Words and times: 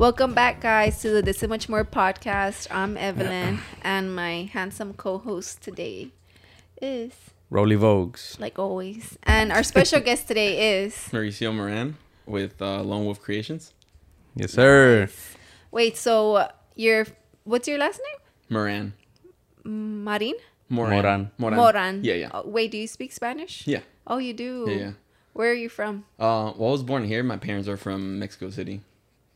Welcome 0.00 0.32
back, 0.32 0.62
guys, 0.62 1.02
to 1.02 1.10
the 1.10 1.20
This 1.20 1.42
and 1.42 1.50
Much 1.50 1.68
More 1.68 1.84
podcast. 1.84 2.68
I'm 2.70 2.96
Evelyn, 2.96 3.60
and 3.82 4.16
my 4.16 4.48
handsome 4.50 4.94
co-host 4.94 5.60
today 5.60 6.08
is, 6.80 7.12
Rolly 7.50 7.76
Vogues. 7.76 8.40
like 8.40 8.58
always, 8.58 9.18
and 9.24 9.52
our 9.52 9.62
special 9.62 10.00
guest 10.08 10.26
today 10.26 10.80
is. 10.80 10.94
Mauricio 11.12 11.54
Moran 11.54 11.98
with 12.24 12.62
uh, 12.62 12.80
Lone 12.82 13.04
Wolf 13.04 13.20
Creations. 13.20 13.74
Yes, 14.34 14.52
sir. 14.52 15.06
Wait, 15.70 15.98
so 15.98 16.36
uh, 16.36 16.48
your 16.76 17.06
what's 17.44 17.68
your 17.68 17.76
last 17.76 18.00
name? 18.00 18.20
Moran. 18.48 18.94
Marin 19.64 20.34
Moran. 20.70 21.30
Moran. 21.36 21.58
Moran. 21.58 22.00
Yeah, 22.04 22.14
yeah. 22.14 22.30
Oh, 22.32 22.48
wait, 22.48 22.70
do 22.70 22.78
you 22.78 22.88
speak 22.88 23.12
Spanish? 23.12 23.66
Yeah. 23.66 23.80
Oh, 24.06 24.16
you 24.16 24.32
do. 24.32 24.64
Yeah, 24.66 24.76
yeah. 24.76 24.92
Where 25.34 25.50
are 25.50 25.60
you 25.60 25.68
from? 25.68 26.06
Uh, 26.18 26.56
well, 26.56 26.70
I 26.70 26.72
was 26.72 26.82
born 26.82 27.04
here. 27.04 27.22
My 27.22 27.36
parents 27.36 27.68
are 27.68 27.76
from 27.76 28.18
Mexico 28.18 28.48
City. 28.48 28.80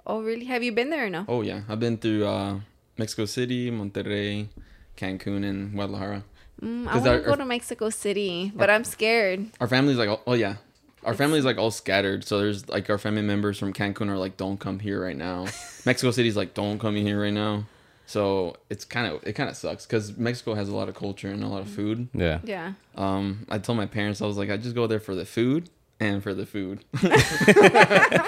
Oh, 0.06 0.22
really? 0.22 0.44
Have 0.46 0.62
you 0.62 0.72
been 0.72 0.90
there 0.90 1.06
or 1.06 1.10
no? 1.10 1.24
Oh, 1.28 1.42
yeah. 1.42 1.62
I've 1.68 1.80
been 1.80 1.96
through 1.96 2.26
uh, 2.26 2.60
Mexico 2.98 3.24
City, 3.24 3.70
Monterrey, 3.70 4.48
Cancun, 4.96 5.44
and 5.48 5.72
Guadalajara. 5.72 6.24
Mm, 6.62 6.86
I 6.86 6.92
'Cause 6.92 7.02
want 7.06 7.22
to 7.24 7.30
go 7.30 7.36
to 7.36 7.44
Mexico 7.44 7.90
City, 7.90 8.52
but 8.54 8.70
I'm 8.70 8.84
scared. 8.84 9.46
Our 9.60 9.66
family's 9.68 9.96
like, 9.96 10.08
oh, 10.26 10.34
yeah. 10.34 10.56
Our 11.04 11.14
family's 11.14 11.44
like 11.44 11.58
all 11.58 11.70
scattered. 11.70 12.24
So 12.24 12.38
there's 12.38 12.66
like 12.68 12.88
our 12.88 12.96
family 12.96 13.20
members 13.22 13.58
from 13.58 13.72
Cancun 13.74 14.08
are 14.08 14.16
like, 14.16 14.36
don't 14.38 14.58
come 14.58 14.78
here 14.78 15.02
right 15.02 15.16
now. 15.16 15.46
Mexico 15.84 16.10
City's 16.10 16.36
like, 16.36 16.54
don't 16.54 16.78
come 16.78 16.96
in 16.96 17.04
here 17.04 17.20
right 17.20 17.32
now. 17.32 17.64
So 18.06 18.56
it's 18.70 18.84
kind 18.86 19.12
of, 19.12 19.22
it 19.26 19.32
kind 19.34 19.50
of 19.50 19.56
sucks 19.56 19.84
because 19.86 20.16
Mexico 20.16 20.54
has 20.54 20.68
a 20.68 20.74
lot 20.74 20.88
of 20.88 20.94
culture 20.94 21.28
and 21.28 21.42
a 21.44 21.46
lot 21.48 21.60
of 21.62 21.68
food. 21.68 22.08
Yeah. 22.14 22.40
Yeah. 22.44 22.72
Um, 22.96 23.46
I 23.50 23.58
told 23.58 23.76
my 23.78 23.84
parents 23.86 24.22
I 24.22 24.26
was 24.26 24.36
like, 24.38 24.50
I 24.50 24.56
just 24.58 24.74
go 24.74 24.86
there 24.86 25.00
for 25.00 25.14
the 25.14 25.24
food 25.26 25.68
and 26.00 26.22
for 26.22 26.34
the 26.34 26.44
food. 26.46 26.84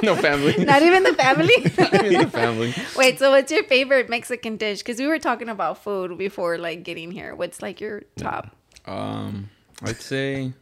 no 0.02 0.14
family. 0.16 0.64
Not 0.64 0.82
even 0.82 1.02
the 1.02 1.14
family. 1.14 1.54
Not 1.78 2.04
even 2.04 2.22
the 2.22 2.30
family. 2.30 2.74
Wait, 2.96 3.18
so 3.18 3.30
what's 3.30 3.50
your 3.50 3.64
favorite 3.64 4.08
Mexican 4.08 4.56
dish? 4.56 4.78
Because 4.78 4.98
we 4.98 5.06
were 5.06 5.18
talking 5.18 5.48
about 5.48 5.82
food 5.82 6.16
before, 6.18 6.58
like 6.58 6.82
getting 6.84 7.10
here. 7.10 7.34
What's 7.34 7.62
like 7.62 7.80
your 7.80 8.02
top? 8.16 8.54
Um, 8.86 9.50
I'd 9.82 10.00
say, 10.00 10.52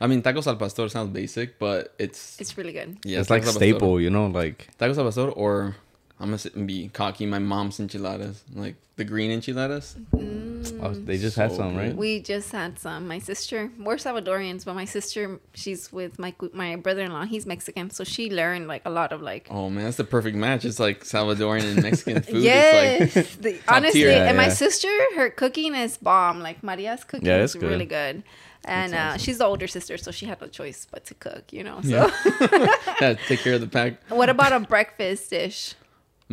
I 0.00 0.06
mean, 0.06 0.22
tacos 0.22 0.46
al 0.46 0.56
pastor 0.56 0.88
sounds 0.88 1.10
basic, 1.10 1.58
but 1.58 1.94
it's 1.98 2.40
It's 2.40 2.56
really 2.56 2.72
good. 2.72 2.98
yeah, 3.04 3.20
it's 3.20 3.30
like 3.30 3.42
tacos 3.42 3.46
al 3.46 3.52
pastor. 3.54 3.66
staple, 3.70 4.00
you 4.00 4.10
know, 4.10 4.26
like 4.26 4.68
Tacos 4.78 4.96
al 4.98 5.04
pastor, 5.04 5.30
or 5.30 5.76
I'm 6.20 6.26
gonna 6.28 6.38
sit 6.38 6.54
and 6.54 6.66
be 6.66 6.88
cocky. 6.88 7.26
My 7.26 7.38
mom's 7.40 7.80
enchiladas, 7.80 8.44
like 8.54 8.76
the 8.96 9.04
green 9.04 9.32
enchiladas. 9.32 9.96
oh, 10.14 10.90
they 10.94 11.18
just 11.18 11.36
had 11.36 11.50
So 11.50 11.56
some, 11.58 11.76
right? 11.76 11.94
We 11.94 12.20
just 12.20 12.52
had 12.52 12.78
some. 12.78 13.08
My 13.08 13.18
sister, 13.18 13.70
we're 13.78 13.96
Salvadorians, 13.96 14.64
but 14.64 14.74
my 14.74 14.84
sister, 14.84 15.40
she's 15.54 15.92
with 15.92 16.18
my 16.20 16.32
my 16.52 16.76
brother-in-law. 16.76 17.24
He's 17.24 17.46
Mexican, 17.46 17.90
so 17.90 18.04
she 18.04 18.30
learned 18.30 18.68
like 18.68 18.82
a 18.84 18.90
lot 18.90 19.12
of 19.12 19.22
like. 19.22 19.48
Oh 19.50 19.68
man, 19.70 19.84
that's 19.84 19.96
the 19.96 20.04
perfect 20.04 20.36
match. 20.36 20.64
It's 20.64 20.78
like 20.78 21.02
Salvadorian 21.04 21.64
and 21.72 21.82
Mexican 21.82 22.22
food. 22.28 22.42
yes, 22.42 23.16
like 23.16 23.26
The- 23.42 23.58
honestly, 23.66 24.02
tier. 24.02 24.24
and 24.24 24.36
my 24.36 24.48
sister, 24.50 24.88
her 25.16 25.30
cooking 25.30 25.74
is 25.74 25.96
bomb. 25.96 26.40
Like 26.40 26.62
Maria's 26.62 27.02
cooking 27.02 27.26
Yeah, 27.26 27.38
is 27.38 27.54
it's 27.56 27.60
good. 27.60 27.70
really 27.70 27.86
good, 27.86 28.22
and 28.64 28.92
That's 28.92 28.94
uh, 28.94 29.06
awesome. 29.08 29.18
she's 29.18 29.38
the 29.38 29.46
older 29.46 29.66
sister, 29.66 29.96
so 29.98 30.12
she 30.12 30.26
had 30.26 30.40
no 30.40 30.46
choice 30.46 30.86
but 30.90 31.04
to 31.06 31.14
cook. 31.14 31.52
You 31.52 31.64
know. 31.64 31.80
So, 31.82 31.88
Yeah. 31.88 32.76
yeah, 33.00 33.14
take 33.26 33.40
care 33.40 33.54
of 33.54 33.60
the 33.60 33.66
pack. 33.66 33.94
what 34.10 34.28
about 34.28 34.52
a 34.52 34.60
breakfast 34.60 35.30
dish? 35.30 35.74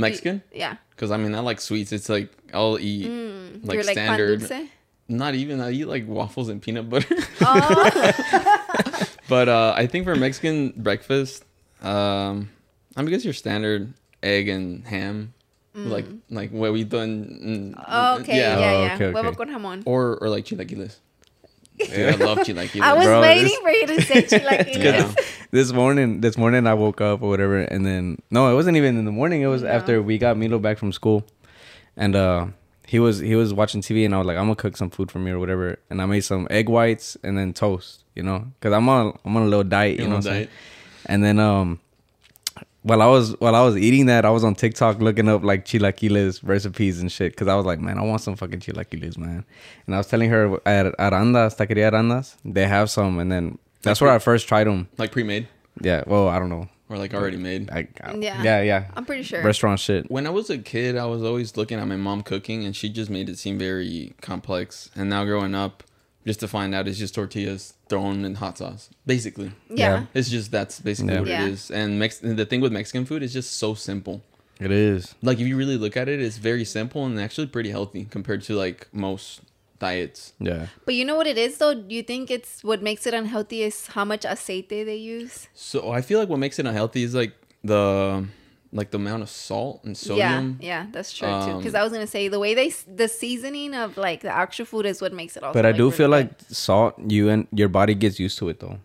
Mexican, 0.02 0.44
Yeah, 0.54 0.76
because 0.92 1.12
I 1.12 1.18
mean, 1.18 1.34
I 1.36 1.40
like 1.40 1.62
sweets. 1.62 1.92
It's 1.92 2.10
like 2.10 2.30
I'll 2.54 2.78
eat 2.80 3.06
like, 3.08 3.12
Mm. 3.12 3.74
you're 3.74 3.84
like 3.84 3.94
standard. 3.98 4.40
pan 4.42 4.50
dulce. 4.50 4.70
Not 5.08 5.36
even. 5.36 5.60
I 5.62 5.72
eat 5.72 5.86
like 5.86 6.08
waffles 6.08 6.50
and 6.50 6.62
peanut 6.62 6.90
butter. 6.90 7.16
Oh, 7.42 9.06
But 9.30 9.48
uh, 9.48 9.74
I 9.78 9.88
think 9.88 10.04
for 10.06 10.16
Mexican 10.16 10.74
breakfast, 10.76 11.46
um, 11.82 12.50
I 12.96 13.02
mean, 13.02 13.08
I 13.08 13.12
guess 13.12 13.24
your 13.24 13.34
standard 13.34 13.94
egg 14.22 14.50
and 14.50 14.86
ham, 14.86 15.34
like 15.74 16.06
like 16.30 16.52
what 16.52 16.74
we 16.74 16.84
done. 16.84 17.74
Mm. 17.76 17.84
Oh, 17.88 18.20
okay, 18.20 18.38
yeah, 18.38 18.58
Oh, 18.58 18.84
yeah. 18.84 18.96
okay, 18.96 19.12
Huevo 19.12 19.36
con 19.36 19.48
jamón. 19.50 19.84
Or 19.86 20.18
or 20.20 20.28
like 20.30 20.44
chilaquiles. 20.46 20.98
Dude, 21.80 21.90
I 21.90 22.16
love 22.26 22.38
chilaquiles. 22.40 22.82
I 22.82 22.94
was 22.94 23.06
Bro, 23.06 23.22
waiting 23.22 23.44
this- 23.46 23.58
for 23.60 23.72
you 23.72 23.88
to 23.88 24.02
say 24.02 24.22
chilaquiles. 24.24 24.84
Yeah. 24.84 25.14
this 25.52 25.72
morning, 25.74 26.22
this 26.22 26.38
morning 26.38 26.68
I 26.68 26.74
woke 26.76 27.02
up 27.02 27.22
or 27.22 27.30
whatever, 27.30 27.60
and 27.62 27.86
then 27.86 28.22
no, 28.30 28.52
it 28.52 28.56
wasn't 28.56 28.78
even 28.78 28.98
in 28.98 29.06
the 29.06 29.12
morning. 29.12 29.42
It 29.42 29.48
was 29.48 29.64
No. 29.64 29.70
after 29.70 30.02
we 30.02 30.18
got 30.18 30.38
Milo 30.38 30.60
back 30.60 30.78
from 30.78 30.92
school, 30.92 31.26
and 31.98 32.16
uh, 32.16 32.48
he 32.88 33.00
was 33.00 33.20
he 33.20 33.36
was 33.36 33.54
watching 33.54 33.82
TV, 33.82 34.06
and 34.06 34.14
I 34.14 34.20
was 34.20 34.28
like, 34.28 34.38
I'm 34.38 34.44
gonna 34.46 34.56
cook 34.56 34.78
some 34.78 34.90
food 34.92 35.10
for 35.12 35.20
me 35.20 35.32
or 35.32 35.40
whatever, 35.40 35.80
and 35.90 36.02
I 36.02 36.06
made 36.06 36.22
some 36.22 36.48
egg 36.52 36.70
whites 36.70 37.18
and 37.24 37.38
then 37.38 37.54
toast, 37.54 38.04
you 38.16 38.22
know, 38.24 38.46
because 38.60 38.74
I'm 38.74 38.88
on 38.88 39.18
I'm 39.26 39.36
on 39.36 39.44
a 39.44 39.48
little 39.48 39.64
diet, 39.64 39.94
you 39.94 40.00
You're 40.02 40.10
know, 40.10 40.16
on 40.18 40.22
what 40.22 40.28
I'm 40.28 40.34
saying? 40.34 40.46
diet. 40.46 40.50
And 41.08 41.24
then 41.24 41.40
um 41.40 41.80
while 42.84 43.02
I 43.02 43.06
was 43.08 43.32
while 43.40 43.56
I 43.56 43.62
was 43.62 43.78
eating 43.78 44.08
that, 44.08 44.26
I 44.26 44.30
was 44.32 44.44
on 44.44 44.56
TikTok 44.56 45.00
looking 45.00 45.28
up 45.30 45.44
like 45.44 45.66
chilaquiles 45.66 46.40
recipes 46.44 47.00
and 47.00 47.12
shit 47.12 47.34
because 47.34 47.48
I 47.48 47.56
was 47.56 47.66
like, 47.66 47.80
man, 47.80 47.98
I 47.98 48.02
want 48.02 48.22
some 48.22 48.36
fucking 48.36 48.60
chilaquiles, 48.60 49.18
man. 49.18 49.46
And 49.86 49.96
I 49.96 49.98
was 50.00 50.08
telling 50.08 50.30
her 50.30 50.56
at 50.66 50.86
Arandas, 50.98 51.56
Taqueria 51.58 51.92
Arandas, 51.92 52.36
they 52.44 52.68
have 52.68 52.90
some, 52.90 53.20
and 53.20 53.32
then 53.32 53.58
that's 53.82 54.02
where 54.02 54.12
I 54.12 54.20
first 54.20 54.48
tried 54.48 54.66
them. 54.68 54.88
Like 54.98 55.12
pre-made 55.12 55.48
Yeah, 55.82 56.04
well, 56.08 56.28
I 56.28 56.40
don't 56.40 56.50
know. 56.50 56.70
or 56.90 56.98
like 56.98 57.14
already 57.14 57.38
made. 57.38 57.70
I, 57.72 57.88
I 58.04 58.14
Yeah. 58.16 58.42
yeah, 58.44 58.62
yeah, 58.62 58.88
I'm 58.96 59.06
pretty 59.06 59.24
sure. 59.24 59.42
Restaurant 59.44 59.80
shit. 59.80 60.10
When 60.12 60.26
I 60.28 60.30
was 60.30 60.50
a 60.50 60.58
kid, 60.58 60.98
I 60.98 61.06
was 61.06 61.24
always 61.24 61.56
looking 61.58 61.80
at 61.80 61.88
my 61.88 61.96
mom 61.98 62.22
cooking, 62.24 62.66
and 62.66 62.76
she 62.76 62.90
just 62.90 63.10
made 63.10 63.30
it 63.30 63.38
seem 63.38 63.58
very 63.58 64.14
complex. 64.22 64.90
And 64.96 65.10
now 65.10 65.24
growing 65.26 65.56
up, 65.56 65.84
just 66.26 66.40
to 66.42 66.48
find 66.48 66.74
out 66.76 66.88
it's 66.88 66.98
just 67.00 67.16
tortillas 67.16 67.74
thrown 67.90 68.24
in 68.26 68.36
hot 68.36 68.58
sauce, 68.58 68.90
basically. 69.06 69.52
yeah. 69.70 69.76
Yeah. 70.02 70.06
It's 70.14 70.30
just 70.30 70.52
that's 70.52 70.80
basically 70.80 71.14
Yeah. 71.14 71.20
what 71.22 71.30
Yeah. 71.30 71.46
it 71.46 71.52
is. 71.54 71.72
And 71.72 71.98
Mex- 72.00 72.20
the 72.20 72.46
thing 72.46 72.62
with 72.62 72.72
Mexican 72.72 73.06
food 73.06 73.24
is 73.24 73.34
just 73.34 73.58
so 73.58 73.74
simple. 73.74 74.22
It 74.60 74.72
is. 74.72 75.16
Like 75.24 75.40
if 75.40 75.48
you 75.48 75.58
really 75.58 75.78
look 75.78 75.98
at 75.98 76.08
it, 76.08 76.22
it's 76.22 76.38
very 76.38 76.66
simple 76.66 77.06
and 77.06 77.20
actually 77.20 77.48
pretty 77.48 77.72
healthy 77.72 78.06
compared 78.10 78.44
to 78.44 78.56
like 78.56 78.88
most 78.94 79.42
diets. 79.80 80.34
Yeah. 80.40 80.68
But 80.86 80.94
you 80.94 81.04
know 81.06 81.16
what 81.16 81.26
it 81.26 81.38
is 81.40 81.58
though? 81.58 81.74
Do 81.74 81.96
you 81.96 82.04
think 82.04 82.30
it's 82.30 82.64
what 82.64 82.84
makes 82.84 83.08
it 83.08 83.14
unhealthy 83.16 83.64
is 83.64 83.88
how 83.88 84.06
much 84.06 84.22
aceite 84.22 84.70
they 84.70 84.96
use? 84.96 85.48
So 85.56 85.90
I 85.92 86.02
feel 86.02 86.20
like 86.20 86.30
what 86.30 86.38
makes 86.38 86.60
it 86.60 86.68
unhealthy 86.68 87.02
is 87.02 87.16
like 87.16 87.34
the 87.64 88.26
like 88.74 88.92
the 88.92 88.98
amount 88.98 89.22
of 89.24 89.30
salt 89.30 89.84
and 89.84 89.98
sodium. 89.98 90.58
Yeah, 90.60 90.68
yeah, 90.68 90.86
that's 90.92 91.12
true 91.14 91.28
too. 91.46 91.58
Because 91.58 91.76
Um, 91.76 91.82
I 91.82 91.84
was 91.84 91.92
gonna 91.92 92.08
say 92.08 92.28
the 92.28 92.40
way 92.40 92.54
they 92.54 92.70
the 92.70 93.08
seasoning 93.08 93.74
of 93.76 93.98
like 93.98 94.22
the 94.22 94.30
actual 94.34 94.66
food 94.66 94.86
is 94.86 95.02
what 95.02 95.14
makes 95.14 95.36
it 95.38 95.44
all. 95.44 95.54
But 95.54 95.66
I 95.66 95.72
do 95.72 95.84
really 95.86 95.98
feel 95.98 96.08
good. 96.08 96.12
like 96.12 96.32
salt, 96.50 96.96
you 97.08 97.30
and 97.30 97.48
your 97.54 97.70
body 97.70 97.96
gets 97.96 98.20
used 98.20 98.38
to 98.40 98.50
it 98.50 98.60
though. 98.60 98.80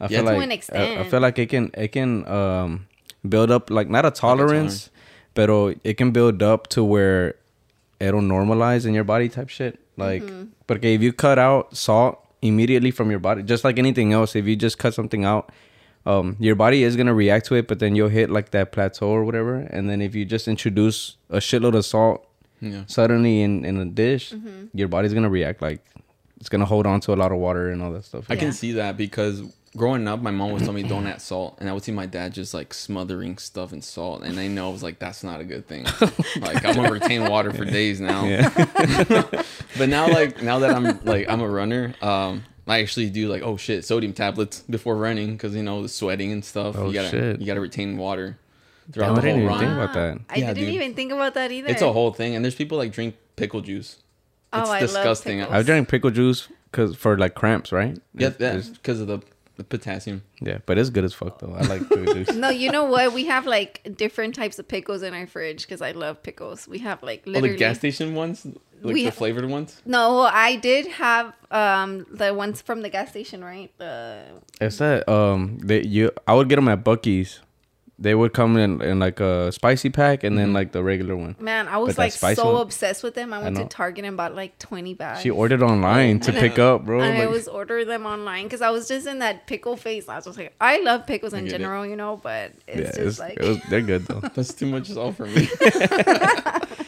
I 0.00 0.04
Yeah, 0.04 0.08
feel 0.08 0.24
to 0.24 0.24
like 0.24 0.42
an 0.42 0.78
I, 0.78 1.00
I 1.00 1.04
feel 1.04 1.20
like 1.20 1.38
it 1.38 1.46
can 1.46 1.70
it 1.74 1.88
can 1.88 2.26
um 2.28 2.86
build 3.26 3.50
up 3.50 3.70
like 3.70 3.88
not 3.88 4.04
a 4.04 4.10
tolerance, 4.10 4.90
but 5.34 5.48
it 5.84 5.94
can 5.96 6.10
build 6.12 6.42
up 6.42 6.68
to 6.68 6.84
where 6.84 7.34
it'll 7.98 8.20
normalize 8.20 8.84
in 8.86 8.92
your 8.92 9.04
body 9.04 9.28
type 9.28 9.48
shit. 9.48 9.78
Like, 9.96 10.22
Mm-hmm. 10.22 10.44
but 10.66 10.76
okay, 10.78 10.94
if 10.94 11.00
you 11.02 11.12
cut 11.14 11.38
out 11.38 11.74
salt 11.74 12.20
immediately 12.42 12.90
from 12.90 13.10
your 13.10 13.18
body, 13.18 13.42
just 13.42 13.64
like 13.64 13.78
anything 13.78 14.12
else, 14.12 14.36
if 14.36 14.44
you 14.46 14.54
just 14.54 14.76
cut 14.78 14.92
something 14.92 15.24
out, 15.24 15.50
um, 16.06 16.36
your 16.38 16.54
body 16.54 16.82
is 16.84 16.96
gonna 16.96 17.12
react 17.14 17.46
to 17.46 17.54
it, 17.56 17.66
but 17.68 17.78
then 17.80 17.94
you'll 17.96 18.08
hit 18.08 18.30
like 18.30 18.50
that 18.52 18.72
plateau 18.72 19.08
or 19.08 19.24
whatever. 19.24 19.56
And 19.56 19.90
then 19.90 20.00
if 20.00 20.14
you 20.14 20.24
just 20.24 20.46
introduce 20.48 21.16
a 21.30 21.38
shitload 21.38 21.74
of 21.74 21.84
salt 21.84 22.26
Yeah. 22.60 22.84
suddenly 22.86 23.42
in 23.42 23.64
in 23.64 23.76
a 23.78 23.84
dish, 23.84 24.32
Mm-hmm. 24.32 24.66
your 24.72 24.88
body's 24.88 25.12
gonna 25.12 25.28
react 25.28 25.60
like 25.60 25.80
it's 26.40 26.48
gonna 26.48 26.64
hold 26.66 26.86
on 26.86 27.00
to 27.00 27.12
a 27.12 27.18
lot 27.22 27.32
of 27.32 27.38
water 27.38 27.70
and 27.70 27.82
all 27.82 27.92
that 27.92 28.04
stuff. 28.04 28.24
I 28.30 28.34
Yeah. 28.34 28.40
can 28.40 28.52
see 28.52 28.72
that 28.72 28.96
because 28.96 29.42
growing 29.76 30.06
up, 30.08 30.22
my 30.22 30.30
mom 30.30 30.52
would 30.52 30.62
tell 30.64 30.72
me 30.72 30.82
don't 30.82 31.06
add 31.06 31.20
salt, 31.20 31.58
and 31.60 31.68
I 31.68 31.72
would 31.74 31.82
see 31.84 31.92
my 31.92 32.06
dad 32.06 32.32
just 32.32 32.54
like 32.54 32.72
smothering 32.72 33.36
stuff 33.36 33.72
in 33.74 33.82
salt, 33.82 34.22
and 34.22 34.38
I 34.40 34.46
know 34.48 34.68
I 34.70 34.72
was 34.72 34.82
like, 34.82 34.98
that's 34.98 35.22
not 35.24 35.40
a 35.40 35.44
good 35.44 35.66
thing. 35.68 35.84
like 36.40 36.64
I'm 36.64 36.74
gonna 36.76 36.90
retain 36.92 37.28
water 37.28 37.52
for 37.52 37.64
days 37.64 38.00
now. 38.00 38.24
Yeah. 38.24 38.48
But 39.78 39.90
now, 39.90 40.08
like 40.08 40.42
now 40.42 40.60
that 40.60 40.70
I'm 40.74 40.98
like 41.04 41.28
I'm 41.28 41.42
a 41.42 41.48
runner, 41.48 41.94
um, 42.00 42.44
I 42.66 42.80
actually 42.80 43.10
do 43.10 43.28
like 43.28 43.42
oh 43.42 43.56
shit 43.56 43.84
sodium 43.84 44.12
tablets 44.12 44.60
before 44.68 44.96
running 44.96 45.32
because 45.32 45.54
you 45.54 45.62
know 45.62 45.82
the 45.82 45.88
sweating 45.88 46.32
and 46.32 46.44
stuff. 46.44 46.74
Oh, 46.76 46.88
you 46.88 46.94
gotta 46.94 47.08
shit. 47.10 47.40
you 47.40 47.46
gotta 47.46 47.60
retain 47.60 47.96
water 47.96 48.38
I 48.88 48.92
throughout 48.92 49.14
the 49.16 49.20
didn't 49.22 49.46
whole 49.46 49.56
even 49.56 49.58
think 49.58 49.72
about 49.72 49.94
that. 49.94 50.18
Ah, 50.18 50.24
I 50.30 50.36
Yeah, 50.38 50.46
didn't 50.54 50.64
dude. 50.66 50.74
even 50.74 50.94
think 50.94 51.12
about 51.12 51.34
that 51.34 51.52
either. 51.52 51.68
It's 51.68 51.82
a 51.82 51.92
whole 51.92 52.12
thing, 52.12 52.34
and 52.34 52.44
there's 52.44 52.54
people 52.54 52.78
like 52.78 52.92
drink 52.92 53.16
pickle 53.36 53.60
juice. 53.60 53.96
Oh, 54.52 54.60
It's 54.62 54.70
I 54.70 54.80
love 54.80 54.80
disgusting. 54.80 55.38
pickles. 55.40 55.54
I 55.54 55.62
drank 55.62 55.88
pickle 55.88 56.10
juice 56.10 56.48
cause 56.72 56.94
for 56.96 57.16
like 57.18 57.34
cramps, 57.34 57.72
right? 57.72 57.98
Yeah, 58.14 58.28
It's- 58.28 58.66
yeah, 58.68 58.72
because 58.74 59.00
of 59.00 59.06
the, 59.08 59.20
the 59.56 59.64
potassium. 59.64 60.22
yeah, 60.40 60.58
but 60.66 60.78
it's 60.78 60.90
good 60.90 61.04
as 61.04 61.12
fuck 61.14 61.38
though. 61.40 61.52
I 61.54 61.62
like 61.62 61.88
pickle 61.88 62.14
juice. 62.14 62.32
No, 62.34 62.48
you 62.50 62.70
know 62.70 62.84
what? 62.84 63.12
We 63.12 63.24
have 63.26 63.44
like 63.46 63.80
different 63.96 64.34
types 64.34 64.58
of 64.58 64.68
pickles 64.68 65.02
in 65.02 65.14
our 65.14 65.26
fridge 65.26 65.62
because 65.62 65.82
I 65.82 65.90
love 65.92 66.22
pickles. 66.22 66.68
We 66.68 66.78
have 66.78 67.02
like 67.02 67.24
Oh, 67.26 67.30
literally. 67.30 67.52
the 67.54 67.58
gas 67.58 67.78
station 67.78 68.14
ones, 68.14 68.46
like 68.82 68.94
We 68.94 69.04
the 69.04 69.12
flavored 69.12 69.48
ones. 69.48 69.80
No, 69.84 70.20
I 70.20 70.56
did 70.56 70.86
have 70.86 71.32
um 71.50 72.06
the 72.10 72.32
ones 72.34 72.60
from 72.62 72.82
the 72.82 72.88
gas 72.90 73.10
station, 73.10 73.42
right? 73.44 73.70
The 73.78 74.22
It's 74.60 74.78
that 74.78 75.08
um 75.08 75.58
they 75.62 75.82
you 75.82 76.10
I 76.26 76.34
would 76.34 76.48
get 76.48 76.56
them 76.56 76.68
at 76.68 76.84
Buc-ee's 76.84 77.40
they 77.98 78.14
would 78.14 78.34
come 78.34 78.58
in 78.58 78.82
in 78.82 78.98
like 78.98 79.20
a 79.20 79.50
spicy 79.50 79.88
pack 79.88 80.22
and 80.22 80.32
Mm-hmm. 80.34 80.38
then 80.44 80.52
like 80.52 80.72
the 80.72 80.82
regular 80.82 81.16
one. 81.16 81.34
Man, 81.40 81.66
I 81.66 81.78
was 81.78 81.96
But 81.96 82.12
like 82.20 82.34
so 82.36 82.52
one- 82.52 82.60
obsessed 82.60 83.02
with 83.02 83.14
them. 83.14 83.32
I 83.32 83.38
went 83.42 83.56
to. 83.56 83.64
Target 83.64 84.04
and 84.04 84.18
bought 84.18 84.34
like 84.34 84.58
20 84.58 84.92
bags. 84.92 85.22
She 85.22 85.30
ordered 85.30 85.62
online 85.62 86.20
to 86.20 86.32
pick 86.32 86.58
up, 86.58 86.84
bro. 86.84 87.00
I 87.00 87.20
like- 87.20 87.30
was 87.30 87.48
ordering 87.48 87.88
them 87.88 88.04
online 88.04 88.44
because 88.44 88.60
I 88.60 88.68
was 88.68 88.86
just 88.86 89.06
in 89.06 89.20
that 89.20 89.46
pickle 89.46 89.76
phase. 89.78 90.10
I 90.10 90.16
was 90.16 90.26
just 90.26 90.36
like, 90.36 90.52
I 90.60 90.82
love 90.82 91.06
pickles 91.06 91.32
in 91.32 91.44
get 91.44 91.54
it. 91.54 91.58
general, 91.58 91.86
you 91.86 91.96
know, 91.96 92.20
but 92.22 92.52
it's 92.68 92.76
yeah, 92.80 92.84
just 92.88 92.98
it's, 92.98 93.18
like 93.18 93.38
it 93.38 93.44
was, 93.48 93.58
they're 93.70 93.80
good 93.80 94.04
though. 94.04 94.20
That's 94.34 94.52
too 94.52 94.66
much 94.66 94.94
all 94.94 95.12
for 95.12 95.24
me. 95.24 95.48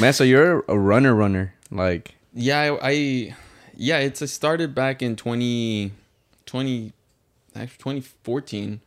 Man, 0.00 0.12
so 0.12 0.24
you're 0.24 0.64
a 0.68 0.78
runner, 0.78 1.14
runner. 1.14 1.54
Like, 1.70 2.14
yeah, 2.32 2.60
I, 2.60 2.90
I 2.90 3.36
yeah, 3.74 3.98
it's 3.98 4.20
it 4.22 4.28
started 4.28 4.74
back 4.74 5.02
in 5.02 5.16
20, 5.16 5.92
20 6.46 6.92
actually 7.56 7.78
2014 7.78 8.80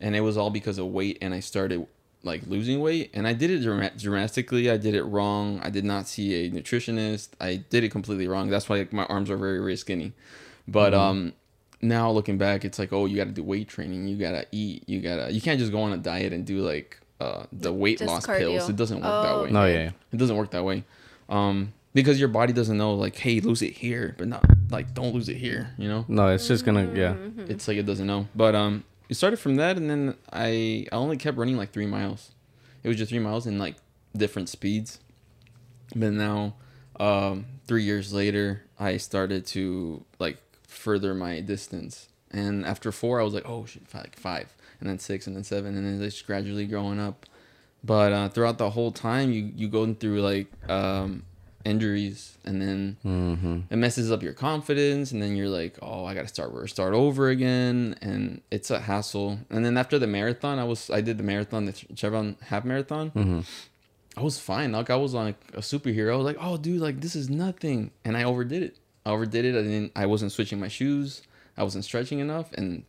and 0.00 0.16
it 0.16 0.20
was 0.20 0.36
all 0.36 0.50
because 0.50 0.78
of 0.78 0.86
weight 0.86 1.18
and 1.20 1.34
I 1.34 1.40
started 1.40 1.86
like 2.22 2.42
losing 2.46 2.80
weight 2.80 3.10
and 3.14 3.26
I 3.26 3.32
did 3.32 3.50
it 3.50 3.60
dra- 3.60 3.92
drastically. 3.96 4.70
I 4.70 4.76
did 4.76 4.94
it 4.94 5.02
wrong. 5.02 5.60
I 5.62 5.70
did 5.70 5.84
not 5.84 6.08
see 6.08 6.46
a 6.46 6.50
nutritionist. 6.50 7.30
I 7.40 7.56
did 7.56 7.84
it 7.84 7.90
completely 7.90 8.26
wrong. 8.28 8.48
That's 8.48 8.68
why 8.68 8.78
like, 8.78 8.92
my 8.92 9.04
arms 9.06 9.30
are 9.30 9.36
very 9.36 9.58
very 9.58 9.76
skinny. 9.76 10.12
But 10.68 10.94
um 10.94 11.32
now 11.82 12.10
looking 12.10 12.38
back 12.38 12.64
it's 12.64 12.78
like 12.78 12.92
oh 12.92 13.06
you 13.06 13.16
got 13.16 13.24
to 13.24 13.32
do 13.32 13.42
weight 13.42 13.68
training. 13.68 14.06
You 14.08 14.16
got 14.16 14.32
to 14.32 14.46
eat. 14.52 14.88
You 14.88 15.00
got 15.00 15.16
to 15.16 15.32
you 15.32 15.40
can't 15.40 15.58
just 15.58 15.72
go 15.72 15.82
on 15.82 15.92
a 15.92 15.98
diet 15.98 16.32
and 16.32 16.44
do 16.44 16.60
like 16.60 17.00
uh 17.20 17.44
the 17.52 17.72
weight 17.72 17.98
Just 17.98 18.08
loss 18.10 18.26
cardio. 18.26 18.38
pills. 18.56 18.68
It 18.68 18.76
doesn't 18.76 18.96
work 18.98 19.04
that 19.22 19.32
Oh, 19.32 19.42
way. 19.44 19.50
no, 19.50 19.64
yeah, 19.66 19.72
yeah. 19.84 19.90
It 20.12 20.16
doesn't 20.16 20.36
work 20.36 20.50
that 20.50 20.64
way. 20.64 20.84
Um, 21.28 21.72
because 21.94 22.20
your 22.20 22.28
body 22.28 22.52
doesn't 22.52 22.76
know 22.76 22.94
like, 22.94 23.16
hey, 23.16 23.40
lose 23.40 23.62
it 23.62 23.72
here, 23.72 24.14
but 24.18 24.28
not 24.28 24.44
like 24.70 24.92
don't 24.94 25.14
lose 25.14 25.28
it 25.28 25.36
here. 25.38 25.70
You 25.78 25.88
know, 25.88 26.04
no, 26.08 26.28
it's 26.28 26.46
just 26.46 26.64
gonna, 26.64 26.84
yeah. 26.94 27.14
Mm-hmm. 27.14 27.50
it's 27.50 27.66
like 27.68 27.78
it 27.78 27.86
doesn't 27.86 28.06
know. 28.06 28.28
But 28.34 28.54
um, 28.54 28.84
it 29.08 29.14
started 29.14 29.38
from 29.38 29.56
that, 29.56 29.76
and 29.76 29.88
then 29.88 30.14
I 30.32 30.86
I 30.92 30.96
only 30.96 31.16
kept 31.16 31.38
running 31.38 31.56
like 31.56 31.72
three 31.72 31.86
miles. 31.86 32.32
It 32.82 32.88
was 32.88 32.96
just 32.98 33.08
three 33.10 33.18
miles 33.18 33.46
in 33.46 33.58
like 33.58 33.76
different 34.16 34.48
speeds. 34.48 35.00
But 35.94 36.12
now, 36.12 36.54
um, 37.00 37.46
three 37.66 37.82
years 37.84 38.12
later, 38.12 38.62
I 38.78 38.96
started 38.98 39.46
to 39.48 40.04
like 40.18 40.38
further 40.66 41.14
my 41.14 41.40
distance. 41.40 42.08
And 42.30 42.66
after 42.66 42.92
four, 42.92 43.20
I 43.20 43.24
was 43.24 43.32
like, 43.34 43.48
oh 43.48 43.64
shit, 43.66 43.86
fi- 43.88 44.00
like 44.00 44.16
five, 44.18 44.54
and 44.80 44.88
then 44.88 44.98
six, 44.98 45.26
and 45.26 45.34
then 45.36 45.44
seven, 45.44 45.76
and 45.76 45.86
then 45.86 46.02
it's 46.06 46.20
gradually 46.22 46.66
growing 46.66 47.00
up. 47.00 47.26
But 47.84 48.12
uh, 48.12 48.28
throughout 48.28 48.58
the 48.58 48.70
whole 48.70 48.92
time, 48.92 49.30
you 49.32 49.50
you 49.54 49.68
go 49.68 49.92
through 49.94 50.20
like 50.22 50.48
um, 50.68 51.22
injuries, 51.64 52.36
and 52.44 52.60
then 52.60 52.96
Mm-hmm. 53.04 53.58
it 53.70 53.76
messes 53.76 54.10
up 54.10 54.22
your 54.22 54.32
confidence, 54.32 55.12
and 55.12 55.22
then 55.22 55.36
you're 55.36 55.48
like, 55.48 55.78
oh, 55.82 56.04
I 56.04 56.14
gotta 56.14 56.28
start 56.28 56.68
start 56.70 56.94
over 56.94 57.28
again, 57.28 57.96
and 58.02 58.40
it's 58.50 58.70
a 58.70 58.80
hassle. 58.80 59.38
And 59.50 59.64
then 59.64 59.76
after 59.76 59.98
the 59.98 60.06
marathon, 60.06 60.58
I 60.58 60.64
was 60.64 60.90
I 60.90 61.00
did 61.00 61.18
the 61.18 61.24
marathon, 61.24 61.66
the 61.66 61.74
Chevron 61.94 62.36
half 62.42 62.64
marathon. 62.64 63.10
Mm-hmm. 63.10 63.40
I 64.18 64.22
was 64.22 64.38
fine. 64.40 64.72
Like 64.72 64.88
I 64.90 64.96
was 64.96 65.12
like 65.14 65.36
a 65.52 65.60
superhero. 65.60 66.14
I 66.14 66.16
was 66.16 66.24
like, 66.24 66.38
oh, 66.40 66.56
dude, 66.56 66.80
like 66.80 67.00
this 67.00 67.14
is 67.14 67.28
nothing, 67.28 67.90
and 68.04 68.16
I 68.16 68.24
overdid 68.24 68.62
it. 68.62 68.78
I 69.04 69.10
overdid 69.10 69.44
it. 69.44 69.54
I 69.56 69.62
didn't. 69.62 69.92
I 69.94 70.06
wasn't 70.06 70.32
switching 70.32 70.58
my 70.58 70.68
shoes. 70.68 71.22
I 71.56 71.62
wasn't 71.62 71.84
stretching 71.84 72.18
enough, 72.18 72.52
and 72.54 72.84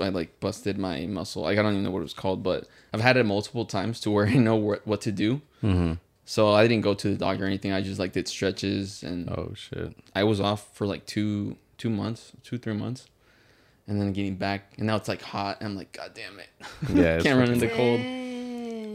I 0.00 0.08
like 0.08 0.40
busted 0.40 0.78
my 0.78 1.06
muscle. 1.06 1.42
Like 1.42 1.58
I 1.58 1.62
don't 1.62 1.72
even 1.72 1.84
know 1.84 1.90
what 1.90 2.00
it 2.00 2.02
was 2.04 2.14
called, 2.14 2.42
but 2.42 2.66
I've 2.92 3.00
had 3.00 3.16
it 3.16 3.24
multiple 3.24 3.64
times 3.64 4.00
to 4.00 4.10
where 4.10 4.26
I 4.34 4.34
know 4.34 4.56
what 4.56 4.86
what 4.86 5.00
to 5.02 5.12
do. 5.12 5.40
Mm-hmm. 5.62 5.94
So 6.24 6.52
I 6.52 6.62
didn't 6.68 6.82
go 6.82 6.94
to 6.94 7.08
the 7.10 7.16
doctor 7.16 7.44
or 7.44 7.46
anything. 7.48 7.72
I 7.72 7.80
just 7.80 7.98
like 7.98 8.12
did 8.12 8.28
stretches, 8.28 9.02
and 9.02 9.28
Oh 9.30 9.52
shit. 9.54 9.94
I 10.14 10.24
was 10.24 10.40
off 10.40 10.68
for 10.74 10.86
like 10.86 11.04
two 11.06 11.56
two 11.78 11.90
months, 11.90 12.32
two 12.44 12.58
three 12.58 12.74
months, 12.74 13.06
and 13.88 14.00
then 14.00 14.12
getting 14.12 14.36
back, 14.36 14.72
and 14.78 14.86
now 14.86 14.96
it's 14.96 15.08
like 15.08 15.22
hot. 15.22 15.58
And 15.60 15.68
I'm 15.70 15.76
like, 15.76 15.92
god 15.92 16.12
damn 16.14 16.38
it, 16.38 16.48
Yeah, 16.94 17.18
can't 17.20 17.38
run 17.38 17.50
in 17.50 17.58
the 17.58 17.68
cold. 17.68 18.00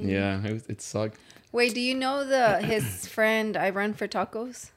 Yeah, 0.06 0.44
it, 0.46 0.54
was- 0.54 0.66
it 0.68 0.82
sucked. 0.82 1.18
Wait, 1.52 1.74
do 1.74 1.80
you 1.82 1.96
know 1.96 2.26
the 2.26 2.60
his 2.62 3.08
friend 3.08 3.56
I 3.56 3.70
run 3.70 3.94
for 3.94 4.08
tacos? 4.08 4.72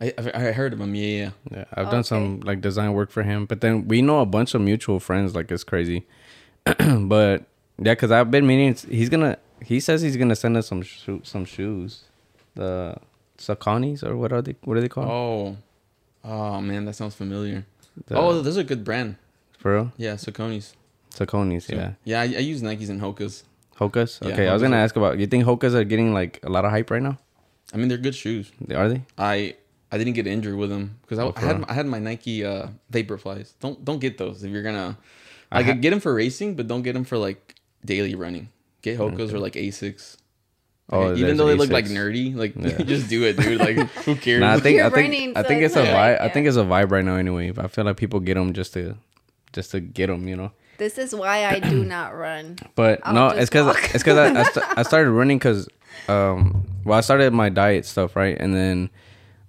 I 0.00 0.12
I 0.18 0.48
I 0.48 0.52
heard 0.52 0.72
of 0.72 0.80
him. 0.80 0.94
Yeah, 0.94 1.04
yeah. 1.06 1.30
Yeah, 1.50 1.64
I've 1.72 1.88
oh, 1.88 1.90
done 1.90 2.04
some 2.04 2.40
like 2.40 2.60
design 2.60 2.92
work 2.92 3.10
for 3.10 3.22
him, 3.22 3.46
but 3.46 3.60
then 3.60 3.88
we 3.88 4.02
know 4.02 4.20
a 4.20 4.26
bunch 4.26 4.54
of 4.54 4.60
mutual 4.60 5.00
friends. 5.00 5.34
Like 5.34 5.50
it's 5.50 5.64
crazy, 5.64 6.06
but 6.64 7.44
yeah, 7.78 7.92
because 7.94 8.10
I've 8.10 8.30
been 8.30 8.46
meaning. 8.46 8.74
He's 8.88 9.08
gonna. 9.08 9.38
He 9.62 9.80
says 9.80 10.02
he's 10.02 10.16
gonna 10.16 10.36
send 10.36 10.56
us 10.56 10.66
some 10.66 10.82
sho- 10.82 11.22
some 11.26 11.44
shoes, 11.44 12.04
the 12.54 12.96
Sauconys 13.38 14.02
or 14.04 14.16
what 14.16 14.32
are 14.32 14.42
they? 14.42 14.54
What 14.64 14.76
are 14.76 14.80
they 14.80 14.88
called? 14.88 15.08
Oh, 15.08 15.56
oh 16.24 16.60
man, 16.60 16.84
that 16.84 16.94
sounds 16.94 17.14
familiar. 17.14 17.64
The- 18.06 18.16
oh, 18.16 18.42
those 18.42 18.58
are 18.58 18.60
a 18.62 18.64
good 18.64 18.84
brand. 18.84 19.16
for 19.58 19.72
real, 19.74 19.92
Yeah, 19.96 20.14
Sauconys. 20.14 20.74
Sauconys. 21.10 21.70
Yeah, 21.70 21.92
yeah. 22.04 22.20
I, 22.20 22.24
I 22.24 22.44
use 22.44 22.60
Nikes 22.60 22.90
and 22.90 23.00
Hokas. 23.00 23.44
Hokas. 23.80 24.20
Yeah, 24.22 24.32
Okay, 24.34 24.48
I 24.48 24.52
was 24.52 24.60
gonna 24.62 24.76
are- 24.76 24.80
ask 24.84 24.94
about. 24.96 25.18
You 25.18 25.26
think 25.26 25.44
Hokas 25.44 25.72
are 25.74 25.84
getting 25.84 26.12
like 26.12 26.38
a 26.42 26.50
lot 26.50 26.64
of 26.66 26.70
hype 26.70 26.90
right 26.90 27.02
now? 27.02 27.16
I 27.72 27.78
mean, 27.78 27.88
they're 27.88 27.98
good 27.98 28.14
shoes. 28.14 28.52
Are 28.74 28.88
they? 28.90 29.02
I 29.16 29.54
I 29.96 29.98
didn't 30.04 30.14
get 30.14 30.26
injured 30.26 30.56
with 30.56 30.68
them 30.70 30.98
because 31.02 31.18
I, 31.18 31.24
Oh, 31.24 31.32
I 31.36 31.40
had? 31.40 31.64
I 31.68 31.72
had 31.72 31.86
my 31.86 31.98
Nike 31.98 32.44
uh, 32.44 32.68
Vaporflies. 32.92 33.54
Don't 33.60 33.84
don't 33.84 33.98
get 33.98 34.18
those 34.18 34.44
if 34.44 34.50
you're 34.52 34.62
gonna. 34.62 34.96
I 35.50 35.60
I 35.60 35.62
ha- 35.62 35.72
could 35.72 35.80
get 35.82 35.90
them 35.90 36.00
for 36.00 36.12
racing, 36.14 36.54
but 36.54 36.66
don't 36.68 36.82
get 36.82 36.92
them 36.92 37.04
for 37.04 37.16
like 37.18 37.54
daily 37.84 38.14
running. 38.14 38.48
Get 38.82 38.98
Hokas 38.98 39.32
or 39.32 39.38
like 39.38 39.54
Asics. 39.54 40.16
Oh, 40.88 41.00
Okay, 41.10 41.20
even 41.20 41.36
though 41.36 41.46
they 41.48 41.54
look 41.56 41.70
like 41.70 41.86
nerdy, 41.86 42.36
like 42.36 42.54
Yeah. 42.58 42.78
just 42.82 43.08
do 43.08 43.24
it, 43.24 43.36
dude. 43.36 43.58
Like 43.58 43.76
who 44.06 44.14
cares? 44.14 44.40
Nah, 44.40 44.54
I 44.54 44.60
think 44.60 44.76
You're 44.76 44.86
I 44.86 44.90
think 44.90 45.12
running, 45.12 45.36
I 45.36 45.42
so 45.42 45.48
think 45.48 45.62
it's 45.62 45.74
it's 45.74 45.88
a 45.88 45.92
like, 45.92 46.18
vibe. 46.18 46.20
I 46.20 46.28
think 46.28 46.46
it's 46.46 46.56
a 46.56 46.64
vibe 46.64 46.90
right 46.92 47.04
now. 47.04 47.16
Anyway, 47.16 47.52
I 47.56 47.66
feel 47.66 47.84
like 47.84 47.96
people 47.96 48.20
get 48.20 48.34
them 48.34 48.52
just 48.52 48.72
to, 48.74 48.96
just 49.52 49.72
to 49.72 49.80
get 49.80 50.06
them. 50.08 50.28
You 50.28 50.36
know. 50.36 50.52
This 50.78 50.98
is 50.98 51.14
why 51.14 51.46
I 51.46 51.58
do 51.58 51.84
not 51.96 52.14
run. 52.14 52.58
But 52.76 53.00
I'll 53.02 53.14
no, 53.14 53.28
it's 53.30 53.48
because 53.50 53.74
it's 53.94 54.04
because 54.04 54.18
I, 54.18 54.40
I, 54.40 54.42
st- 54.52 54.78
I 54.78 54.82
started 54.82 55.10
running 55.10 55.38
because, 55.38 55.66
um, 56.06 56.66
well, 56.84 56.98
I 56.98 57.00
started 57.00 57.32
my 57.32 57.48
diet 57.48 57.84
stuff 57.86 58.14
right, 58.14 58.36
and 58.38 58.54
then, 58.54 58.90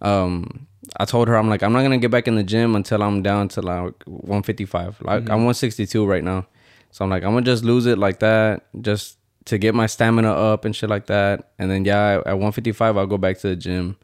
um, 0.02 0.68
I 0.98 1.06
told 1.06 1.28
her 1.28 1.36
I'm 1.38 1.50
like 1.50 1.64
I'm 1.64 1.74
not 1.74 1.82
gonna 1.84 1.98
get 1.98 2.12
back 2.12 2.28
in 2.28 2.36
the 2.36 2.44
gym 2.44 2.76
until 2.76 3.04
I'm 3.04 3.22
down 3.22 3.48
to 3.50 3.62
like 3.62 3.94
155. 4.06 5.02
Like 5.02 5.24
I'm 5.24 5.44
162 5.46 6.06
right 6.06 6.24
now, 6.24 6.48
so 6.92 7.04
I'm 7.04 7.10
like 7.12 7.24
I'm 7.24 7.32
gonna 7.34 7.46
just 7.46 7.64
lose 7.64 7.86
it 7.86 7.98
like 7.98 8.20
that, 8.20 8.66
just 8.82 9.18
to 9.46 9.58
get 9.58 9.74
my 9.76 9.86
stamina 9.86 10.32
up 10.32 10.66
and 10.66 10.76
shit 10.76 10.90
like 10.90 11.08
that, 11.08 11.52
and 11.60 11.70
then 11.72 11.86
yeah, 11.86 12.22
at 12.26 12.34
155 12.34 12.98
I'll 12.98 13.06
go 13.08 13.18
back 13.18 13.38
to 13.40 13.50
the 13.50 13.56
gym. 13.56 13.98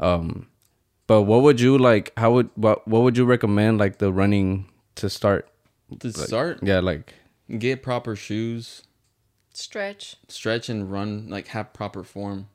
Um, 0.00 0.46
but 1.06 1.22
what 1.22 1.42
would 1.42 1.60
you 1.60 1.78
like? 1.78 2.12
How 2.16 2.32
would 2.32 2.50
what 2.54 2.86
what 2.88 3.02
would 3.02 3.16
you 3.16 3.24
recommend 3.24 3.78
like 3.78 3.98
the 3.98 4.12
running 4.12 4.68
to 4.96 5.08
start? 5.10 5.48
to 6.00 6.08
Like, 6.08 6.16
start, 6.16 6.58
yeah, 6.62 6.80
like 6.80 7.14
get 7.58 7.82
proper 7.82 8.16
shoes, 8.16 8.82
Stretch. 9.54 10.16
stretch 10.28 10.68
and 10.68 10.90
run 10.90 11.28
like 11.30 11.48
have 11.48 11.72
proper 11.72 12.02
form. 12.02 12.48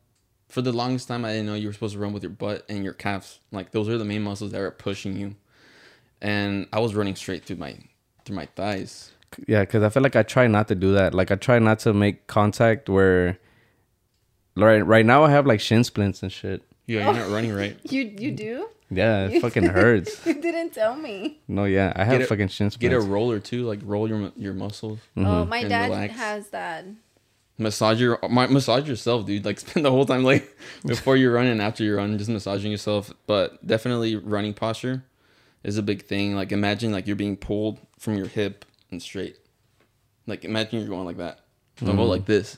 For 0.51 0.61
the 0.61 0.71
longest 0.73 1.07
time, 1.07 1.23
I 1.25 1.31
didn't 1.31 1.45
know 1.47 1.53
you 1.55 1.67
were 1.67 1.73
supposed 1.73 1.93
to 1.93 1.99
run 1.99 2.13
with 2.13 2.23
your 2.23 2.31
butt 2.31 2.65
and 2.69 2.83
your 2.83 2.93
calves. 2.93 3.39
Like 3.51 3.71
those 3.71 3.87
are 3.89 3.97
the 3.97 4.05
main 4.05 4.21
muscles 4.21 4.51
that 4.51 4.61
are 4.61 4.71
pushing 4.71 5.15
you. 5.17 5.35
And 6.21 6.67
I 6.73 6.79
was 6.79 6.93
running 6.93 7.15
straight 7.15 7.45
through 7.45 7.55
my 7.57 7.75
through 8.25 8.35
my 8.35 8.45
thighs. 8.47 9.11
Yeah, 9.47 9.61
because 9.61 9.81
I 9.81 9.89
feel 9.89 10.03
like 10.03 10.15
I 10.15 10.23
try 10.23 10.47
not 10.47 10.67
to 10.67 10.75
do 10.75 10.93
that. 10.93 11.13
Like 11.13 11.31
I 11.31 11.35
try 11.35 11.57
not 11.59 11.79
to 11.79 11.93
make 11.93 12.27
contact 12.27 12.89
where. 12.89 13.39
Right, 14.57 14.85
right 14.85 15.05
now 15.05 15.23
I 15.23 15.29
have 15.31 15.47
like 15.47 15.61
shin 15.61 15.83
splints 15.85 16.21
and 16.21 16.31
shit. 16.31 16.61
Yeah, 16.85 17.05
you're 17.05 17.13
not 17.13 17.29
running 17.31 17.53
right. 17.53 17.77
You 17.89 18.13
you 18.19 18.31
do? 18.31 18.67
Yeah, 18.89 19.27
it 19.27 19.41
fucking 19.41 19.63
hurts. 19.79 20.25
You 20.25 20.33
didn't 20.33 20.71
tell 20.73 20.95
me. 20.97 21.39
No, 21.47 21.63
yeah, 21.63 21.93
I 21.95 22.03
have 22.03 22.19
a- 22.19 22.25
fucking 22.25 22.49
shin 22.49 22.69
splints. 22.69 22.77
Get 22.77 22.91
a 22.93 22.99
roller 22.99 23.39
too, 23.39 23.63
like 23.65 23.79
roll 23.83 24.09
your 24.09 24.33
your 24.35 24.53
muscles. 24.53 24.99
Mm-hmm. 25.15 25.25
Oh, 25.25 25.45
my 25.45 25.59
And 25.59 25.69
dad 25.69 25.89
relax. 25.89 26.15
has 26.17 26.49
that. 26.49 26.83
Massage 27.61 28.01
your 28.01 28.19
my, 28.27 28.47
massage 28.47 28.89
yourself, 28.89 29.25
dude. 29.25 29.45
Like 29.45 29.59
spend 29.65 29.85
the 29.85 29.91
whole 29.91 30.05
time 30.05 30.23
like 30.23 30.57
before 30.85 31.15
you 31.15 31.31
run 31.31 31.45
and 31.45 31.61
after 31.61 31.83
you 31.83 31.95
run, 31.95 32.17
just 32.17 32.29
massaging 32.29 32.71
yourself. 32.71 33.13
But 33.27 33.65
definitely 33.65 34.15
running 34.15 34.53
posture 34.53 35.03
is 35.63 35.77
a 35.77 35.83
big 35.83 36.05
thing. 36.05 36.35
Like 36.35 36.51
imagine 36.51 36.91
like 36.91 37.07
you're 37.07 37.15
being 37.15 37.37
pulled 37.37 37.79
from 37.99 38.15
your 38.15 38.27
hip 38.27 38.65
and 38.89 39.01
straight. 39.01 39.37
Like 40.25 40.43
imagine 40.43 40.79
you're 40.79 40.89
going 40.89 41.05
like 41.05 41.17
that. 41.17 41.41
Don't 41.77 41.95
go 41.95 42.03
mm-hmm. 42.03 42.11
like 42.11 42.25
this 42.25 42.57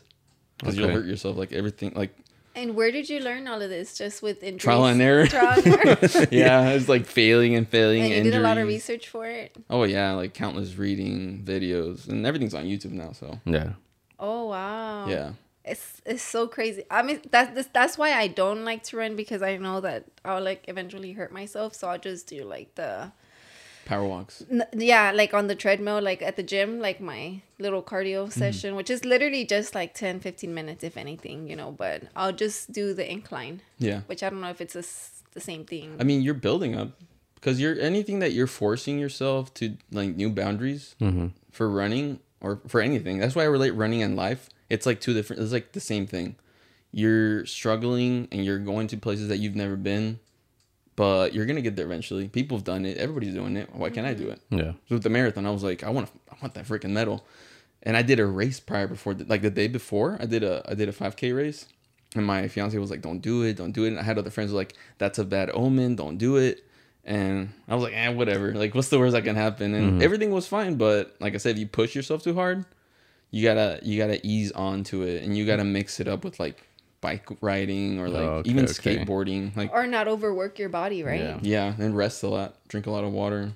because 0.58 0.78
you'll 0.78 0.90
hurt 0.90 1.06
yourself. 1.06 1.38
Like 1.38 1.52
everything. 1.52 1.94
Like 1.96 2.16
And 2.56 2.74
where 2.76 2.92
did 2.92 3.10
you 3.10 3.20
learn 3.20 3.48
all 3.48 3.62
of 3.62 3.70
this? 3.70 3.98
Just 3.98 4.22
with 4.22 4.42
injuries? 4.42 4.64
Trial 4.64 4.86
and 4.86 5.02
error. 5.02 5.28
Trial 5.28 5.62
and 5.66 5.68
error. 5.86 6.28
yeah, 6.32 6.70
it's 6.70 6.88
like 6.88 7.06
failing 7.06 7.56
and 7.56 7.68
failing. 7.68 8.04
and 8.04 8.26
you 8.26 8.32
did 8.32 8.40
a 8.40 8.42
lot 8.44 8.58
of 8.58 8.68
research 8.68 9.10
for 9.10 9.28
it. 9.28 9.56
Oh 9.70 9.84
yeah, 9.84 10.14
like 10.14 10.34
countless 10.34 10.78
reading 10.78 11.44
videos 11.44 12.08
and 12.08 12.26
everything's 12.26 12.54
on 12.54 12.64
YouTube 12.64 12.92
now. 12.92 13.12
So 13.12 13.40
yeah, 13.46 13.74
Oh 14.24 14.48
wow. 14.48 15.08
yeah. 15.08 15.30
It's 15.66 16.02
it's 16.06 16.24
so 16.36 16.48
crazy. 16.48 16.84
I 16.90 17.04
mean 17.04 17.20
that's 17.30 17.54
this, 17.56 17.68
that's 17.78 17.98
why 17.98 18.10
I 18.24 18.28
don't 18.28 18.64
like 18.66 18.82
to 18.90 18.98
run 18.98 19.16
because 19.16 19.42
I 19.42 19.58
know 19.58 19.80
that 19.82 20.06
I'll 20.26 20.42
like 20.44 20.64
eventually 20.68 21.12
hurt 21.14 21.32
myself. 21.32 21.76
So 21.76 21.88
I'll 21.90 22.00
just 22.12 22.28
do 22.28 22.44
like 22.56 22.70
the 22.76 23.12
Power 23.86 24.08
walks. 24.08 24.44
N- 24.50 24.64
yeah 24.92 25.12
like 25.12 25.34
on 25.34 25.48
the 25.48 25.56
treadmill 25.56 26.02
like 26.02 26.22
at 26.22 26.36
the 26.38 26.44
gym 26.44 26.80
like 26.80 27.02
my 27.02 27.42
little 27.60 27.84
cardio 27.84 28.22
Mm-hmm. 28.28 28.40
session 28.44 28.76
which 28.80 28.90
is 28.90 29.04
literally 29.04 29.44
just 29.46 29.76
like 29.76 29.94
10 29.94 30.22
15 30.22 30.54
minutes 30.54 30.84
if 30.86 30.96
anything 30.96 31.50
you 31.50 31.56
know 31.58 31.70
but 31.72 32.04
i'll 32.16 32.32
just 32.46 32.72
do 32.72 32.94
the 32.94 33.04
incline 33.16 33.60
Yeah. 33.80 34.02
which 34.08 34.24
i 34.24 34.30
don't 34.30 34.40
know 34.40 34.50
if 34.50 34.62
it's 34.62 34.76
a 34.76 34.86
s 34.88 35.22
the 35.34 35.42
same 35.42 35.66
thing 35.66 35.98
I 36.00 36.04
mean, 36.06 36.22
you're 36.22 36.42
building 36.48 36.76
up 36.82 36.90
because 37.36 37.60
you're 37.60 37.78
anything 37.92 38.20
that 38.20 38.32
you're 38.32 38.48
forcing 38.62 39.00
yourself 39.00 39.54
to 39.60 39.76
like 39.92 40.16
new 40.16 40.30
boundaries 40.30 40.96
mm-hmm. 41.02 41.28
for 41.52 41.68
running 41.70 42.20
or 42.44 42.60
for 42.68 42.82
anything. 42.82 43.18
That's 43.18 43.36
why 43.36 43.42
I 43.42 43.46
relate 43.46 43.72
running 43.72 44.04
and 44.04 44.16
life. 44.16 44.50
It's 44.70 44.86
like 44.86 45.02
two 45.02 45.14
different. 45.14 45.42
It's 45.42 45.52
like 45.52 45.72
the 45.72 45.80
same 45.80 46.06
thing. 46.06 46.36
You're 46.92 47.46
struggling 47.48 48.28
and 48.32 48.46
you're 48.46 48.60
going 48.60 48.88
to 48.88 48.98
places 48.98 49.30
that 49.30 49.38
you've 49.38 49.56
never 49.56 49.76
been, 49.76 50.20
but 50.96 51.34
you're 51.34 51.48
gonna 51.48 51.62
get 51.62 51.76
there 51.76 51.86
eventually. 51.86 52.28
People 52.28 52.58
have 52.58 52.64
done 52.64 52.86
it. 52.86 52.98
Everybody's 52.98 53.34
doing 53.34 53.58
it. 53.58 53.74
Why 53.74 53.90
can't 53.90 54.06
I 54.06 54.14
do 54.14 54.26
mm-hmm. 54.26 54.60
it? 54.60 54.66
Yeah. 54.66 54.72
So 54.88 54.96
with 54.96 55.04
the 55.04 55.10
marathon, 55.10 55.48
I 55.48 55.52
was 55.52 55.64
like, 55.64 55.84
I 55.84 55.90
want, 55.90 56.10
I 56.32 56.36
want 56.42 56.54
that 56.54 56.66
freaking 56.66 56.92
medal. 56.92 57.26
And 57.82 57.98
I 57.98 58.02
did 58.02 58.20
a 58.20 58.26
race 58.26 58.60
prior 58.60 58.88
before, 58.88 59.14
like 59.14 59.42
the 59.42 59.50
day 59.50 59.68
before, 59.68 60.18
I 60.22 60.26
did 60.26 60.44
a, 60.44 60.64
I 60.70 60.74
did 60.74 60.88
a 60.88 60.94
5K 60.94 61.36
race, 61.36 61.66
and 62.16 62.26
my 62.26 62.48
fiance 62.48 62.78
was 62.78 62.90
like, 62.90 63.02
"Don't 63.02 63.20
do 63.20 63.44
it, 63.44 63.56
don't 63.58 63.72
do 63.72 63.86
it." 63.86 63.90
And 63.90 64.00
I 64.00 64.04
had 64.04 64.18
other 64.18 64.30
friends 64.30 64.52
who 64.52 64.56
were 64.56 64.62
like, 64.62 64.76
"That's 65.00 65.20
a 65.20 65.26
bad 65.26 65.50
omen, 65.54 65.96
don't 65.96 66.18
do 66.18 66.38
it." 66.38 66.64
And 67.06 67.52
I 67.68 67.76
was 67.76 67.84
like, 67.84 67.94
"Eh, 67.94 68.10
whatever. 68.10 68.54
Like, 68.54 68.74
what's 68.76 68.90
the 68.90 68.98
worst 69.00 69.14
that 69.14 69.24
can 69.24 69.36
happen?" 69.36 69.74
And 69.74 70.02
everything 70.02 70.32
was 70.32 70.48
fine, 70.48 70.76
but 70.76 71.16
like 71.20 71.34
I 71.34 71.38
said, 71.38 71.52
if 71.56 71.60
you 71.60 71.68
push 71.68 71.96
yourself 71.96 72.24
too 72.24 72.34
hard, 72.34 72.66
you 73.32 73.44
gotta, 73.44 73.80
you 73.84 73.98
gotta 73.98 74.26
ease 74.26 74.52
onto 74.54 75.02
it, 75.02 75.24
and 75.24 75.36
you 75.38 75.46
gotta 75.46 75.64
mix 75.66 76.00
it 76.00 76.08
up 76.08 76.24
with 76.24 76.40
like 76.40 76.64
bike 77.02 77.28
riding 77.42 78.00
or 78.00 78.08
like 78.08 78.22
Oh, 78.22 78.34
okay, 78.36 78.50
even 78.50 78.64
okay. 78.64 78.74
skateboarding, 78.98 79.54
like 79.58 79.74
Or 79.74 79.86
not 79.86 80.08
overwork 80.08 80.58
your 80.60 80.70
body, 80.70 81.04
right? 81.04 81.20
Yeah. 81.20 81.40
yeah, 81.42 81.74
and 81.78 81.98
rest 81.98 82.24
a 82.24 82.30
lot, 82.30 82.56
drink 82.70 82.88
a 82.88 82.92
lot 82.92 83.04
of 83.04 83.12
water. 83.12 83.52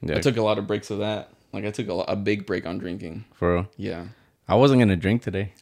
Yeah. 0.00 0.16
I 0.16 0.20
took 0.20 0.36
a 0.36 0.42
lot 0.42 0.58
of 0.58 0.68
breaks 0.68 0.90
of 0.90 0.98
that. 0.98 1.30
Like 1.52 1.64
I 1.64 1.72
took 1.72 1.88
a, 1.88 1.94
a 1.94 2.14
big 2.14 2.46
break 2.46 2.66
on 2.66 2.78
drinking. 2.78 3.24
for 3.34 3.54
real. 3.54 3.68
Yeah. 3.76 4.04
I 4.46 4.54
wasn't 4.54 4.80
gonna 4.80 4.94
drink 4.94 5.22
today. 5.22 5.52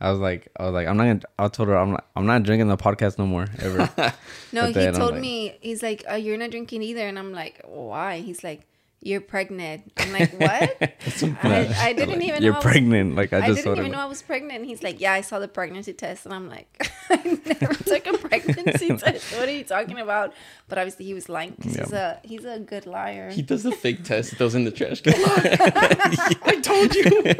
I 0.00 0.10
was 0.12 0.20
like, 0.20 0.48
I 0.56 0.64
was 0.64 0.74
like, 0.74 0.86
I'm 0.86 0.96
not 0.96 1.04
gonna. 1.04 1.20
I 1.38 1.48
told 1.48 1.68
her 1.68 1.76
I'm 1.76 1.90
not. 1.90 2.06
I'm 2.14 2.24
not 2.26 2.44
drinking 2.44 2.68
the 2.68 2.76
podcast 2.76 3.18
no 3.18 3.26
more 3.26 3.46
ever. 3.58 3.90
No, 4.52 4.72
But 4.72 4.76
he 4.76 4.98
told 4.98 5.12
like- 5.12 5.20
me 5.20 5.58
he's 5.60 5.82
like, 5.82 6.04
oh, 6.08 6.14
"You're 6.16 6.38
not 6.38 6.50
drinking 6.50 6.82
either," 6.82 7.00
and 7.06 7.18
I'm 7.18 7.32
like, 7.32 7.60
"Why?" 7.66 8.20
He's 8.20 8.42
like, 8.44 8.62
"You're 9.00 9.20
pregnant." 9.20 9.90
I'm 9.96 10.12
like, 10.12 10.32
"What?" 10.38 10.76
I, 11.44 11.74
I 11.78 11.92
didn't 11.92 12.22
even. 12.22 12.42
You're 12.42 12.52
know 12.52 12.58
I 12.58 12.60
was- 12.60 12.62
pregnant. 12.64 13.14
Like 13.16 13.32
I 13.32 13.38
I, 13.38 13.46
didn't 13.52 13.58
even 13.72 13.84
her. 13.84 13.88
know 13.92 13.98
I 13.98 14.06
was 14.06 14.22
pregnant. 14.22 14.64
He's 14.66 14.82
like, 14.82 15.00
"Yeah, 15.00 15.12
I 15.12 15.20
saw 15.22 15.38
the 15.38 15.48
pregnancy 15.48 15.92
test," 15.92 16.24
and 16.26 16.34
I'm 16.34 16.48
like, 16.48 16.90
"I 17.10 17.40
never 17.46 17.74
took 17.74 18.06
a 18.06 18.18
pregnancy 18.18 18.88
test. 18.96 19.32
What 19.38 19.48
are 19.48 19.52
you 19.52 19.64
talking 19.64 19.98
about?" 19.98 20.34
But 20.68 20.78
obviously, 20.78 21.04
he 21.06 21.14
was 21.14 21.28
lying 21.28 21.54
'cause 21.56 21.74
he's 21.76 21.92
a 21.92 22.20
he's 22.24 22.44
a 22.44 22.58
good 22.58 22.86
liar. 22.86 23.30
He 23.30 23.42
does 23.42 23.64
a 23.66 23.72
fake 23.72 24.04
test, 24.04 24.36
throws 24.36 24.54
in 24.54 24.64
the 24.64 24.70
trash 24.70 25.00
can. 25.00 25.14
I 25.16 26.60
told 26.62 26.94
you. 26.94 27.34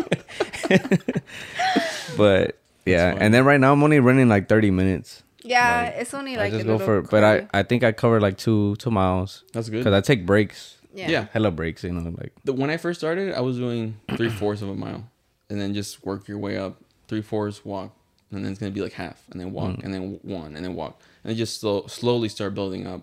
But 2.16 2.58
yeah, 2.86 3.16
and 3.18 3.32
then 3.34 3.44
right 3.44 3.60
now 3.60 3.72
I'm 3.72 3.82
only 3.82 4.00
running 4.00 4.28
like 4.28 4.48
30 4.48 4.70
minutes. 4.70 5.22
yeah, 5.44 5.82
like, 5.84 5.94
it's 6.02 6.14
only 6.14 6.36
like 6.36 6.40
I 6.40 6.42
like 6.44 6.52
just 6.52 6.64
a 6.64 6.66
go 6.66 6.78
for 6.78 6.98
it. 6.98 7.10
But 7.10 7.24
I. 7.24 7.46
I 7.52 7.62
think 7.62 7.84
I 7.84 7.92
covered 7.92 8.22
like 8.22 8.38
two 8.38 8.76
two 8.76 8.90
miles 8.90 9.44
That's 9.52 9.68
good. 9.68 9.78
because 9.78 9.92
I 9.92 10.00
take 10.00 10.26
breaks. 10.26 10.77
Yeah. 10.94 11.10
yeah. 11.10 11.26
Hella 11.32 11.50
breaks, 11.50 11.84
you 11.84 11.92
know, 11.92 12.14
like 12.18 12.32
The, 12.44 12.52
when 12.52 12.70
I 12.70 12.76
first 12.76 13.00
started, 13.00 13.34
I 13.34 13.40
was 13.40 13.56
doing 13.56 13.96
three 14.16 14.30
fourths 14.30 14.62
of 14.62 14.68
a 14.68 14.74
mile, 14.74 15.08
and 15.50 15.60
then 15.60 15.74
just 15.74 16.04
work 16.04 16.28
your 16.28 16.38
way 16.38 16.56
up. 16.56 16.80
Three 17.08 17.22
fourths, 17.22 17.64
walk, 17.64 17.96
and 18.30 18.44
then 18.44 18.52
it's 18.52 18.60
gonna 18.60 18.72
be 18.72 18.82
like 18.82 18.92
half, 18.92 19.22
and 19.30 19.40
then 19.40 19.52
walk, 19.52 19.76
mm. 19.76 19.84
and 19.84 19.94
then 19.94 20.20
one, 20.22 20.56
and 20.56 20.64
then 20.64 20.74
walk, 20.74 21.00
and 21.22 21.30
then 21.30 21.36
just 21.36 21.60
slow, 21.60 21.86
slowly 21.86 22.28
start 22.28 22.54
building 22.54 22.86
up. 22.86 23.02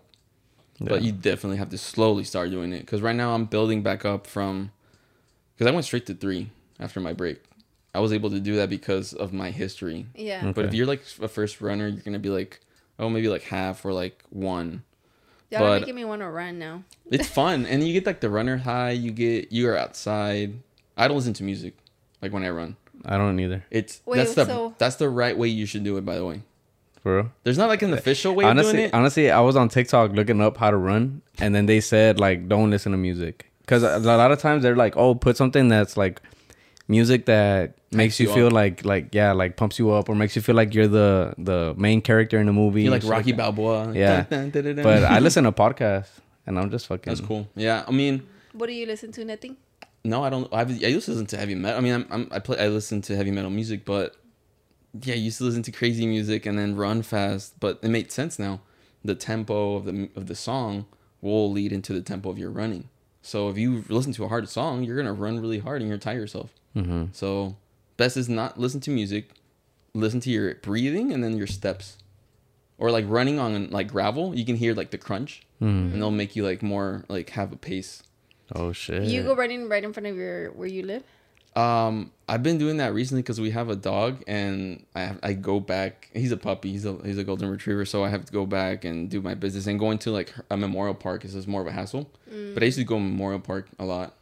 But 0.80 1.04
you 1.04 1.12
definitely 1.12 1.58
have 1.58 1.70
to 1.70 1.78
slowly 1.78 2.26
start 2.26 2.52
doing 2.52 2.74
it 2.74 2.82
because 2.82 3.02
right 3.02 3.16
now 3.16 3.34
I'm 3.34 3.46
building 3.46 3.82
back 3.82 4.04
up 4.04 4.28
from 4.28 4.72
because 5.56 5.72
I 5.72 5.74
went 5.74 5.86
straight 5.86 6.06
to 6.08 6.14
three 6.14 6.50
after 6.80 7.00
my 7.00 7.14
break. 7.14 7.42
I 7.94 8.00
was 8.00 8.12
able 8.12 8.30
to 8.32 8.42
do 8.42 8.58
that 8.58 8.70
because 8.70 9.14
of 9.14 9.32
my 9.32 9.52
history. 9.52 10.06
Yeah. 10.16 10.52
But 10.52 10.66
if 10.66 10.74
you're 10.74 10.86
like 10.86 11.02
a 11.22 11.30
first 11.30 11.62
runner, 11.62 11.88
you're 11.88 12.02
gonna 12.02 12.20
be 12.20 12.30
like, 12.30 12.60
oh, 13.00 13.10
maybe 13.10 13.30
like 13.30 13.44
half 13.44 13.86
or 13.86 13.94
like 13.94 14.22
one. 14.30 14.84
Y'all 15.60 15.64
are 15.64 15.76
But- 15.76 15.82
making 15.82 15.96
me 15.96 16.06
want 16.06 16.22
to 16.22 16.30
run 16.30 16.60
now. 16.60 16.84
It's 17.10 17.28
fun, 17.28 17.66
and 17.66 17.86
you 17.88 17.94
get 17.94 18.06
like 18.06 18.20
the 18.20 18.30
runner 18.30 18.58
high. 18.58 18.92
You 18.92 19.12
get 19.12 19.52
you 19.52 19.68
are 19.70 19.78
outside. 19.78 20.54
I 20.98 21.08
don't 21.08 21.18
listen 21.18 21.34
to 21.34 21.44
music 21.44 21.74
like 22.22 22.32
when 22.34 22.44
I 22.44 22.50
run. 22.50 22.76
I 23.06 23.18
don't 23.18 23.40
either. 23.40 23.64
It's 23.70 24.02
Wait, 24.06 24.18
that's 24.18 24.34
the 24.34 24.46
so- 24.46 24.74
that's 24.78 24.96
the 24.96 25.10
right 25.10 25.38
way 25.38 25.48
you 25.48 25.66
should 25.66 25.84
do 25.84 25.98
it. 25.98 26.06
By 26.06 26.16
the 26.16 26.26
way, 26.26 26.42
For 27.04 27.16
real. 27.18 27.32
there's 27.44 27.58
not 27.58 27.70
like 27.70 27.82
an 27.84 27.94
official 27.94 28.34
way 28.34 28.46
of 28.46 28.50
honestly, 28.52 28.74
doing 28.74 28.86
it. 28.86 28.94
honestly, 28.94 29.30
I 29.32 29.40
was 29.42 29.56
on 29.56 29.70
TikTok 29.70 30.12
looking 30.14 30.42
up 30.42 30.58
how 30.58 30.72
to 30.72 30.78
run, 30.78 31.22
and 31.40 31.54
then 31.54 31.66
they 31.68 31.80
said 31.82 32.20
like 32.20 32.48
don't 32.50 32.72
listen 32.72 32.92
to 32.94 32.98
music 32.98 33.52
because 33.62 33.84
a 33.84 34.00
lot 34.00 34.32
of 34.32 34.40
times 34.40 34.64
they're 34.64 34.76
like, 34.76 34.98
oh, 34.98 35.14
put 35.16 35.38
something 35.38 35.68
that's 35.68 35.96
like 35.98 36.22
music 36.88 37.26
that 37.26 37.74
makes 37.96 38.20
you, 38.20 38.28
you 38.28 38.34
feel 38.34 38.48
up. 38.48 38.54
like 38.54 38.86
like 38.86 39.14
yeah, 39.16 39.32
like 39.34 39.56
pumps 39.58 39.80
you 39.80 39.92
up 39.92 40.10
or 40.10 40.16
makes 40.16 40.36
you 40.36 40.42
feel 40.42 40.56
like 40.56 40.74
you're 40.74 40.88
the 40.88 41.34
the 41.38 41.74
main 41.78 42.02
character 42.02 42.40
in 42.40 42.46
the 42.46 42.54
movie. 42.54 42.84
You're 42.84 42.92
like 42.92 43.04
Rocky 43.06 43.32
that. 43.32 43.38
Balboa. 43.38 43.94
Yeah. 43.94 44.24
Dun, 44.30 44.50
dun, 44.52 44.64
dun, 44.64 44.76
dun, 44.76 44.84
But. 44.84 45.04
I 45.04 45.20
listen 45.20 45.44
to 45.46 45.52
podcasts, 45.64 46.20
and 46.46 46.58
I'm 46.60 46.70
just 46.72 46.88
fucking. 46.88 47.10
That's 47.12 47.22
cool. 47.26 47.48
Yeah, 47.56 47.84
I 47.88 47.92
mean, 47.92 48.24
What 48.54 48.68
do 48.68 48.74
you 48.74 48.86
listen 48.86 49.12
to? 49.14 49.26
Nothing. 49.26 49.58
no, 50.04 50.24
I 50.24 50.30
don't. 50.30 50.48
I've, 50.54 50.70
I 50.70 50.88
used 50.88 51.06
to 51.06 51.12
listen 51.12 51.26
to 51.28 51.38
heavy 51.38 51.56
metal. 51.56 51.78
I 51.78 51.82
mean, 51.82 51.94
I'm, 51.94 52.08
I'm 52.12 52.28
I 52.32 52.40
play. 52.40 52.58
I 52.60 52.68
listen 52.68 53.02
to 53.04 53.16
heavy 53.16 53.32
metal 53.32 53.50
music, 53.52 53.86
but 53.86 54.16
yeah, 55.02 55.14
I 55.14 55.18
used 55.18 55.38
to 55.40 55.44
listen 55.44 55.64
to 55.64 55.72
crazy 55.72 56.06
music 56.08 56.46
and 56.46 56.58
then 56.58 56.76
run 56.76 57.02
fast. 57.02 57.60
But 57.60 57.80
it 57.84 57.90
made 57.90 58.12
sense 58.12 58.38
now. 58.40 58.62
The 59.04 59.16
tempo 59.16 59.76
of 59.76 59.86
the 59.86 60.10
of 60.16 60.28
the 60.28 60.36
song 60.36 60.86
will 61.22 61.52
lead 61.52 61.72
into 61.72 61.94
the 61.94 62.02
tempo 62.02 62.30
of 62.30 62.38
your 62.38 62.50
running. 62.52 62.90
So 63.22 63.50
if 63.50 63.58
you 63.58 63.84
listen 63.90 64.14
to 64.14 64.24
a 64.24 64.28
hard 64.28 64.48
song, 64.50 64.84
you're 64.84 64.96
gonna 64.98 65.14
run 65.14 65.40
really 65.40 65.58
hard 65.60 65.82
and 65.82 65.90
you're 65.90 65.98
gonna 65.98 66.12
tire 66.14 66.20
yourself. 66.22 66.50
hmm 66.76 67.06
So 67.12 67.56
best 67.98 68.18
is 68.18 68.28
not 68.30 68.60
listen 68.60 68.80
to 68.82 68.92
music, 68.92 69.30
listen 69.94 70.20
to 70.22 70.30
your 70.30 70.56
breathing 70.56 71.12
and 71.12 71.24
then 71.24 71.38
your 71.38 71.48
steps. 71.48 71.98
Or 72.78 72.92
like 72.92 73.06
running 73.08 73.40
on 73.40 73.70
like 73.70 73.88
gravel, 73.88 74.36
you 74.36 74.44
can 74.46 74.58
hear 74.58 74.74
like 74.74 74.92
the 74.92 74.98
crunch, 74.98 75.42
Mm. 75.62 75.94
and 75.94 76.02
they'll 76.02 76.12
make 76.12 76.36
you 76.36 76.44
like 76.44 76.62
more 76.62 77.06
like 77.08 77.30
have 77.32 77.54
a 77.54 77.56
pace. 77.56 78.04
Oh 78.54 78.74
shit. 78.74 79.04
You 79.04 79.24
go 79.24 79.34
running 79.34 79.70
right 79.70 79.82
in 79.84 79.94
front 79.94 80.08
of 80.08 80.16
your 80.18 80.52
where 80.52 80.68
you 80.68 80.84
live. 80.84 81.04
Um, 81.56 82.12
I've 82.28 82.44
been 82.44 82.58
doing 82.58 82.76
that 82.78 82.94
recently 82.94 83.22
because 83.22 83.40
we 83.40 83.52
have 83.52 83.70
a 83.70 83.78
dog, 83.78 84.22
and 84.28 84.86
I 84.94 85.02
have, 85.04 85.20
I 85.24 85.32
go 85.32 85.62
back. 85.62 86.10
He's 86.14 86.34
a 86.34 86.38
puppy. 86.38 86.72
He's 86.72 86.86
a 86.86 86.98
he's 87.06 87.18
a 87.18 87.24
golden 87.24 87.50
retriever, 87.50 87.86
so 87.86 88.04
I 88.04 88.10
have 88.10 88.26
to 88.26 88.34
go 88.34 88.46
back 88.46 88.84
and 88.84 89.10
do 89.10 89.22
my 89.22 89.36
business. 89.36 89.66
And 89.68 89.80
going 89.80 89.98
to 90.00 90.12
like 90.12 90.34
a 90.52 90.58
memorial 90.58 90.96
park 90.96 91.24
is 91.24 91.32
just 91.34 91.48
more 91.48 91.62
of 91.62 91.68
a 91.68 91.72
hassle. 91.72 92.10
But 92.54 92.62
I 92.62 92.66
used 92.66 92.78
to 92.78 92.84
go 92.84 93.00
Memorial 93.00 93.40
Park 93.40 93.70
a 93.80 93.86
lot 93.86 94.16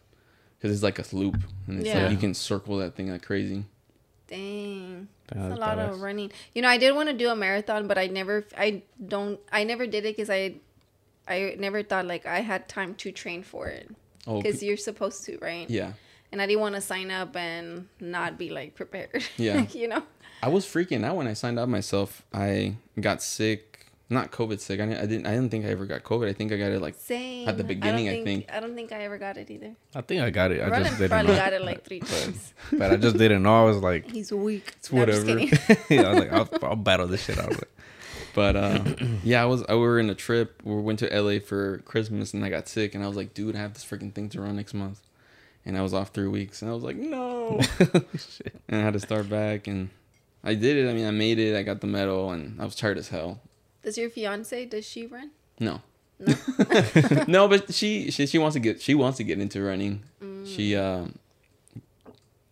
because 0.63 0.73
it's 0.77 0.83
like 0.83 0.97
a 0.97 1.15
loop, 1.15 1.35
and 1.67 1.79
it's 1.79 1.87
Yeah. 1.89 2.03
like 2.03 2.11
you 2.13 2.17
can 2.17 2.33
circle 2.33 2.77
that 2.77 2.95
thing 2.95 3.11
like 3.11 3.21
crazy. 3.21 3.65
Dang. 4.27 5.09
Damn, 5.27 5.41
That's 5.41 5.45
a 5.45 5.49
that's 5.49 5.59
lot 5.59 5.77
of 5.79 6.01
running. 6.01 6.31
You 6.55 6.61
know, 6.61 6.69
I 6.69 6.77
did 6.77 6.95
want 6.95 7.09
to 7.09 7.13
do 7.13 7.27
a 7.29 7.35
marathon, 7.35 7.85
but 7.85 7.97
I 7.97 8.07
never, 8.07 8.45
I 8.57 8.81
don't, 9.05 9.41
I 9.51 9.65
never 9.65 9.85
did 9.85 10.05
it 10.05 10.15
because 10.15 10.29
I, 10.29 10.55
I 11.27 11.55
never 11.59 11.83
thought 11.83 12.05
like 12.05 12.25
I 12.25 12.39
had 12.39 12.69
time 12.69 12.95
to 12.95 13.11
train 13.11 13.43
for 13.43 13.67
it. 13.67 13.89
Oh, 14.25 14.41
Because 14.41 14.63
you're 14.63 14.77
supposed 14.77 15.25
to, 15.25 15.37
right? 15.39 15.69
yeah. 15.69 15.93
And 16.31 16.41
I 16.41 16.47
didn't 16.47 16.61
want 16.61 16.75
to 16.75 16.81
sign 16.81 17.11
up 17.11 17.35
and 17.35 17.89
not 17.99 18.37
be 18.37 18.49
like 18.49 18.73
prepared. 18.73 19.23
Yeah. 19.35 19.65
you 19.73 19.89
know? 19.89 20.03
I 20.41 20.47
was 20.47 20.65
freaking 20.65 21.03
out 21.03 21.17
when 21.17 21.27
I 21.27 21.33
signed 21.33 21.59
up 21.59 21.67
myself. 21.67 22.23
I 22.33 22.75
got 22.99 23.21
sick, 23.21 23.72
not 24.09 24.31
COVID 24.31 24.59
sick. 24.59 24.79
I 24.79 24.85
didn't, 24.85 24.97
I 25.01 25.05
didn't. 25.05 25.25
I 25.27 25.31
didn't 25.31 25.49
think 25.49 25.65
I 25.65 25.69
ever 25.69 25.85
got 25.85 26.03
COVID. 26.03 26.29
I 26.29 26.33
think 26.33 26.51
I 26.51 26.57
got 26.57 26.71
it 26.71 26.81
like 26.81 26.95
Same. 26.95 27.47
At 27.47 27.57
the 27.57 27.63
beginning, 27.63 28.09
I 28.09 28.15
don't 28.15 28.23
think- 28.25 28.45
I 28.53 28.59
don't 28.59 28.75
think 28.75 28.91
I 28.91 29.03
ever 29.05 29.17
got 29.17 29.37
it 29.37 29.49
either. 29.49 29.75
I 29.95 30.01
think 30.01 30.21
I 30.21 30.29
got 30.29 30.51
it. 30.51 30.61
I 30.61 30.65
Ronan 30.69 30.83
just 30.85 30.97
didn't 30.97 31.09
probably 31.11 31.31
know. 31.33 31.37
got 31.39 31.53
it 31.53 31.61
like 31.63 31.83
three 31.83 31.99
times. 32.13 32.53
but 32.71 32.91
I 32.91 32.97
just 32.97 33.17
didn't 33.17 33.43
know. 33.43 33.61
I 33.61 33.65
was 33.65 33.77
like, 33.77 34.11
He's 34.11 34.31
weak. 34.31 34.73
It's 34.77 34.91
No, 34.91 35.01
I'm 35.03 35.07
just 35.07 35.25
whatever. 35.27 35.41
I 36.07 36.09
was 36.11 36.19
like, 36.19 36.33
I'll, 36.33 36.49
I'll 36.69 36.75
battle 36.75 37.07
this 37.07 37.23
shit 37.25 37.39
out 37.39 37.51
of 37.51 37.57
it. 37.59 37.69
But 38.35 38.55
uh, 38.55 38.83
yeah, 39.23 39.41
I 39.41 39.45
was. 39.45 39.63
I 39.69 39.73
we 39.75 39.79
were 39.81 39.99
in 39.99 40.09
a 40.09 40.15
trip. 40.15 40.61
We 40.63 40.75
went 40.81 40.99
to 40.99 41.07
LA 41.21 41.39
for 41.39 41.79
Christmas, 41.79 42.33
and 42.33 42.43
I 42.43 42.49
got 42.49 42.67
sick. 42.67 42.95
And 42.95 43.03
I 43.03 43.07
was 43.07 43.15
like, 43.15 43.33
dude, 43.33 43.55
I 43.55 43.59
have 43.59 43.73
this 43.73 43.85
freaking 43.85 44.13
thing 44.13 44.29
to 44.29 44.41
run 44.41 44.55
next 44.55 44.73
month. 44.73 45.01
And 45.65 45.77
I 45.77 45.81
was 45.81 45.93
off 45.93 46.09
three 46.09 46.27
weeks, 46.27 46.61
and 46.61 46.69
I 46.69 46.73
was 46.73 46.83
like, 46.83 46.97
no. 46.97 47.59
Shit. 47.79 48.59
and 48.67 48.81
I 48.81 48.83
had 48.83 48.93
to 48.93 48.99
start 48.99 49.29
back, 49.29 49.67
and 49.67 49.89
I 50.43 50.55
did 50.55 50.77
it. 50.77 50.89
I 50.89 50.93
mean, 50.93 51.05
I 51.07 51.11
made 51.11 51.39
it. 51.39 51.55
I 51.55 51.63
got 51.63 51.79
the 51.79 51.87
medal, 51.87 52.31
and 52.31 52.59
I 52.61 52.65
was 52.65 52.75
tired 52.75 52.97
as 52.97 53.07
hell. 53.09 53.39
Does 53.83 53.97
your 53.97 54.09
fiance, 54.09 54.65
does 54.65 54.85
she 54.85 55.05
run? 55.05 55.31
No, 55.59 55.81
No? 56.19 56.33
no, 57.27 57.47
but 57.47 57.73
she, 57.73 58.11
she 58.11 58.25
she 58.25 58.37
wants 58.37 58.53
to 58.55 58.59
get 58.59 58.81
she 58.81 58.95
wants 58.95 59.17
to 59.17 59.23
get 59.23 59.39
into 59.39 59.61
running. 59.61 60.03
She 60.45 60.75
um, 60.75 61.17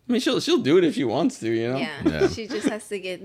I 0.08 0.12
mean, 0.12 0.20
she'll 0.20 0.40
she'll 0.40 0.58
do 0.58 0.78
it 0.78 0.84
if 0.84 0.94
she 0.94 1.04
wants 1.04 1.38
to, 1.40 1.50
you 1.50 1.72
know. 1.72 1.78
Yeah. 1.78 2.02
Yeah. 2.04 2.28
She 2.34 2.46
just 2.46 2.68
has 2.68 2.88
to 2.88 2.98
get 2.98 3.20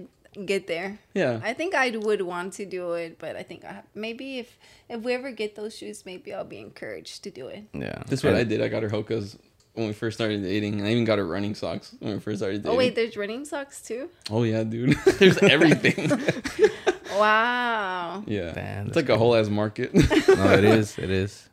get 0.46 0.68
there. 0.68 1.00
Yeah. 1.14 1.40
I 1.44 1.54
think 1.54 1.74
I 1.76 1.90
would 1.98 2.22
want 2.22 2.54
to 2.54 2.66
do 2.66 2.94
it, 2.94 3.18
but 3.20 3.36
I 3.36 3.44
think 3.44 3.66
I 3.66 3.74
have, 3.74 3.86
maybe 3.96 4.40
if 4.40 4.58
if 4.90 5.02
we 5.02 5.14
ever 5.14 5.32
get 5.32 5.56
those 5.56 5.76
shoes, 5.76 6.06
maybe 6.06 6.34
I'll 6.34 6.46
be 6.46 6.60
encouraged 6.60 7.24
to 7.24 7.32
do 7.32 7.48
it. 7.48 7.64
Yeah. 7.74 8.04
That's 8.08 8.24
what 8.24 8.36
I 8.36 8.44
did. 8.44 8.62
I 8.62 8.68
got 8.68 8.84
her 8.84 8.90
Hoka's 8.90 9.38
when 9.78 9.88
we 9.88 9.94
first 9.94 10.18
started 10.18 10.42
dating, 10.44 10.80
and 10.80 10.88
I 10.88 10.92
even 10.92 11.06
got 11.06 11.18
her 11.20 11.26
running 11.26 11.54
socks 11.56 11.96
when 12.00 12.14
we 12.14 12.20
first 12.20 12.40
started 12.40 12.64
dating. 12.64 12.72
Oh 12.74 12.78
wait, 12.78 12.96
there's 12.96 13.16
running 13.16 13.46
socks 13.46 13.82
too. 13.82 14.10
Oh 14.30 14.44
yeah, 14.44 14.64
dude. 14.64 14.98
There's 15.20 15.38
everything. 15.40 16.12
Wow. 17.18 18.24
yeah. 18.28 18.52
Damn, 18.52 18.88
it's 18.88 18.96
that's 18.96 19.08
like 19.08 19.10
a 19.10 19.18
whole 19.18 19.34
ass 19.36 19.48
market. 19.50 19.94
No, 19.94 20.52
it 20.52 20.64
is. 20.64 20.98
It 21.00 21.10
is. 21.10 21.50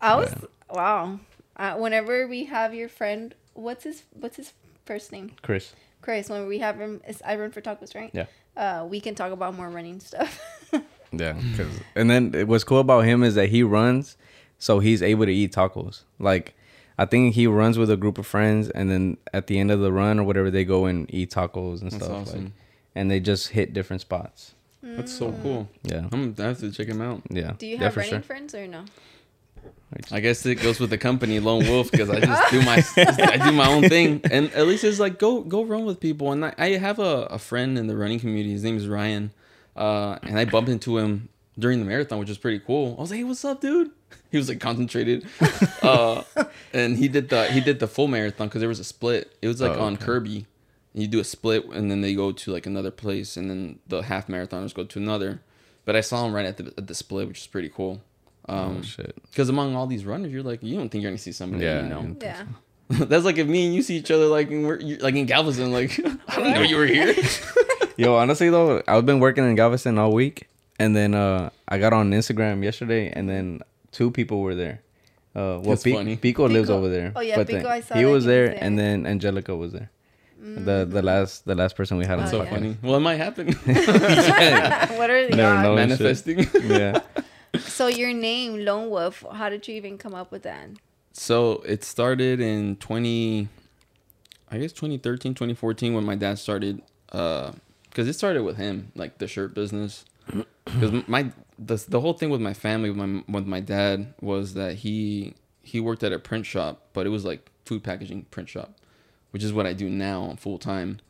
I 0.00 0.14
was 0.16 0.32
wow. 0.70 1.18
Uh, 1.56 1.74
whenever 1.76 2.28
we 2.28 2.44
have 2.44 2.74
your 2.74 2.88
friend, 2.88 3.34
what's 3.54 3.84
his 3.84 4.02
what's 4.12 4.36
his 4.36 4.52
first 4.84 5.10
name? 5.10 5.32
Chris. 5.42 5.72
Chris. 6.02 6.28
When 6.28 6.46
we 6.46 6.58
have 6.58 6.78
him, 6.78 7.00
it's 7.06 7.22
I 7.24 7.36
run 7.36 7.50
for 7.50 7.60
tacos, 7.60 7.94
right? 7.94 8.10
Yeah. 8.12 8.26
Uh, 8.56 8.86
we 8.88 9.00
can 9.00 9.14
talk 9.14 9.32
about 9.32 9.54
more 9.54 9.70
running 9.70 9.98
stuff. 10.00 10.40
Yeah. 11.10 11.32
'cause- 11.56 11.80
and 11.94 12.08
then 12.10 12.32
what's 12.46 12.64
cool 12.64 12.78
about 12.80 13.00
him 13.04 13.22
is 13.22 13.34
that 13.34 13.48
he 13.48 13.62
runs, 13.62 14.16
so 14.58 14.78
he's 14.78 15.02
able 15.02 15.24
to 15.26 15.32
eat 15.32 15.52
tacos. 15.52 16.02
Like, 16.18 16.54
I 16.98 17.04
think 17.06 17.34
he 17.34 17.46
runs 17.46 17.78
with 17.78 17.90
a 17.90 17.96
group 17.96 18.18
of 18.18 18.26
friends, 18.26 18.68
and 18.70 18.90
then 18.90 19.16
at 19.32 19.46
the 19.46 19.58
end 19.58 19.70
of 19.70 19.80
the 19.80 19.92
run 19.92 20.18
or 20.18 20.24
whatever, 20.24 20.50
they 20.50 20.64
go 20.64 20.84
and 20.86 21.12
eat 21.12 21.30
tacos 21.30 21.80
and 21.80 21.90
That's 21.90 22.04
stuff. 22.04 22.28
awesome. 22.28 22.44
Like, 22.44 22.52
and 22.94 23.10
they 23.10 23.20
just 23.20 23.48
hit 23.48 23.72
different 23.72 24.02
spots. 24.02 24.54
That's 24.82 25.12
so 25.12 25.32
cool. 25.42 25.68
Yeah, 25.84 26.08
I'm 26.12 26.32
gonna 26.34 26.48
have 26.48 26.58
to 26.60 26.70
check 26.72 26.88
him 26.88 27.00
out. 27.00 27.22
yeah. 27.30 27.52
Do 27.56 27.66
you 27.66 27.78
have 27.78 27.94
for 27.94 28.00
running 28.00 28.14
sure. 28.14 28.22
friends 28.22 28.54
or 28.54 28.66
no? 28.66 28.84
I 30.10 30.20
guess 30.20 30.44
it 30.46 30.56
goes 30.56 30.80
with 30.80 30.90
the 30.90 30.98
company 30.98 31.38
Lone 31.38 31.66
Wolf 31.68 31.90
because 31.90 32.08
I 32.08 32.18
just 32.20 32.50
do 32.50 32.62
my 32.62 32.82
I 32.96 33.36
do 33.48 33.52
my 33.52 33.68
own 33.68 33.88
thing, 33.88 34.20
and 34.30 34.50
at 34.54 34.66
least 34.66 34.84
it's 34.84 34.98
like 34.98 35.18
go 35.18 35.42
go 35.42 35.62
run 35.64 35.84
with 35.84 36.00
people. 36.00 36.32
And 36.32 36.44
I, 36.46 36.54
I 36.58 36.68
have 36.78 36.98
a, 36.98 37.26
a 37.30 37.38
friend 37.38 37.78
in 37.78 37.86
the 37.86 37.96
running 37.96 38.18
community. 38.18 38.52
His 38.52 38.64
name 38.64 38.76
is 38.76 38.88
Ryan, 38.88 39.32
uh, 39.76 40.18
and 40.22 40.38
I 40.38 40.46
bumped 40.46 40.70
into 40.70 40.98
him 40.98 41.28
during 41.62 41.78
the 41.78 41.86
marathon, 41.86 42.18
which 42.18 42.28
was 42.28 42.36
pretty 42.36 42.58
cool. 42.58 42.94
I 42.98 43.00
was 43.00 43.10
like, 43.10 43.18
"Hey, 43.18 43.24
what's 43.24 43.44
up, 43.44 43.60
dude?" 43.60 43.90
He 44.30 44.38
was 44.38 44.48
like 44.48 44.60
concentrated, 44.60 45.26
uh, 45.82 46.22
and 46.72 46.96
he 46.96 47.08
did 47.08 47.28
the 47.28 47.46
he 47.50 47.60
did 47.60 47.80
the 47.80 47.86
full 47.86 48.08
marathon 48.08 48.48
because 48.48 48.60
there 48.60 48.68
was 48.68 48.80
a 48.80 48.84
split. 48.84 49.36
It 49.42 49.48
was 49.48 49.60
like 49.60 49.72
Oh, 49.72 49.80
on 49.80 49.94
okay. 49.94 50.04
Kirby. 50.04 50.46
You 50.94 51.06
do 51.06 51.20
a 51.20 51.24
split, 51.24 51.66
and 51.66 51.90
then 51.90 52.00
they 52.02 52.14
go 52.14 52.32
to 52.32 52.52
like 52.52 52.66
another 52.66 52.90
place, 52.90 53.36
and 53.36 53.48
then 53.50 53.78
the 53.86 54.02
half 54.02 54.26
marathoners 54.28 54.74
go 54.74 54.84
to 54.84 54.98
another. 54.98 55.40
But 55.84 55.96
I 55.96 56.00
saw 56.02 56.26
him 56.26 56.32
right 56.34 56.46
at 56.46 56.56
the 56.58 56.72
at 56.78 56.86
the 56.86 56.94
split, 56.94 57.28
which 57.28 57.40
is 57.40 57.46
pretty 57.46 57.68
cool. 57.70 58.02
Um, 58.48 58.78
oh 58.78 58.82
shit. 58.82 59.14
because 59.30 59.48
among 59.48 59.76
all 59.76 59.86
these 59.86 60.04
runners, 60.04 60.32
you're 60.32 60.42
like, 60.42 60.62
you 60.62 60.76
don't 60.76 60.88
think 60.88 61.02
you're 61.02 61.10
gonna 61.10 61.18
see 61.18 61.32
somebody 61.32 61.64
Yeah, 61.64 61.82
you 61.82 61.88
know. 61.88 62.16
Yeah. 62.20 62.44
That's 62.88 63.24
like 63.24 63.38
if 63.38 63.46
me 63.46 63.66
and 63.66 63.74
you 63.74 63.82
see 63.82 63.96
each 63.96 64.10
other 64.10 64.26
like 64.26 64.50
in, 64.50 64.66
we're, 64.66 64.80
you're, 64.80 64.98
like 64.98 65.14
in 65.14 65.26
Galveston, 65.26 65.72
like 65.72 65.98
I 66.28 66.36
don't 66.36 66.54
know 66.54 66.62
you 66.62 66.76
were 66.76 66.86
here. 66.86 67.14
Yo, 67.96 68.16
honestly 68.16 68.50
though, 68.50 68.82
I've 68.88 69.06
been 69.06 69.20
working 69.20 69.44
in 69.48 69.54
Galveston 69.54 69.98
all 69.98 70.12
week, 70.12 70.48
and 70.82 70.90
then 70.98 71.14
uh, 71.14 71.50
I 71.68 71.78
got 71.84 71.92
on 71.92 72.10
Instagram 72.20 72.62
yesterday, 72.68 73.04
and 73.16 73.24
then 73.32 73.44
two 73.92 74.10
people 74.10 74.38
were 74.46 74.54
there. 74.64 74.76
Uh, 75.34 75.40
well, 75.40 75.60
That's 75.62 75.84
Pi- 75.84 75.94
funny. 75.98 76.16
Pico, 76.16 76.46
lives 76.48 76.68
over 76.76 76.88
there. 76.96 77.12
Oh, 77.16 77.20
yeah, 77.22 77.36
but 77.40 77.46
Pico, 77.48 77.62
then 77.62 77.72
I 77.78 77.80
saw 77.80 77.94
he 77.94 78.02
that 78.04 78.10
was 78.16 78.24
he 78.24 78.30
there, 78.32 78.46
was 78.50 78.58
and 78.64 78.78
then 78.78 79.06
Angelica 79.06 79.54
was 79.56 79.72
there. 79.72 79.90
The 80.66 80.84
the 80.96 81.02
last 81.02 81.44
the 81.50 81.54
last 81.54 81.76
person 81.78 81.98
we 82.02 82.04
had 82.04 82.18
on 82.18 82.24
Oh, 82.26 82.26
the 82.26 82.30
so 82.30 82.36
yeah. 82.42 82.44
podcast. 82.50 82.54
funny. 82.58 82.76
Well, 82.82 82.96
it 83.00 83.04
might 83.08 83.20
happen. 83.26 83.46
what 84.98 85.08
are 85.14 85.22
the 85.30 85.36
Never 85.36 85.54
odds? 85.56 85.62
know. 85.64 85.74
Manifesting. 85.76 86.38
yeah. 86.78 87.00
So 87.60 87.86
your 87.86 88.12
name, 88.12 88.50
Lone 88.68 88.90
Wolf, 88.90 89.24
how 89.40 89.48
did 89.54 89.68
you 89.68 89.74
even 89.80 89.96
come 89.98 90.14
up 90.14 90.32
with 90.32 90.42
that? 90.50 90.68
so 91.14 91.62
it 91.74 91.84
started 91.84 92.40
in 92.40 92.74
20, 92.76 93.46
I 94.50 94.58
guess 94.58 94.72
2013, 94.72 95.34
2014 95.34 95.92
when 95.94 96.04
my 96.04 96.16
dad 96.16 96.38
started, 96.38 96.80
uh, 97.12 97.52
because 97.88 98.08
it 98.08 98.14
started 98.14 98.42
with 98.42 98.56
him, 98.56 98.90
like 98.96 99.18
the 99.18 99.28
shirt 99.28 99.54
business. 99.54 100.04
Because 100.64 101.06
my 101.08 101.32
the 101.58 101.76
the 101.88 102.00
whole 102.00 102.12
thing 102.12 102.30
with 102.30 102.40
my 102.40 102.54
family, 102.54 102.90
with 102.90 102.98
my 102.98 103.22
with 103.28 103.46
my 103.46 103.60
dad, 103.60 104.14
was 104.20 104.54
that 104.54 104.76
he 104.76 105.34
he 105.62 105.80
worked 105.80 106.02
at 106.02 106.12
a 106.12 106.18
print 106.18 106.46
shop, 106.46 106.88
but 106.92 107.06
it 107.06 107.10
was 107.10 107.24
like 107.24 107.50
food 107.64 107.82
packaging 107.82 108.24
print 108.30 108.48
shop, 108.48 108.74
which 109.30 109.42
is 109.42 109.52
what 109.52 109.66
I 109.66 109.72
do 109.72 109.88
now 109.88 110.34
full 110.38 110.58
time. 110.58 111.00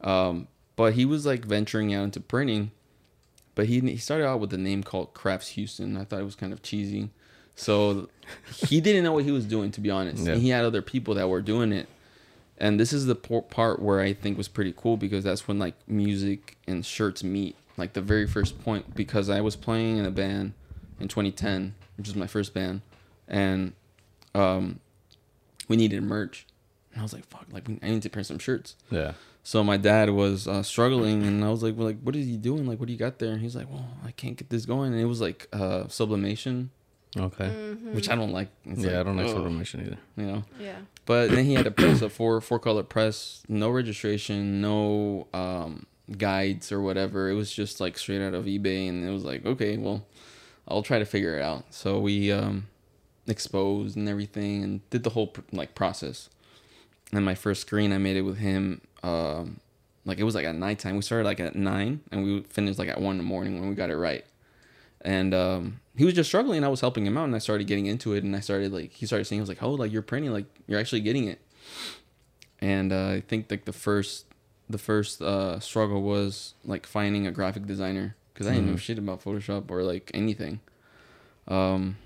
Um, 0.00 0.48
but 0.76 0.94
he 0.94 1.04
was 1.04 1.26
like 1.26 1.44
venturing 1.44 1.94
out 1.94 2.04
into 2.04 2.20
printing, 2.20 2.70
but 3.54 3.66
he 3.66 3.80
he 3.80 3.96
started 3.96 4.26
out 4.26 4.40
with 4.40 4.52
a 4.52 4.58
name 4.58 4.82
called 4.82 5.14
Crafts 5.14 5.48
Houston. 5.50 5.96
I 5.96 6.04
thought 6.04 6.20
it 6.20 6.24
was 6.24 6.36
kind 6.36 6.52
of 6.52 6.62
cheesy, 6.62 7.10
so 7.54 8.08
he 8.54 8.80
didn't 8.80 9.04
know 9.04 9.12
what 9.12 9.24
he 9.24 9.32
was 9.32 9.44
doing 9.44 9.70
to 9.72 9.80
be 9.80 9.90
honest. 9.90 10.24
Yeah. 10.24 10.32
And 10.32 10.42
he 10.42 10.50
had 10.50 10.64
other 10.64 10.82
people 10.82 11.14
that 11.14 11.28
were 11.28 11.42
doing 11.42 11.72
it, 11.72 11.88
and 12.58 12.78
this 12.78 12.92
is 12.92 13.06
the 13.06 13.14
part 13.14 13.80
where 13.80 14.00
I 14.00 14.12
think 14.12 14.36
was 14.38 14.48
pretty 14.48 14.74
cool 14.76 14.96
because 14.96 15.24
that's 15.24 15.48
when 15.48 15.58
like 15.58 15.74
music 15.88 16.56
and 16.66 16.84
shirts 16.84 17.24
meet, 17.24 17.56
like 17.76 17.92
the 17.92 18.00
very 18.00 18.26
first 18.26 18.60
point. 18.62 18.94
Because 18.94 19.28
I 19.30 19.40
was 19.40 19.56
playing 19.56 19.98
in 19.98 20.04
a 20.06 20.10
band 20.10 20.52
in 21.00 21.08
2010, 21.08 21.74
which 21.96 22.08
is 22.08 22.14
my 22.16 22.26
first 22.26 22.54
band, 22.54 22.82
and 23.28 23.72
um, 24.34 24.80
we 25.68 25.76
needed 25.76 26.02
merch, 26.02 26.46
and 26.92 27.00
I 27.00 27.02
was 27.02 27.12
like, 27.12 27.24
"Fuck!" 27.26 27.46
Like 27.52 27.66
we, 27.68 27.78
I 27.82 27.90
need 27.90 28.02
to 28.02 28.10
print 28.10 28.26
some 28.26 28.38
shirts. 28.38 28.76
Yeah. 28.90 29.12
So 29.42 29.62
my 29.62 29.76
dad 29.76 30.10
was 30.10 30.48
uh, 30.48 30.62
struggling, 30.64 31.22
and 31.22 31.44
I 31.44 31.50
was 31.50 31.62
like, 31.62 31.76
well, 31.76 31.86
"Like, 31.86 32.00
what 32.02 32.16
is 32.16 32.26
he 32.26 32.36
doing? 32.36 32.66
Like, 32.66 32.78
what 32.80 32.86
do 32.86 32.92
you 32.92 32.98
got 32.98 33.18
there?" 33.18 33.32
And 33.32 33.40
he's 33.40 33.54
like, 33.56 33.70
"Well, 33.70 33.86
I 34.04 34.10
can't 34.10 34.36
get 34.36 34.50
this 34.50 34.66
going." 34.66 34.92
And 34.92 35.00
it 35.00 35.04
was 35.06 35.20
like 35.20 35.46
uh, 35.52 35.86
sublimation, 35.88 36.70
Okay. 37.16 37.48
which 37.92 38.08
I 38.10 38.16
don't 38.16 38.32
like. 38.32 38.48
It's 38.64 38.82
Yeah, 38.82 39.00
I 39.00 39.02
don't 39.04 39.16
like 39.16 39.26
ugh, 39.26 39.32
sublimation 39.34 39.80
either. 39.86 39.98
You 40.16 40.26
know, 40.26 40.44
Yeah. 40.60 40.78
but 41.06 41.30
then 41.30 41.44
he 41.44 41.54
had 41.54 41.66
a 41.66 41.70
press, 41.70 42.02
a 42.02 42.08
four 42.10 42.40
four 42.40 42.58
color 42.58 42.82
press, 42.82 43.42
no 43.48 43.70
registration, 43.70 44.60
no 44.60 45.28
um, 45.32 45.86
guides 46.10 46.70
or 46.72 46.80
whatever. 46.80 47.28
It 47.28 47.34
was 47.34 47.52
just 47.52 47.80
like 47.80 47.98
straight 47.98 48.22
out 48.22 48.34
of 48.34 48.44
eBay, 48.44 48.88
and 48.88 49.06
it 49.06 49.10
was 49.10 49.24
like, 49.24 49.44
okay, 49.44 49.76
well, 49.76 50.04
I'll 50.68 50.82
try 50.82 50.98
to 50.98 51.04
figure 51.04 51.36
it 51.38 51.42
out. 51.42 51.64
So 51.70 51.98
we 51.98 52.32
um, 52.32 52.68
exposed 53.26 53.96
and 53.96 54.08
everything, 54.08 54.62
and 54.62 54.90
did 54.90 55.04
the 55.04 55.10
whole 55.10 55.34
like 55.52 55.74
process. 55.74 56.28
And 57.12 57.24
my 57.24 57.34
first 57.34 57.60
screen, 57.62 57.92
I 57.92 57.98
made 57.98 58.16
it 58.16 58.22
with 58.22 58.38
him. 58.38 58.80
Um, 59.02 59.60
like 60.04 60.18
it 60.18 60.24
was 60.24 60.34
like 60.34 60.46
at 60.46 60.54
nighttime. 60.54 60.96
We 60.96 61.02
started 61.02 61.24
like 61.24 61.40
at 61.40 61.54
nine, 61.54 62.00
and 62.10 62.24
we 62.24 62.42
finished 62.44 62.78
like 62.78 62.88
at 62.88 63.00
one 63.00 63.12
in 63.12 63.18
the 63.18 63.24
morning 63.24 63.60
when 63.60 63.68
we 63.68 63.74
got 63.74 63.90
it 63.90 63.96
right. 63.96 64.24
And 65.02 65.34
um, 65.34 65.80
he 65.96 66.04
was 66.04 66.14
just 66.14 66.28
struggling. 66.28 66.64
I 66.64 66.68
was 66.68 66.80
helping 66.80 67.06
him 67.06 67.16
out, 67.16 67.24
and 67.24 67.34
I 67.34 67.38
started 67.38 67.66
getting 67.66 67.86
into 67.86 68.14
it. 68.14 68.24
And 68.24 68.34
I 68.34 68.40
started 68.40 68.72
like 68.72 68.92
he 68.92 69.06
started 69.06 69.24
saying, 69.24 69.40
"I 69.40 69.42
was 69.42 69.48
like, 69.48 69.62
oh, 69.62 69.72
like 69.72 69.92
you're 69.92 70.02
printing, 70.02 70.32
like 70.32 70.46
you're 70.66 70.80
actually 70.80 71.00
getting 71.00 71.28
it." 71.28 71.40
And 72.60 72.92
uh, 72.92 73.08
I 73.08 73.20
think 73.20 73.50
like 73.50 73.64
the 73.66 73.72
first, 73.72 74.25
the 74.68 74.78
first 74.78 75.22
uh, 75.22 75.60
struggle 75.60 76.02
was 76.02 76.54
like 76.64 76.86
finding 76.86 77.26
a 77.26 77.30
graphic 77.30 77.66
designer 77.66 78.16
because 78.32 78.46
I 78.46 78.52
didn't 78.54 78.66
know 78.66 78.74
Mhm. 78.74 78.80
shit 78.80 78.98
about 78.98 79.22
Photoshop 79.22 79.70
or 79.70 79.82
like 79.82 80.10
anything. 80.14 80.60
Um, 81.48 81.96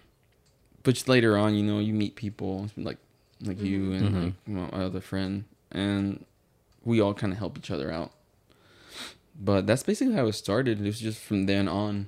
but 0.83 1.09
later 1.09 1.37
on, 1.37 1.55
you 1.55 1.63
know, 1.63 1.79
you 1.79 1.93
meet 1.95 2.15
people 2.17 2.69
like 2.77 2.99
like 3.43 3.59
you 3.59 3.93
and 3.93 4.15
Mhm. 4.15 4.23
like 4.25 4.35
my 4.47 4.69
other 4.85 5.01
friend, 5.01 5.45
and 5.73 6.25
we 6.85 7.01
all 7.01 7.15
kind 7.15 7.33
of 7.33 7.39
help 7.39 7.57
each 7.57 7.71
other 7.71 7.91
out. 7.91 8.13
But 9.39 9.67
that's 9.67 9.83
basically 9.83 10.15
how 10.15 10.27
it 10.27 10.35
started. 10.35 10.81
It 10.81 10.85
was 10.85 11.01
just 11.01 11.19
from 11.21 11.47
then 11.47 11.69
on. 11.69 12.07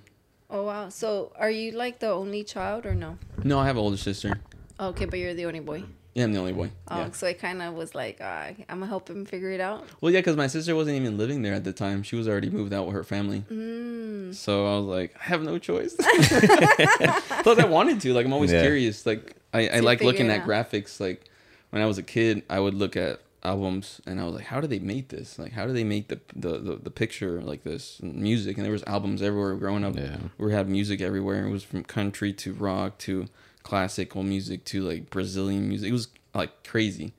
Oh 0.51 0.65
wow. 0.65 0.91
So 0.91 1.33
are 1.37 1.51
you 1.51 1.73
like 1.73 2.01
the 2.01 2.11
only 2.11 2.45
child 2.45 2.85
or 2.85 2.95
no? 2.95 3.17
No, 3.43 3.59
I 3.59 3.67
have 3.67 3.77
an 3.77 3.83
older 3.83 3.97
sister. 3.97 4.41
Okay, 4.79 5.07
but 5.07 5.19
you're 5.19 5.33
the 5.35 5.47
only 5.47 5.61
boy. 5.61 5.85
Yeah, 6.14 6.25
I'm 6.25 6.33
the 6.33 6.38
only 6.40 6.53
boy. 6.53 6.70
Oh, 6.88 6.98
yeah. 6.98 7.11
so 7.12 7.27
it 7.27 7.38
kind 7.38 7.62
of 7.62 7.72
was 7.72 7.94
like, 7.94 8.20
uh, 8.20 8.48
I'm 8.68 8.81
gonna 8.81 8.87
help 8.87 9.09
him 9.09 9.25
figure 9.25 9.51
it 9.51 9.61
out. 9.61 9.87
Well, 10.01 10.12
yeah, 10.12 10.20
because 10.20 10.37
my 10.37 10.46
sister 10.46 10.77
wasn't 10.77 10.96
even 10.96 11.16
living 11.16 11.40
there 11.40 11.55
at 11.55 11.64
the 11.64 11.72
time. 11.72 12.03
She 12.03 12.16
was 12.16 12.29
already 12.29 12.51
moved 12.51 12.72
out 12.75 12.85
with 12.87 12.94
her 12.94 13.03
family. 13.05 13.44
Mm. 13.51 14.35
So 14.35 14.66
I 14.66 14.77
was 14.79 14.87
like, 14.87 15.14
I 15.18 15.25
have 15.25 15.42
no 15.42 15.59
choice. 15.59 15.94
Plus, 15.96 17.59
I 17.59 17.66
wanted 17.66 18.01
to. 18.03 18.12
Like, 18.12 18.27
I'm 18.27 18.33
always 18.33 18.53
Yeah. 18.53 18.62
curious. 18.62 19.07
Like, 19.07 19.37
I, 19.55 19.68
I 19.68 19.81
like 19.81 20.03
looking 20.03 20.31
at 20.31 20.44
graphics. 20.44 21.01
Like, 21.01 21.25
when 21.70 21.83
I 21.83 21.87
was 21.87 21.98
a 21.98 22.03
kid, 22.03 22.42
I 22.51 22.61
would 22.61 22.75
look 22.75 22.96
at 22.96 23.20
albums 23.44 24.01
and 24.07 24.20
I 24.20 24.25
was 24.25 24.35
like, 24.35 24.44
how 24.44 24.61
do 24.61 24.66
they 24.66 24.79
make 24.79 25.09
this? 25.09 25.38
Like, 25.38 25.53
how 25.53 25.66
do 25.66 25.72
they 25.72 25.83
make 25.85 26.09
the 26.09 26.20
the, 26.37 26.59
the, 26.59 26.77
the 26.77 26.90
picture 26.90 27.40
like 27.40 27.64
this? 27.64 27.98
And 28.01 28.16
music. 28.16 28.57
And 28.57 28.64
there 28.64 28.72
was 28.72 28.85
albums 28.87 29.22
everywhere 29.22 29.55
growing 29.57 29.85
up. 29.85 29.96
Yeah. 29.96 30.16
We 30.38 30.53
had 30.53 30.68
music 30.68 31.01
everywhere. 31.01 31.46
It 31.46 31.51
was 31.51 31.64
from 31.64 31.83
country 31.85 32.33
to 32.35 32.53
rock 32.53 32.98
to 32.98 33.27
classical 33.62 34.22
music 34.22 34.64
to 34.66 34.83
like 34.83 35.11
Brazilian 35.11 35.68
music. 35.68 35.88
It 35.90 35.92
was 35.92 36.09
like 36.35 36.64
crazy. 36.64 37.12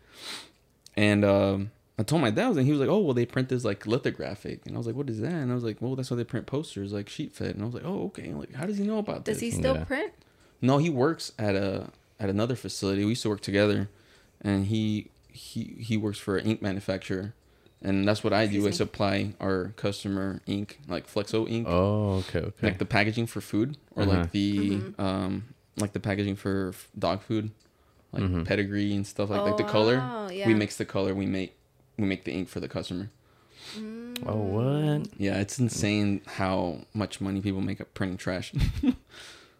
And 0.96 1.26
um, 1.26 1.72
I 1.98 2.04
told 2.04 2.22
my 2.22 2.30
dad, 2.30 2.56
and 2.56 2.66
he 2.66 2.72
was 2.72 2.80
like, 2.80 2.90
"Oh, 2.90 3.00
well, 3.00 3.14
they 3.14 3.26
print 3.26 3.50
this 3.50 3.64
like 3.66 3.86
lithographic," 3.88 4.66
and 4.66 4.76
I 4.76 4.78
was 4.78 4.86
like, 4.88 4.96
"What 4.96 5.10
is 5.10 5.20
that?" 5.22 5.32
And 5.32 5.52
I 5.52 5.56
was 5.56 5.64
like, 5.64 5.78
"Well, 5.82 5.96
that's 5.96 6.10
how 6.10 6.16
they 6.16 6.24
print 6.24 6.46
posters, 6.46 6.94
like 6.94 7.10
sheet 7.10 7.32
fed." 7.34 7.56
And 7.56 7.62
I 7.64 7.66
was 7.66 7.74
like, 7.74 7.86
"Oh, 7.86 8.06
okay." 8.06 8.34
Like, 8.34 8.54
how 8.54 8.66
does 8.66 8.78
he 8.78 8.84
know 8.84 9.00
about 9.00 9.26
Does 9.26 9.40
this? 9.40 9.42
he 9.42 9.52
still 9.52 9.76
Yeah. 9.76 9.84
print? 9.86 10.14
No, 10.62 10.78
he 10.78 10.90
works 10.90 11.32
at 11.40 11.56
a 11.56 11.90
at 12.20 12.30
another 12.30 12.56
facility. 12.56 13.04
We 13.04 13.10
used 13.12 13.24
to 13.24 13.30
work 13.30 13.42
together, 13.42 13.90
and 14.42 14.68
he 14.68 15.10
he 15.30 15.76
he 15.80 15.98
works 15.98 16.20
for 16.20 16.38
an 16.38 16.46
ink 16.46 16.62
manufacturer, 16.62 17.34
and 17.82 18.08
that's 18.08 18.24
what 18.24 18.34
I 18.34 18.46
do. 18.46 18.68
I 18.68 18.72
supply 18.72 19.34
our 19.42 19.74
customer 19.76 20.42
ink, 20.46 20.80
like 20.88 21.08
Flexo 21.08 21.50
ink, 21.50 21.68
Oh, 21.68 22.18
okay, 22.20 22.40
okay. 22.40 22.68
like 22.68 22.78
the 22.78 22.86
packaging 22.86 23.26
for 23.26 23.42
food, 23.42 23.78
or 23.96 24.04
Uh-huh. 24.04 24.12
like 24.22 24.32
the 24.32 24.70
Mm-hmm. 24.78 25.02
um 25.02 25.44
like 25.78 25.94
the 25.94 26.00
packaging 26.00 26.36
for 26.36 26.70
f- 26.70 26.88
dog 26.98 27.22
food, 27.22 27.52
like 28.12 28.24
Mhm. 28.24 28.46
pedigree 28.46 28.94
and 28.96 29.06
stuff 29.08 29.30
like 29.30 29.42
like 29.42 29.58
the 29.58 29.66
Oh, 29.66 29.70
color. 29.70 29.98
wow, 29.98 30.30
yeah. 30.30 30.48
We 30.48 30.54
mix 30.54 30.78
the 30.78 30.86
color. 30.86 31.14
We 31.16 31.26
make 31.26 31.56
we 31.98 32.06
make 32.06 32.24
the 32.24 32.32
ink 32.32 32.50
for 32.50 32.60
the 32.60 32.68
customer. 32.68 33.10
oh, 34.26 34.36
what? 34.36 35.08
Yeah, 35.18 35.40
it's 35.40 35.58
insane 35.60 36.22
how 36.26 36.80
much 36.94 37.22
money 37.22 37.42
people 37.42 37.62
make 37.62 37.80
up 37.82 37.94
printing 37.94 38.18
trash. 38.18 38.54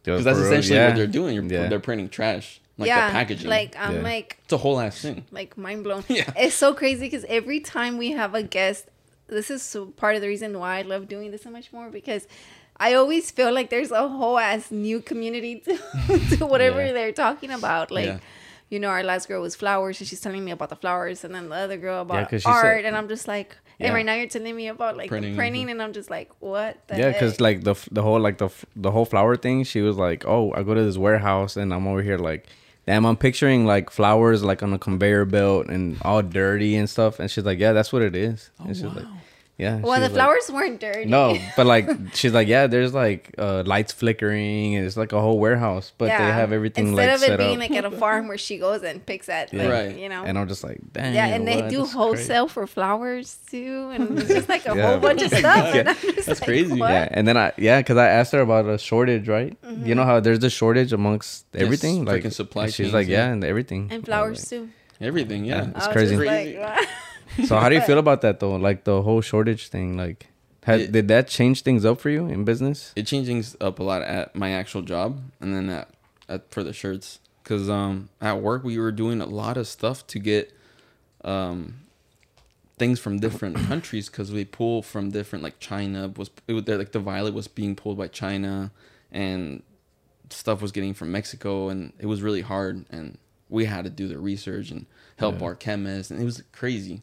Because 0.04 0.26
that's 0.26 0.38
essentially 0.40 0.76
yeah. 0.76 0.88
what 0.88 0.98
they're 0.98 1.08
doing. 1.08 1.34
You're, 1.34 1.46
Yeah. 1.46 1.70
They're 1.70 1.80
printing 1.80 2.10
trash, 2.10 2.60
like 2.78 2.88
yeah, 2.90 3.08
the 3.08 3.14
packaging. 3.14 3.50
like 3.50 3.74
I'm 3.80 3.96
Yeah. 3.98 4.02
like 4.02 4.38
it's 4.44 4.52
a 4.52 4.58
whole 4.58 4.78
ass 4.82 5.00
thing. 5.02 5.24
like 5.32 5.58
mind 5.58 5.86
blown. 5.86 6.04
Yeah. 6.10 6.30
It's 6.36 6.56
so 6.56 6.74
crazy 6.74 7.06
because 7.06 7.24
every 7.30 7.62
time 7.62 7.98
we 7.98 8.12
have 8.12 8.36
a 8.36 8.44
guest, 8.44 8.88
this 9.28 9.50
is 9.50 9.62
so 9.64 9.86
part 9.86 10.16
of 10.16 10.22
the 10.22 10.28
reason 10.28 10.60
why 10.60 10.80
I 10.80 10.82
love 10.82 11.08
doing 11.08 11.32
this 11.32 11.44
so 11.44 11.50
much 11.50 11.72
more 11.72 11.90
because 11.90 12.28
I 12.78 12.94
always 12.96 13.30
feel 13.32 13.52
like 13.54 13.70
there's 13.70 13.92
a 13.92 14.08
whole 14.08 14.38
ass 14.40 14.72
new 14.72 15.02
community 15.02 15.60
to, 15.66 15.78
to 16.38 16.46
whatever 16.46 16.86
Yeah. 16.86 16.92
they're 16.94 17.12
talking 17.14 17.52
about. 17.52 17.92
Like, 17.92 18.06
Yeah. 18.06 18.18
you 18.70 18.80
know, 18.80 18.90
our 18.90 19.04
last 19.04 19.28
girl 19.28 19.42
was 19.42 19.56
flowers, 19.56 20.00
and 20.00 20.08
she's 20.08 20.20
telling 20.22 20.44
me 20.44 20.52
about 20.52 20.70
the 20.70 20.76
flowers, 20.76 21.24
and 21.24 21.34
then 21.36 21.50
the 21.50 21.56
other 21.56 21.78
girl 21.78 22.02
about 22.02 22.30
she 22.32 22.42
art, 22.46 22.66
said- 22.80 22.86
and 22.86 22.96
I'm 22.96 23.08
just 23.08 23.28
like, 23.28 23.56
Yeah. 23.80 23.88
and 23.88 23.96
right 23.96 24.06
now 24.06 24.14
you're 24.16 24.28
telling 24.28 24.56
me 24.56 24.68
about 24.68 24.98
like 24.98 25.10
Printing. 25.10 25.34
the 25.34 25.38
printing, 25.38 25.62
mm-hmm. 25.64 25.70
and 25.72 25.82
I'm 25.82 25.94
just 25.94 26.10
like, 26.10 26.32
what? 26.40 26.78
The 26.88 26.98
Yeah, 26.98 27.12
because 27.12 27.40
like 27.40 27.64
the 27.64 27.76
the 27.92 28.02
whole 28.02 28.20
like 28.20 28.38
the 28.40 28.50
the 28.76 28.92
whole 28.92 29.06
flower 29.06 29.36
thing, 29.38 29.64
she 29.64 29.82
was 29.82 29.98
like, 29.98 30.26
"Oh, 30.26 30.52
I 30.54 30.64
go 30.64 30.74
to 30.74 30.84
this 30.84 30.98
warehouse 30.98 31.58
and 31.58 31.74
I'm 31.74 31.88
over 31.88 32.02
here 32.02 32.18
like 32.18 32.46
damn, 32.86 33.06
I'm 33.06 33.16
picturing 33.16 33.66
like 33.66 33.90
flowers 33.90 34.44
like 34.44 34.62
on 34.62 34.74
a 34.74 34.78
conveyor 34.78 35.26
belt 35.26 35.68
and 35.70 35.98
all 36.02 36.22
dirty 36.22 36.76
and 36.76 36.90
stuff. 36.90 37.18
And 37.20 37.32
she's 37.32 37.46
like, 37.46 37.58
yeah, 37.58 37.72
that's 37.72 37.94
what 37.94 38.02
it 38.02 38.14
is. 38.14 38.50
Oh, 38.60 38.66
and 38.66 38.76
she's 38.76 38.86
wow. 38.86 38.94
like, 38.96 39.06
yeah. 39.58 39.80
Well, 39.80 39.94
the 40.00 40.02
was 40.02 40.02
like- 40.02 40.12
flowers 40.14 40.50
weren't 40.52 40.80
dirty. 40.80 41.06
no, 41.06 41.38
but 41.56 41.66
like 41.66 41.88
she's 42.14 42.34
like, 42.34 42.48
yeah, 42.48 42.66
there's 42.68 42.94
like 42.94 43.34
uh, 43.38 43.64
lights 43.66 43.94
flickering 43.94 44.76
and 44.76 44.86
it's 44.86 44.98
like 44.98 45.12
a 45.14 45.22
whole 45.22 45.38
warehouse, 45.40 45.92
but 45.98 46.06
they 46.06 46.12
have 46.12 46.52
everything 46.52 46.88
Instead 46.90 47.08
like 47.08 47.16
of 47.16 47.24
it 47.24 47.26
set 47.28 47.38
being 47.38 47.54
up. 47.62 47.70
like 47.70 47.72
at 47.72 47.86
a 47.86 47.92
farm 47.92 48.28
where 48.28 48.38
she 48.38 48.58
goes 48.58 48.82
and 48.84 49.06
picks 49.06 49.30
at, 49.30 49.54
like, 49.54 49.70
Right. 49.70 49.96
you 49.98 50.10
know. 50.10 50.24
and 50.24 50.38
I'm 50.40 50.48
just 50.48 50.64
like, 50.64 50.80
damn. 50.92 51.14
yeah, 51.14 51.28
and 51.28 51.48
they 51.48 51.62
do 51.70 51.80
That's 51.80 51.94
wholesale 51.94 52.48
for 52.48 52.66
flowers 52.68 53.38
too, 53.50 53.92
and 53.94 54.18
it's 54.20 54.28
just 54.28 54.50
like 54.50 54.66
a 54.66 54.76
Yeah. 54.76 54.88
whole 54.88 55.00
bunch 55.00 55.22
of 55.22 55.30
stuff. 55.38 55.76
And 55.76 55.90
I'm 55.90 55.96
just 55.96 56.26
That's 56.26 56.40
like, 56.42 56.48
crazy. 56.48 56.80
what? 56.80 56.90
Yeah, 56.90 57.08
and 57.12 57.28
then 57.28 57.38
I 57.38 57.54
yeah, 57.58 57.80
because 57.80 57.98
I 57.98 58.08
asked 58.08 58.32
her 58.34 58.42
about 58.42 58.68
a 58.68 58.78
shortage, 58.78 59.28
right? 59.28 59.56
Mm-hmm. 59.62 59.86
You 59.86 59.94
know 59.96 60.04
how 60.06 60.20
there's 60.20 60.44
a 60.44 60.50
shortage 60.50 60.92
amongst 60.94 61.46
everything, 61.56 62.06
like 62.06 62.24
freaking 62.24 62.34
supply 62.34 62.64
and 62.66 62.74
She's 62.74 62.86
chains, 62.88 62.94
like, 62.94 63.08
yeah. 63.08 63.28
yeah, 63.28 63.34
and 63.34 63.44
everything, 63.44 63.90
And 63.92 64.04
flowers 64.04 64.50
too. 64.50 64.70
Everything, 65.02 65.44
yeah. 65.46 65.64
Yeah. 65.64 65.70
It's 65.76 65.86
I 65.86 65.88
was 65.90 65.94
crazy. 65.94 66.58
Just 67.36 67.36
Crazy. 67.36 67.42
like, 67.42 67.48
So 67.50 67.58
how 67.60 67.70
do 67.70 67.76
you 67.76 67.82
feel 67.82 67.98
about 68.00 68.22
that 68.22 68.40
though? 68.40 68.56
Like 68.56 68.84
the 68.84 69.02
whole 69.02 69.22
shortage 69.22 69.68
thing, 69.70 69.98
like, 69.98 70.28
had, 70.64 70.80
It- 70.82 70.92
did 70.92 71.08
that 71.10 71.28
change 71.28 71.62
things 71.64 71.84
up 71.86 72.00
for 72.00 72.10
you 72.10 72.28
in 72.28 72.44
business? 72.46 72.94
It 72.96 73.06
changed 73.08 73.28
things 73.28 73.56
up 73.62 73.80
a 73.80 73.84
lot 73.84 74.02
at 74.02 74.36
my 74.36 74.52
actual 74.52 74.82
job, 74.82 75.22
and 75.42 75.54
then 75.56 75.70
at, 75.70 75.90
at 76.30 76.50
for 76.52 76.64
the 76.64 76.72
shirts, 76.74 77.20
because 77.44 77.70
um 77.70 78.10
at 78.22 78.42
work 78.42 78.64
we 78.64 78.78
were 78.80 78.92
doing 78.92 79.20
a 79.22 79.26
lot 79.26 79.58
of 79.58 79.68
stuff 79.68 80.06
to 80.08 80.20
get 80.20 80.52
um 81.26 81.76
things 82.78 83.00
from 83.00 83.20
different 83.20 83.56
countries 83.68 84.10
because 84.10 84.32
we 84.32 84.46
pull 84.46 84.82
from 84.82 85.12
different 85.12 85.44
like 85.44 85.60
China 85.60 86.12
was 86.16 86.30
it 86.48 86.54
was 86.54 86.68
like 86.68 86.92
the 86.92 87.00
violet 87.00 87.34
was 87.34 87.48
being 87.48 87.76
pulled 87.76 87.98
by 87.98 88.08
China 88.08 88.72
and 89.12 89.62
stuff 90.30 90.62
was 90.62 90.72
getting 90.72 90.94
from 90.94 91.12
Mexico 91.12 91.70
and 91.70 91.94
it 92.00 92.08
was 92.08 92.22
really 92.22 92.42
hard 92.42 92.86
and 92.90 93.18
we 93.50 93.66
had 93.66 93.84
to 93.84 93.90
do 93.90 94.08
the 94.08 94.18
research 94.18 94.72
and 94.72 94.86
help 95.18 95.40
Yeah. 95.40 95.46
our 95.48 95.56
chemists 95.56 96.10
and 96.12 96.20
it 96.22 96.26
was 96.26 96.42
crazy. 96.52 97.02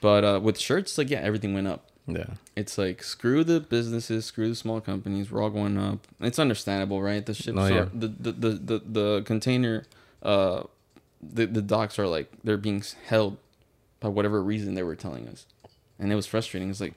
But 0.00 0.24
uh, 0.24 0.40
with 0.42 0.58
shirts, 0.58 0.98
like 0.98 1.10
yeah, 1.10 1.20
everything 1.20 1.54
went 1.54 1.66
up. 1.68 1.84
Yeah, 2.08 2.26
It's 2.54 2.78
like 2.78 3.02
screw 3.02 3.42
the 3.42 3.58
businesses, 3.58 4.26
screw 4.26 4.48
the 4.48 4.54
small 4.54 4.80
companies. 4.80 5.32
We're 5.32 5.42
all 5.42 5.50
going 5.50 5.76
up. 5.76 6.06
It's 6.20 6.38
understandable, 6.38 7.02
right? 7.02 7.24
The 7.26 7.34
ships 7.34 7.58
Oh, 7.58 7.66
yeah. 7.66 7.74
are 7.80 7.84
the, 7.86 8.06
the, 8.06 8.32
the, 8.32 8.50
the, 8.50 8.78
the 8.86 9.22
container 9.26 9.84
uh 10.22 10.62
the, 11.20 11.46
the 11.46 11.62
docks 11.62 11.98
are 11.98 12.06
like 12.06 12.30
they're 12.44 12.56
being 12.58 12.84
held 13.06 13.38
by 13.98 14.08
whatever 14.08 14.40
reason 14.42 14.74
they 14.74 14.84
were 14.84 14.94
telling 14.94 15.26
us. 15.26 15.46
And 15.98 16.12
it 16.12 16.14
was 16.14 16.26
frustrating. 16.26 16.70
It's 16.70 16.80
like 16.80 16.94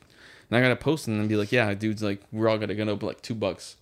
and 0.51 0.57
I 0.57 0.61
gotta 0.61 0.75
post 0.75 1.07
and 1.07 1.19
then 1.19 1.27
be 1.27 1.35
like, 1.37 1.51
Yeah, 1.51 1.73
dude's 1.73 2.03
like 2.03 2.21
we're 2.31 2.47
all 2.47 2.59
gonna 2.59 2.75
get 2.75 2.87
up 2.87 3.01
like 3.01 3.23
two 3.23 3.33
bucks. 3.35 3.77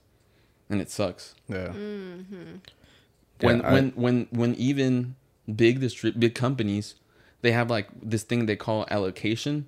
And 0.69 0.79
it 0.79 0.89
sucks. 0.89 1.35
yeah, 1.49 1.67
Mm-hmm. 1.67 2.55
When 3.41 3.59
Yeah, 3.59 3.67
I- 3.67 3.73
when 3.73 3.89
when 3.95 4.27
when 4.31 4.55
even 4.55 5.15
big 5.53 5.81
distri- 5.81 6.17
big 6.17 6.35
companies 6.35 6.95
they 7.41 7.51
have 7.51 7.69
like 7.69 7.87
this 8.01 8.23
thing 8.23 8.45
they 8.45 8.55
call 8.55 8.85
allocation 8.89 9.67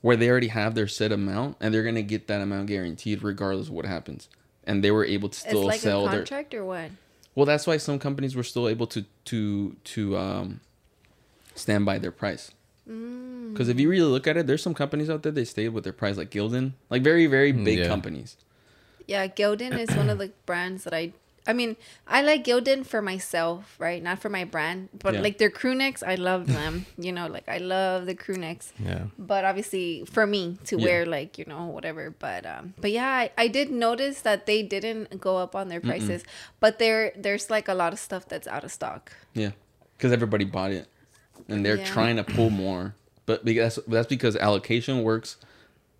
where 0.00 0.16
they 0.16 0.28
already 0.28 0.48
have 0.48 0.74
their 0.74 0.88
set 0.88 1.12
amount 1.12 1.56
and 1.60 1.72
they're 1.72 1.82
gonna 1.84 2.02
get 2.02 2.26
that 2.26 2.40
amount 2.40 2.66
guaranteed 2.66 3.22
regardless 3.22 3.68
of 3.68 3.74
what 3.74 3.86
happens. 3.86 4.28
And 4.64 4.82
they 4.82 4.90
were 4.90 5.04
able 5.04 5.28
to 5.28 5.32
it's 5.32 5.38
still 5.38 5.64
like 5.64 5.76
a 5.76 5.80
sell 5.80 6.06
their 6.08 6.20
contract 6.20 6.54
or 6.54 6.64
what? 6.64 6.90
well. 7.34 7.46
That's 7.46 7.66
why 7.66 7.76
some 7.76 7.98
companies 7.98 8.34
were 8.34 8.42
still 8.42 8.68
able 8.68 8.86
to 8.88 9.04
to 9.26 9.76
to 9.84 10.16
um, 10.16 10.60
stand 11.54 11.84
by 11.84 11.98
their 11.98 12.10
price. 12.12 12.50
Mm. 12.88 13.52
Because 13.52 13.68
if 13.68 13.78
you 13.78 13.88
really 13.88 14.10
look 14.10 14.26
at 14.26 14.36
it, 14.36 14.46
there's 14.46 14.62
some 14.62 14.74
companies 14.74 15.08
out 15.08 15.22
there 15.22 15.32
they 15.32 15.44
stayed 15.44 15.68
with 15.70 15.84
their 15.84 15.92
price, 15.92 16.16
like 16.16 16.30
Gildan, 16.30 16.72
like 16.90 17.02
very 17.02 17.26
very 17.26 17.52
big 17.52 17.78
Yeah. 17.78 17.88
companies. 17.88 18.36
Yeah, 19.06 19.26
Gildan 19.26 19.78
is 19.78 19.94
one 19.94 20.08
of 20.08 20.18
the 20.18 20.32
brands 20.46 20.84
that 20.84 20.94
I. 20.94 21.12
I 21.46 21.52
mean, 21.52 21.76
I 22.06 22.22
like 22.22 22.42
Gildan 22.44 22.86
for 22.86 23.02
myself, 23.02 23.76
right? 23.78 24.02
Not 24.02 24.18
for 24.18 24.30
my 24.30 24.44
brand, 24.44 24.88
but 24.98 25.12
Yeah. 25.14 25.20
like 25.20 25.36
their 25.38 25.50
crew 25.50 25.74
necks, 25.74 26.02
I 26.02 26.14
love 26.14 26.46
them. 26.46 26.86
you 26.98 27.12
know, 27.12 27.26
like 27.26 27.48
I 27.48 27.58
love 27.58 28.06
the 28.06 28.14
crew 28.14 28.36
necks. 28.36 28.72
yeah. 28.78 29.04
But 29.18 29.44
obviously, 29.44 30.04
for 30.06 30.26
me 30.26 30.56
to 30.64 30.78
Yeah. 30.78 30.84
wear, 30.84 31.06
like 31.06 31.36
you 31.38 31.44
know, 31.46 31.66
whatever. 31.66 32.10
But 32.18 32.46
um, 32.46 32.72
but 32.80 32.90
yeah, 32.92 33.08
I, 33.08 33.30
I 33.36 33.48
did 33.48 33.70
notice 33.70 34.22
that 34.22 34.46
they 34.46 34.62
didn't 34.62 35.20
go 35.20 35.36
up 35.36 35.54
on 35.54 35.68
their 35.68 35.80
prices, 35.80 36.24
but 36.60 36.78
there 36.78 37.12
there's 37.16 37.50
like 37.50 37.68
a 37.68 37.74
lot 37.74 37.92
of 37.92 37.98
stuff 37.98 38.26
that's 38.26 38.46
out 38.48 38.64
of 38.64 38.72
stock. 38.72 39.12
Yeah, 39.34 39.50
because 39.98 40.12
everybody 40.12 40.44
bought 40.46 40.70
it, 40.72 40.88
and 41.48 41.64
they're 41.64 41.76
Yeah. 41.76 41.84
trying 41.84 42.16
to 42.16 42.24
pull 42.24 42.48
more. 42.50 42.94
But 43.26 43.44
because 43.44 43.78
that's 43.86 44.06
because 44.08 44.34
allocation 44.36 45.02
works 45.02 45.36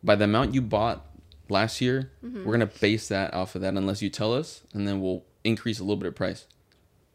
by 0.02 0.14
the 0.14 0.24
amount 0.24 0.54
you 0.54 0.62
bought 0.62 1.04
last 1.50 1.80
year. 1.82 2.10
Mm-hmm. 2.24 2.44
We're 2.44 2.52
gonna 2.52 2.66
base 2.80 3.08
that 3.08 3.34
off 3.34 3.54
of 3.54 3.60
that 3.60 3.74
unless 3.74 4.00
you 4.00 4.08
tell 4.08 4.32
us, 4.32 4.62
and 4.72 4.88
then 4.88 5.00
we'll 5.02 5.22
increase 5.44 5.78
a 5.78 5.84
little 5.84 5.96
bit 5.96 6.08
of 6.08 6.14
price. 6.14 6.46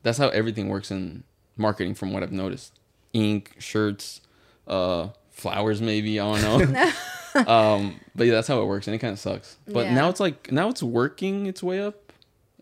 That's 0.04 0.18
how 0.18 0.30
everything 0.30 0.70
works 0.70 0.92
in 0.92 1.24
marketing, 1.58 1.96
from 1.96 2.14
what 2.14 2.24
I've 2.24 2.32
noticed. 2.32 2.80
Ink, 3.14 3.56
shirts, 3.60 4.22
uh, 4.68 5.10
flowers, 5.32 5.82
maybe 5.82 6.20
I 6.20 6.42
don't 6.42 6.72
know. 6.72 6.92
um, 7.48 8.00
but 8.16 8.26
yeah, 8.28 8.34
that's 8.34 8.48
how 8.48 8.62
it 8.62 8.66
works, 8.66 8.88
and 8.88 8.96
it 8.96 9.00
kind 9.00 9.14
of 9.14 9.20
sucks. 9.20 9.58
But 9.68 9.88
Yeah. 9.88 9.94
now 9.96 10.10
it's 10.10 10.20
like 10.20 10.52
now 10.52 10.70
it's 10.70 10.82
working 10.82 11.46
its 11.46 11.62
way 11.62 11.80
up, 11.80 12.12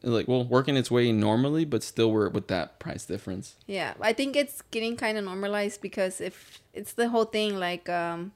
like 0.03 0.27
well, 0.27 0.43
working 0.43 0.75
its 0.75 0.91
way 0.91 1.11
normally, 1.11 1.63
but 1.63 1.83
still 1.83 2.11
we're 2.11 2.29
with 2.29 2.47
that 2.47 2.79
price 2.79 3.05
difference. 3.05 3.55
Yeah, 3.65 3.93
I 4.01 4.13
think 4.13 4.35
it's 4.35 4.61
getting 4.71 4.97
kind 4.97 5.17
of 5.17 5.23
normalized 5.23 5.81
because 5.81 6.19
if 6.19 6.59
it's 6.73 6.93
the 6.93 7.09
whole 7.09 7.25
thing, 7.25 7.57
like 7.57 7.87
um, 7.87 8.33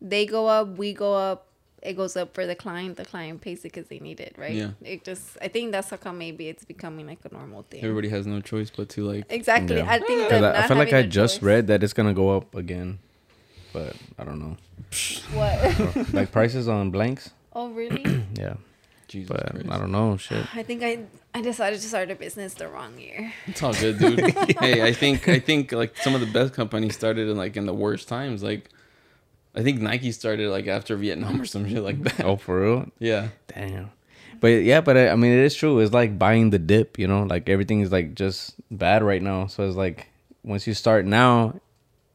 they 0.00 0.24
go 0.24 0.46
up, 0.46 0.78
we 0.78 0.92
go 0.92 1.14
up, 1.14 1.48
it 1.86 1.96
goes 1.96 2.16
up 2.16 2.34
for 2.34 2.44
the 2.46 2.54
client. 2.54 2.96
The 2.96 3.04
client 3.04 3.40
pays 3.40 3.60
it 3.60 3.72
because 3.72 3.86
they 3.86 3.98
need 3.98 4.20
it, 4.20 4.34
right? 4.36 4.52
Yeah. 4.52 4.70
It 4.82 5.04
just, 5.04 5.38
I 5.40 5.48
think 5.48 5.72
that's 5.72 5.90
how 5.90 5.96
come 5.96 6.18
maybe 6.18 6.48
it's 6.48 6.64
becoming 6.64 7.06
like 7.06 7.20
a 7.24 7.32
normal 7.32 7.62
thing. 7.62 7.82
Everybody 7.82 8.08
has 8.08 8.26
no 8.26 8.40
choice 8.40 8.70
but 8.76 8.88
to 8.90 9.04
like. 9.04 9.24
Exactly. 9.30 9.76
Yeah. 9.76 9.90
I 9.90 9.98
think 10.00 10.28
that 10.28 10.30
'Cause 10.30 10.42
I, 10.42 10.64
I 10.64 10.68
feel 10.68 10.76
like 10.76 10.92
I 10.92 11.02
just 11.02 11.36
choice- 11.36 11.42
read 11.42 11.66
that 11.68 11.82
it's 11.84 11.92
gonna 11.92 12.14
go 12.14 12.36
up 12.36 12.54
again, 12.54 12.98
but 13.72 13.94
I 14.18 14.24
don't 14.24 14.40
know. 14.40 14.56
what. 15.34 16.12
like 16.12 16.32
prices 16.32 16.68
on 16.68 16.90
blanks, 16.90 17.30
oh 17.52 17.70
really? 17.70 18.02
yeah, 18.34 18.54
Jesus 19.08 19.28
but 19.28 19.50
Christ. 19.50 19.70
I 19.70 19.78
don't 19.78 19.92
know. 19.92 20.16
Shit. 20.16 20.44
I 20.54 20.62
think 20.62 20.82
I 20.82 21.00
I 21.34 21.40
decided 21.42 21.80
to 21.80 21.88
start 21.88 22.10
a 22.10 22.14
business 22.14 22.54
the 22.54 22.68
wrong 22.68 22.98
year. 22.98 23.32
It's 23.46 23.62
all 23.62 23.74
good, 23.74 23.98
dude. 23.98 24.20
hey, 24.60 24.82
I 24.82 24.92
think 24.92 25.28
I 25.28 25.38
think 25.38 25.72
like 25.72 25.96
some 25.98 26.14
of 26.14 26.20
the 26.20 26.26
best 26.38 26.54
companies 26.54 26.94
started 26.94 27.28
in 27.28 27.36
like 27.36 27.56
in 27.56 27.66
the 27.66 27.74
worst 27.74 28.08
times. 28.08 28.42
Like, 28.42 28.70
I 29.56 29.62
think 29.62 29.80
Nike 29.80 30.12
started 30.12 30.50
like 30.50 30.66
after 30.66 30.96
Vietnam 30.96 31.40
or 31.40 31.46
some 31.46 31.68
shit 31.68 31.82
like 31.82 32.02
that. 32.02 32.24
Oh, 32.24 32.36
for 32.36 32.60
real? 32.60 32.86
Yeah, 32.98 33.28
Damn. 33.48 33.90
But 34.38 34.48
yeah, 34.48 34.82
but 34.82 34.98
I, 34.98 35.08
I 35.08 35.16
mean, 35.16 35.32
it 35.32 35.38
is 35.38 35.54
true. 35.54 35.78
It's 35.78 35.94
like 35.94 36.18
buying 36.18 36.50
the 36.50 36.58
dip, 36.58 36.98
you 36.98 37.06
know. 37.08 37.22
Like 37.22 37.48
everything 37.48 37.80
is 37.80 37.90
like 37.90 38.14
just 38.14 38.54
bad 38.70 39.02
right 39.02 39.22
now. 39.22 39.46
So 39.46 39.66
it's 39.66 39.76
like 39.76 40.08
once 40.44 40.66
you 40.66 40.74
start 40.74 41.06
now, 41.06 41.58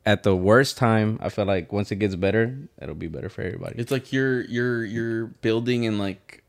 at 0.06 0.24
the 0.24 0.36
worst 0.36 0.78
time, 0.78 1.18
I 1.22 1.30
feel 1.30 1.46
like 1.46 1.72
once 1.74 1.92
it 1.92 1.96
gets 1.98 2.16
better, 2.16 2.58
it'll 2.82 2.96
be 2.96 3.08
better 3.08 3.30
for 3.30 3.42
everybody. 3.42 3.80
it's 3.80 3.92
like 3.92 4.14
you're 4.14 4.42
you're 4.42 4.86
you're 4.86 5.26
building 5.42 5.84
in 5.84 5.98
like 5.98 6.41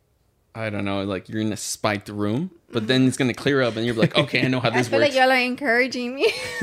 I 0.54 0.68
don't 0.68 0.84
know, 0.84 1.02
like 1.04 1.28
you're 1.30 1.40
in 1.40 1.50
a 1.52 1.56
spiked 1.56 2.08
room, 2.10 2.50
but 2.70 2.86
then 2.86 3.06
it's 3.08 3.16
gonna 3.16 3.32
clear 3.32 3.62
up, 3.62 3.76
and 3.76 3.86
you're 3.86 3.94
like, 3.94 4.14
okay, 4.14 4.44
I 4.44 4.48
know 4.48 4.60
how 4.60 4.68
this 4.68 4.74
I 4.76 4.80
this 4.80 4.88
feel 4.88 4.98
works. 5.00 5.14
like 5.14 5.18
y'all 5.22 5.32
are 5.32 5.38
encouraging 5.40 6.14
me. 6.14 6.30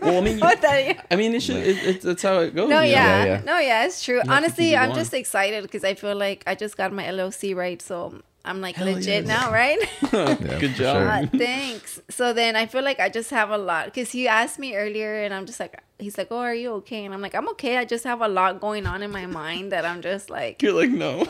well, 0.00 0.18
I 0.18 0.20
mean, 0.20 0.38
What 0.46 0.60
the- 0.60 0.96
I 1.12 1.16
mean, 1.16 1.34
it 1.34 1.42
should. 1.42 1.56
It, 1.56 1.84
it, 1.84 2.00
that's 2.02 2.22
how 2.22 2.40
it 2.40 2.54
goes. 2.54 2.68
No, 2.68 2.80
yeah. 2.82 2.92
Yeah, 2.92 3.24
yeah. 3.24 3.40
no, 3.44 3.58
yeah, 3.58 3.86
it's 3.86 4.04
true. 4.04 4.16
have 4.18 4.24
to 4.24 4.28
keep 4.30 4.36
Honestly, 4.36 4.76
I'm 4.76 4.94
just 4.94 5.12
excited 5.14 5.62
because 5.62 5.82
I 5.82 5.94
feel 5.94 6.14
like 6.14 6.44
I 6.46 6.54
just 6.54 6.76
got 6.76 6.92
my 6.92 7.04
LLC 7.04 7.56
right, 7.56 7.82
so 7.82 8.22
I'm 8.44 8.60
like 8.60 8.76
Hell 8.76 8.86
legit 8.86 9.24
yes. 9.24 9.26
now, 9.26 9.50
right? 9.50 9.78
Yeah, 10.12 10.34
Good 10.60 10.74
job. 10.76 10.96
sure. 10.98 11.08
Uh, 11.10 11.26
thanks. 11.36 12.00
So 12.10 12.32
then 12.34 12.54
I 12.54 12.66
feel 12.66 12.82
like 12.84 13.00
I 13.00 13.08
just 13.08 13.30
have 13.30 13.50
a 13.50 13.58
lot 13.58 13.86
because 13.86 14.12
he 14.12 14.28
asked 14.28 14.58
me 14.60 14.76
earlier, 14.76 15.22
and 15.24 15.34
I'm 15.34 15.46
just 15.46 15.58
like, 15.58 15.82
he's 15.98 16.16
like, 16.18 16.28
"Oh, 16.30 16.38
are 16.38 16.54
you 16.54 16.70
okay?" 16.74 17.04
And 17.04 17.12
I'm 17.14 17.20
like, 17.22 17.34
"I'm 17.34 17.48
okay. 17.50 17.78
I 17.78 17.84
just 17.84 18.04
have 18.04 18.20
a 18.20 18.28
lot 18.28 18.60
going 18.60 18.86
on 18.86 19.02
in 19.02 19.10
my 19.10 19.26
mind 19.26 19.72
that 19.72 19.84
I'm 19.84 20.02
just 20.02 20.30
like." 20.30 20.62
You're 20.62 20.74
like, 20.74 20.90
no. 20.90 21.24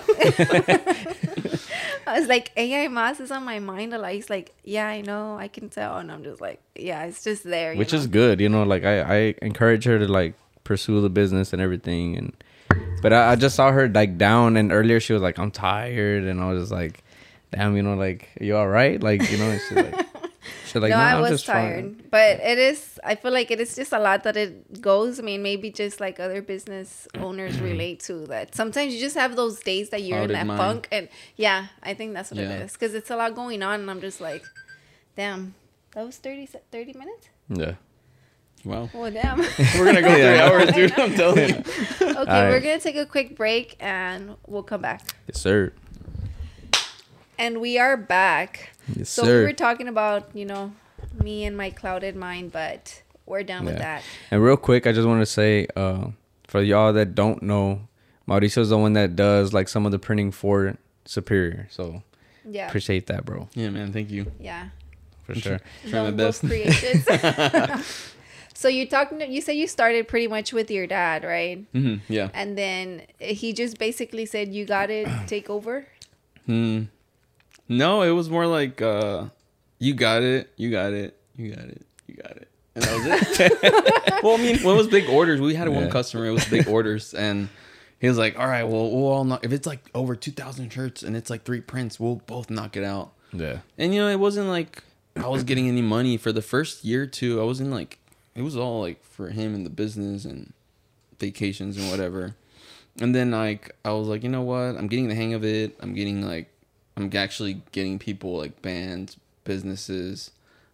I 2.06 2.18
was 2.18 2.28
like, 2.28 2.52
"AI 2.56 2.88
mass 2.88 3.20
is 3.20 3.30
on 3.30 3.44
my 3.44 3.58
mind 3.58 3.94
a 3.94 3.98
lot." 3.98 4.12
He's 4.12 4.30
like, 4.30 4.54
"Yeah, 4.64 4.86
I 4.86 5.00
know. 5.00 5.36
I 5.36 5.48
can 5.48 5.68
tell," 5.68 5.96
and 5.98 6.10
I'm 6.10 6.24
just 6.24 6.40
like, 6.40 6.60
"Yeah, 6.74 7.04
it's 7.04 7.24
just 7.24 7.44
there." 7.44 7.74
which 7.74 7.92
know? 7.92 7.98
is 7.98 8.06
good, 8.06 8.40
you 8.40 8.48
know. 8.48 8.62
Like 8.62 8.84
I, 8.84 9.00
I 9.00 9.34
encourage 9.42 9.84
her 9.84 9.98
to 9.98 10.06
like 10.06 10.34
pursue 10.64 11.00
the 11.00 11.10
business 11.10 11.52
and 11.52 11.60
everything. 11.62 12.16
And 12.16 12.32
but 13.02 13.12
I, 13.12 13.32
I 13.32 13.36
just 13.36 13.56
saw 13.56 13.70
her 13.70 13.88
like 13.88 14.18
down, 14.18 14.56
and 14.56 14.72
earlier 14.72 15.00
she 15.00 15.12
was 15.12 15.22
like, 15.22 15.38
"I'm 15.38 15.50
tired," 15.50 16.24
and 16.24 16.40
I 16.40 16.52
was 16.52 16.62
just 16.62 16.72
like, 16.72 17.02
"Damn, 17.52 17.76
you 17.76 17.82
know, 17.82 17.94
like 17.94 18.30
are 18.40 18.44
you 18.44 18.56
all 18.56 18.68
right?" 18.68 19.02
Like 19.02 19.30
you 19.30 19.38
know, 19.38 19.50
and 19.50 19.60
she's 19.60 19.76
like, 19.76 20.06
like, 20.82 20.90
no, 20.90 20.96
"Nah, 20.96 21.04
I 21.18 21.20
was 21.20 21.42
tired, 21.42 21.84
fine." 21.96 22.08
but 22.10 22.40
it 22.40 22.58
is. 22.58 22.98
I 23.04 23.14
feel 23.14 23.32
like 23.32 23.50
it 23.50 23.60
is 23.60 23.74
just 23.76 23.92
a 23.92 23.98
lot 23.98 24.22
that 24.24 24.36
it 24.36 24.80
goes. 24.80 25.18
I 25.18 25.22
mean, 25.22 25.42
maybe 25.42 25.70
just 25.70 26.00
like 26.00 26.18
other 26.20 26.42
business 26.42 27.06
owners 27.16 27.60
relate 27.70 28.00
to 28.00 28.26
that. 28.26 28.54
Sometimes 28.54 28.94
you 28.94 29.00
just 29.00 29.16
have 29.16 29.36
those 29.36 29.60
days 29.60 29.90
that 29.90 30.02
you're 30.02 30.22
in 30.22 30.32
that 30.32 30.46
mind. 30.46 30.58
funk, 30.58 30.88
and 30.92 31.08
yeah, 31.36 31.66
I 31.82 31.94
think 31.94 32.14
that's 32.14 32.30
what 32.30 32.40
Yeah. 32.40 32.50
it 32.50 32.62
is 32.62 32.72
because 32.72 32.94
it's 32.94 33.10
a 33.10 33.16
lot 33.16 33.34
going 33.34 33.62
on, 33.62 33.80
and 33.80 33.90
I'm 33.90 34.00
just 34.00 34.20
like, 34.20 34.44
damn, 35.16 35.54
that 35.94 36.04
was 36.04 36.16
30, 36.18 36.48
30 36.72 36.92
minutes. 36.94 37.28
Yeah. 37.48 37.74
Wow. 38.64 38.88
Oh 38.94 39.10
damn. 39.10 39.38
We're 39.78 39.84
gonna 39.84 40.00
go 40.00 40.08
three 40.14 40.38
hours, 40.38 40.72
dude. 40.72 40.98
I'm 40.98 41.14
telling 41.14 41.48
you. 41.50 41.54
okay, 42.00 42.48
we're 42.48 42.60
gonna 42.60 42.80
take 42.80 42.96
a 42.96 43.04
quick 43.04 43.36
break, 43.36 43.76
and 43.78 44.36
we'll 44.46 44.62
come 44.62 44.80
back. 44.80 45.02
Yes, 45.28 45.38
sir. 45.40 45.72
And 47.38 47.60
we 47.60 47.78
are 47.78 47.96
back. 47.96 48.70
Yes, 48.94 49.10
So 49.10 49.24
sir. 49.24 49.40
we 49.40 49.44
were 49.46 49.52
talking 49.52 49.88
about, 49.88 50.28
you 50.34 50.44
know, 50.44 50.72
me 51.20 51.44
and 51.44 51.56
my 51.56 51.70
clouded 51.70 52.14
mind, 52.16 52.52
but 52.52 53.02
we're 53.26 53.42
done 53.42 53.64
with 53.64 53.78
that. 53.78 54.02
And 54.30 54.42
real 54.42 54.56
quick, 54.56 54.86
I 54.86 54.92
just 54.92 55.06
want 55.08 55.20
to 55.22 55.26
say, 55.26 55.66
uh, 55.74 56.08
for 56.46 56.62
y'all 56.62 56.92
that 56.92 57.14
don't 57.14 57.42
know, 57.42 57.88
Mauricio's 58.26 58.68
the 58.70 58.78
one 58.78 58.92
that 58.94 59.16
does 59.16 59.52
like 59.52 59.68
some 59.68 59.84
of 59.86 59.92
the 59.92 59.98
printing 59.98 60.30
for 60.30 60.76
Superior. 61.06 61.66
So 61.70 62.02
Yeah. 62.48 62.68
appreciate 62.68 63.06
that, 63.08 63.24
bro, 63.24 63.48
Yeah, 63.54 63.70
man. 63.70 63.92
Thank 63.92 64.10
you. 64.10 64.30
yeah. 64.40 64.68
for 65.24 65.34
sure. 65.34 65.60
Trying 65.88 66.04
my 66.04 66.10
best. 66.10 66.44
So 68.56 68.68
you 68.68 68.86
talking? 68.86 69.20
You 69.32 69.40
say 69.42 69.52
you 69.54 69.66
started 69.66 70.06
pretty 70.08 70.28
much 70.28 70.52
with 70.52 70.70
your 70.70 70.86
dad, 70.86 71.24
right? 71.24 71.64
hmm 71.72 71.96
Yeah. 72.08 72.30
And 72.32 72.56
then 72.56 73.02
he 73.18 73.52
just 73.52 73.78
basically 73.78 74.24
said, 74.26 74.54
"You 74.54 74.64
got 74.64 74.86
to 74.86 75.04
Take 75.26 75.50
over." 75.50 75.86
Hmm. 76.46 76.84
No, 77.68 78.02
it 78.02 78.10
was 78.10 78.28
more 78.28 78.46
like 78.46 78.82
uh 78.82 79.26
you 79.78 79.94
got 79.94 80.22
it, 80.22 80.52
you 80.56 80.70
got 80.70 80.92
it, 80.92 81.18
you 81.36 81.54
got 81.54 81.64
it, 81.64 81.86
you 82.06 82.14
got 82.14 82.32
it. 82.32 82.48
And 82.74 82.84
that 82.84 82.94
was 82.94 83.40
it. 83.40 84.22
well, 84.22 84.34
I 84.34 84.38
mean, 84.38 84.58
when 84.58 84.74
it 84.74 84.78
was 84.78 84.88
big 84.88 85.08
orders, 85.08 85.40
we 85.40 85.54
had 85.54 85.68
one 85.68 85.90
customer, 85.90 86.26
it 86.26 86.32
was 86.32 86.44
big 86.46 86.68
orders 86.68 87.14
and 87.14 87.48
he 88.00 88.08
was 88.08 88.18
like, 88.18 88.38
"All 88.38 88.46
right, 88.46 88.64
well, 88.64 88.90
we'll 88.90 89.06
all 89.06 89.24
knock 89.24 89.44
if 89.44 89.52
it's 89.52 89.66
like 89.66 89.88
over 89.94 90.14
2000 90.14 90.70
shirts 90.70 91.02
and 91.02 91.16
it's 91.16 91.30
like 91.30 91.44
three 91.44 91.60
prints, 91.60 91.98
we'll 91.98 92.16
both 92.26 92.50
knock 92.50 92.76
it 92.76 92.84
out." 92.84 93.12
Yeah. 93.32 93.60
And 93.78 93.94
you 93.94 94.00
know, 94.00 94.08
it 94.08 94.20
wasn't 94.20 94.48
like 94.48 94.82
I 95.16 95.28
was 95.28 95.44
getting 95.44 95.68
any 95.68 95.82
money 95.82 96.16
for 96.16 96.32
the 96.32 96.42
first 96.42 96.84
year 96.84 97.02
or 97.02 97.06
two. 97.06 97.40
I 97.40 97.44
wasn't 97.44 97.70
like 97.70 97.98
it 98.34 98.42
was 98.42 98.56
all 98.56 98.80
like 98.80 99.04
for 99.04 99.30
him 99.30 99.54
and 99.54 99.64
the 99.64 99.70
business 99.70 100.24
and 100.24 100.52
vacations 101.18 101.76
and 101.76 101.90
whatever. 101.90 102.34
And 103.00 103.14
then 103.14 103.30
like 103.30 103.74
I 103.84 103.92
was 103.92 104.08
like, 104.08 104.22
you 104.22 104.28
know 104.28 104.42
what? 104.42 104.76
I'm 104.76 104.88
getting 104.88 105.08
the 105.08 105.14
hang 105.14 105.34
of 105.34 105.44
it. 105.44 105.76
I'm 105.80 105.94
getting 105.94 106.22
like 106.26 106.50
I'm 106.96 107.10
actually 107.14 107.62
getting 107.72 107.98
people 107.98 108.36
like 108.38 108.62
bands, 108.62 109.16
businesses, 109.44 110.30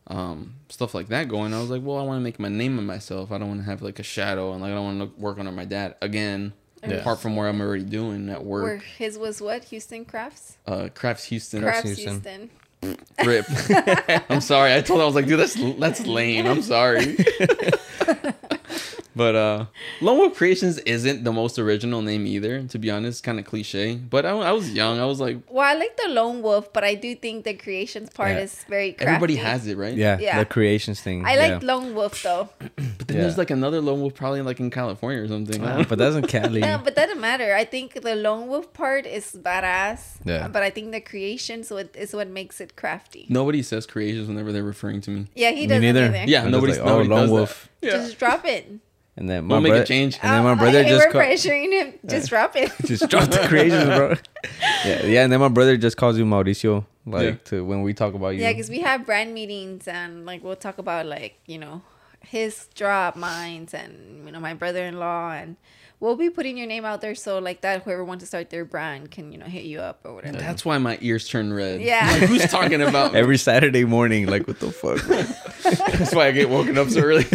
um, 0.07 0.55
stuff 0.69 0.95
like 0.95 1.09
that 1.09 1.29
going. 1.29 1.55
I 1.55 1.61
was 1.61 1.71
like, 1.71 1.83
well, 1.83 1.99
I 1.99 2.03
want 2.03 2.19
to 2.19 2.23
make 2.23 2.39
my 2.39 2.49
name 2.49 2.79
of 2.79 2.85
myself. 2.85 3.33
I 3.33 3.39
don't 3.39 3.49
want 3.49 3.61
to 3.61 3.67
have 3.67 3.81
like 3.83 3.99
a 3.99 4.03
shadow 4.03 4.53
and 4.53 4.61
like 4.61 4.73
I 4.73 4.75
don't 4.75 4.99
want 4.99 5.17
to 5.17 5.21
work 5.21 5.39
under 5.39 5.53
my 5.53 5.65
dad 5.65 5.95
again. 6.03 6.53
Yeah. 6.83 6.95
Apart 6.95 7.21
from 7.21 7.37
where 7.37 7.47
I'm 7.47 7.61
already 7.61 7.85
doing 7.85 8.31
at 8.31 8.43
Where 8.43 8.63
work, 8.63 8.83
his 8.83 9.19
was 9.19 9.43
what? 9.43 9.65
Houston 9.65 10.07
Crafts. 10.07 10.57
uh, 10.67 10.89
Crafts 10.95 11.25
Houston. 11.25 11.63
Crafts 11.63 11.83
Houston. 11.83 12.51
Houston. 12.83 12.97
Rip. 13.27 13.45
I'm 14.31 14.41
sorry. 14.41 14.75
I 14.75 14.81
told 14.81 15.01
him 15.01 15.03
I 15.03 15.07
was 15.07 15.15
like, 15.15 15.27
dude, 15.27 15.39
that's 15.39 15.55
that's 15.79 16.07
lame. 16.07 16.47
I'm 16.47 16.63
sorry. 16.63 17.19
but 19.15 19.35
uh 19.35 19.67
Lone 20.01 20.19
Wolf 20.19 20.35
Creations 20.37 20.79
isn't 20.79 21.25
the 21.25 21.33
most 21.33 21.59
original 21.59 22.03
name 22.03 22.27
either, 22.27 22.63
to 22.65 22.79
be 22.79 22.91
honest, 22.91 23.23
kind 23.23 23.39
of 23.39 23.45
cliche. 23.45 23.95
But 23.97 24.25
I, 24.27 24.31
I 24.31 24.53
was 24.53 24.73
young. 24.73 24.99
I 24.99 25.05
was 25.07 25.21
like, 25.21 25.39
Well, 25.49 25.67
I 25.67 25.75
like 25.75 25.97
the 25.97 26.09
lone 26.09 26.43
wolf, 26.43 26.73
but 26.73 26.85
I 26.85 26.95
do 26.95 27.15
think 27.15 27.45
the 27.45 27.55
creations 27.55 28.11
part 28.11 28.31
Yeah. 28.33 28.41
is 28.45 28.65
very 28.69 28.93
crafty. 28.93 29.07
everybody 29.07 29.37
has 29.37 29.67
it, 29.67 29.77
right? 29.77 29.95
Yeah. 29.95 30.19
Yeah. 30.19 30.39
The 30.39 30.45
creations 30.47 31.01
thing. 31.01 31.25
I 31.27 31.37
like 31.37 31.63
yeah. 31.63 31.73
lone 31.73 31.95
wolf 31.95 32.23
though. 32.23 32.49
But 32.99 33.09
then 33.09 33.17
Yeah. 33.17 33.23
there's 33.23 33.39
like 33.39 33.51
another 33.51 33.81
Lone 33.81 34.01
Wolf 34.03 34.15
probably 34.15 34.43
like 34.43 34.61
in 34.61 34.71
California 34.71 35.23
or 35.23 35.29
something. 35.29 35.65
Ah, 35.65 35.85
but 35.89 35.99
that's 35.99 36.17
in 36.17 36.27
Cali. 36.27 36.61
No, 36.71 36.79
but 36.85 36.95
that 36.97 37.07
doesn't 37.07 37.21
matter. 37.21 37.55
I 37.55 37.65
think 37.65 38.01
the 38.03 38.15
lone 38.15 38.47
wolf 38.49 38.73
part 38.75 39.07
is 39.07 39.33
badass. 39.33 40.19
Yeah. 40.25 40.49
But 40.49 40.63
I 40.63 40.71
think 40.71 40.93
the 40.93 41.01
creations 41.01 41.69
so 41.69 41.77
it 41.79 41.95
is 41.97 42.13
what 42.15 42.29
makes 42.29 42.61
it 42.61 42.77
crafty. 42.77 43.27
Nobody 43.29 43.63
says 43.63 43.87
creations 43.87 44.29
whenever 44.29 44.53
they're 44.53 44.63
referring 44.65 45.01
to 45.03 45.11
me. 45.11 45.27
Yeah, 45.35 45.51
he 45.53 45.67
doesn't 45.67 45.83
neither. 45.83 46.05
either. 46.07 46.25
Yeah, 46.27 46.43
I'm 46.45 46.51
nobody's 46.51 46.79
like, 46.79 46.87
oh, 46.87 46.91
nobody 46.91 47.09
Lone 47.09 47.21
does 47.23 47.31
Wolf. 47.31 47.69
That. 47.81 47.87
Yeah. 47.87 47.93
Just 47.93 48.19
drop 48.19 48.45
it. 48.45 48.71
And 49.21 49.29
then 49.29 49.45
my 49.45 49.55
We'll 49.55 49.61
make 49.61 49.75
a 49.75 49.85
change. 49.85 50.19
And 50.23 50.33
then 50.33 50.43
my 50.45 50.53
Oh, 50.53 50.57
brother 50.57 50.79
I 50.81 50.83
hate 50.83 50.89
just 50.89 51.07
we're 51.07 51.13
call- 51.13 51.21
pressuring 51.21 51.71
him. 51.73 51.95
Just 52.09 52.29
drop 52.31 52.57
it. 52.57 52.73
just 52.87 53.09
drop 53.09 53.29
the 53.31 53.47
creations, 53.47 53.85
bro. 53.85 54.15
Yeah, 54.85 55.05
yeah. 55.07 55.23
And 55.25 55.31
then 55.33 55.39
my 55.41 55.49
brother 55.49 55.77
just 55.77 55.99
calls 55.99 56.17
you 56.19 56.25
Mauricio, 56.25 56.87
like 57.05 57.25
Yeah. 57.25 57.35
to 57.51 57.65
when 57.65 57.83
we 57.83 57.93
talk 57.93 58.15
about 58.15 58.31
you. 58.31 58.41
Yeah, 58.41 58.53
because 58.53 58.71
we 58.71 58.81
have 58.81 59.05
brand 59.05 59.35
meetings 59.35 59.87
and 59.87 60.25
like 60.25 60.43
we'll 60.43 60.57
talk 60.57 60.79
about 60.79 61.05
like 61.05 61.39
you 61.47 61.59
know 61.59 61.83
his 62.27 62.67
drop, 62.75 63.15
mines, 63.15 63.75
and 63.75 64.25
you 64.25 64.33
know 64.33 64.41
my 64.41 64.55
brother-in-law, 64.55 65.33
and 65.33 65.57
we'll 66.01 66.17
be 66.17 66.31
putting 66.31 66.57
your 66.57 66.67
name 66.67 66.87
out 66.87 67.03
there 67.03 67.15
so 67.15 67.39
like 67.39 67.61
that 67.61 67.83
whoever 67.83 68.03
wants 68.05 68.23
to 68.23 68.27
start 68.27 68.49
their 68.49 68.65
brand 68.65 69.11
can 69.11 69.33
you 69.33 69.39
know 69.39 69.45
hit 69.47 69.65
you 69.65 69.81
up 69.81 70.01
or 70.05 70.15
whatever. 70.15 70.39
That's 70.39 70.65
why 70.65 70.79
my 70.79 70.97
ears 71.03 71.29
turn 71.29 71.53
red. 71.53 71.83
Yeah. 71.83 72.09
Like, 72.11 72.23
who's 72.31 72.47
talking 72.51 72.81
about 72.81 73.15
Every 73.15 73.37
Saturday 73.37 73.85
morning, 73.85 74.27
like 74.27 74.47
what 74.47 74.59
the 74.61 74.73
fuck? 74.73 74.97
That's 75.99 76.15
why 76.15 76.29
I 76.29 76.31
get 76.33 76.49
woken 76.49 76.79
up 76.79 76.89
so 76.89 77.01
early. 77.03 77.27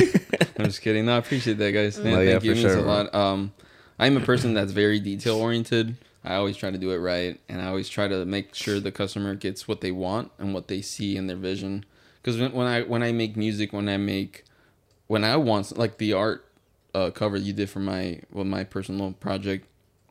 I'm 0.58 0.65
just 0.65 0.82
kidding. 0.82 1.06
No, 1.06 1.15
I 1.15 1.18
appreciate 1.18 1.58
that, 1.58 1.72
guys. 1.72 1.98
Man, 2.00 2.13
Oh, 2.15 2.22
yeah, 2.22 2.32
thank 2.32 2.44
you. 2.46 2.52
It 2.52 2.56
means 2.56 2.72
sure, 2.72 2.80
a 2.80 2.82
bro. 2.84 2.91
lot. 2.91 3.15
Um, 3.15 3.54
I'm 4.00 4.18
a 4.18 4.22
person 4.22 4.54
that's 4.54 4.72
very 4.72 5.00
detail 5.00 5.38
oriented. 5.38 5.96
I 6.24 6.36
always 6.36 6.58
try 6.58 6.72
to 6.72 6.78
do 6.78 6.91
it 6.91 6.98
right, 6.98 7.39
and 7.48 7.62
I 7.62 7.68
always 7.68 7.88
try 7.88 8.08
to 8.08 8.26
make 8.26 8.56
sure 8.56 8.80
the 8.80 8.91
customer 8.91 9.36
gets 9.36 9.68
what 9.68 9.82
they 9.82 9.91
want 9.91 10.32
and 10.39 10.54
what 10.54 10.68
they 10.68 10.82
see 10.82 11.18
in 11.18 11.28
their 11.28 11.36
vision. 11.38 11.86
Because 12.22 12.39
when, 12.39 12.52
when 12.54 12.65
I 12.68 12.82
when 12.82 13.04
I 13.04 13.12
make 13.12 13.38
music, 13.38 13.72
when 13.74 13.88
I 13.88 13.98
make 13.98 14.44
when 15.08 15.24
I 15.24 15.36
want 15.38 15.78
like 15.78 15.98
the 16.00 16.13
art 16.13 16.50
uh, 16.96 17.12
cover 17.12 17.38
you 17.38 17.54
did 17.54 17.70
for 17.70 17.80
my 17.80 18.22
well 18.32 18.44
my 18.46 18.63
personal 18.63 19.12
project, 19.13 19.68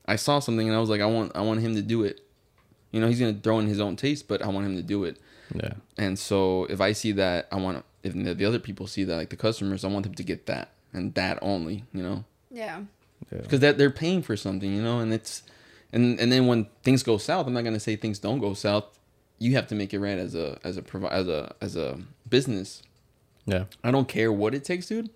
I 0.07 0.15
saw 0.17 0.39
something 0.39 0.69
and 0.69 0.77
I 0.77 0.81
was 0.81 0.89
like, 0.91 1.01
I 1.01 1.07
want 1.07 1.33
I 1.35 1.41
want 1.41 1.61
him 1.61 1.75
to 1.75 1.83
do 1.83 2.05
it. 2.05 2.21
You 2.93 3.01
know, 3.01 3.09
he's 3.09 3.19
gonna 3.19 3.35
throw 3.35 3.59
in 3.59 3.67
his 3.67 3.81
own 3.81 3.97
taste, 3.97 4.29
but 4.29 4.41
I 4.41 4.47
want 4.49 4.67
him 4.67 4.77
to 4.77 4.83
do 4.83 5.03
it. 5.05 5.19
Yeah, 5.55 5.73
And 5.99 6.17
so 6.19 6.65
if 6.71 6.81
I 6.81 6.93
see 6.93 7.13
that, 7.13 7.49
I 7.53 7.57
want 7.57 7.85
if 8.05 8.13
the 8.15 8.35
the 8.35 8.45
other 8.45 8.59
people 8.61 8.87
see 8.87 9.05
that, 9.05 9.17
like 9.17 9.31
the 9.31 9.37
customers, 9.37 9.85
I 9.85 9.89
want 9.89 10.05
them 10.05 10.15
to 10.15 10.23
get 10.23 10.47
that 10.47 10.71
and 10.93 11.13
that 11.15 11.39
only, 11.43 11.85
you 11.93 12.03
know, 12.03 12.25
Yeah. 12.51 12.83
because 13.31 13.61
that 13.61 13.79
they're 13.79 13.91
paying 13.91 14.23
for 14.23 14.37
something, 14.37 14.73
you 14.73 14.83
know, 14.83 15.01
and 15.01 15.13
it's 15.13 15.43
and 15.93 16.21
and 16.21 16.31
then 16.31 16.47
when 16.47 16.67
things 16.83 17.03
go 17.03 17.19
south, 17.19 17.47
I'm 17.47 17.53
not 17.55 17.65
gonna 17.65 17.81
say 17.81 17.97
things 17.97 18.19
don't 18.19 18.39
go 18.39 18.55
south. 18.55 18.85
You 19.39 19.55
have 19.55 19.67
to 19.69 19.75
make 19.75 19.93
it 19.93 19.99
right 20.01 20.19
as 20.19 20.35
a 20.35 20.59
as 20.63 20.77
a 20.77 20.83
provi- 20.83 21.09
as 21.09 21.27
a 21.29 21.55
as 21.61 21.75
a 21.77 21.99
business. 22.29 22.83
yeah, 23.47 23.65
I 23.83 23.91
don't 23.91 24.09
care 24.09 24.33
what 24.33 24.55
it 24.55 24.65
takes, 24.65 24.87
dude. 24.87 25.11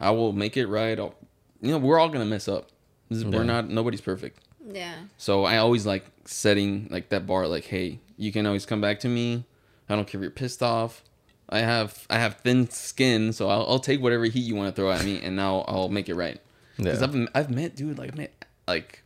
I 0.00 0.10
will 0.10 0.32
make 0.32 0.56
it 0.56 0.66
right. 0.66 0.98
I'll, 0.98 1.14
you 1.60 1.70
know, 1.70 1.78
we're 1.78 1.98
all 1.98 2.08
gonna 2.08 2.26
mess 2.26 2.48
up. 2.48 2.68
This 3.08 3.18
is, 3.18 3.24
We're 3.24 3.44
not. 3.44 3.68
Nobody's 3.68 4.00
perfect. 4.00 4.38
Yeah. 4.72 4.94
So 5.18 5.44
I 5.44 5.58
always 5.58 5.84
like 5.86 6.04
setting 6.24 6.88
like 6.90 7.08
that 7.10 7.26
bar. 7.26 7.46
Like, 7.46 7.64
hey, 7.64 7.98
you 8.16 8.32
can 8.32 8.46
always 8.46 8.64
come 8.66 8.80
back 8.80 9.00
to 9.00 9.08
me. 9.08 9.44
I 9.88 9.96
don't 9.96 10.06
care 10.06 10.18
if 10.20 10.22
you're 10.22 10.30
pissed 10.30 10.62
off. 10.62 11.02
I 11.52 11.58
have 11.58 12.06
I 12.08 12.18
have 12.18 12.36
thin 12.36 12.68
skin, 12.70 13.32
so 13.32 13.48
I'll, 13.48 13.66
I'll 13.68 13.78
take 13.78 14.00
whatever 14.00 14.24
heat 14.24 14.40
you 14.40 14.54
want 14.54 14.74
to 14.74 14.80
throw 14.80 14.90
at 14.90 15.04
me, 15.04 15.20
and 15.22 15.36
now 15.36 15.64
I'll 15.68 15.90
make 15.90 16.08
it 16.08 16.14
right. 16.14 16.40
Because 16.76 17.00
yeah. 17.00 17.06
I've 17.06 17.28
I've 17.34 17.50
met 17.50 17.76
dude 17.76 17.98
like 17.98 18.16
met 18.16 18.32
like 18.66 19.02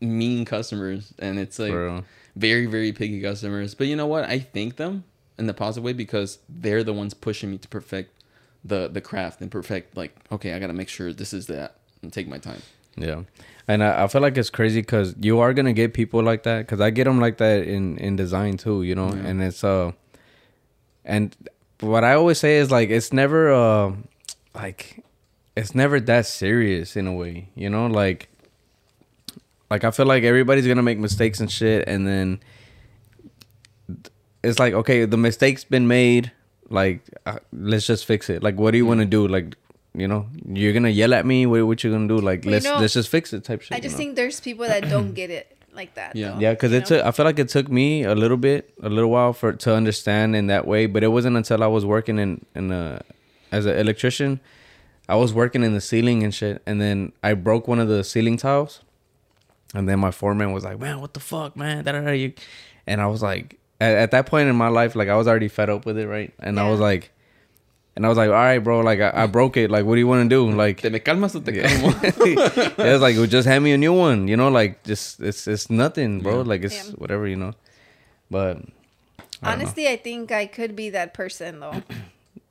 mean 0.00 0.44
customers, 0.44 1.14
and 1.18 1.38
it's 1.38 1.58
like 1.58 1.70
Bro. 1.70 2.04
very 2.34 2.66
very 2.66 2.92
picky 2.92 3.22
customers. 3.22 3.74
But 3.74 3.86
you 3.86 3.94
know 3.94 4.06
what? 4.06 4.24
I 4.24 4.40
thank 4.40 4.76
them 4.76 5.04
in 5.38 5.46
the 5.46 5.54
positive 5.54 5.84
way 5.84 5.92
because 5.92 6.38
they're 6.48 6.82
the 6.82 6.92
ones 6.92 7.14
pushing 7.14 7.50
me 7.50 7.58
to 7.58 7.68
perfect 7.68 8.12
the 8.64 8.88
the 8.88 9.00
craft 9.00 9.40
and 9.40 9.50
perfect 9.50 9.96
like 9.96 10.14
okay, 10.32 10.54
I 10.54 10.58
gotta 10.58 10.72
make 10.72 10.88
sure 10.88 11.12
this 11.12 11.32
is 11.32 11.46
that 11.46 11.76
and 12.02 12.12
take 12.12 12.28
my 12.28 12.38
time. 12.38 12.62
Yeah, 12.96 13.22
and 13.68 13.84
I, 13.84 14.04
I 14.04 14.08
feel 14.08 14.20
like 14.20 14.36
it's 14.36 14.50
crazy 14.50 14.80
because 14.80 15.14
you 15.20 15.38
are 15.38 15.54
gonna 15.54 15.72
get 15.72 15.94
people 15.94 16.22
like 16.22 16.42
that. 16.42 16.66
Because 16.66 16.80
I 16.80 16.90
get 16.90 17.04
them 17.04 17.20
like 17.20 17.38
that 17.38 17.62
in 17.62 17.96
in 17.98 18.16
design 18.16 18.56
too, 18.56 18.82
you 18.82 18.96
know. 18.96 19.14
Yeah. 19.14 19.26
And 19.28 19.42
it's 19.42 19.62
uh, 19.62 19.92
and 21.04 21.36
what 21.80 22.04
I 22.04 22.14
always 22.14 22.38
say 22.38 22.58
is 22.58 22.70
like 22.70 22.90
it's 22.90 23.12
never 23.12 23.52
uh, 23.52 23.92
like 24.54 25.04
it's 25.56 25.74
never 25.74 26.00
that 26.00 26.26
serious 26.26 26.96
in 26.96 27.06
a 27.06 27.12
way, 27.12 27.48
you 27.54 27.68
know. 27.68 27.86
Like, 27.86 28.28
like 29.70 29.84
I 29.84 29.90
feel 29.90 30.06
like 30.06 30.22
everybody's 30.24 30.66
gonna 30.66 30.82
make 30.82 30.98
mistakes 30.98 31.40
and 31.40 31.50
shit, 31.50 31.88
and 31.88 32.06
then 32.06 32.40
it's 34.42 34.58
like 34.58 34.74
okay, 34.74 35.04
the 35.04 35.16
mistake's 35.16 35.64
been 35.64 35.88
made. 35.88 36.32
Like, 36.68 37.02
uh, 37.26 37.38
let's 37.52 37.86
just 37.86 38.06
fix 38.06 38.30
it. 38.30 38.44
Like, 38.44 38.56
what 38.56 38.70
do 38.70 38.78
you 38.78 38.86
want 38.86 39.00
to 39.00 39.06
do? 39.06 39.26
Like, 39.26 39.56
you 39.92 40.06
know, 40.06 40.28
you're 40.46 40.72
gonna 40.72 40.88
yell 40.88 41.14
at 41.14 41.26
me. 41.26 41.46
What, 41.46 41.66
what 41.66 41.82
you 41.82 41.90
gonna 41.90 42.06
do? 42.06 42.18
Like, 42.18 42.44
Well, 42.44 42.52
let's 42.52 42.64
know, 42.64 42.78
let's 42.78 42.94
just 42.94 43.08
fix 43.08 43.32
it. 43.32 43.42
Type 43.42 43.62
shit. 43.62 43.72
I 43.72 43.76
you 43.76 43.82
just 43.82 43.94
know? 43.94 43.98
think 43.98 44.16
there's 44.16 44.38
people 44.40 44.66
that 44.66 44.88
don't 44.88 45.12
get 45.14 45.30
it 45.30 45.56
like 45.74 45.94
that. 45.94 46.16
Yeah. 46.16 46.32
though, 46.32 46.38
Yeah, 46.40 46.50
because 46.52 46.72
it 46.72 46.80
know? 46.80 46.96
took. 46.98 47.04
I 47.04 47.10
feel 47.10 47.24
like 47.24 47.38
it 47.38 47.48
took 47.48 47.68
me 47.68 48.04
a 48.04 48.14
little 48.14 48.36
bit, 48.36 48.72
a 48.82 48.88
little 48.88 49.10
while 49.10 49.32
for 49.32 49.52
to 49.52 49.74
understand 49.74 50.36
in 50.36 50.46
that 50.48 50.66
way. 50.66 50.86
But 50.86 51.02
it 51.02 51.08
wasn't 51.08 51.36
until 51.36 51.62
I 51.62 51.66
was 51.66 51.84
working 51.84 52.18
in 52.18 52.44
in 52.54 52.72
a 52.72 53.02
as 53.52 53.66
an 53.66 53.76
electrician. 53.76 54.40
I 55.08 55.16
was 55.16 55.34
working 55.34 55.64
in 55.64 55.74
the 55.74 55.80
ceiling 55.80 56.22
and 56.22 56.32
shit, 56.32 56.62
and 56.66 56.80
then 56.80 57.12
I 57.22 57.34
broke 57.34 57.66
one 57.66 57.80
of 57.80 57.88
the 57.88 58.04
ceiling 58.04 58.36
tiles, 58.36 58.80
and 59.74 59.88
then 59.88 59.98
my 59.98 60.12
foreman 60.12 60.52
was 60.52 60.64
like, 60.64 60.78
"Man, 60.78 61.00
what 61.00 61.14
the 61.14 61.20
fuck, 61.20 61.56
man?" 61.56 61.86
And 62.86 63.00
I 63.00 63.06
was 63.06 63.22
like, 63.22 63.58
at, 63.80 63.96
at 63.96 64.10
that 64.12 64.26
point 64.26 64.48
in 64.48 64.56
my 64.56 64.68
life, 64.68 64.94
like 64.94 65.08
I 65.08 65.16
was 65.16 65.26
already 65.26 65.48
fed 65.48 65.70
up 65.70 65.84
with 65.86 65.98
it, 65.98 66.06
right? 66.06 66.32
And 66.38 66.60
I 66.60 66.68
was 66.68 66.80
like, 66.80 67.12
and 68.00 68.06
I 68.06 68.08
was 68.08 68.16
like, 68.16 68.28
"All 68.32 68.32
right, 68.48 68.58
bro, 68.58 68.80
like 68.80 68.98
I, 68.98 69.12
I 69.12 69.26
broke 69.26 69.58
it. 69.60 69.70
Like, 69.70 69.84
what 69.84 69.96
do 69.96 70.00
you 70.00 70.08
want 70.08 70.24
to 70.24 70.28
do? 70.34 70.50
Like, 70.50 70.80
Te 70.80 70.88
me 70.88 71.00
calmas 71.00 71.36
o 71.36 71.40
te 71.40 71.52
yeah. 71.52 71.68
calmo. 71.68 71.92
yeah, 72.24 72.96
it's 72.96 73.02
like 73.04 73.16
well, 73.20 73.26
just 73.28 73.46
hand 73.46 73.62
me 73.62 73.72
a 73.72 73.76
new 73.76 73.92
one, 73.92 74.24
you 74.26 74.36
know, 74.40 74.48
like 74.48 74.82
just 74.84 75.20
it's 75.20 75.44
it's 75.46 75.68
nothing, 75.68 76.20
bro. 76.24 76.36
Yeah. 76.40 76.48
Like 76.48 76.64
it's 76.64 76.88
Yeah. 76.88 76.96
whatever, 76.96 77.28
you 77.28 77.36
know. 77.36 77.52
But 78.30 78.40
I 78.40 78.52
don't 78.56 78.64
know. 79.42 79.52
Honestly, 79.52 79.86
I 79.88 79.96
think 79.96 80.32
I 80.32 80.46
could 80.46 80.74
be 80.74 80.88
that 80.96 81.12
person 81.12 81.60
though. 81.60 81.82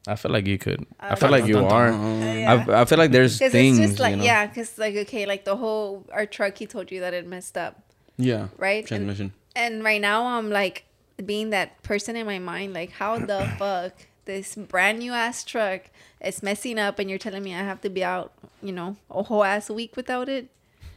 I 0.07 0.15
feel 0.15 0.31
like 0.31 0.45
you 0.45 0.57
could. 0.57 0.85
I, 0.99 1.12
I 1.12 1.15
feel 1.15 1.29
like 1.33 1.45
you 1.49 1.55
know. 1.57 1.67
are. 1.67 1.89
Uh, 1.89 2.33
yeah. 2.33 2.65
I, 2.69 2.81
I 2.81 2.85
feel 2.85 2.97
like 3.01 3.12
there's 3.12 3.38
Because 3.39 3.51
things, 3.51 3.79
it's 3.79 3.89
just 3.89 3.99
like 3.99 4.12
you 4.12 4.17
know. 4.17 4.23
yeah, 4.23 4.45
because 4.45 4.77
like 4.77 4.95
okay, 5.09 5.25
like 5.25 5.45
the 5.45 5.57
whole 5.57 6.05
our 6.13 6.25
truck, 6.25 6.57
he 6.62 6.65
told 6.67 6.91
you 6.91 7.01
that 7.01 7.13
it 7.17 7.25
messed 7.25 7.57
up, 7.57 7.81
Yeah. 8.17 8.47
right? 8.57 8.85
And- 8.85 8.88
Transmission. 8.88 9.33
And 9.55 9.83
right 9.83 9.99
now 9.99 10.38
I'm 10.38 10.49
like 10.53 10.85
being 11.25 11.49
that 11.49 11.81
person 11.83 12.15
in 12.15 12.25
my 12.25 12.39
mind, 12.39 12.73
like 12.73 12.91
how 12.91 13.17
the 13.19 13.49
fuck 13.57 13.91
this 14.29 14.53
brand 14.55 14.99
new 14.99 15.11
ass 15.11 15.43
truck 15.43 15.81
is 16.21 16.43
messing 16.43 16.77
up, 16.77 16.99
and 16.99 17.09
you're 17.09 17.17
telling 17.19 17.41
me 17.43 17.51
I 17.55 17.63
have 17.65 17.81
to 17.81 17.89
be 17.89 18.03
out, 18.03 18.31
you 18.61 18.71
know, 18.71 18.95
a 19.09 19.23
whole 19.23 19.43
ass 19.43 19.69
week 19.69 19.95
without 19.97 20.29
it. 20.29 20.49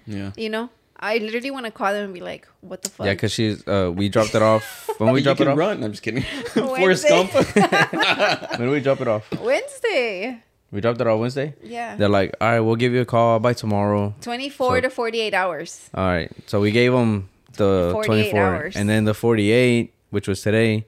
Yeah. 0.06 0.32
You 0.36 0.50
know, 0.50 0.68
I 1.00 1.16
literally 1.18 1.50
want 1.50 1.64
to 1.66 1.72
call 1.72 1.92
them 1.94 2.04
and 2.04 2.14
be 2.14 2.20
like, 2.20 2.46
"What 2.60 2.82
the 2.82 2.90
fuck?" 2.90 3.06
Yeah, 3.06 3.14
cause 3.14 3.32
she's 3.32 3.66
uh 3.66 3.90
we 3.94 4.08
dropped 4.08 4.34
it 4.34 4.42
off 4.42 4.90
when 4.98 5.12
we 5.12 5.20
you 5.20 5.24
dropped 5.24 5.40
it 5.40 5.48
off. 5.48 5.56
run. 5.56 5.82
I'm 5.82 5.92
just 5.92 6.02
kidding. 6.02 6.22
Forrest 6.54 7.06
Wednesday. 7.08 7.60
Gump. 7.62 8.50
When 8.58 8.60
did 8.68 8.70
we 8.70 8.80
drop 8.80 9.00
it 9.00 9.08
off? 9.08 9.24
Wednesday. 9.40 10.42
We 10.70 10.80
dropped 10.80 11.00
it 11.00 11.06
off 11.06 11.20
Wednesday. 11.20 11.54
Yeah. 11.62 11.96
They're 11.96 12.08
like, 12.08 12.34
all 12.40 12.48
right, 12.50 12.60
we'll 12.60 12.76
give 12.76 12.92
you 12.92 13.00
a 13.02 13.04
call 13.04 13.38
by 13.40 13.52
tomorrow. 13.52 14.14
24 14.22 14.76
So- 14.76 14.80
to 14.80 14.90
48 14.90 15.34
hours. 15.34 15.90
All 15.94 16.04
right. 16.06 16.30
So 16.46 16.60
we 16.60 16.70
gave 16.70 16.92
them 16.92 17.28
the 17.56 17.90
48 17.92 18.06
24, 18.30 18.40
hours. 18.40 18.76
and 18.76 18.88
then 18.88 19.04
the 19.04 19.12
48, 19.14 19.92
which 20.10 20.28
was 20.28 20.40
today. 20.42 20.86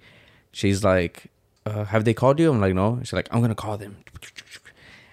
She's 0.52 0.83
like, 0.85 1.26
uh, 1.66 1.85
"Have 1.85 2.05
they 2.05 2.14
called 2.14 2.38
you?" 2.40 2.50
I'm 2.50 2.61
like, 2.61 2.74
"No." 2.74 2.98
She's 3.03 3.12
like, 3.12 3.29
"I'm 3.31 3.40
gonna 3.40 3.55
call 3.55 3.77
them." 3.79 3.96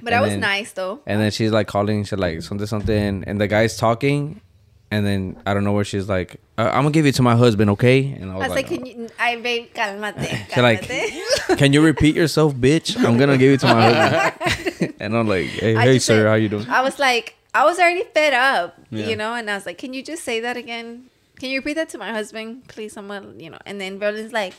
But 0.04 0.14
And 0.14 0.16
I 0.16 0.22
was 0.22 0.32
then- 0.32 0.40
nice 0.40 0.72
though. 0.72 1.00
And 1.06 1.22
then 1.22 1.32
she's 1.32 1.52
like 1.52 1.68
calling. 1.68 2.04
She's 2.04 2.18
like 2.18 2.42
something 2.42 2.66
something, 2.68 3.24
and 3.28 3.40
the 3.40 3.48
guy's 3.48 3.78
talking, 3.78 4.42
and 4.90 5.06
then 5.06 5.38
I 5.46 5.54
don't 5.54 5.64
know 5.64 5.74
where 5.74 5.84
she's 5.86 6.10
like, 6.10 6.38
uh, 6.58 6.70
"I'm 6.74 6.82
gonna 6.84 6.92
give 6.92 7.06
it 7.06 7.14
to 7.16 7.22
my 7.22 7.36
husband, 7.36 7.70
okay?" 7.72 8.12
And 8.20 8.32
I 8.32 8.34
I 8.34 8.38
was, 8.38 8.48
was 8.48 8.56
like, 8.56 8.68
can 8.68 8.86
you, 8.86 9.10
I 9.20 9.36
babe, 9.36 9.68
calmate, 9.76 10.16
calmate." 10.50 10.84
She's 10.90 11.50
like, 11.50 11.58
"Can 11.62 11.72
you 11.74 11.82
repeat 11.84 12.16
yourself, 12.16 12.56
bitch? 12.56 12.98
I'm 12.98 13.18
gonna 13.20 13.38
give 13.38 13.54
it 13.54 13.60
to 13.60 13.68
my 13.68 13.92
husband." 13.94 14.94
and 15.00 15.16
I'm 15.16 15.28
like, 15.28 15.46
"Hey, 15.48 15.76
hey, 15.76 16.00
sir, 16.00 16.24
said- 16.24 16.28
how 16.28 16.34
you 16.34 16.50
doing?" 16.50 16.68
I 16.68 16.82
was 16.82 16.98
like, 16.98 17.36
I 17.54 17.64
was 17.66 17.78
already 17.78 18.04
fed 18.14 18.34
up, 18.34 18.80
Yeah. 18.90 19.06
you 19.08 19.16
know, 19.16 19.36
and 19.36 19.50
I 19.52 19.56
was 19.56 19.66
like, 19.68 19.78
can 19.78 19.94
you 19.94 20.02
just 20.02 20.24
say 20.24 20.40
that 20.40 20.58
again? 20.58 21.06
Can 21.40 21.50
you 21.52 21.60
repeat 21.60 21.74
that 21.74 21.90
to 21.90 21.98
my 22.00 22.12
husband, 22.12 22.68
please? 22.70 22.94
Someone, 22.94 23.40
you 23.40 23.50
know, 23.52 23.58
and 23.68 23.80
then 23.82 24.00
Berlin's 24.00 24.32
like, 24.34 24.54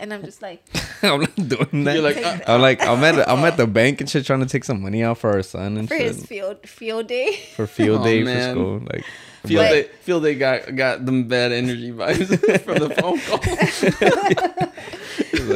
and 0.00 0.12
I'm 0.12 0.24
just 0.24 0.42
like, 0.42 0.62
I'm 1.02 1.20
not 1.20 1.36
doing 1.36 1.84
that. 1.84 1.94
You're 1.94 2.02
like, 2.02 2.16
uh. 2.16 2.38
I'm 2.46 2.60
like, 2.60 2.82
I'm 2.82 3.02
at, 3.04 3.28
I'm 3.28 3.44
at 3.44 3.56
the 3.56 3.66
bank 3.66 4.00
and 4.00 4.10
shit, 4.10 4.26
trying 4.26 4.40
to 4.40 4.46
take 4.46 4.64
some 4.64 4.82
money 4.82 5.02
out 5.04 5.18
for 5.18 5.30
our 5.30 5.42
son 5.42 5.76
and 5.76 5.88
for 5.88 5.96
shit 5.96 6.06
his 6.06 6.26
field 6.26 6.66
field 6.68 7.06
day. 7.06 7.36
for 7.56 7.66
field 7.66 8.00
Aw, 8.00 8.04
day 8.04 8.22
man. 8.22 8.54
for 8.54 8.60
school. 8.60 8.78
Like, 8.92 9.04
feel 9.46 9.62
But- 9.62 9.70
they 9.70 9.82
feel 10.02 10.20
they 10.20 10.34
got 10.34 10.74
got 10.76 11.06
them 11.06 11.28
bad 11.28 11.52
energy 11.52 11.92
vibes 11.92 12.60
from 12.64 12.78
the 12.78 12.90
phone 12.90 13.18
call. 13.20 13.40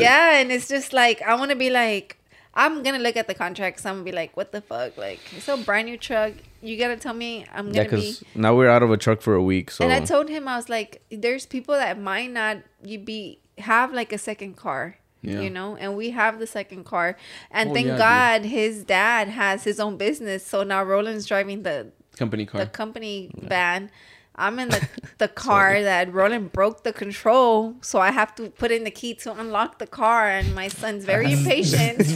yeah, 0.01 0.39
and 0.39 0.51
it's 0.53 0.69
just 0.69 0.93
like 0.93 1.23
I 1.23 1.35
want 1.35 1.51
to 1.51 1.57
be 1.57 1.71
like, 1.71 2.19
I'm 2.55 2.83
gonna 2.83 2.99
look 2.99 3.17
at 3.17 3.27
the 3.27 3.35
contracts. 3.35 3.85
I'm 3.87 3.95
gonna 3.97 4.05
be 4.05 4.13
like, 4.13 4.37
what 4.37 4.53
the 4.53 4.61
fuck? 4.61 4.97
Like, 4.97 5.21
it's 5.37 5.49
a 5.49 5.57
brand 5.57 5.87
new 5.87 5.97
truck. 5.99 6.33
You 6.63 6.79
gotta 6.79 6.97
tell 6.97 7.15
me 7.15 7.45
I'm 7.53 7.73
gonna 7.73 7.85
be. 7.85 7.91
because 7.97 8.25
now 8.35 8.55
we're 8.57 8.69
out 8.71 8.83
of 8.83 8.91
a 8.91 8.97
truck 8.97 9.21
for 9.21 9.35
a 9.35 9.43
week. 9.43 9.71
So 9.71 9.85
And 9.85 9.93
I 9.93 10.01
told 10.01 10.29
him 10.29 10.49
I 10.49 10.57
was 10.57 10.69
like, 10.69 11.03
there's 11.11 11.47
people 11.47 11.75
that 11.75 11.99
might 12.01 12.31
not 12.31 12.59
you 12.83 12.99
be 12.99 13.39
have 13.59 13.93
like 13.93 14.13
a 14.13 14.19
second 14.19 14.57
car. 14.57 14.97
Yeah. 15.23 15.41
You 15.41 15.49
know, 15.49 15.75
and 15.77 15.97
we 15.97 16.11
have 16.11 16.39
the 16.39 16.47
second 16.47 16.85
car, 16.85 17.17
and 17.51 17.71
Oh, 17.71 17.75
thank 17.75 17.87
yeah, 17.87 17.93
dude. 17.93 17.99
God 17.99 18.45
his 18.45 18.85
dad 18.85 19.29
has 19.29 19.65
his 19.65 19.81
own 19.81 19.97
business. 19.97 20.45
So 20.47 20.65
now 20.65 20.83
Roland's 20.85 21.25
driving 21.27 21.63
the 21.63 21.93
Company 22.19 22.45
car. 22.45 22.61
the 22.61 22.67
company 22.67 23.31
van. 23.35 23.91
I'm 24.37 24.59
in 24.59 24.69
the 24.69 24.87
the 25.19 25.29
car 25.29 25.81
that 25.81 26.13
Roland 26.13 26.53
broke 26.53 26.83
the 26.85 26.93
control, 26.93 27.77
so 27.81 28.01
I 28.01 28.11
have 28.11 28.35
to 28.35 28.51
put 28.51 28.71
in 28.71 28.85
the 28.85 28.91
key 28.91 29.15
to 29.15 29.33
unlock 29.33 29.79
the 29.79 29.87
car, 29.87 30.29
and 30.29 30.55
my 30.55 30.69
son's 30.69 31.07
very 31.07 31.33
impatient. 31.37 32.03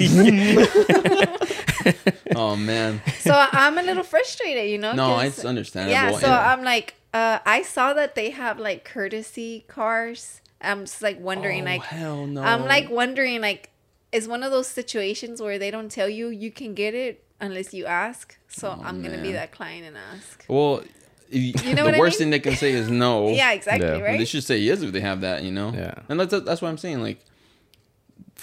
oh 2.37 2.57
man. 2.57 3.01
so 3.21 3.33
I'm 3.53 3.79
a 3.79 3.83
little 3.83 4.03
frustrated, 4.03 4.71
you 4.71 4.79
know. 4.79 4.93
No, 4.93 5.19
it's 5.21 5.45
understandable. 5.45 5.93
Yeah, 5.93 6.11
so 6.19 6.27
and- 6.27 6.35
I'm 6.35 6.65
like, 6.65 6.95
uh, 7.15 7.39
I 7.47 7.63
saw 7.63 7.93
that 7.95 8.15
they 8.15 8.31
have 8.31 8.59
like 8.59 8.85
courtesy 8.85 9.65
cars. 9.69 10.41
I'm 10.61 10.81
just 10.87 11.03
like 11.03 11.21
wondering, 11.21 11.63
oh, 11.63 11.67
like, 11.67 11.83
hell 11.83 12.27
no. 12.27 12.43
I'm 12.43 12.65
like 12.65 12.91
wondering, 12.91 13.41
like, 13.41 13.71
is 14.13 14.27
one 14.27 14.43
of 14.43 14.51
those 14.51 14.67
situations 14.67 15.41
where 15.41 15.59
they 15.59 15.71
don't 15.71 15.91
tell 15.91 16.09
you 16.09 16.29
you 16.29 16.51
can 16.51 16.75
get 16.75 16.95
it 16.95 17.25
unless 17.41 17.73
you 17.75 17.87
ask. 17.87 18.37
So 18.49 18.69
Oh, 18.77 18.83
I'm 18.83 19.03
gonna 19.03 19.23
be 19.23 19.33
that 19.33 19.53
client 19.53 19.87
and 19.87 19.97
ask. 19.97 20.45
well, 20.49 20.83
if 21.31 21.35
you, 21.43 21.53
You 21.63 21.75
know 21.75 21.83
the 21.83 21.91
what 21.91 21.95
I 21.95 21.99
worst 21.99 22.19
mean? 22.19 22.27
thing 22.27 22.31
they 22.31 22.41
can 22.41 22.57
say 22.57 22.73
is 22.73 22.91
no. 22.91 23.29
Yeah, 23.33 23.53
exactly, 23.53 23.87
Yeah. 23.87 23.95
And 23.97 24.03
right? 24.05 24.19
They 24.19 24.25
should 24.25 24.45
say 24.45 24.59
yes 24.59 24.81
if 24.83 24.93
they 24.93 25.01
have 25.01 25.21
that, 25.21 25.43
you 25.43 25.53
know. 25.53 25.73
Yeah. 25.73 25.95
And 26.09 26.19
that's 26.19 26.33
that's 26.45 26.63
what 26.63 26.69
I'm 26.69 26.79
saying. 26.79 27.03
Like, 27.03 27.21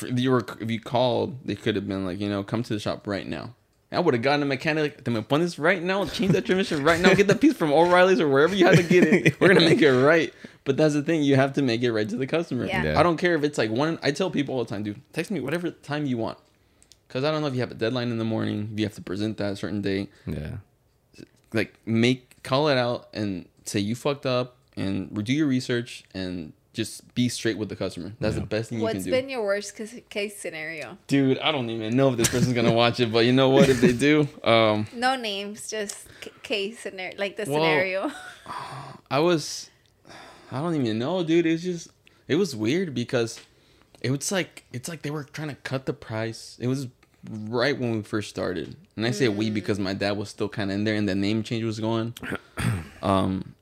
if 0.01 0.19
you 0.19 0.31
were 0.31 0.45
if 0.59 0.69
you 0.69 0.79
called, 0.79 1.37
they 1.45 1.55
could 1.55 1.75
have 1.75 1.87
been 1.87 2.05
like, 2.05 2.19
you 2.19 2.29
know, 2.29 2.43
come 2.43 2.63
to 2.63 2.73
the 2.73 2.79
shop 2.79 3.07
right 3.07 3.25
now. 3.27 3.55
I 3.95 3.99
would 3.99 4.13
have 4.13 4.23
gotten 4.23 4.43
a 4.43 4.45
mechanic. 4.45 5.03
Them 5.03 5.15
upon 5.15 5.41
this 5.41 5.57
right 5.57 5.81
now, 5.81 6.05
change 6.05 6.33
that 6.33 6.45
transmission 6.45 6.83
right 6.83 6.99
now. 6.99 7.13
Get 7.13 7.27
the 7.27 7.35
piece 7.35 7.53
from 7.53 7.71
O'Reilly's 7.71 8.19
or 8.19 8.27
wherever 8.27 8.53
you 8.53 8.65
had 8.65 8.77
to 8.77 8.83
get 8.83 9.03
it. 9.03 9.39
We're 9.39 9.47
gonna 9.47 9.61
make 9.61 9.81
it 9.81 9.91
right. 9.91 10.33
But 10.63 10.77
that's 10.77 10.93
the 10.93 11.03
thing, 11.03 11.21
you 11.21 11.35
have 11.35 11.53
to 11.53 11.61
make 11.61 11.83
it 11.83 11.91
right 11.91 12.09
to 12.09 12.17
the 12.17 12.27
customer. 12.27 12.65
Yeah. 12.65 12.83
Yeah. 12.83 12.99
I 12.99 13.03
don't 13.03 13.17
care 13.17 13.35
if 13.35 13.43
it's 13.43 13.57
like 13.57 13.69
one. 13.69 13.99
I 14.01 14.11
tell 14.11 14.31
people 14.31 14.55
all 14.55 14.63
the 14.63 14.69
time, 14.69 14.83
dude, 14.83 14.99
text 15.13 15.29
me 15.31 15.39
whatever 15.39 15.69
time 15.69 16.05
you 16.05 16.17
want, 16.17 16.39
because 17.07 17.23
I 17.23 17.31
don't 17.31 17.41
know 17.41 17.47
if 17.47 17.53
you 17.53 17.59
have 17.61 17.71
a 17.71 17.75
deadline 17.75 18.09
in 18.09 18.17
the 18.17 18.25
morning, 18.25 18.69
if 18.73 18.79
you 18.79 18.85
have 18.85 18.95
to 18.95 19.01
present 19.01 19.37
that 19.37 19.53
a 19.53 19.55
certain 19.55 19.81
day 19.81 20.09
yeah, 20.25 20.57
like 21.53 21.73
make 21.85 22.41
call 22.43 22.67
it 22.67 22.77
out 22.77 23.07
and 23.13 23.47
say 23.65 23.79
you 23.79 23.95
fucked 23.95 24.25
up 24.25 24.57
and 24.75 25.23
do 25.23 25.33
your 25.33 25.47
research 25.47 26.03
and 26.13 26.53
just 26.75 27.13
be 27.15 27.29
straight 27.29 27.57
with 27.57 27.69
the 27.69 27.75
customer. 27.75 28.13
That's 28.19 28.35
the 28.35 28.41
best 28.41 28.69
thing 28.69 28.79
you 28.79 28.83
What's 28.83 28.95
can 28.95 29.03
do. 29.03 29.11
What's 29.11 29.21
been 29.21 29.29
your 29.29 29.43
worst 29.43 29.75
case, 29.75 29.99
case 30.09 30.37
scenario? 30.37 30.97
Dude, 31.07 31.39
I 31.39 31.51
don't 31.51 31.69
even 31.69 31.95
know 31.95 32.09
if 32.11 32.17
this 32.17 32.29
person's 32.29 32.53
gonna 32.53 32.73
watch 32.73 32.99
it, 32.99 33.11
but 33.11 33.25
you 33.25 33.33
know 33.33 33.49
what? 33.49 33.69
If 33.69 33.81
they 33.81 33.93
do, 33.93 34.27
um, 34.43 34.85
No 34.93 35.15
names, 35.15 35.69
just 35.69 36.07
c- 36.23 36.31
case 36.43 36.79
scenario, 36.79 37.17
like 37.17 37.37
the 37.37 37.45
Well, 37.49 37.61
scenario. 37.61 38.11
I 39.09 39.19
was, 39.19 39.69
I 40.51 40.61
don't 40.61 40.75
even 40.75 40.99
know, 40.99 41.23
dude. 41.23 41.45
It 41.45 41.53
was 41.53 41.63
just, 41.63 41.89
it 42.27 42.35
was 42.35 42.55
weird 42.55 42.93
because 42.93 43.39
it 44.01 44.11
was 44.11 44.31
like, 44.31 44.65
it's 44.73 44.87
like 44.89 45.01
they 45.01 45.11
were 45.11 45.23
trying 45.23 45.49
to 45.49 45.55
cut 45.55 45.85
the 45.85 45.93
price. 45.93 46.57
It 46.59 46.67
was 46.67 46.87
right 47.29 47.79
when 47.79 47.95
we 47.95 48.01
first 48.03 48.29
started, 48.29 48.75
and 48.95 49.05
I 49.05 49.11
say 49.11 49.29
we 49.29 49.49
because 49.49 49.79
my 49.79 49.93
dad 49.93 50.17
was 50.17 50.29
still 50.29 50.49
kind 50.49 50.69
of 50.69 50.75
in 50.75 50.83
there, 50.83 50.95
and 50.95 51.09
the 51.09 51.15
name 51.15 51.41
change 51.41 51.63
was 51.63 51.79
going. 51.79 52.13
Um, 53.01 53.54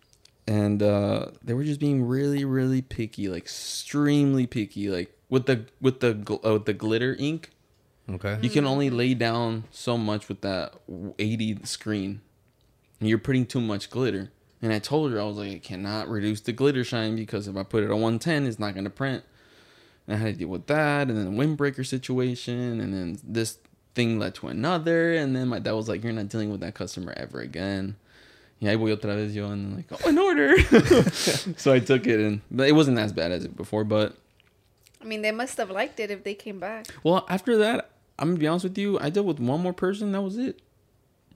and 0.48 0.84
uh, 0.84 1.28
they 1.44 1.54
were 1.54 1.64
just 1.64 1.80
being 1.80 2.06
really, 2.06 2.44
really 2.46 2.82
picky, 2.82 3.28
like 3.30 3.44
extremely 3.44 4.46
picky, 4.46 4.90
like 4.90 5.18
with 5.30 5.46
the 5.46 5.66
with 5.82 6.00
the 6.00 6.14
gl- 6.14 6.46
uh, 6.46 6.54
with 6.54 6.66
the 6.66 6.74
glitter 6.74 7.16
ink. 7.18 7.52
okay. 8.10 8.38
You 8.42 8.50
can 8.50 8.66
only 8.66 8.90
lay 8.90 9.14
down 9.14 9.66
so 9.72 9.98
much 9.98 10.28
with 10.28 10.42
that 10.42 10.74
80 11.18 11.60
screen. 11.64 12.22
And 13.00 13.10
you're 13.10 13.18
putting 13.18 13.46
too 13.46 13.62
much 13.62 13.90
glitter. 13.90 14.32
And 14.62 14.72
I 14.72 14.80
told 14.80 15.12
her, 15.12 15.20
I 15.20 15.26
was 15.26 15.38
like, 15.38 15.52
I 15.52 15.60
cannot 15.60 16.08
reduce 16.08 16.40
the 16.40 16.54
glitter 16.54 16.86
shine 16.86 17.18
because 17.18 17.50
if 17.50 17.58
I 17.58 17.64
put 17.64 17.84
it 17.84 17.92
on 17.92 18.00
110, 18.00 18.46
it's 18.48 18.60
not 18.60 18.74
going 18.74 18.86
to 18.86 18.90
print. 18.90 19.24
And 20.08 20.16
I 20.16 20.20
had 20.20 20.34
to 20.36 20.40
deal 20.40 20.48
with 20.48 20.68
that. 20.68 21.10
And 21.10 21.18
then 21.18 21.36
the 21.36 21.44
windbreaker 21.44 21.86
situation. 21.86 22.80
And 22.80 22.94
then 22.94 23.20
this 23.24 23.58
thing 23.94 24.20
led 24.20 24.36
to 24.36 24.48
another. 24.48 25.14
And 25.16 25.36
then 25.36 25.50
my 25.50 25.60
dad 25.60 25.74
was 25.74 25.90
like, 25.90 26.04
You're 26.04 26.14
not 26.14 26.30
dealing 26.30 26.50
with 26.50 26.62
that 26.62 26.76
customer 26.76 27.14
ever 27.18 27.42
again. 27.42 27.98
Yeah, 28.64 28.72
ahí 28.72 28.78
voy 28.80 28.92
otra 28.92 29.16
vez 29.16 29.36
yo. 29.36 29.52
And 29.52 29.66
then 29.66 29.76
like, 29.78 29.92
Oh, 29.92 30.10
an 30.10 30.18
order. 30.18 30.58
so 31.58 31.74
I 31.74 31.80
took 31.80 32.08
it. 32.08 32.20
and 32.20 32.42
But 32.50 32.70
it 32.70 32.72
wasn't 32.72 32.98
as 32.98 33.12
bad 33.12 33.32
as 33.32 33.44
it 33.44 33.56
before. 33.58 33.84
But 33.84 34.16
I 35.02 35.06
mean, 35.06 35.22
they 35.22 35.32
must 35.32 35.58
have 35.58 35.70
liked 35.70 36.00
it 36.00 36.10
if 36.12 36.24
they 36.24 36.34
came 36.34 36.60
back. 36.60 36.88
well, 37.04 37.26
after 37.30 37.58
that, 37.58 37.90
I'm 38.18 38.30
gonna 38.30 38.40
be 38.40 38.48
honest 38.48 38.64
with 38.64 38.78
you. 38.78 38.98
I 39.00 39.10
dealt 39.10 39.26
with 39.26 39.40
one 39.40 39.60
more 39.62 39.74
person. 39.74 40.14
That 40.14 40.22
was 40.22 40.38
it. 40.38 40.62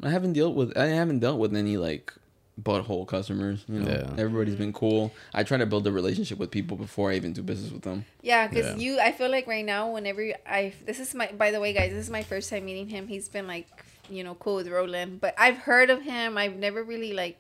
I 0.01 0.09
haven't 0.09 0.33
dealt 0.33 0.55
with. 0.55 0.77
I 0.77 0.85
haven't 0.85 1.19
dealt 1.19 1.37
with 1.39 1.53
any 1.53 1.75
like 1.75 2.13
butthole 2.61 3.05
customers. 3.05 3.65
You 3.67 3.79
know, 3.81 3.91
Yeah. 3.91 4.13
everybody's 4.17 4.53
mm-hmm. 4.55 4.63
been 4.63 4.73
cool. 4.73 5.11
I 5.33 5.43
try 5.43 5.57
to 5.57 5.65
build 5.65 5.85
a 5.85 5.91
relationship 5.91 6.37
with 6.39 6.49
people 6.49 6.77
before 6.77 7.11
I 7.11 7.15
even 7.15 7.33
do 7.33 7.43
business 7.43 7.71
with 7.71 7.81
them. 7.83 8.05
Yeah, 8.21 8.47
because 8.47 8.65
Yeah. 8.65 8.77
you, 8.77 8.99
I 8.99 9.11
feel 9.11 9.29
like 9.29 9.47
right 9.47 9.65
now, 9.65 9.91
whenever 9.91 10.21
I, 10.47 10.73
this 10.85 10.99
is 10.99 11.13
my, 11.13 11.27
by 11.37 11.51
the 11.51 11.59
way, 11.59 11.73
guys, 11.73 11.91
this 11.91 12.05
is 12.05 12.09
my 12.09 12.23
first 12.23 12.49
time 12.49 12.65
meeting 12.65 12.89
him. 12.89 13.07
He's 13.07 13.29
been 13.29 13.47
like, 13.47 13.67
you 14.09 14.23
know, 14.23 14.35
cool 14.35 14.55
with 14.55 14.67
Roland, 14.67 15.21
but 15.21 15.33
I've 15.37 15.57
heard 15.57 15.89
of 15.89 16.01
him. 16.01 16.37
I've 16.37 16.55
never 16.55 16.83
really 16.83 17.13
like, 17.13 17.37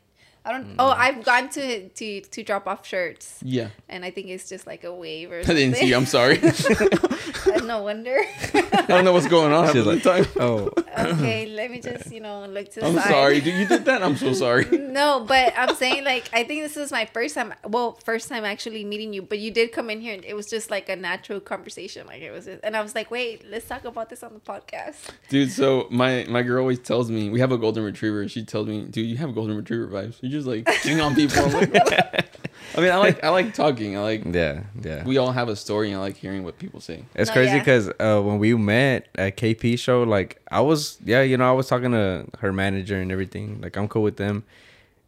I 0.47 0.51
don't. 0.53 0.65
Mm. 0.65 0.75
Oh, 0.79 0.89
I've 0.89 1.23
gone 1.25 1.49
to 1.49 1.89
to 1.89 2.21
to 2.21 2.43
drop 2.43 2.67
off 2.67 2.85
shirts, 2.87 3.39
Yeah, 3.43 3.69
and 3.89 4.05
I 4.05 4.11
think 4.11 4.27
it's 4.27 4.47
just 4.47 4.65
like 4.65 4.83
a 4.85 4.93
wave 4.93 5.31
or 5.31 5.43
something. 5.43 5.55
I 5.57 5.59
didn't 5.59 5.75
see. 5.77 5.87
you. 5.87 5.95
I'm 5.95 6.05
sorry. 6.05 6.39
Uh, 7.47 7.59
no 7.63 7.81
wonder. 7.83 8.17
I 8.53 8.85
don't 8.87 9.05
know 9.05 9.13
what's 9.13 9.27
going 9.27 9.53
on 9.53 9.65
half 9.65 9.73
She's 9.73 9.85
the 9.85 9.93
like, 9.93 10.03
time. 10.03 10.25
oh, 10.37 10.69
okay, 10.97 11.45
let 11.47 11.71
me 11.71 11.79
just 11.79 12.11
you 12.11 12.19
know 12.19 12.45
look 12.45 12.69
to 12.71 12.79
the 12.81 12.87
I'm 12.87 12.95
side. 12.95 13.09
sorry. 13.09 13.39
Dude, 13.41 13.55
you 13.55 13.67
did 13.67 13.85
that. 13.85 14.03
I'm 14.03 14.15
so 14.17 14.33
sorry. 14.33 14.65
No, 14.77 15.23
but 15.25 15.53
I'm 15.57 15.73
saying 15.75 16.03
like 16.03 16.29
I 16.33 16.43
think 16.43 16.63
this 16.63 16.75
is 16.77 16.91
my 16.91 17.05
first 17.05 17.35
time. 17.35 17.53
Well, 17.65 17.97
first 18.03 18.27
time 18.29 18.43
actually 18.43 18.83
meeting 18.83 19.13
you. 19.13 19.21
But 19.21 19.39
you 19.39 19.51
did 19.51 19.71
come 19.71 19.89
in 19.89 20.01
here, 20.01 20.13
and 20.13 20.25
it 20.25 20.35
was 20.35 20.47
just 20.47 20.69
like 20.71 20.89
a 20.89 20.95
natural 20.95 21.39
conversation. 21.39 22.05
Like 22.07 22.21
it 22.21 22.31
was, 22.31 22.45
just, 22.45 22.59
and 22.63 22.75
I 22.75 22.81
was 22.81 22.95
like, 22.95 23.11
wait, 23.11 23.45
let's 23.49 23.67
talk 23.67 23.85
about 23.85 24.09
this 24.09 24.23
on 24.23 24.33
the 24.33 24.39
podcast. 24.39 24.97
Dude, 25.29 25.51
so 25.51 25.87
my 25.89 26.25
my 26.29 26.41
girl 26.43 26.61
always 26.61 26.79
tells 26.79 27.09
me 27.11 27.29
we 27.29 27.39
have 27.39 27.51
a 27.51 27.57
golden 27.57 27.83
retriever. 27.83 28.27
She 28.27 28.43
tells 28.43 28.67
me, 28.67 28.85
dude, 28.85 29.07
you 29.07 29.17
have 29.17 29.33
golden 29.35 29.55
retriever 29.55 29.87
vibes. 29.87 30.17
You're 30.21 30.31
just 30.37 30.47
like 30.47 30.65
getting 30.65 31.01
on 31.01 31.15
people. 31.15 31.43
I'm 31.43 31.51
like. 31.71 32.25
I 32.75 32.81
mean, 32.81 32.91
I 32.91 32.97
like 32.97 33.23
I 33.23 33.29
like 33.29 33.53
talking. 33.55 33.97
I 33.97 34.01
like 34.01 34.23
yeah, 34.25 34.63
yeah. 34.83 35.03
we 35.03 35.17
all 35.17 35.31
have 35.31 35.49
a 35.49 35.55
story, 35.55 35.87
and 35.89 35.97
I 35.97 35.99
like 36.01 36.17
hearing 36.17 36.43
what 36.43 36.59
people 36.59 36.79
say. 36.79 37.05
It's 37.15 37.29
No, 37.29 37.33
crazy 37.33 37.53
yeah. 37.53 37.59
because 37.59 37.89
uh, 37.99 38.21
when 38.21 38.37
we 38.37 38.53
met 38.53 39.07
at 39.15 39.35
KP 39.37 39.79
show, 39.79 40.03
like 40.03 40.39
I 40.51 40.61
was, 40.61 40.97
yeah, 41.03 41.21
you 41.23 41.37
know, 41.37 41.49
I 41.49 41.53
was 41.53 41.67
talking 41.67 41.91
to 41.91 42.25
her 42.39 42.53
manager 42.53 42.99
and 43.01 43.11
everything. 43.11 43.61
Like 43.61 43.75
I'm 43.77 43.87
cool 43.87 44.03
with 44.03 44.17
them, 44.17 44.43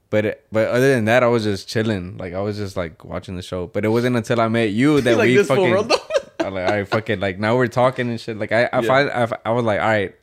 but 0.09 0.25
it, 0.25 0.45
but 0.51 0.67
other 0.69 0.95
than 0.95 1.05
that, 1.05 1.21
I 1.21 1.27
was 1.27 1.43
just 1.43 1.67
chilling. 1.67 2.17
Like 2.17 2.33
I 2.33 2.41
was 2.41 2.57
just 2.57 2.75
like 2.75 3.05
watching 3.05 3.35
the 3.35 3.43
show. 3.43 3.67
But 3.67 3.85
it 3.85 3.89
wasn't 3.89 4.15
until 4.15 4.41
I 4.41 4.47
met 4.47 4.71
you 4.71 5.01
that 5.05 5.17
like 5.17 5.27
we 5.27 5.43
fucking 5.43 5.63
for 5.65 5.71
real 5.73 5.83
though. 5.83 5.95
I 6.39 6.43
was 6.45 6.53
like, 6.53 6.69
all 6.69 6.75
right, 6.77 6.87
fuck 6.87 7.09
it. 7.11 7.19
Like 7.19 7.37
now 7.39 7.55
we're 7.55 7.67
talking 7.67 8.09
and 8.09 8.19
shit. 8.19 8.37
Like 8.39 8.51
I, 8.51 8.63
I 8.73 8.79
Yeah. 8.79 8.87
find, 8.87 9.09
I, 9.11 9.27
I 9.45 9.51
was 9.51 9.65
like, 9.65 9.79
all 9.81 9.87
right, 9.87 10.15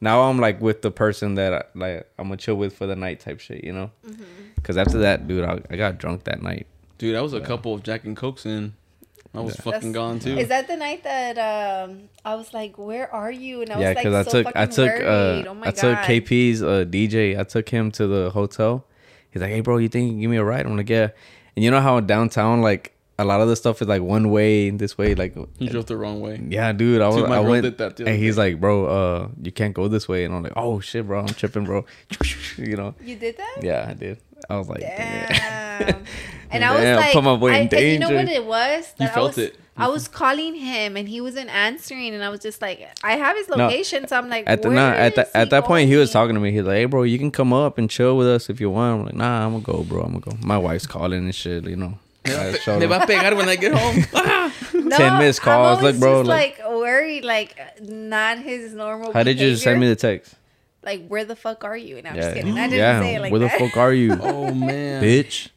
now 0.00 0.22
I'm 0.22 0.38
like 0.38 0.58
with 0.60 0.80
the 0.80 0.90
person 0.90 1.34
that 1.34 1.52
I, 1.52 1.62
like 1.74 2.08
I'm 2.18 2.28
gonna 2.28 2.38
chill 2.38 2.54
with 2.54 2.74
for 2.76 2.86
the 2.86 2.96
night 2.96 3.20
type 3.20 3.40
shit, 3.40 3.62
you 3.62 3.72
know? 3.74 3.90
Mm-hmm. 4.08 4.22
Because 4.64 4.78
after 4.78 4.96
that, 5.00 5.28
dude, 5.28 5.44
I, 5.44 5.60
I 5.68 5.76
got 5.76 5.98
drunk 5.98 6.24
that 6.24 6.42
night. 6.42 6.66
Dude, 6.96 7.14
I 7.16 7.20
was 7.20 7.34
a 7.34 7.40
couple 7.42 7.74
of 7.74 7.82
Jack 7.82 8.04
and 8.04 8.16
Cokes 8.16 8.46
in. 8.46 8.72
I 9.34 9.40
was 9.40 9.56
fucking 9.56 9.92
That's- 9.92 9.92
gone 9.92 10.18
too. 10.20 10.38
Is 10.38 10.48
that 10.48 10.68
the 10.68 10.76
night 10.76 11.02
that 11.04 11.36
um 11.36 12.08
I 12.24 12.34
was 12.36 12.54
like, 12.54 12.78
"Where 12.78 13.12
are 13.12 13.30
you?" 13.32 13.60
And 13.62 13.70
I 13.72 13.80
yeah, 13.80 13.88
was 13.88 13.96
like, 13.96 14.04
because 14.04 14.30
so 14.30 14.38
I 14.38 14.42
took, 14.42 14.56
I 14.56 14.66
took, 14.66 14.88
worried. 15.02 15.46
uh, 15.46 15.50
oh 15.50 15.54
my 15.54 15.66
I 15.66 15.70
god. 15.72 15.76
took 15.76 15.98
KP's 15.98 16.62
uh, 16.62 16.84
DJ. 16.88 17.38
I 17.38 17.42
took 17.42 17.68
him 17.68 17.90
to 17.92 18.06
the 18.06 18.30
hotel. 18.30 18.86
He's 19.30 19.42
like, 19.42 19.50
hey, 19.50 19.60
bro, 19.60 19.78
you 19.78 19.88
think 19.88 20.06
you 20.06 20.12
can 20.12 20.20
give 20.20 20.30
me 20.30 20.36
a 20.36 20.44
ride? 20.44 20.64
I'm 20.64 20.76
like, 20.76 20.88
yeah. 20.88 21.08
And 21.56 21.64
you 21.64 21.70
know 21.70 21.80
how 21.80 21.98
downtown, 22.00 22.62
like 22.62 22.93
a 23.18 23.24
lot 23.24 23.40
of 23.40 23.48
the 23.48 23.56
stuff 23.56 23.80
is 23.80 23.88
like 23.88 24.02
one 24.02 24.30
way 24.30 24.70
this 24.70 24.98
way, 24.98 25.14
like 25.14 25.36
you 25.58 25.68
drove 25.70 25.86
the 25.86 25.96
wrong 25.96 26.20
way. 26.20 26.40
Yeah, 26.48 26.72
dude. 26.72 27.00
I 27.00 27.08
was. 27.08 27.16
Dude, 27.16 27.26
I 27.26 27.40
bro 27.40 27.50
went. 27.50 27.62
did 27.62 27.78
that 27.78 28.00
and 28.00 28.08
other 28.08 28.16
he's 28.16 28.36
like, 28.36 28.60
bro, 28.60 28.86
uh, 28.86 29.28
you 29.42 29.52
can't 29.52 29.74
go 29.74 29.88
this 29.88 30.08
way. 30.08 30.24
And 30.24 30.34
I'm 30.34 30.42
like, 30.42 30.52
oh 30.56 30.80
shit, 30.80 31.06
bro, 31.06 31.20
I'm 31.20 31.26
tripping, 31.28 31.64
bro. 31.64 31.84
you 32.56 32.76
know. 32.76 32.94
You 33.00 33.16
did 33.16 33.36
that? 33.36 33.58
Yeah, 33.62 33.86
I 33.88 33.94
did. 33.94 34.18
I 34.50 34.58
was 34.58 34.68
like, 34.68 34.80
Damn. 34.80 35.28
damn. 35.28 36.04
and 36.50 36.64
I 36.64 36.74
was 36.74 36.96
like, 36.96 37.12
put 37.12 37.24
my 37.24 37.36
boy 37.36 37.48
in 37.48 37.54
I, 37.54 37.58
and 37.60 37.72
you 37.72 37.98
know 37.98 38.10
what 38.10 38.28
it 38.28 38.44
was? 38.44 38.92
You 38.98 39.06
That 39.06 39.12
I 39.12 39.14
felt 39.14 39.36
was, 39.36 39.38
it. 39.38 39.58
I 39.76 39.88
was 39.88 40.06
calling 40.06 40.54
him 40.54 40.96
and 40.96 41.08
he 41.08 41.20
wasn't 41.20 41.50
answering, 41.50 42.14
and 42.14 42.22
I 42.22 42.28
was 42.28 42.40
just 42.40 42.60
like, 42.62 42.86
I 43.02 43.16
have 43.16 43.36
his 43.36 43.48
No, 43.48 43.56
location, 43.56 44.06
so 44.06 44.16
I'm 44.16 44.28
like, 44.28 44.44
At 44.46 44.62
the 44.62 44.70
nah, 44.70 44.90
at 44.90 45.12
is 45.12 45.16
that 45.16 45.30
at 45.34 45.50
that 45.50 45.64
point, 45.64 45.88
he 45.88 45.96
was 45.96 46.12
talking 46.12 46.34
to 46.34 46.40
me. 46.40 46.52
He's 46.52 46.62
like, 46.62 46.76
hey, 46.76 46.84
bro, 46.84 47.02
you 47.04 47.18
can 47.18 47.30
come 47.30 47.52
up 47.52 47.78
and 47.78 47.88
chill 47.88 48.16
with 48.16 48.28
us 48.28 48.50
if 48.50 48.60
you 48.60 48.70
want. 48.70 49.00
I'm 49.00 49.06
like, 49.06 49.14
nah, 49.14 49.46
I'm 49.46 49.52
gonna 49.52 49.64
go, 49.64 49.82
bro. 49.82 50.02
I'm 50.02 50.18
gonna 50.18 50.36
go. 50.36 50.46
My 50.46 50.58
wife's 50.58 50.86
calling 50.86 51.24
and 51.24 51.34
shit. 51.34 51.64
You 51.64 51.76
know. 51.76 51.98
I 52.26 52.52
Me 52.52 52.58
showed 52.58 52.82
him. 52.82 52.88
va 52.88 53.00
a 53.02 53.06
pegar 53.06 53.34
when 53.36 53.48
I 53.48 53.56
get 53.56 53.72
home. 53.78 54.04
No, 54.74 54.96
10 54.98 55.18
missed 55.18 55.40
calls. 55.40 55.78
I'm 55.78 55.84
Look, 55.84 55.98
bro, 55.98 56.20
just, 56.20 56.28
like- 56.28 56.58
like, 56.58 56.68
worried, 56.70 57.24
like 57.24 57.80
not 57.80 58.38
his 58.38 58.74
normal. 58.74 59.12
How 59.12 59.22
did 59.22 59.40
you 59.40 59.56
send 59.56 59.80
me 59.80 59.88
the 59.88 59.96
text? 59.96 60.34
like, 60.82 61.06
where 61.08 61.24
the 61.24 61.34
fuck 61.36 61.64
are 61.64 61.76
you? 61.76 61.96
And 61.96 62.06
I'm 62.06 62.14
Yeah, 62.16 62.20
just 62.20 62.34
kidding. 62.36 62.58
I 62.58 62.64
didn't 62.66 62.78
yeah. 62.78 63.00
say 63.00 63.14
it 63.14 63.20
like 63.22 63.32
Where 63.32 63.40
the 63.40 63.48
fuck 63.48 63.76
are 63.78 63.92
you, 63.94 64.12
oh 64.20 64.52
man, 64.52 65.02
bitch? 65.02 65.48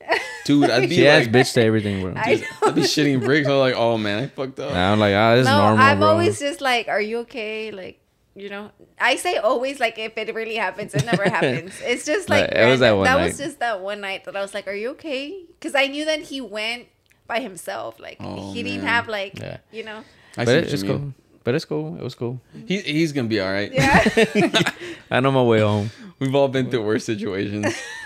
dude, 0.46 0.70
I'd 0.70 0.88
be 0.88 0.96
She 0.96 1.08
adds 1.08 1.26
like, 1.28 1.34
bitch 1.36 1.54
to 1.56 1.62
everything, 1.62 2.02
bro. 2.02 2.14
I 2.16 2.42
I'd 2.64 2.76
be 2.76 2.82
shitting 2.84 3.20
bricks. 3.22 3.46
I'm 3.50 3.58
like, 3.60 3.76
oh 3.76 3.98
man, 3.98 4.24
I 4.24 4.28
fucked 4.28 4.58
up. 4.62 4.72
Nah, 4.72 4.94
I'm 4.94 5.00
like, 5.00 5.14
ah, 5.16 5.36
this 5.36 5.42
is 5.42 5.48
no, 5.48 5.58
normal, 5.58 5.84
I'm 5.84 6.00
bro. 6.00 6.08
always 6.08 6.40
just 6.40 6.62
like, 6.62 6.88
are 6.88 7.02
you 7.02 7.18
okay? 7.20 7.72
Like, 7.72 8.00
you 8.38 8.50
know, 8.50 8.70
I 9.00 9.16
say 9.16 9.38
always 9.38 9.80
like 9.80 9.98
if 9.98 10.16
it 10.18 10.34
really 10.36 10.56
happens, 10.56 10.94
it 10.94 11.06
never 11.06 11.24
happens. 11.24 11.74
It's 11.84 12.06
just 12.06 12.30
like 12.30 12.52
Nah, 12.54 12.62
it 12.62 12.70
was 12.70 12.80
that 12.82 12.92
one 12.92 13.06
that 13.06 13.20
was 13.20 13.38
just 13.38 13.60
that 13.60 13.82
one 13.82 14.00
night 14.02 14.26
that 14.26 14.36
I 14.36 14.42
was 14.42 14.54
like, 14.54 14.68
are 14.68 14.76
you 14.84 14.90
okay? 14.92 15.44
Because 15.60 15.74
I 15.74 15.88
knew 15.88 16.06
that 16.06 16.22
he 16.22 16.40
went 16.40 16.86
by 17.26 17.40
himself. 17.40 18.00
Like 18.00 18.18
Oh, 18.20 18.54
he 18.54 18.62
didn't 18.62 18.86
have 18.86 19.08
like, 19.08 19.40
Yeah. 19.40 19.58
you 19.72 19.84
know, 19.84 20.04
I 20.38 20.46
but 20.46 20.56
it, 20.56 20.72
it's 20.72 20.84
you 20.84 20.90
mean. 20.90 21.00
cool. 21.00 21.14
But 21.44 21.56
it's 21.56 21.66
cool. 21.66 21.96
It 21.98 22.04
was 22.04 22.14
cool. 22.14 22.40
He, 22.68 22.78
he's 22.82 23.12
gonna 23.12 23.28
be 23.28 23.40
all 23.40 23.52
right. 23.52 23.72
yeah. 23.74 24.04
I 25.12 25.20
know 25.20 25.32
my 25.32 25.42
way 25.44 25.62
home. 25.62 25.90
We've 26.20 26.36
all 26.36 26.48
been 26.50 26.70
through 26.70 26.84
worse 26.84 27.06
situations. 27.06 27.74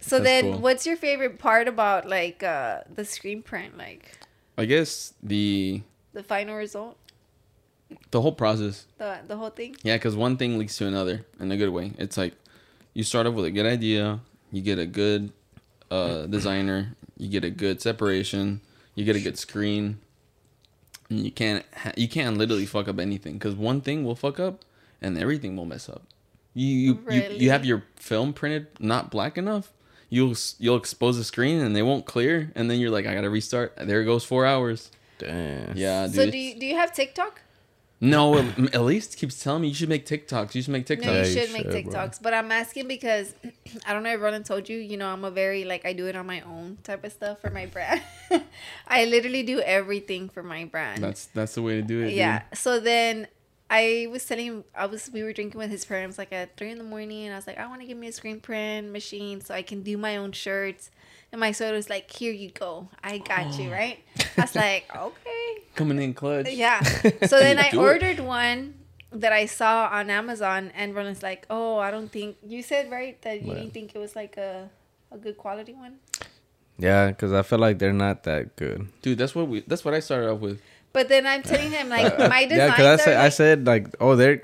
so 0.00 0.18
then, 0.20 0.42
cool. 0.52 0.58
what's 0.58 0.86
your 0.86 0.96
favorite 0.96 1.38
part 1.38 1.68
about 1.68 2.08
like 2.08 2.42
uh 2.42 2.80
the 2.92 3.04
screen 3.04 3.42
print, 3.42 3.76
like 3.78 4.10
I 4.58 4.64
guess 4.64 5.14
the 5.22 5.82
the 6.14 6.22
final 6.22 6.56
result, 6.56 6.96
the 8.10 8.20
whole 8.20 8.32
process. 8.32 8.86
the 8.98 9.18
the 9.26 9.36
whole 9.36 9.50
thing? 9.50 9.76
Yeah, 9.82 9.96
because 9.96 10.16
one 10.16 10.36
thing 10.36 10.58
leads 10.58 10.76
to 10.78 10.86
another 10.86 11.24
in 11.40 11.50
a 11.52 11.56
good 11.56 11.70
way. 11.70 11.92
It's 11.98 12.16
like 12.16 12.34
you 12.94 13.02
start 13.04 13.26
off 13.26 13.34
with 13.34 13.44
a 13.44 13.50
good 13.50 13.66
idea, 13.66 14.20
you 14.52 14.62
get 14.62 14.78
a 14.78 14.86
good 14.86 15.32
uh, 15.90 16.26
designer, 16.26 16.96
you 17.16 17.28
get 17.28 17.44
a 17.44 17.50
good 17.50 17.80
separation, 17.80 18.60
you 18.94 19.04
get 19.04 19.16
a 19.16 19.20
good 19.20 19.38
screen, 19.38 19.98
and 21.10 21.20
you 21.20 21.30
can't 21.30 21.64
ha- 21.74 21.92
you 21.96 22.08
can't 22.08 22.36
literally 22.36 22.66
fuck 22.66 22.88
up 22.88 22.98
anything 22.98 23.34
because 23.34 23.54
one 23.54 23.80
thing 23.80 24.04
will 24.04 24.16
fuck 24.16 24.40
up 24.40 24.64
and 25.00 25.18
everything 25.18 25.56
will 25.56 25.66
mess 25.66 25.88
up. 25.88 26.02
You 26.54 26.66
you, 26.66 26.98
you 27.10 27.22
you 27.38 27.50
have 27.50 27.64
your 27.64 27.84
film 27.96 28.32
printed 28.32 28.66
not 28.80 29.10
black 29.10 29.36
enough. 29.38 29.72
You'll 30.08 30.34
you'll 30.58 30.76
expose 30.76 31.18
the 31.18 31.24
screen 31.24 31.60
and 31.60 31.74
they 31.76 31.82
won't 31.82 32.06
clear, 32.06 32.50
and 32.54 32.70
then 32.70 32.78
you're 32.80 32.90
like, 32.90 33.06
I 33.06 33.14
gotta 33.14 33.30
restart. 33.30 33.74
There 33.76 34.02
goes 34.04 34.24
four 34.24 34.46
hours. 34.46 34.90
Damn. 35.18 35.76
Yeah, 35.76 36.06
dude. 36.06 36.14
So 36.14 36.30
do 36.30 36.38
you 36.38 36.58
do 36.58 36.66
you 36.66 36.76
have 36.76 36.92
TikTok? 36.94 37.42
No, 38.00 38.38
at 38.38 38.82
least 38.82 39.16
keeps 39.16 39.42
telling 39.42 39.62
me 39.62 39.68
you 39.68 39.74
should 39.74 39.88
make 39.88 40.04
TikToks. 40.04 40.54
You 40.54 40.62
should 40.62 40.72
make 40.72 40.86
TikToks. 40.86 41.04
No, 41.06 41.12
Yeah, 41.12 41.24
you 41.24 41.26
you 41.26 41.40
should 41.40 41.52
make 41.52 41.62
should, 41.70 41.84
bro. 41.84 41.94
TikToks. 41.94 42.22
But 42.22 42.34
I'm 42.34 42.52
asking 42.52 42.88
because 42.88 43.34
I 43.86 43.92
don't 43.92 44.02
know 44.02 44.12
if 44.12 44.20
Roland 44.20 44.44
told 44.44 44.68
you, 44.68 44.76
you 44.76 44.96
know, 44.96 45.08
I'm 45.08 45.24
a 45.24 45.30
very 45.30 45.64
like 45.64 45.86
I 45.86 45.92
do 45.94 46.06
it 46.06 46.14
on 46.16 46.26
my 46.26 46.40
own 46.42 46.78
type 46.84 47.04
of 47.04 47.12
stuff 47.12 47.40
for 47.40 47.50
my 47.50 47.66
brand. 47.66 48.02
I 48.88 49.04
literally 49.06 49.42
do 49.42 49.60
everything 49.60 50.28
for 50.28 50.42
my 50.42 50.64
brand. 50.64 51.02
That's 51.02 51.26
that's 51.26 51.54
the 51.54 51.62
way 51.62 51.76
to 51.76 51.82
do 51.82 52.02
it. 52.02 52.12
yeah. 52.12 52.42
So 52.54 52.80
then 52.80 53.28
I 53.70 54.06
was 54.10 54.24
telling 54.24 54.46
him 54.46 54.64
I 54.74 54.86
was 54.86 55.10
we 55.10 55.22
were 55.22 55.32
drinking 55.32 55.58
with 55.58 55.70
his 55.70 55.84
parents 55.84 56.18
like 56.18 56.32
at 56.32 56.56
three 56.56 56.70
in 56.70 56.78
the 56.78 56.84
morning 56.84 57.24
and 57.24 57.32
I 57.32 57.36
was 57.36 57.46
like, 57.46 57.58
I 57.58 57.66
want 57.66 57.80
to 57.80 57.86
give 57.86 57.96
me 57.98 58.08
a 58.08 58.12
screen 58.12 58.40
print 58.40 58.92
machine 58.92 59.40
so 59.40 59.54
I 59.54 59.62
can 59.62 59.82
do 59.82 59.96
my 59.96 60.16
own 60.18 60.32
shirts. 60.32 60.90
And 61.32 61.40
my 61.40 61.52
soda 61.52 61.74
was 61.76 61.90
like, 61.90 62.10
Here 62.10 62.32
you 62.32 62.50
go. 62.50 62.88
I 63.02 63.18
got 63.18 63.58
you, 63.58 63.68
oh. 63.68 63.72
right? 63.72 63.98
I 64.36 64.40
was 64.42 64.54
like, 64.54 64.84
Okay. 64.96 65.62
coming 65.74 66.00
in 66.00 66.14
clutch. 66.14 66.48
Yeah. 66.50 66.80
So 67.26 67.38
then 67.38 67.58
I 67.58 67.70
Do 67.70 67.80
it. 67.80 67.82
ordered 67.82 68.20
one 68.20 68.74
that 69.12 69.32
I 69.32 69.46
saw 69.46 69.88
on 69.92 70.10
Amazon, 70.10 70.70
and 70.74 70.94
Roland's 70.94 71.22
like, 71.22 71.46
"Oh, 71.48 71.78
I 71.78 71.90
don't 71.90 72.10
think 72.10 72.36
you 72.46 72.62
said 72.62 72.90
right 72.90 73.20
that 73.22 73.40
you 73.42 73.48
Yeah. 73.48 73.58
didn't 73.60 73.72
think 73.72 73.94
it 73.94 73.98
was 73.98 74.14
like 74.16 74.36
a 74.36 74.68
a 75.10 75.16
good 75.16 75.36
quality 75.38 75.72
one." 75.72 75.98
Yeah, 76.78 77.08
because 77.08 77.32
I 77.32 77.42
feel 77.42 77.58
like 77.58 77.78
they're 77.78 77.92
not 77.94 78.24
that 78.24 78.56
good. 78.56 78.88
dude. 79.00 79.16
That's 79.18 79.34
what 79.34 79.48
we. 79.48 79.60
That's 79.66 79.84
what 79.84 79.94
I 79.94 80.00
started 80.00 80.28
off 80.30 80.40
with. 80.40 80.60
But 80.92 81.08
then 81.08 81.26
I'm 81.26 81.42
telling 81.42 81.70
him 81.70 81.88
like 81.88 82.18
my 82.18 82.44
design. 82.44 82.58
yeah, 82.58 82.70
because 82.70 82.86
I 82.86 82.94
are 82.94 82.98
said 82.98 83.16
I 83.16 83.22
like, 83.24 83.32
said 83.32 83.66
like, 83.66 83.84
oh, 84.00 84.16
they're. 84.16 84.42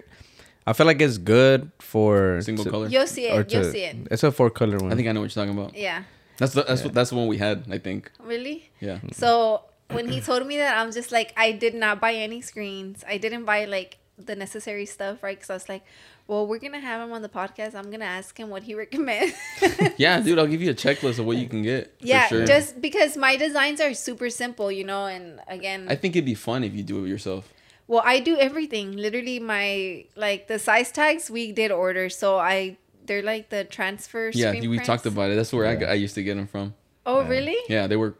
I 0.66 0.72
feel 0.72 0.86
like 0.86 1.00
it's 1.02 1.18
good 1.18 1.70
for 1.80 2.40
Single 2.40 2.64
to- 2.64 2.70
color. 2.70 2.86
you'll 2.88 3.06
see 3.06 3.26
it, 3.26 3.52
you'll 3.52 3.64
to- 3.64 3.72
see 3.72 3.82
it. 3.84 3.96
It's 4.10 4.22
a 4.22 4.30
four 4.32 4.48
color 4.48 4.78
one. 4.78 4.92
I 4.92 4.94
think 4.96 5.08
I 5.08 5.12
know 5.12 5.20
what 5.20 5.34
you're 5.34 5.44
talking 5.44 5.58
about. 5.58 5.74
Yeah, 5.76 6.04
That's 6.38 6.52
the, 6.54 6.62
that's 6.62 6.80
Yeah. 6.80 6.86
what, 6.86 6.94
that's 6.94 7.10
the 7.10 7.16
one 7.16 7.26
we 7.28 7.38
had. 7.38 7.64
I 7.70 7.78
think. 7.78 8.10
really. 8.20 8.70
Yeah. 8.80 8.98
So 9.12 9.62
when 9.90 10.08
he 10.08 10.20
told 10.20 10.46
me 10.46 10.56
that, 10.58 10.78
I'm 10.78 10.92
just 10.92 11.12
like, 11.12 11.32
I 11.36 11.52
did 11.52 11.74
not 11.74 12.00
buy 12.00 12.14
any 12.14 12.40
screens. 12.40 13.04
I 13.06 13.18
didn't 13.18 13.44
buy 13.44 13.64
like 13.66 13.98
the 14.18 14.36
necessary 14.36 14.86
stuff, 14.86 15.22
right? 15.22 15.36
Because 15.36 15.50
I 15.50 15.54
was 15.54 15.68
like, 15.68 15.82
well, 16.28 16.46
we're 16.46 16.58
gonna 16.58 16.80
have 16.80 17.00
him 17.06 17.12
on 17.12 17.22
the 17.22 17.28
podcast. 17.28 17.74
I'm 17.74 17.90
gonna 17.90 18.04
ask 18.04 18.38
him 18.38 18.48
what 18.48 18.62
he 18.62 18.74
recommends. 18.84 19.34
Yeah, 19.98 20.20
dude. 20.20 20.38
I'll 20.38 20.46
give 20.46 20.62
you 20.62 20.70
a 20.70 20.74
checklist 20.74 21.18
of 21.18 21.26
what 21.26 21.36
you 21.36 21.48
can 21.48 21.62
get. 21.62 21.98
for 22.00 22.06
yeah, 22.06 22.26
sure. 22.28 22.46
just 22.46 22.80
because 22.80 23.16
my 23.16 23.36
designs 23.36 23.80
are 23.80 23.92
super 23.94 24.30
simple, 24.30 24.72
you 24.72 24.84
know, 24.84 25.06
and 25.06 25.40
again, 25.48 25.86
I 25.88 25.96
think 25.96 26.16
it'd 26.16 26.24
be 26.24 26.34
fun 26.34 26.64
if 26.64 26.72
you 26.74 26.82
do 26.82 27.04
it 27.04 27.08
yourself. 27.08 27.52
Well, 27.88 28.02
I 28.04 28.20
do 28.20 28.38
everything. 28.38 28.96
Literally, 28.96 29.38
my 29.40 30.06
like 30.16 30.46
the 30.48 30.58
size 30.58 30.90
tags 30.92 31.30
we 31.30 31.52
did 31.52 31.70
order, 31.70 32.08
so 32.08 32.38
I 32.38 32.78
they're 33.06 33.22
like 33.22 33.48
the 33.50 33.64
transfer. 33.64 34.30
Yeah, 34.34 34.52
we 34.52 34.68
prints. 34.68 34.86
talked 34.86 35.06
about 35.06 35.30
it. 35.30 35.36
That's 35.36 35.52
where 35.52 35.66
I, 35.66 35.76
got, 35.76 35.90
I 35.90 35.94
used 35.94 36.14
to 36.14 36.22
get 36.22 36.36
them 36.36 36.46
from. 36.46 36.74
Oh, 37.04 37.20
Yeah. 37.22 37.28
really? 37.28 37.56
Yeah, 37.68 37.86
they 37.86 37.96
were. 37.96 38.14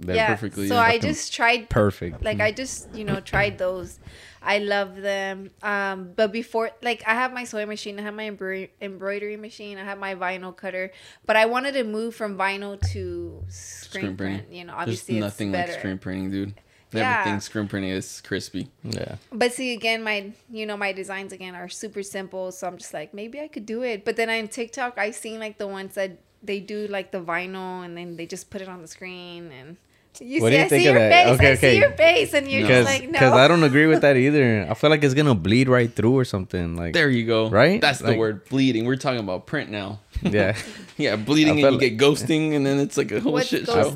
They're 0.00 0.14
yeah. 0.16 0.28
perfectly 0.28 0.68
So 0.68 0.76
I 0.76 0.98
just 0.98 1.32
tried. 1.34 1.70
perfect. 1.70 2.22
Like 2.22 2.40
I 2.40 2.52
just 2.52 2.94
you 2.94 3.04
know 3.04 3.20
tried 3.20 3.58
those. 3.58 3.98
I 4.40 4.58
love 4.58 4.94
them. 4.96 5.50
Um, 5.62 6.12
but 6.14 6.30
before 6.30 6.70
like 6.82 7.02
I 7.06 7.14
have 7.14 7.32
my 7.32 7.42
sewing 7.44 7.66
machine, 7.68 7.98
I 7.98 8.02
have 8.02 8.14
my 8.14 8.28
embroidery, 8.28 8.70
embroidery 8.80 9.36
machine, 9.36 9.76
I 9.78 9.84
have 9.84 9.98
my 9.98 10.14
vinyl 10.14 10.54
cutter. 10.56 10.92
But 11.26 11.34
I 11.36 11.46
wanted 11.46 11.72
to 11.72 11.82
move 11.84 12.14
from 12.14 12.36
vinyl 12.36 12.80
to 12.92 13.42
screen, 13.48 14.14
Screen 14.14 14.16
printing. 14.16 14.38
print. 14.44 14.52
You 14.52 14.64
know, 14.64 14.72
There's 14.74 14.82
obviously 14.82 15.18
nothing 15.20 15.48
it's 15.48 15.56
like 15.56 15.66
better. 15.66 15.78
screen 15.80 15.98
printing, 15.98 16.30
dude. 16.30 16.54
Yeah. 16.92 17.20
Everything 17.20 17.40
screen 17.40 17.68
printing 17.68 17.90
is 17.90 18.20
crispy. 18.22 18.68
yeah. 18.82 19.16
But 19.32 19.52
see, 19.52 19.74
again, 19.74 20.02
my 20.02 20.32
you 20.50 20.64
know 20.66 20.76
my 20.76 20.92
designs 20.92 21.32
again 21.32 21.54
are 21.54 21.68
super 21.68 22.02
simple, 22.02 22.50
so 22.52 22.66
I'm 22.66 22.78
just 22.78 22.94
like 22.94 23.12
maybe 23.12 23.40
I 23.40 23.48
could 23.48 23.66
do 23.66 23.82
it. 23.82 24.04
But 24.04 24.16
then 24.16 24.30
on 24.30 24.48
TikTok, 24.48 24.96
I 24.98 25.10
seen 25.10 25.38
like 25.40 25.58
the 25.58 25.66
ones 25.66 25.94
that 25.96 26.18
they 26.42 26.60
do 26.60 26.86
like 26.86 27.10
the 27.10 27.20
vinyl 27.20 27.84
and 27.84 27.96
then 27.96 28.16
they 28.16 28.24
just 28.24 28.48
put 28.48 28.60
it 28.62 28.68
on 28.68 28.80
the 28.80 28.86
screen 28.88 29.50
and 29.50 29.76
you 30.20 30.40
What 30.40 30.48
see, 30.50 30.54
do 30.54 30.58
you 30.58 30.64
I 30.64 30.68
think 30.68 30.82
see 30.82 30.88
of 30.88 30.94
your 30.94 31.08
that? 31.08 31.24
face, 31.26 31.34
Okay, 31.34 31.48
I 31.48 31.52
okay. 31.52 31.70
see 31.74 31.78
your 31.78 31.92
face, 31.92 32.34
and 32.34 32.48
you're 32.50 32.62
Because 32.62 32.86
just 32.86 33.00
like 33.00 33.10
no. 33.10 33.18
Because 33.18 33.32
I 33.34 33.46
don't 33.48 33.62
agree 33.62 33.86
with 33.86 34.00
that 34.00 34.16
either. 34.24 34.66
I 34.68 34.74
feel 34.74 34.90
like 34.90 35.04
it's 35.04 35.14
gonna 35.14 35.34
bleed 35.34 35.68
right 35.68 35.92
through 35.92 36.16
or 36.16 36.24
something. 36.24 36.74
Like 36.76 36.94
There 36.94 37.10
you 37.10 37.24
go. 37.26 37.50
Right? 37.50 37.80
That's 37.80 38.00
the 38.00 38.16
word. 38.16 38.44
Bleeding. 38.48 38.84
We're 38.86 38.96
talking 38.96 39.20
about 39.20 39.46
print 39.46 39.70
now. 39.70 40.00
yeah, 40.22 40.56
yeah, 40.96 41.14
bleeding 41.16 41.52
and 41.54 41.60
felt 41.60 41.74
you 41.74 41.90
get 41.90 41.98
ghosting, 41.98 42.54
and 42.56 42.64
then 42.66 42.80
it's 42.80 42.96
like 42.96 43.12
a 43.12 43.20
whole 43.20 43.32
What's 43.34 43.48
shit 43.48 43.66
show. 43.66 43.90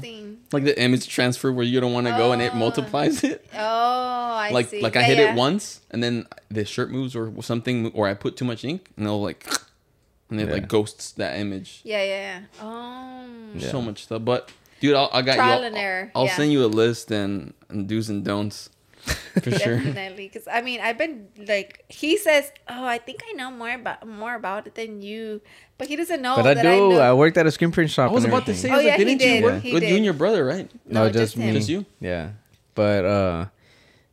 Ghosting? 0.53 0.55
Like 0.55 0.64
the 0.64 0.80
image 0.80 1.09
transfer 1.09 1.50
where 1.53 1.64
you 1.64 1.80
don't 1.80 1.92
want 1.92 2.07
to 2.07 2.12
go 2.12 2.32
and 2.32 2.40
it 2.42 2.53
Oh. 2.55 2.59
multiplies 2.59 3.24
it. 3.24 3.44
Oh, 3.55 3.59
I 3.59 4.50
like 4.53 4.68
see. 4.68 4.80
like 4.80 4.96
I 4.96 5.03
hit 5.03 5.18
yeah. 5.18 5.32
it 5.32 5.36
once 5.36 5.80
and 5.90 6.03
then 6.03 6.26
the 6.50 6.64
shirt 6.64 6.90
moves 6.90 7.14
or 7.16 7.32
something 7.42 7.90
or 7.94 8.09
I 8.09 8.14
put 8.14 8.36
too 8.36 8.44
much 8.44 8.64
ink 8.64 8.90
and 8.96 9.07
they'll 9.07 9.20
like 9.22 9.46
and 10.30 10.40
it 10.40 10.46
Yeah. 10.48 10.55
like 10.55 10.68
ghosts 10.68 11.12
that 11.12 11.38
image. 11.38 11.80
Yeah, 11.84 12.03
yeah, 12.03 12.09
yeah. 12.16 12.40
Oh, 12.61 13.24
Yeah. 13.55 13.70
So 13.70 13.80
much 13.82 14.05
stuff, 14.05 14.24
but 14.24 14.50
dude, 14.80 14.94
I'll, 14.94 15.11
I 15.12 15.22
got 15.22 15.36
Trial 15.36 15.61
you. 15.61 15.66
and 15.66 15.76
error, 15.76 16.11
I'll, 16.14 16.22
I'll 16.22 16.28
yeah. 16.28 16.36
send 16.36 16.53
you 16.53 16.64
a 16.64 16.66
list 16.66 17.11
and, 17.11 17.55
and 17.68 17.88
do's 17.88 18.09
and 18.09 18.24
don'ts 18.24 18.68
for 19.03 19.50
sure. 19.50 19.76
definitely. 19.76 20.28
Because 20.28 20.46
I 20.50 20.61
mean, 20.62 20.80
I've 20.80 20.98
been 20.98 21.28
like 21.48 21.84
he 21.88 22.16
says, 22.16 22.50
oh, 22.68 22.84
I 22.84 22.98
think 22.98 23.22
I 23.28 23.32
know 23.32 23.50
more 23.50 23.72
about 23.74 24.07
more 24.07 24.34
about 24.34 24.66
it 24.66 24.74
than 24.74 25.03
you, 25.03 25.40
but 25.78 25.88
he 25.88 25.96
doesn't 25.96 26.22
know 26.22 26.36
but 26.36 26.46
I 26.46 26.55
that 26.55 26.62
do. 26.62 26.68
know. 26.68 27.00
I, 27.00 27.12
worked 27.12 27.36
at 27.36 27.46
a 27.46 27.50
screen 27.50 27.72
print 27.72 27.90
shop. 27.90 28.11
I 28.11 28.14
was 28.14 28.24
and 28.24 28.32
about 28.32 28.46
to 28.46 28.55
say, 28.55 28.68
everything. 28.70 28.72
I 28.72 28.76
was 28.76 28.84
Oh, 28.84 28.88
like, 28.88 28.98
yeah, 28.98 29.05
didn't 29.05 29.12
you 29.12 29.18
did. 29.40 29.44
work 29.44 29.62
He 29.62 29.72
with 29.74 29.82
did. 29.82 29.90
you 29.90 29.96
and 29.96 30.05
your 30.05 30.14
brother, 30.14 30.44
right? 30.44 30.70
no, 30.86 31.05
No, 31.05 31.11
just, 31.11 31.34
just 31.34 31.36
me. 31.36 31.53
Just 31.53 31.68
you? 31.68 31.84
Yeah, 32.00 32.30
But 32.74 33.05
uh, 33.05 33.46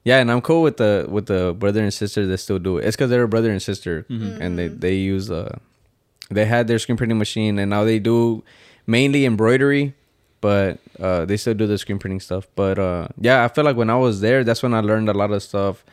yeah, 0.03 0.19
and 0.19 0.31
I'm 0.31 0.41
cool 0.41 0.63
with 0.63 0.77
the 0.77 1.05
with 1.09 1.27
the 1.27 1.53
brother 1.53 1.83
and 1.83 1.93
sister 1.93 2.25
that 2.25 2.37
still 2.39 2.57
do 2.59 2.77
it. 2.77 2.85
It's 2.85 2.95
because 2.95 3.09
they're 3.09 3.23
a 3.23 3.27
brother 3.27 3.51
and 3.51 3.61
sister, 3.61 4.05
and 4.09 4.57
they 4.57 4.67
they 4.69 4.95
use 4.95 5.29
uh, 5.29 5.59
they 6.31 6.45
had 6.45 6.67
their 6.67 6.79
screen 6.79 6.97
printing 6.97 7.17
machine, 7.19 7.59
and 7.59 7.69
now 7.69 7.83
they 7.83 7.99
do 7.99 8.43
mainly 8.87 9.25
embroidery, 9.25 9.93
but 10.41 10.79
uh, 10.99 11.25
they 11.25 11.37
still 11.37 11.53
do 11.53 11.67
the 11.67 11.77
screen 11.77 11.99
printing 11.99 12.19
stuff. 12.19 12.47
But 12.55 12.79
uh, 12.79 13.07
yeah, 13.19 13.43
I 13.43 13.47
feel 13.49 13.63
like 13.63 13.75
when 13.75 13.89
I 13.89 13.95
was 13.97 14.21
there, 14.21 14.43
that's 14.43 14.61
when 14.63 14.73
I 14.73 14.79
learned 14.81 15.09
a 15.09 15.13
lot 15.13 15.31
of 15.31 15.41
stuff. 15.43 15.83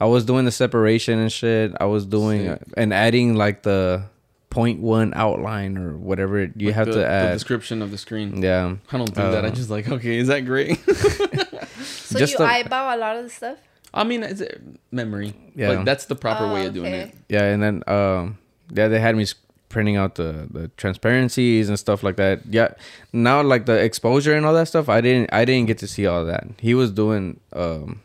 I 0.00 0.04
was 0.06 0.24
doing 0.24 0.44
the 0.44 0.52
separation 0.52 1.18
and 1.18 1.32
shit. 1.32 1.72
I 1.80 1.86
was 1.86 2.04
doing 2.06 2.48
uh, 2.48 2.58
and 2.76 2.92
adding 2.92 3.34
like 3.34 3.62
the 3.62 4.04
point 4.50 4.80
one 4.80 5.12
outline 5.14 5.76
or 5.76 5.96
whatever 5.96 6.40
you 6.56 6.66
Like 6.68 6.74
have 6.76 6.86
the, 6.86 6.92
to 6.92 6.98
the 7.00 7.06
add. 7.06 7.32
description 7.32 7.82
of 7.82 7.90
the 7.90 7.98
screen. 7.98 8.42
yeah, 8.42 8.76
I 8.92 8.96
don't 8.98 9.14
do 9.14 9.20
that. 9.20 9.44
I 9.44 9.48
Uh, 9.48 9.50
just 9.50 9.70
like, 9.70 9.88
okay, 9.88 10.16
is 10.18 10.28
that 10.28 10.40
great? 10.46 10.78
So 11.86 12.18
Just 12.18 12.32
you 12.32 12.38
the- 12.38 12.44
eyeball 12.44 12.96
a 12.96 12.98
lot 12.98 13.16
of 13.16 13.24
the 13.24 13.30
stuff. 13.30 13.58
I 13.92 14.04
mean, 14.04 14.22
it's 14.22 14.42
memory. 14.90 15.34
Yeah. 15.54 15.76
But 15.76 15.84
that's 15.84 16.06
the 16.06 16.14
proper 16.14 16.44
Oh, 16.44 16.54
way 16.54 16.66
of 16.66 16.74
doing 16.74 16.86
okay. 16.92 17.02
it. 17.08 17.14
yeah, 17.28 17.44
and 17.44 17.62
then 17.62 17.82
um, 17.86 18.38
yeah, 18.72 18.88
they 18.88 19.00
had 19.00 19.16
me 19.16 19.22
s- 19.22 19.34
printing 19.68 19.96
out 19.96 20.14
the 20.14 20.46
the 20.50 20.68
transparencies 20.76 21.68
and 21.68 21.78
stuff 21.78 22.02
like 22.02 22.16
that. 22.16 22.40
Yeah, 22.48 22.68
now 23.12 23.42
like 23.42 23.66
the 23.66 23.76
exposure 23.78 24.34
and 24.34 24.46
all 24.46 24.54
that 24.54 24.68
stuff, 24.68 24.88
I 24.88 25.00
didn't 25.00 25.32
I 25.32 25.44
didn't 25.44 25.66
get 25.66 25.78
to 25.78 25.86
see 25.86 26.06
all 26.06 26.24
that. 26.26 26.44
He 26.60 26.74
was 26.74 26.90
doing 26.92 27.40
um 27.52 28.00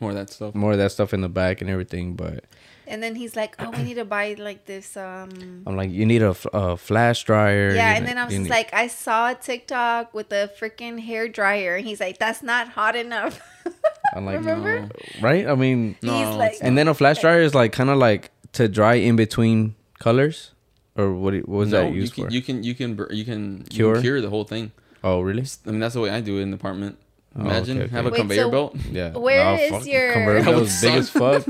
More 0.00 0.10
of 0.10 0.16
that 0.16 0.30
stuff. 0.30 0.54
more 0.54 0.72
of 0.72 0.78
that 0.78 0.92
stuff 0.92 1.12
in 1.14 1.20
the 1.22 1.28
back 1.28 1.60
and 1.60 1.70
everything, 1.70 2.14
but 2.14 2.44
And 2.88 3.02
then 3.02 3.16
he's 3.16 3.34
like, 3.34 3.56
"Oh, 3.58 3.70
we 3.74 3.82
need 3.82 3.94
to 3.98 4.04
buy 4.04 4.36
like 4.38 4.66
this." 4.66 4.96
Um, 4.96 5.64
I'm 5.66 5.74
like, 5.76 5.90
you 5.90 6.06
need 6.06 6.22
a, 6.22 6.30
f- 6.38 6.46
a 6.52 6.76
flash 6.76 7.24
dryer. 7.24 7.74
yeah, 7.74 7.96
and 7.96 8.06
then 8.06 8.16
I 8.16 8.24
was 8.26 8.32
just 8.32 8.42
need- 8.44 8.50
like, 8.58 8.70
I 8.72 8.86
saw 8.86 9.30
a 9.30 9.34
TikTok 9.34 10.14
with 10.14 10.30
a 10.30 10.46
freaking 10.60 11.00
hair 11.00 11.26
dryer, 11.26 11.74
and 11.74 11.84
he's 11.84 11.98
like, 11.98 12.18
"That's 12.18 12.42
not 12.44 12.68
hot 12.78 12.94
enough." 12.94 13.40
I'm 14.14 14.24
like, 14.24 14.38
remember? 14.38 14.82
No. 14.82 14.88
right? 15.20 15.48
I 15.48 15.56
mean, 15.56 15.96
No, 16.00 16.12
he's 16.14 16.36
like, 16.36 16.54
and 16.62 16.78
then 16.78 16.86
a 16.86 16.94
flash 16.94 17.18
dryer 17.20 17.42
is 17.42 17.54
like 17.56 17.72
kind 17.72 17.90
of 17.90 17.98
like 17.98 18.30
to 18.52 18.68
dry 18.68 18.94
in 19.02 19.16
between 19.16 19.74
colors, 19.98 20.52
or 20.96 21.12
what? 21.12 21.32
do- 21.32 21.40
What 21.46 21.58
was 21.58 21.68
No, 21.70 21.82
that 21.82 21.92
you 21.92 22.00
used 22.00 22.14
can, 22.14 22.24
for? 22.26 22.30
you 22.32 22.42
can 22.42 22.62
you 22.62 22.74
can 22.74 22.90
you 23.10 23.24
can 23.24 23.58
you 23.58 23.64
Cure? 23.70 23.94
can 23.94 24.02
cure 24.02 24.20
the 24.20 24.30
whole 24.30 24.44
thing. 24.44 24.72
oh, 25.04 25.20
really? 25.20 25.44
I 25.66 25.70
mean, 25.70 25.80
that's 25.80 25.94
the 25.94 26.00
way 26.00 26.10
I 26.10 26.20
do 26.20 26.38
it 26.38 26.42
in 26.42 26.50
the 26.50 26.56
apartment. 26.56 26.98
Oh, 27.38 27.42
Imagine 27.42 27.82
okay, 27.82 27.90
have 27.90 28.06
a. 28.06 28.10
Wait, 28.10 28.16
conveyor 28.18 28.42
so- 28.44 28.50
belt. 28.50 28.76
Yeah. 28.90 29.10
Where 29.26 29.58
is 29.60 29.70
fuck, 29.70 29.86
your- 29.86 30.12
converter 30.14 30.42
That 30.42 30.50
belt 30.50 30.62
was 30.62 30.80
big 30.80 30.94
as 30.94 31.10
fuck, 31.10 31.44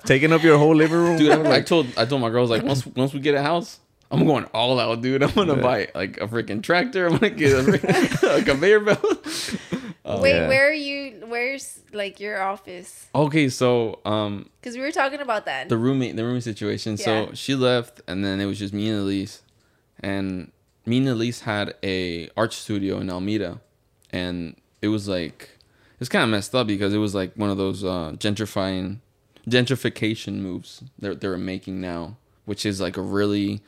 taking 0.04 0.32
up 0.32 0.42
your 0.42 0.56
whole 0.58 0.74
living 0.74 0.96
room. 0.96 1.46
I, 1.46 1.56
I 1.56 1.60
told 1.60 1.86
I 1.96 2.04
told 2.06 2.22
my 2.22 2.30
girls 2.30 2.48
like 2.50 2.62
once 2.62 2.86
once 2.86 3.12
we 3.12 3.20
get 3.20 3.34
a 3.34 3.42
house, 3.42 3.78
I'm 4.10 4.24
going 4.26 4.44
all 4.54 4.80
out, 4.80 5.02
dude. 5.02 5.22
I'm 5.22 5.30
gonna 5.34 5.56
Yeah. 5.56 5.62
buy 5.62 5.88
like 5.94 6.16
a 6.20 6.26
freaking 6.26 6.62
tractor. 6.62 7.06
I'm 7.06 7.18
gonna 7.18 7.30
get 7.30 7.52
a, 7.52 7.62
freaking- 7.62 8.38
a 8.40 8.44
conveyor 8.44 8.80
belt. 8.80 9.18
Uh, 10.06 10.20
Wait, 10.22 10.36
Yeah. 10.36 10.46
where 10.48 10.68
are 10.68 10.72
you? 10.72 11.24
Where's 11.26 11.80
like 11.92 12.20
your 12.20 12.40
office? 12.40 13.08
Okay, 13.12 13.48
so 13.48 13.98
um, 14.04 14.48
Because 14.60 14.76
we 14.76 14.82
were 14.82 14.92
talking 14.92 15.20
about 15.20 15.46
that. 15.46 15.68
the 15.68 15.76
roommate 15.76 16.14
the 16.14 16.24
roommate 16.24 16.44
situation. 16.44 16.92
Yeah. 16.96 17.04
So 17.04 17.30
she 17.34 17.54
left, 17.56 18.00
and 18.06 18.24
then 18.24 18.40
it 18.40 18.46
was 18.46 18.58
just 18.58 18.72
me 18.72 18.88
and 18.88 19.00
Elise, 19.00 19.42
and 19.98 20.52
me 20.84 20.98
and 20.98 21.08
Elise 21.08 21.40
had 21.40 21.74
a 21.82 22.28
art 22.36 22.52
studio 22.52 22.98
in 22.98 23.10
Almeda, 23.10 23.60
and 24.10 24.54
it 24.80 24.88
was 24.88 25.08
like 25.08 25.50
it's 25.98 26.08
kind 26.08 26.22
of 26.22 26.30
messed 26.30 26.54
up 26.54 26.68
because 26.68 26.94
it 26.94 26.98
was 26.98 27.14
like 27.14 27.34
one 27.34 27.50
of 27.50 27.56
those 27.56 27.82
uh, 27.82 28.12
gentrifying 28.16 29.00
gentrification 29.50 30.34
moves 30.40 30.82
that 30.98 31.20
they're 31.20 31.36
making 31.38 31.80
now, 31.80 32.16
which 32.44 32.64
is 32.66 32.80
like 32.80 32.96
a 32.96 33.02
really 33.02 33.60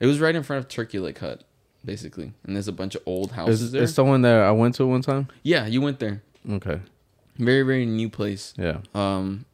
it 0.00 0.04
was 0.06 0.20
right 0.20 0.34
in 0.34 0.42
front 0.42 0.58
of 0.62 0.68
Turkey 0.68 0.98
Leg 0.98 1.16
Hut, 1.18 1.42
basically, 1.86 2.32
and 2.44 2.56
there's 2.56 2.68
a 2.68 2.72
bunch 2.72 2.94
of 2.94 3.02
old 3.06 3.32
houses 3.32 3.62
Is 3.62 3.72
there. 3.72 3.82
it's 3.84 3.94
the 3.94 4.04
one 4.04 4.22
that 4.22 4.40
I 4.40 4.50
went 4.50 4.74
to 4.76 4.86
one 4.86 5.02
time? 5.02 5.28
yeah, 5.42 5.66
you 5.66 5.80
went 5.80 6.00
there. 6.00 6.22
Okay. 6.50 6.80
Very 7.38 7.62
very 7.62 7.86
new 7.86 8.10
place. 8.10 8.52
Yeah. 8.58 8.80
Um, 8.94 9.46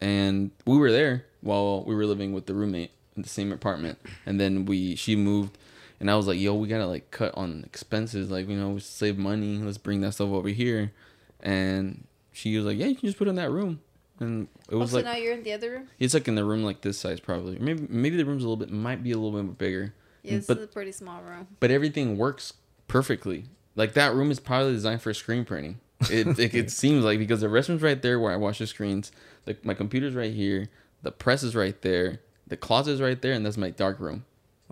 and 0.00 0.50
we 0.66 0.78
were 0.78 0.90
there 0.90 1.26
while 1.40 1.84
we 1.84 1.94
were 1.94 2.06
living 2.06 2.32
with 2.32 2.46
the 2.46 2.54
roommate 2.54 2.92
in 3.16 3.22
the 3.22 3.28
same 3.28 3.52
apartment. 3.52 3.98
And 4.26 4.40
then 4.40 4.64
we 4.64 4.96
she 4.96 5.16
moved, 5.16 5.58
and 6.00 6.10
I 6.10 6.16
was 6.16 6.26
like, 6.26 6.38
"Yo, 6.38 6.54
we 6.54 6.68
gotta 6.68 6.86
like 6.86 7.10
cut 7.10 7.34
on 7.36 7.62
expenses. 7.64 8.30
Like, 8.30 8.48
you 8.48 8.56
know, 8.56 8.78
save 8.78 9.18
money. 9.18 9.58
Let's 9.58 9.78
bring 9.78 10.00
that 10.00 10.12
stuff 10.12 10.30
over 10.30 10.48
here." 10.48 10.92
And 11.40 12.06
she 12.32 12.56
was 12.56 12.64
like, 12.64 12.78
"Yeah, 12.78 12.86
you 12.86 12.94
can 12.96 13.08
just 13.08 13.18
put 13.18 13.26
it 13.26 13.30
in 13.30 13.36
that 13.36 13.50
room." 13.50 13.80
And 14.20 14.48
it 14.68 14.74
oh, 14.74 14.78
was 14.78 14.90
so 14.90 14.96
like 14.96 15.04
now 15.04 15.16
you're 15.16 15.32
in 15.34 15.42
the 15.42 15.52
other 15.52 15.70
room. 15.70 15.88
it's 15.98 16.14
like 16.14 16.28
in 16.28 16.36
the 16.36 16.44
room 16.44 16.62
like 16.62 16.82
this 16.82 16.98
size 16.98 17.18
probably. 17.18 17.58
Maybe 17.58 17.86
maybe 17.88 18.16
the 18.16 18.24
room's 18.24 18.44
a 18.44 18.48
little 18.48 18.64
bit 18.64 18.70
might 18.70 19.02
be 19.02 19.12
a 19.12 19.18
little 19.18 19.40
bit 19.40 19.58
bigger. 19.58 19.94
Yeah, 20.22 20.36
this 20.36 20.46
but 20.46 20.58
is 20.58 20.64
a 20.64 20.68
pretty 20.68 20.92
small 20.92 21.20
room. 21.22 21.48
but 21.60 21.70
everything 21.70 22.16
works 22.16 22.52
perfectly. 22.88 23.46
Like 23.74 23.94
that 23.94 24.14
room 24.14 24.30
is 24.30 24.38
probably 24.40 24.72
designed 24.72 25.02
for 25.02 25.12
screen 25.14 25.44
printing. 25.44 25.80
It 26.10 26.26
it, 26.38 26.54
it 26.54 26.70
seems 26.70 27.04
like 27.04 27.18
because 27.18 27.40
the 27.40 27.46
restroom's 27.48 27.82
right 27.82 28.00
there 28.00 28.20
where 28.20 28.32
I 28.32 28.36
wash 28.36 28.58
the 28.58 28.66
screens. 28.66 29.10
The, 29.44 29.56
my 29.64 29.74
computer's 29.74 30.14
right 30.14 30.32
here. 30.32 30.68
The 31.02 31.10
press 31.10 31.42
is 31.42 31.56
right 31.56 31.80
there. 31.82 32.20
The 32.46 32.56
closet's 32.56 33.00
right 33.00 33.20
there, 33.20 33.32
and 33.32 33.44
that's 33.44 33.56
my 33.56 33.70
dark 33.70 33.98
room. 33.98 34.24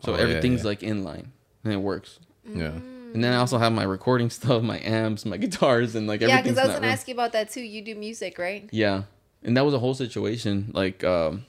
So 0.02 0.12
Oh, 0.12 0.16
everything's 0.16 0.60
yeah. 0.62 0.66
like 0.66 0.82
in 0.82 1.02
line, 1.02 1.32
and 1.64 1.72
it 1.72 1.78
works. 1.78 2.20
Yeah. 2.46 2.68
And 3.12 3.24
then 3.24 3.32
I 3.32 3.36
also 3.36 3.58
have 3.58 3.72
my 3.72 3.82
recording 3.82 4.30
stuff, 4.38 4.62
my 4.62 4.78
amps, 4.80 5.24
my 5.24 5.36
guitars, 5.36 5.94
and 5.96 6.06
like 6.06 6.20
Yeah, 6.20 6.28
everything's 6.28 6.54
because 6.54 6.58
I 6.58 6.66
was 6.66 6.74
gonna 6.76 6.86
room. 6.86 6.92
ask 6.92 7.08
you 7.08 7.14
about 7.14 7.32
that 7.32 7.50
too. 7.50 7.60
You 7.62 7.82
do 7.82 7.94
music, 7.96 8.38
right? 8.38 8.68
Yeah, 8.70 9.02
and 9.42 9.56
that 9.56 9.64
was 9.64 9.74
a 9.74 9.78
whole 9.80 9.94
situation. 9.94 10.70
Like, 10.74 11.02
um, 11.02 11.44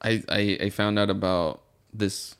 I, 0.00 0.22
I 0.28 0.58
I 0.62 0.70
found 0.70 0.98
out 0.98 1.10
about 1.10 1.62
this 1.94 2.34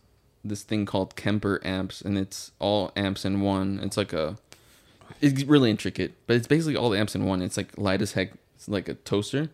this 0.45 0.63
thing 0.63 0.87
called 0.87 1.17
Kemper 1.17 1.61
amps, 1.65 2.01
and 2.01 2.19
it's 2.19 2.53
all 2.59 2.93
amps 2.97 3.25
in 3.25 3.41
one. 3.41 3.81
It's 3.83 3.97
like 3.97 4.13
a, 4.13 4.37
it's 5.21 5.45
really 5.45 5.71
intricate, 5.71 6.13
but 6.27 6.37
it's 6.37 6.47
basically 6.47 6.77
all 6.77 6.91
the 6.91 6.99
amps 6.99 7.15
in 7.15 7.25
one. 7.25 7.43
It's 7.43 7.57
like 7.57 7.77
light 7.79 8.03
as 8.03 8.13
heck. 8.13 8.33
It's 8.57 8.69
like 8.69 8.89
a 8.89 8.95
toaster. 8.95 9.51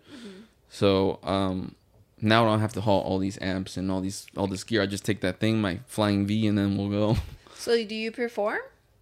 So 0.70 1.18
um, 1.22 1.74
now 2.20 2.45
I 2.45 2.51
don't 2.51 2.61
have 2.61 2.72
to 2.74 2.80
haul 2.80 3.01
all 3.01 3.18
these 3.18 3.41
amps 3.41 3.76
and 3.76 3.91
all 3.91 4.01
these 4.01 4.26
all 4.36 4.47
this 4.47 4.64
gear. 4.64 4.82
I 4.82 4.86
just 4.86 5.05
take 5.05 5.20
that 5.20 5.41
thing, 5.41 5.61
my 5.61 5.80
Flying 5.86 6.26
V, 6.26 6.47
and 6.47 6.59
then 6.59 6.76
we'll 6.76 6.91
go. 6.91 7.20
So 7.55 7.84
do 7.84 7.95
you 7.97 8.12
perform? 8.12 8.61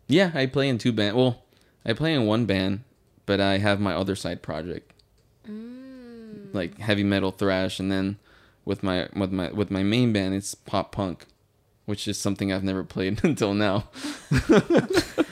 Yeah, 0.08 0.30
I 0.34 0.46
play 0.46 0.70
in 0.70 0.78
two 0.78 0.90
band. 0.90 1.14
Well, 1.14 1.42
I 1.84 1.92
play 1.92 2.14
in 2.14 2.24
one 2.24 2.46
band, 2.46 2.84
but 3.26 3.38
I 3.38 3.58
have 3.58 3.80
my 3.80 3.94
other 3.94 4.16
side 4.16 4.40
project, 4.40 4.92
like 6.54 6.78
heavy 6.78 7.04
metal 7.04 7.32
thrash, 7.32 7.78
and 7.78 7.92
then 7.92 8.16
with 8.64 8.82
my 8.82 9.08
with 9.14 9.30
my 9.30 9.52
with 9.52 9.70
my 9.70 9.82
main 9.82 10.14
band, 10.14 10.34
it's 10.34 10.54
pop 10.54 10.90
punk, 10.90 11.26
which 11.86 12.06
is 12.06 12.18
something 12.18 12.52
I've 12.52 12.64
never 12.64 12.84
played 12.84 13.20
until 13.24 13.54
now. 13.54 13.88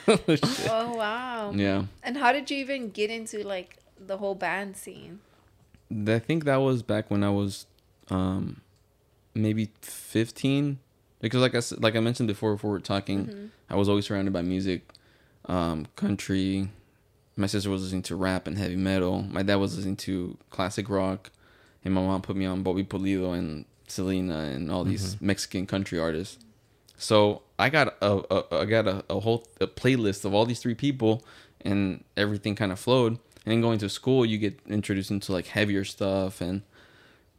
Oh 0.07 0.93
wow! 0.95 1.51
Yeah, 1.55 1.85
And 2.03 2.17
how 2.17 2.31
did 2.31 2.49
you 2.51 2.57
even 2.57 2.89
get 2.89 3.09
into 3.09 3.43
like 3.43 3.77
the 3.99 4.17
whole 4.17 4.35
band 4.35 4.77
scene? 4.77 5.19
I 6.07 6.19
think 6.19 6.45
that 6.45 6.57
was 6.57 6.83
back 6.83 7.09
when 7.09 7.23
I 7.23 7.29
was, 7.29 7.65
um, 8.09 8.61
maybe 9.33 9.69
fifteen, 9.81 10.79
because 11.21 11.41
like 11.41 11.55
I 11.55 11.61
like 11.79 11.95
I 11.95 11.99
mentioned 11.99 12.27
before, 12.27 12.53
before 12.53 12.71
we 12.71 12.77
are 12.77 12.81
talking, 12.81 13.51
I 13.69 13.75
was 13.75 13.89
always 13.89 14.05
surrounded 14.05 14.33
by 14.33 14.41
music, 14.41 14.83
um, 15.45 15.87
country. 15.95 16.69
My 17.37 17.47
sister 17.47 17.69
was 17.69 17.81
listening 17.81 18.03
to 18.03 18.15
rap 18.15 18.47
and 18.47 18.57
heavy 18.57 18.77
metal. 18.77 19.23
My 19.23 19.43
dad 19.43 19.55
was 19.55 19.75
listening 19.75 19.97
to 19.97 20.37
classic 20.51 20.87
rock, 20.89 21.31
and 21.83 21.93
my 21.93 22.01
mom 22.01 22.21
put 22.21 22.35
me 22.35 22.45
on 22.45 22.63
Bobby 22.63 22.83
Pulido 22.83 23.33
and 23.37 23.65
Selena 23.87 24.39
and 24.39 24.71
all 24.71 24.83
these 24.83 25.19
Mexican 25.21 25.65
country 25.65 25.99
artists. 25.99 26.37
So 26.97 27.41
I 27.59 27.69
got 27.69 27.95
a, 28.01 28.21
a 28.31 28.43
I 28.61 28.65
got 28.65 28.87
a, 28.87 29.03
a 29.09 29.19
whole 29.19 29.47
a 29.61 29.67
playlist 29.67 30.25
of 30.25 30.33
all 30.33 30.45
these 30.45 30.59
three 30.59 30.75
people, 30.75 31.23
and 31.61 32.03
everything 32.15 32.55
kind 32.55 32.71
of 32.71 32.79
flowed. 32.79 33.13
And 33.45 33.51
then 33.51 33.61
going 33.61 33.79
to 33.79 33.89
school, 33.89 34.25
you 34.25 34.37
get 34.37 34.59
introduced 34.67 35.11
into 35.11 35.31
like 35.31 35.47
heavier 35.47 35.83
stuff 35.85 36.41
and 36.41 36.63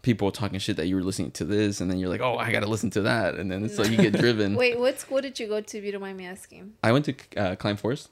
people 0.03 0.31
talking 0.31 0.59
shit 0.61 0.77
that 0.77 0.87
you 0.87 0.95
were 0.95 1.03
listening 1.03 1.33
to 1.33 1.45
this, 1.45 1.81
and 1.81 1.91
then 1.91 1.99
you're 1.99 2.09
like, 2.09 2.21
oh, 2.21 2.37
I 2.37 2.53
gotta 2.53 2.67
listen 2.69 2.91
to 2.91 3.03
that, 3.03 3.35
and 3.35 3.51
then 3.51 3.65
it's 3.65 3.79
like 3.79 3.91
you 3.91 3.97
get 3.97 4.13
driven. 4.25 4.55
Wait, 4.55 4.79
what 4.79 5.01
school 5.01 5.21
did 5.21 5.41
you 5.41 5.49
go 5.49 5.61
to? 5.61 5.79
If 5.79 5.85
you 5.85 5.91
don't 5.91 6.01
mind 6.01 6.17
me 6.17 6.27
asking. 6.27 6.75
I 6.85 6.93
went 6.93 7.07
to 7.07 7.15
uh, 7.37 7.57
Klein 7.57 7.77
Forest. 7.77 8.11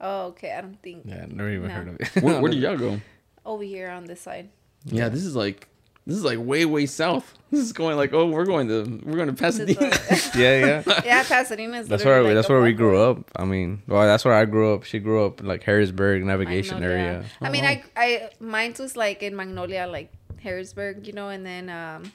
Oh, 0.00 0.26
okay. 0.28 0.52
I 0.52 0.60
don't 0.62 0.80
think 0.82 1.02
Yeah, 1.04 1.26
never 1.28 1.50
even 1.50 1.68
No. 1.68 1.74
heard 1.74 1.88
of 1.88 1.96
it. 2.00 2.22
Where, 2.22 2.40
where 2.40 2.50
did 2.52 2.60
y'all 2.60 2.76
go? 2.78 3.00
over 3.44 3.62
here 3.64 3.90
on 3.90 4.04
this 4.06 4.20
side. 4.20 4.48
Yeah, 4.86 5.08
this 5.08 5.24
is 5.24 5.36
like 5.36 5.68
this 6.06 6.16
is 6.16 6.24
like 6.24 6.38
way 6.38 6.64
way 6.64 6.86
south. 6.86 7.34
This 7.50 7.60
is 7.60 7.72
going 7.72 7.96
like 7.96 8.12
oh 8.14 8.26
we're 8.28 8.46
going 8.46 8.68
to 8.68 9.00
we're 9.04 9.16
going 9.16 9.28
to 9.28 9.34
Pasadena. 9.34 9.80
yeah, 10.34 10.82
yeah. 10.86 11.02
yeah, 11.04 11.22
Pasadena 11.22 11.78
is. 11.80 11.88
That's 11.88 12.04
where 12.04 12.22
like 12.22 12.34
that's 12.34 12.48
where 12.48 12.62
we 12.62 12.72
grew 12.72 12.96
up. 12.98 13.30
I 13.36 13.44
mean, 13.44 13.82
well, 13.86 14.02
that's 14.06 14.24
where 14.24 14.34
I 14.34 14.46
grew 14.46 14.72
up. 14.74 14.84
She 14.84 14.98
grew 14.98 15.26
up 15.26 15.42
like 15.42 15.62
Harrisburg 15.62 16.24
navigation 16.24 16.80
Magnolia. 16.80 16.96
area. 17.04 17.24
I 17.40 17.50
mean, 17.50 17.64
I 17.64 17.84
I 17.96 18.30
mine 18.40 18.74
was 18.78 18.96
like 18.96 19.22
in 19.22 19.36
Magnolia, 19.36 19.86
like 19.86 20.10
Harrisburg, 20.42 21.06
you 21.06 21.12
know, 21.12 21.28
and 21.28 21.44
then 21.44 21.68
um, 21.68 22.10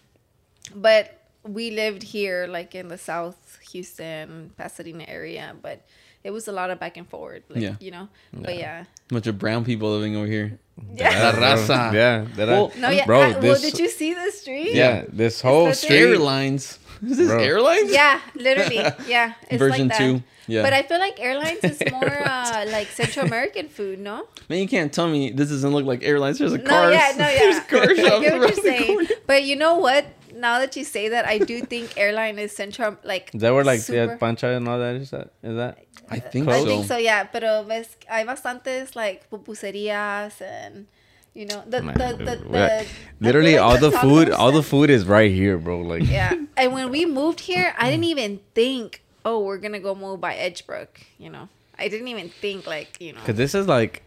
but 0.76 1.22
we 1.44 1.72
lived 1.72 2.04
here, 2.04 2.48
like 2.48 2.76
in 2.76 2.88
the 2.90 2.98
South 2.98 3.60
Houston, 3.72 4.52
Pasadena 4.58 5.06
area, 5.08 5.56
but 5.62 5.86
it 6.24 6.32
was 6.32 6.48
a 6.48 6.52
lot 6.52 6.70
of 6.72 6.80
back 6.80 6.98
and 6.98 7.08
forward, 7.08 7.44
like, 7.48 7.62
Yeah. 7.62 7.76
you 7.80 7.92
know. 7.92 8.10
But 8.34 8.58
yeah, 8.58 8.84
A 9.10 9.14
bunch 9.14 9.28
of 9.28 9.38
brown 9.40 9.64
people 9.64 9.92
living 9.92 10.16
over 10.16 10.26
here. 10.28 10.60
Yeah. 10.96 11.32
La 11.32 11.32
raza. 11.34 11.94
Yeah, 11.94 12.26
that 12.36 12.50
I- 12.50 12.80
No, 12.80 12.90
yeah. 12.90 13.06
Bro, 13.06 13.22
I- 13.22 13.32
well, 13.32 13.42
this- 13.42 13.62
did 13.62 13.80
you 13.80 13.90
see 13.90 14.14
the 14.14 14.32
street? 14.32 14.74
yeah, 14.74 15.04
this 15.10 15.42
whole 15.42 15.74
street. 15.74 15.98
Airlines. 15.98 16.80
Is 17.06 17.18
this 17.18 17.28
Bro. 17.28 17.40
airlines? 17.44 17.92
Yeah, 17.92 18.20
literally. 18.36 18.82
Yeah, 19.08 19.34
it's 19.50 19.60
Version 19.60 19.88
like 19.90 19.98
that. 19.98 20.04
two. 20.04 20.24
Yeah. 20.50 20.64
But 20.64 20.74
I 20.74 20.82
feel 20.84 20.98
like 21.00 21.20
airlines 21.20 21.60
is 21.64 21.80
more 21.92 22.06
uh, 22.28 22.66
like 22.72 22.88
Central 22.88 23.26
American 23.28 23.68
food, 23.68 24.00
no? 24.00 24.28
Man, 24.50 24.60
you 24.60 24.68
can't 24.68 24.92
tell 24.94 25.08
me 25.08 25.30
this 25.30 25.50
doesn't 25.50 25.72
look 25.74 25.86
like 25.86 26.04
airlines. 26.04 26.40
There's 26.40 26.54
a 26.54 26.58
No, 26.58 26.64
car. 26.70 26.92
yeah, 26.92 27.12
no, 27.12 27.18
There's 27.40 27.56
yeah. 27.56 27.64
car 27.66 27.82
I 27.82 27.96
shops 27.96 28.22
get 28.22 28.40
what 28.40 28.48
you're 28.48 28.50
the 28.50 28.62
saying. 28.62 29.08
But 29.28 29.44
you 29.44 29.58
know 29.58 29.76
what? 29.76 30.06
Now 30.38 30.60
that 30.60 30.76
you 30.76 30.84
say 30.84 31.10
that, 31.10 31.26
I 31.26 31.38
do 31.40 31.62
think 31.62 31.98
airline 31.98 32.40
is 32.40 32.52
Central, 32.56 32.98
like. 33.04 33.34
Is 33.34 33.42
were 33.42 33.64
like 33.64 33.82
super- 33.82 34.12
yeah, 34.12 34.18
pancha 34.18 34.48
and 34.48 34.68
all 34.68 34.80
that 34.80 34.96
is 34.96 35.12
that? 35.12 35.32
Is 35.44 35.56
that? 35.56 35.80
I 36.10 36.20
think 36.20 36.48
I 36.48 36.60
so. 36.60 36.66
think 36.66 36.86
so, 36.86 36.98
yeah. 36.98 37.24
Pero 37.26 37.64
ves, 37.64 37.98
hay 38.08 38.24
bastantes 38.24 38.96
like 38.96 39.30
pupuserias 39.30 40.42
and 40.42 40.88
you 41.34 41.46
know 41.46 41.64
the 41.68 41.82
Man, 41.82 41.98
the, 41.98 42.18
the, 42.18 42.36
the, 42.50 42.86
Literally, 43.20 43.54
feel 43.54 43.64
like 43.64 43.72
all 43.72 43.92
the 43.92 43.92
food, 43.92 44.30
all 44.32 44.52
the 44.52 44.64
food 44.64 44.90
is 44.90 45.06
right 45.06 45.32
here, 45.32 45.58
bro. 45.58 45.82
Like, 45.82 46.04
Yeah, 46.10 46.34
and 46.56 46.74
when 46.74 46.90
we 46.90 47.06
moved 47.06 47.42
here, 47.42 47.76
I 47.78 47.92
didn't 47.92 48.06
even 48.06 48.40
think, 48.56 49.04
oh, 49.26 49.40
we're 49.40 49.58
gonna 49.58 49.80
go 49.80 49.94
move 49.94 50.22
by 50.22 50.34
Edgebrook. 50.36 50.88
You 51.18 51.30
know, 51.30 51.50
I 51.78 51.90
didn't 51.90 52.08
even 52.08 52.30
think 52.30 52.66
like 52.66 52.98
you 53.00 53.14
know 53.14 53.22
cause 53.26 53.36
this 53.36 53.54
is 53.54 53.68
like, 53.68 54.04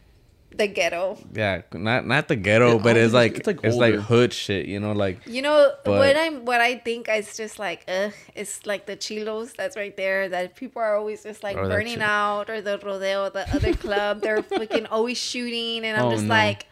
the 0.57 0.67
ghetto. 0.67 1.17
yeah, 1.33 1.63
not 1.73 2.07
not 2.07 2.29
the 2.29 2.37
ghetto, 2.37 2.77
It 2.77 2.83
but 2.83 2.97
oh, 2.97 3.01
it's 3.01 3.15
like 3.15 3.37
it's, 3.39 3.47
like, 3.47 3.61
it's 3.63 3.77
like 3.77 3.95
hood 3.95 4.33
shit, 4.33 4.67
you 4.67 4.81
know, 4.81 4.93
like 4.93 5.25
You 5.27 5.43
know 5.43 5.73
But- 5.85 5.99
what 5.99 6.17
I'm 6.17 6.45
what 6.45 6.61
I 6.61 6.77
think 6.77 7.09
is 7.09 7.37
just 7.37 7.59
like 7.59 7.85
ugh, 7.89 8.13
it's 8.35 8.67
like 8.67 8.87
the 8.87 8.97
chilos 8.97 9.55
that's 9.55 9.77
right 9.77 9.97
there 9.97 10.29
that 10.29 10.57
people 10.57 10.83
are 10.83 10.97
always 10.97 11.23
just 11.23 11.43
like 11.43 11.57
burning 11.57 12.03
out 12.03 12.51
or 12.51 12.61
the 12.61 12.79
rodeo, 12.79 13.31
the 13.31 13.49
other 13.55 13.75
club, 13.75 14.23
they're 14.23 14.43
fucking 14.55 14.87
always 14.87 15.19
shooting 15.19 15.85
and 15.85 15.97
I'm 15.97 16.07
Oh, 16.07 16.11
just 16.11 16.25
no. 16.25 16.35
like 16.35 16.67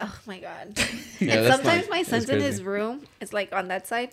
oh 0.00 0.18
my 0.26 0.38
god. 0.40 0.78
Yeah, 1.20 1.34
and 1.36 1.54
sometimes 1.54 1.82
not- 1.88 1.90
my 1.90 2.02
son's 2.02 2.28
in 2.28 2.40
his 2.40 2.62
room, 2.62 3.06
it's 3.20 3.32
like 3.32 3.52
on 3.54 3.68
that 3.68 3.86
side, 3.86 4.10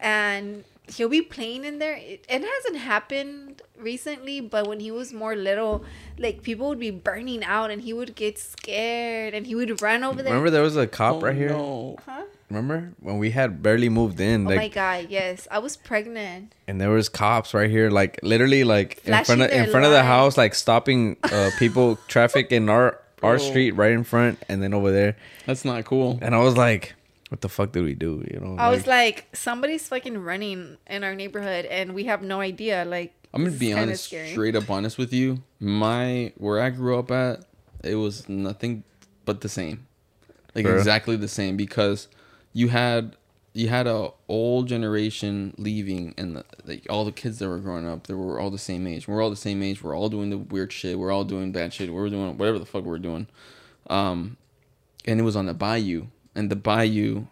and 0.00 0.64
he'll 0.88 1.08
be 1.08 1.22
playing 1.22 1.64
in 1.64 1.78
there. 1.78 1.94
It, 1.94 2.24
it 2.28 2.42
hasn't 2.42 2.76
happened 2.76 3.62
recently, 3.78 4.40
but 4.40 4.66
when 4.66 4.80
he 4.80 4.90
was 4.90 5.12
more 5.12 5.34
little, 5.34 5.84
like 6.18 6.42
people 6.42 6.68
would 6.68 6.78
be 6.80 6.90
burning 6.90 7.42
out 7.44 7.70
and 7.70 7.82
he 7.82 7.92
would 7.92 8.14
get 8.14 8.38
scared 8.38 9.34
and 9.34 9.46
he 9.46 9.54
would 9.54 9.80
run 9.82 10.04
over 10.04 10.22
there. 10.22 10.32
remember 10.32 10.50
there 10.50 10.62
was 10.62 10.76
a 10.76 10.86
cop 10.86 11.16
Oh, 11.16 11.20
right 11.20 11.34
here. 11.36 11.50
no. 11.50 11.96
Huh? 12.06 12.22
Remember 12.50 12.92
when 13.00 13.18
we 13.18 13.30
had 13.30 13.62
barely 13.62 13.88
moved 13.88 14.20
in, 14.20 14.46
Oh 14.46 14.54
my 14.54 14.68
god, 14.68 15.06
yes. 15.08 15.48
I 15.50 15.58
was 15.58 15.76
pregnant. 15.76 16.52
and 16.68 16.80
there 16.80 16.90
was 16.90 17.08
cops 17.08 17.54
right 17.54 17.70
here, 17.70 17.90
like 17.90 18.20
literally, 18.22 18.62
like 18.64 19.00
in 19.06 19.24
front 19.24 19.40
of 19.42 19.50
in 19.50 19.62
their 19.62 19.66
front 19.70 19.86
of 19.86 19.92
the 19.92 20.02
house, 20.04 20.36
like 20.36 20.54
stopping 20.54 21.16
uh, 21.24 21.50
people 21.58 21.96
traffic 22.08 22.52
in 22.52 22.68
our 22.68 23.00
our 23.22 23.38
Bro. 23.38 23.48
street 23.48 23.70
right 23.72 23.92
in 23.92 24.04
front, 24.04 24.38
and 24.50 24.62
then 24.62 24.74
over 24.74 24.92
there, 24.92 25.16
That's 25.46 25.64
not 25.64 25.84
cool. 25.86 26.18
and 26.20 26.34
I 26.34 26.38
was 26.38 26.56
like, 26.58 26.94
what 27.34 27.40
the 27.40 27.48
fuck 27.48 27.72
did 27.72 27.82
we 27.82 27.94
do? 27.94 28.24
You 28.30 28.38
know, 28.38 28.56
I 28.56 28.70
was 28.70 28.86
like, 28.86 29.26
somebody's 29.32 29.88
fucking 29.88 30.18
running 30.18 30.76
in 30.86 31.02
our 31.02 31.16
neighborhood 31.16 31.64
and 31.64 31.92
we 31.92 32.04
have 32.04 32.22
no 32.22 32.40
idea. 32.40 32.84
Like, 32.84 33.12
I'm 33.32 33.42
gonna 33.42 33.56
be 33.56 33.72
honest, 33.72 34.04
scary. 34.04 34.30
straight 34.30 34.54
up 34.54 34.70
honest 34.70 34.98
with 34.98 35.12
you. 35.12 35.42
My 35.58 36.32
where 36.36 36.62
I 36.62 36.70
grew 36.70 36.96
up 36.96 37.10
at, 37.10 37.44
it 37.82 37.96
was 37.96 38.28
nothing 38.28 38.84
but 39.24 39.40
the 39.40 39.48
same, 39.48 39.88
like 40.54 40.64
For 40.64 40.76
exactly 40.76 41.16
the 41.16 41.26
same. 41.26 41.56
Because 41.56 42.06
you 42.52 42.68
had 42.68 43.16
you 43.52 43.66
had 43.66 43.88
a 43.88 44.10
old 44.28 44.68
generation 44.68 45.54
leaving, 45.58 46.14
and 46.16 46.36
the, 46.36 46.44
like 46.64 46.86
all 46.88 47.04
the 47.04 47.10
kids 47.10 47.40
that 47.40 47.48
were 47.48 47.58
growing 47.58 47.88
up, 47.88 48.06
they 48.06 48.14
were 48.14 48.38
all 48.38 48.50
the 48.50 48.58
same 48.58 48.86
age. 48.86 49.08
We're 49.08 49.20
all 49.20 49.30
the 49.30 49.34
same 49.34 49.60
age. 49.60 49.82
We're 49.82 49.96
all 49.96 50.08
doing 50.08 50.30
the 50.30 50.38
weird 50.38 50.72
shit. 50.72 51.00
We're 51.00 51.10
all 51.10 51.24
doing 51.24 51.50
bad 51.50 51.72
shit. 51.72 51.92
We're 51.92 52.10
doing 52.10 52.38
whatever 52.38 52.60
the 52.60 52.66
fuck 52.66 52.84
we're 52.84 53.00
doing. 53.00 53.26
Um, 53.90 54.36
and 55.04 55.18
it 55.18 55.24
was 55.24 55.34
on 55.34 55.46
the 55.46 55.54
bayou, 55.54 56.06
and 56.34 56.50
the 56.50 56.56
bayou 56.56 57.24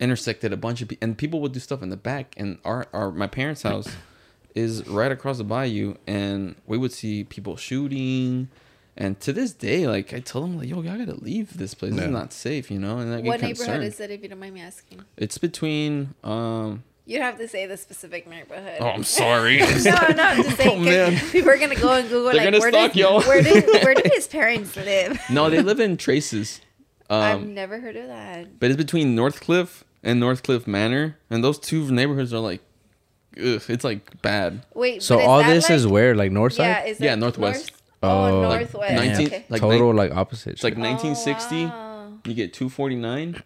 intersected 0.00 0.52
a 0.52 0.56
bunch 0.56 0.80
of 0.82 0.88
people, 0.88 1.04
and 1.06 1.18
people 1.18 1.40
would 1.40 1.52
do 1.52 1.60
stuff 1.60 1.82
in 1.82 1.88
the 1.90 1.96
back. 1.96 2.34
And 2.36 2.58
our 2.64 2.86
our 2.92 3.10
my 3.10 3.26
parents' 3.26 3.62
house 3.62 3.88
is 4.54 4.86
right 4.88 5.10
across 5.12 5.38
the 5.38 5.44
bayou, 5.44 5.94
and 6.06 6.54
we 6.66 6.78
would 6.78 6.92
see 6.92 7.24
people 7.24 7.56
shooting. 7.56 8.48
And 8.96 9.20
to 9.20 9.32
this 9.32 9.52
day, 9.52 9.86
like 9.86 10.12
I 10.12 10.18
tell 10.18 10.40
them, 10.40 10.58
like, 10.58 10.68
yo, 10.68 10.82
y'all 10.82 10.98
gotta 10.98 11.14
leave 11.14 11.56
this 11.56 11.72
place. 11.74 11.92
This 11.92 12.00
Yeah. 12.00 12.06
is 12.06 12.12
not 12.12 12.32
safe, 12.32 12.68
you 12.70 12.80
know. 12.80 12.98
And 12.98 13.12
I 13.14 13.18
get 13.20 13.26
what 13.28 13.40
neighborhood 13.40 13.56
concerned. 13.66 13.84
is 13.84 14.00
it, 14.00 14.10
if 14.10 14.22
you 14.22 14.28
don't 14.28 14.40
mind 14.40 14.54
me 14.54 14.60
asking? 14.60 15.02
It's 15.16 15.38
between. 15.38 16.14
um 16.24 16.82
You 17.06 17.22
have 17.22 17.38
to 17.38 17.46
say 17.46 17.66
the 17.66 17.76
specific 17.76 18.28
neighborhood. 18.28 18.78
Oh, 18.80 18.88
I'm 18.88 19.04
sorry. 19.04 19.58
no, 19.84 20.08
no, 20.16 20.22
I'm 20.24 20.42
just 20.42 20.56
saying. 20.60 20.70
Oh, 20.70 20.74
'cause 20.76 20.84
man. 20.84 21.30
People 21.30 21.50
are 21.50 21.58
gonna 21.58 21.76
go 21.76 21.92
and 21.92 22.08
Google 22.08 22.24
They're 22.24 22.34
like 22.34 22.44
gonna 22.44 22.58
where 22.58 22.70
stalk 22.72 22.92
did, 22.92 23.00
y'all. 23.00 23.22
where 23.22 23.40
did 23.40 23.84
where 23.84 23.94
did 23.94 24.10
his 24.12 24.26
parents 24.26 24.74
live? 24.74 25.16
no, 25.30 25.48
they 25.48 25.62
live 25.62 25.78
in 25.78 25.96
Traces. 25.96 26.60
I've 27.10 27.36
Um, 27.36 27.54
never 27.54 27.80
heard 27.80 27.96
of 27.96 28.06
that. 28.08 28.58
but 28.60 28.70
it's 28.70 28.76
between 28.76 29.16
Northcliffe 29.16 29.82
and 30.02 30.20
Northcliffe 30.20 30.66
Manor, 30.66 31.16
and 31.30 31.42
those 31.42 31.58
two 31.58 31.90
neighborhoods 31.90 32.32
are 32.34 32.38
like, 32.40 32.60
ugh, 33.36 33.62
it's 33.68 33.84
like 33.84 34.20
bad. 34.22 34.64
Wait, 34.74 35.02
so 35.02 35.16
but 35.16 35.24
all 35.24 35.38
that, 35.38 35.48
this 35.52 35.70
is 35.70 35.86
where 35.86 36.14
like 36.14 36.30
north 36.32 36.54
side, 36.54 36.64
Yeah, 36.64 36.84
is 36.84 37.00
Yeah, 37.00 37.12
it 37.14 37.16
northwest. 37.16 37.70
North? 37.70 37.82
Oh, 38.02 38.08
Oh. 38.44 38.48
Like 38.48 38.60
northwest. 38.60 38.94
19 38.94 39.26
okay. 39.26 39.44
like 39.48 39.60
total 39.60 39.92
like 39.94 40.12
opposite. 40.14 40.52
It's 40.52 40.62
like 40.64 40.76
1960. 40.76 41.64
Oh, 41.64 41.66
wow. 41.68 42.12
You 42.24 42.34
get 42.34 42.52
249, 42.52 43.42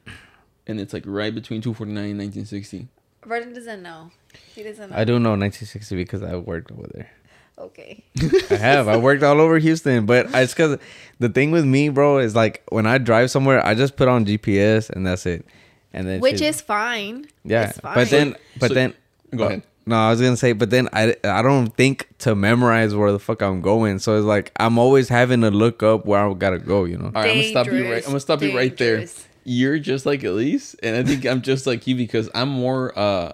and 0.66 0.80
it's 0.80 0.92
like 0.92 1.04
right 1.06 1.34
between 1.34 1.60
249 1.60 2.04
and 2.10 2.18
1960. 2.18 2.88
Vernon 3.24 3.52
doesn't 3.54 3.82
know. 3.82 4.10
He 4.54 4.62
doesn't 4.62 4.90
know. 4.90 4.96
I 4.96 5.04
don't 5.04 5.22
know 5.22 5.30
1960 5.36 5.94
because 5.96 6.22
I 6.22 6.34
worked 6.36 6.72
over 6.72 6.88
there. 6.92 7.10
Okay. 7.58 8.02
I 8.50 8.54
have. 8.56 8.88
I 8.88 8.96
worked 8.96 9.22
all 9.22 9.40
over 9.40 9.58
Houston, 9.58 10.06
but 10.06 10.34
I- 10.34 10.42
it's 10.42 10.52
because 10.54 10.78
the 11.18 11.28
thing 11.28 11.50
with 11.50 11.64
me, 11.64 11.88
bro, 11.90 12.18
is 12.18 12.34
like 12.34 12.62
when 12.70 12.86
I 12.86 12.98
drive 12.98 13.30
somewhere, 13.30 13.64
I 13.64 13.74
just 13.74 13.96
put 13.96 14.08
on 14.08 14.24
GPS 14.24 14.90
and 14.90 15.06
that's 15.06 15.26
it. 15.26 15.44
And 15.92 16.06
then 16.08 16.20
Which 16.20 16.38
shit- 16.38 16.48
is 16.48 16.60
fine. 16.60 17.26
yeah. 17.44 17.68
It's 17.70 17.78
fine. 17.80 17.94
But 17.94 18.10
then, 18.10 18.36
but 18.58 18.68
So- 18.68 18.74
then, 18.74 18.94
Go 19.36 19.44
uh, 19.44 19.46
ahead. 19.48 19.62
No, 19.84 19.96
I 19.96 20.10
was 20.10 20.20
gonna 20.20 20.36
say, 20.36 20.52
but 20.52 20.70
then 20.70 20.88
I 20.92 21.16
I 21.24 21.42
don't 21.42 21.76
think 21.76 22.06
to 22.18 22.36
memorize 22.36 22.94
where 22.94 23.10
the 23.10 23.18
fuck 23.18 23.42
I'm 23.42 23.60
going. 23.60 23.98
So 23.98 24.16
it's 24.16 24.24
like 24.24 24.52
I'm 24.60 24.78
always 24.78 25.08
having 25.08 25.40
to 25.40 25.50
look 25.50 25.82
up 25.82 26.06
where 26.06 26.20
I 26.20 26.32
gotta 26.34 26.58
go. 26.60 26.84
You 26.84 26.98
know. 26.98 27.06
All 27.06 27.10
right, 27.22 27.30
I'm 27.30 27.36
gonna 27.38 27.48
stop 27.48 27.66
you 27.66 27.90
right. 27.90 28.02
I'm 28.04 28.10
gonna 28.10 28.20
stop 28.20 28.42
you 28.42 28.56
right 28.56 28.76
there. 28.76 29.06
You're 29.44 29.80
just 29.80 30.06
like 30.06 30.22
Elise, 30.22 30.76
and 30.84 30.94
I 30.96 31.02
think 31.02 31.26
I'm 31.26 31.42
just 31.42 31.66
like 31.66 31.88
you 31.88 31.96
because 31.96 32.30
I'm 32.32 32.48
more 32.48 32.96
uh 32.96 33.32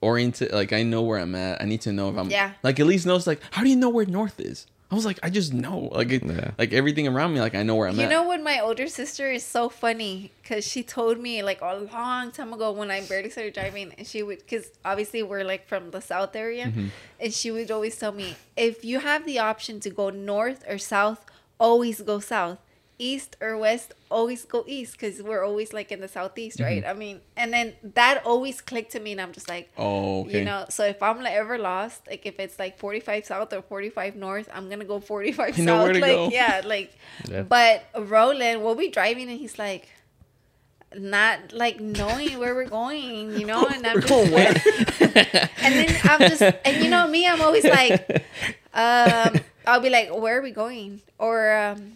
oriented. 0.00 0.52
Like 0.52 0.72
I 0.72 0.82
know 0.82 1.02
where 1.02 1.18
I'm 1.18 1.34
at. 1.34 1.60
I 1.62 1.64
need 1.64 1.80
to 1.82 1.92
know 1.92 2.08
if 2.10 2.16
I'm. 2.16 2.30
Yeah. 2.30 2.52
Like 2.62 2.78
Elise 2.78 3.06
knows. 3.06 3.26
Like, 3.26 3.40
how 3.50 3.62
do 3.62 3.68
you 3.70 3.76
know 3.76 3.88
where 3.88 4.06
north 4.06 4.40
is? 4.40 4.66
I 4.90 4.94
was 4.94 5.04
like, 5.04 5.18
I 5.22 5.28
just 5.28 5.52
know. 5.52 5.90
Like, 5.92 6.10
it, 6.10 6.24
Yeah. 6.24 6.52
like 6.56 6.72
everything 6.72 7.06
around 7.06 7.34
me. 7.34 7.40
Like 7.40 7.54
I 7.54 7.62
know 7.62 7.74
where 7.76 7.88
I'm 7.88 7.96
You 7.96 8.04
at. 8.04 8.10
You 8.10 8.16
know 8.16 8.22
what? 8.22 8.42
My 8.42 8.60
older 8.60 8.86
sister 8.88 9.30
is 9.30 9.44
so 9.44 9.68
funny 9.68 10.32
because 10.42 10.66
she 10.66 10.82
told 10.82 11.18
me 11.20 11.42
like 11.42 11.60
a 11.60 11.76
long 11.92 12.30
time 12.30 12.54
ago 12.54 12.72
when 12.72 12.90
I 12.90 13.02
barely 13.02 13.28
started 13.28 13.52
driving, 13.52 13.92
and 13.98 14.06
she 14.06 14.22
would 14.22 14.38
because 14.38 14.70
obviously 14.86 15.22
we're 15.22 15.44
like 15.44 15.68
from 15.68 15.90
the 15.90 16.00
south 16.00 16.34
area, 16.34 16.66
Mm-hmm. 16.68 16.86
and 17.20 17.34
she 17.34 17.50
would 17.50 17.70
always 17.70 17.96
tell 17.98 18.12
me 18.12 18.36
if 18.56 18.82
you 18.82 19.00
have 19.00 19.26
the 19.26 19.38
option 19.40 19.78
to 19.80 19.90
go 19.90 20.08
north 20.08 20.64
or 20.66 20.78
south, 20.78 21.26
always 21.60 22.00
go 22.00 22.18
south. 22.18 22.58
East 22.98 23.36
or 23.40 23.56
west, 23.56 23.94
always 24.10 24.44
go 24.44 24.64
east 24.66 24.92
because 24.92 25.22
we're 25.22 25.44
always 25.44 25.72
like 25.72 25.92
in 25.92 26.00
the 26.00 26.08
southeast, 26.08 26.60
right? 26.60 26.82
Mm-hmm. 26.82 26.90
I 26.90 26.94
mean, 26.94 27.20
and 27.36 27.52
then 27.52 27.74
that 27.94 28.26
always 28.26 28.60
clicked 28.60 28.92
to 28.92 29.00
me, 29.00 29.12
and 29.12 29.20
I'm 29.20 29.32
just 29.32 29.48
like, 29.48 29.70
oh, 29.78 30.22
okay. 30.22 30.40
You 30.40 30.44
know, 30.44 30.66
so 30.68 30.84
if 30.84 31.02
I'm 31.02 31.22
like 31.22 31.34
ever 31.34 31.58
lost, 31.58 32.06
like 32.08 32.26
if 32.26 32.40
it's 32.40 32.58
like 32.58 32.78
45 32.78 33.24
south 33.26 33.52
or 33.52 33.62
45 33.62 34.16
north, 34.16 34.48
I'm 34.52 34.68
gonna 34.68 34.84
go 34.84 34.98
45 35.00 35.58
You 35.58 35.64
know 35.64 35.86
south. 35.86 35.96
like 35.96 36.12
go. 36.12 36.28
yeah, 36.30 36.62
like. 36.64 36.92
Yeah. 37.28 37.42
But 37.42 37.84
Roland, 37.98 38.62
we'll 38.62 38.76
be 38.76 38.88
driving 38.88 39.28
and 39.28 39.38
he's 39.38 39.58
like, 39.58 39.88
not 40.96 41.52
like 41.52 41.80
knowing 41.80 42.38
where 42.38 42.54
we're 42.54 42.68
going, 42.68 43.38
you 43.38 43.46
know, 43.46 43.66
and 43.66 43.86
I'm 43.86 44.00
just, 44.00 44.12
and 45.00 45.74
then 45.74 45.96
I'm 46.04 46.20
just, 46.20 46.42
and 46.42 46.82
you 46.82 46.88
know 46.88 47.06
me, 47.06 47.26
I'm 47.26 47.42
always 47.42 47.64
like, 47.64 48.24
um, 48.72 49.40
I'll 49.66 49.80
be 49.80 49.90
like, 49.90 50.14
where 50.14 50.38
are 50.38 50.42
we 50.42 50.50
going, 50.50 51.02
or 51.18 51.54
um, 51.54 51.92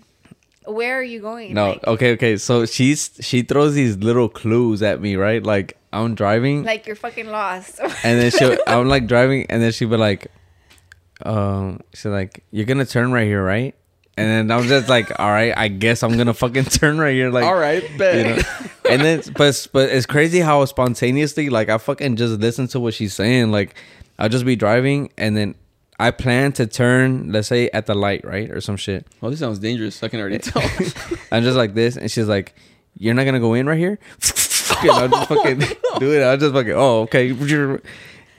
where 0.66 0.98
are 0.98 1.02
you 1.02 1.20
going? 1.20 1.54
No, 1.54 1.70
like, 1.70 1.86
okay, 1.86 2.12
okay. 2.12 2.36
So 2.36 2.66
she's 2.66 3.10
she 3.20 3.42
throws 3.42 3.74
these 3.74 3.96
little 3.98 4.28
clues 4.28 4.82
at 4.82 5.00
me, 5.00 5.16
right? 5.16 5.42
Like 5.42 5.76
I'm 5.92 6.14
driving, 6.14 6.64
like 6.64 6.86
you're 6.86 6.96
fucking 6.96 7.26
lost. 7.26 7.80
and 8.04 8.20
then 8.20 8.30
she 8.30 8.56
I'm 8.66 8.88
like 8.88 9.06
driving, 9.06 9.46
and 9.48 9.62
then 9.62 9.72
she 9.72 9.84
be 9.84 9.96
like, 9.96 10.28
um, 11.24 11.80
she's 11.94 12.06
like, 12.06 12.44
"You're 12.50 12.66
gonna 12.66 12.86
turn 12.86 13.12
right 13.12 13.26
here, 13.26 13.42
right?" 13.42 13.74
And 14.16 14.28
then 14.28 14.50
I'm 14.56 14.66
just 14.68 14.88
like, 14.88 15.10
"All 15.18 15.30
right, 15.30 15.56
I 15.56 15.68
guess 15.68 16.02
I'm 16.02 16.16
gonna 16.16 16.34
fucking 16.34 16.64
turn 16.80 16.98
right 16.98 17.14
here." 17.14 17.30
Like, 17.30 17.44
All 17.44 17.56
right, 17.56 17.82
bet. 17.98 18.16
you 18.16 18.42
know? 18.42 18.70
and 18.90 19.02
then, 19.02 19.22
but 19.36 19.66
but 19.72 19.90
it's 19.90 20.06
crazy 20.06 20.40
how 20.40 20.64
spontaneously, 20.64 21.50
like, 21.50 21.68
I 21.68 21.78
fucking 21.78 22.16
just 22.16 22.40
listen 22.40 22.68
to 22.68 22.80
what 22.80 22.94
she's 22.94 23.14
saying. 23.14 23.50
Like, 23.50 23.74
I'll 24.18 24.28
just 24.28 24.44
be 24.44 24.56
driving, 24.56 25.10
and 25.16 25.36
then 25.36 25.54
I 26.06 26.10
plan 26.10 26.52
to 26.54 26.66
turn, 26.66 27.32
let's 27.32 27.48
say, 27.48 27.70
at 27.70 27.86
the 27.86 27.94
light, 27.94 28.24
right, 28.24 28.50
or 28.50 28.60
some 28.60 28.76
shit. 28.76 29.06
Oh, 29.22 29.30
this 29.30 29.38
sounds 29.40 29.58
dangerous. 29.58 30.02
I 30.02 30.08
can 30.08 30.20
already 30.20 30.38
tell. 30.50 30.62
I'm 31.30 31.42
just 31.42 31.56
like 31.56 31.74
this, 31.74 31.96
and 31.96 32.10
she's 32.10 32.26
like, 32.28 32.54
"You're 32.98 33.14
not 33.14 33.24
gonna 33.24 33.40
go 33.40 33.54
in 33.54 33.66
right 33.66 33.78
here." 33.78 33.98
And 34.82 34.90
I'll 34.90 35.08
just 35.08 35.28
fucking 35.34 35.58
do 36.00 36.10
it. 36.12 36.22
I'll 36.24 36.36
just 36.38 36.52
fucking, 36.54 36.72
oh, 36.74 37.02
okay, 37.02 37.30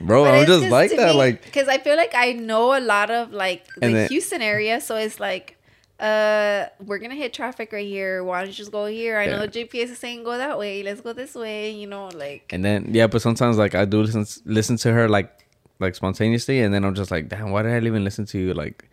bro. 0.00 0.24
I'm 0.26 0.46
just 0.46 0.68
like 0.68 0.90
that, 0.90 1.14
like, 1.14 1.42
because 1.44 1.68
I 1.68 1.78
feel 1.78 1.96
like 1.96 2.12
I 2.14 2.32
know 2.32 2.76
a 2.76 2.80
lot 2.80 3.10
of 3.10 3.32
like 3.32 3.64
the 3.80 3.88
then- 3.92 4.08
Houston 4.08 4.42
area, 4.42 4.80
so 4.80 4.96
it's 4.96 5.18
like 5.20 5.56
uh, 6.00 6.66
we're 6.84 6.98
gonna 6.98 7.14
hit 7.14 7.32
traffic 7.32 7.72
right 7.72 7.86
here. 7.86 8.22
Why 8.24 8.40
don't 8.40 8.48
you 8.48 8.54
just 8.54 8.72
go 8.72 8.86
here? 8.86 9.16
I 9.18 9.26
know 9.26 9.40
Yeah. 9.40 9.46
the 9.46 9.64
GPS 9.64 9.90
is 9.92 9.98
saying 9.98 10.24
go 10.24 10.36
that 10.36 10.58
way. 10.58 10.82
Let's 10.82 11.00
go 11.00 11.12
this 11.12 11.34
way. 11.34 11.70
You 11.70 11.86
know, 11.86 12.08
like 12.08 12.52
And 12.52 12.64
then 12.64 12.88
yeah, 12.92 13.06
but 13.06 13.22
sometimes 13.22 13.56
like 13.56 13.74
I 13.74 13.84
do 13.84 14.02
listen 14.02 14.26
listen 14.44 14.76
to 14.78 14.92
her 14.92 15.08
like 15.08 15.30
like 15.84 15.94
spontaneously, 15.94 16.60
and 16.60 16.72
then 16.74 16.84
I'm 16.84 16.94
just 16.94 17.10
like, 17.10 17.28
damn, 17.28 17.50
why 17.50 17.62
did 17.62 17.72
I 17.72 17.86
even 17.86 18.02
listen 18.04 18.24
to 18.26 18.38
you? 18.38 18.54
Like, 18.54 18.88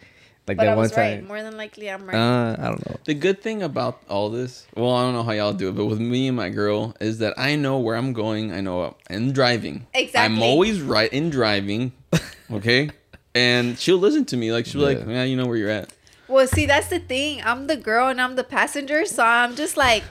like 0.48 0.58
but 0.58 0.64
that 0.66 0.68
I 0.68 0.76
one 0.76 0.84
was 0.84 0.96
right. 0.98 1.16
time. 1.16 1.28
More 1.28 1.42
than 1.42 1.58
likely, 1.58 1.90
I'm 1.90 2.06
right. 2.06 2.16
Uh, 2.16 2.56
I 2.60 2.66
don't 2.68 2.88
know. 2.90 2.98
The 3.06 3.14
good 3.14 3.42
thing 3.42 3.64
about 3.64 4.02
all 4.10 4.30
this, 4.30 4.66
well, 4.76 4.94
I 4.96 5.04
don't 5.04 5.14
know 5.14 5.24
how 5.24 5.32
y'all 5.32 5.54
do 5.54 5.70
it, 5.70 5.76
but 5.76 5.86
with 5.86 6.00
me 6.00 6.28
and 6.28 6.36
my 6.38 6.50
girl, 6.50 6.96
is 7.00 7.20
that 7.20 7.34
I 7.38 7.56
know 7.56 7.80
where 7.80 7.96
I'm 7.96 8.14
going. 8.14 8.52
I 8.52 8.62
know 8.62 8.96
in 9.10 9.32
driving. 9.34 9.88
Exactly. 9.94 10.20
I'm 10.36 10.42
always 10.42 10.82
right 10.82 11.12
in 11.12 11.30
driving. 11.30 11.94
Okay. 12.52 12.90
and 13.34 13.80
she'll 13.80 13.98
listen 13.98 14.26
to 14.26 14.36
me. 14.36 14.52
Like 14.52 14.66
she'll 14.66 14.82
be 14.82 14.94
like, 14.96 15.08
Yeah. 15.08 15.14
yeah, 15.14 15.24
you 15.24 15.38
know 15.38 15.46
where 15.46 15.56
you're 15.56 15.70
at. 15.70 15.94
Well, 16.28 16.46
see, 16.48 16.66
that's 16.66 16.88
the 16.88 17.00
thing. 17.00 17.42
I'm 17.46 17.68
the 17.68 17.78
girl 17.78 18.10
and 18.10 18.20
I'm 18.20 18.36
the 18.36 18.44
passenger, 18.44 19.06
so 19.06 19.24
I'm 19.24 19.56
just 19.56 19.78
like, 19.78 20.04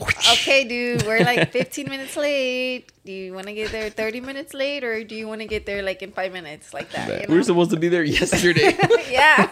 okay, 0.00 0.64
dude, 0.64 1.02
we're 1.06 1.20
like 1.24 1.50
15 1.52 1.88
minutes 1.88 2.16
late. 2.16 2.90
Do 3.04 3.12
you 3.12 3.32
want 3.34 3.46
to 3.46 3.54
get 3.54 3.72
there 3.72 3.90
30 3.90 4.20
minutes 4.20 4.54
late, 4.54 4.84
or 4.84 5.02
do 5.04 5.14
you 5.14 5.26
want 5.28 5.40
to 5.40 5.46
get 5.46 5.66
there 5.66 5.82
like 5.82 6.02
in 6.02 6.12
five 6.12 6.32
minutes, 6.32 6.72
like 6.74 6.90
that? 6.92 7.08
You 7.08 7.26
We 7.28 7.34
were 7.34 7.38
know? 7.40 7.42
supposed 7.46 7.70
to 7.70 7.76
be 7.76 7.88
there 7.88 8.04
yesterday. 8.04 8.76
yeah, 9.10 9.50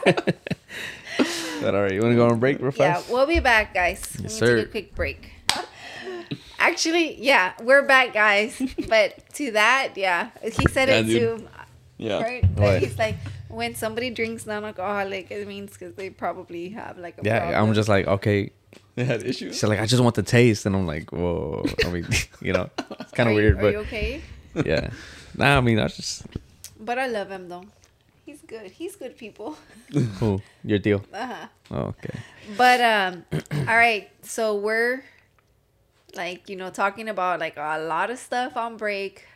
But 1.60 1.74
all 1.74 1.82
right, 1.82 1.92
you 1.92 2.00
want 2.02 2.12
to 2.12 2.16
go 2.16 2.28
on 2.28 2.38
break 2.38 2.60
real 2.60 2.72
yeah. 2.76 3.02
We'll 3.10 3.26
be 3.26 3.40
back, 3.40 3.72
guys. 3.74 4.02
we 4.18 4.22
need 4.24 4.30
sir. 4.30 4.46
to 4.56 4.56
take 4.62 4.68
a 4.68 4.70
quick 4.70 4.94
break. 4.94 5.30
Actually, 6.58 7.20
yeah, 7.22 7.52
we're 7.62 7.82
back, 7.82 8.12
guys. 8.14 8.60
But 8.88 9.22
to 9.34 9.52
that, 9.52 9.92
yeah, 9.96 10.30
he 10.42 10.66
said 10.70 10.88
Yeah, 10.88 10.98
it 10.98 11.04
dude. 11.06 11.38
too. 11.40 11.48
yeah. 11.98 12.22
Right? 12.22 12.44
What? 12.56 12.82
He's 12.82 12.98
like, 12.98 13.16
when 13.48 13.74
somebody 13.74 14.10
drinks 14.10 14.46
non-alcoholic, 14.46 15.30
it 15.30 15.46
means 15.48 15.72
because 15.72 15.94
they 15.94 16.10
probably 16.10 16.70
have 16.70 16.98
like 16.98 17.18
a 17.18 17.22
Yeah, 17.24 17.40
problem. 17.40 17.68
I'm 17.68 17.74
just 17.74 17.88
like, 17.88 18.06
okay. 18.06 18.50
They 18.96 19.04
had 19.04 19.22
issues. 19.24 19.56
She's 19.56 19.64
like, 19.64 19.78
I 19.78 19.84
just 19.84 20.02
want 20.02 20.14
the 20.14 20.22
taste, 20.22 20.64
and 20.64 20.74
I'm 20.74 20.86
like, 20.86 21.12
whoa. 21.12 21.66
I 21.84 21.90
mean, 21.90 22.06
you 22.40 22.54
know, 22.54 22.70
it's 23.00 23.12
kind 23.12 23.28
of 23.28 23.34
weird, 23.34 23.58
Are 23.58 23.60
but 23.62 23.72
you 23.72 23.78
okay? 23.80 24.22
yeah. 24.64 24.88
Nah, 25.36 25.58
I 25.58 25.60
mean, 25.60 25.78
I 25.78 25.88
just 25.88 26.24
But 26.80 26.98
I 26.98 27.06
love 27.06 27.28
him 27.30 27.48
though. 27.50 27.64
He's 28.24 28.40
good. 28.40 28.70
He's 28.70 28.96
good 28.96 29.16
people. 29.18 29.56
cool. 30.18 30.40
Your 30.64 30.78
deal. 30.78 31.04
Uh-huh. 31.12 31.46
Oh, 31.70 31.94
okay. 31.94 32.18
But 32.56 32.80
um 32.80 33.24
all 33.68 33.76
right, 33.76 34.08
so 34.22 34.56
we're 34.56 35.04
like, 36.14 36.48
you 36.48 36.56
know, 36.56 36.70
talking 36.70 37.08
about 37.10 37.38
like 37.40 37.56
a 37.58 37.78
lot 37.78 38.10
of 38.10 38.18
stuff 38.18 38.56
on 38.56 38.78
break 38.78 39.26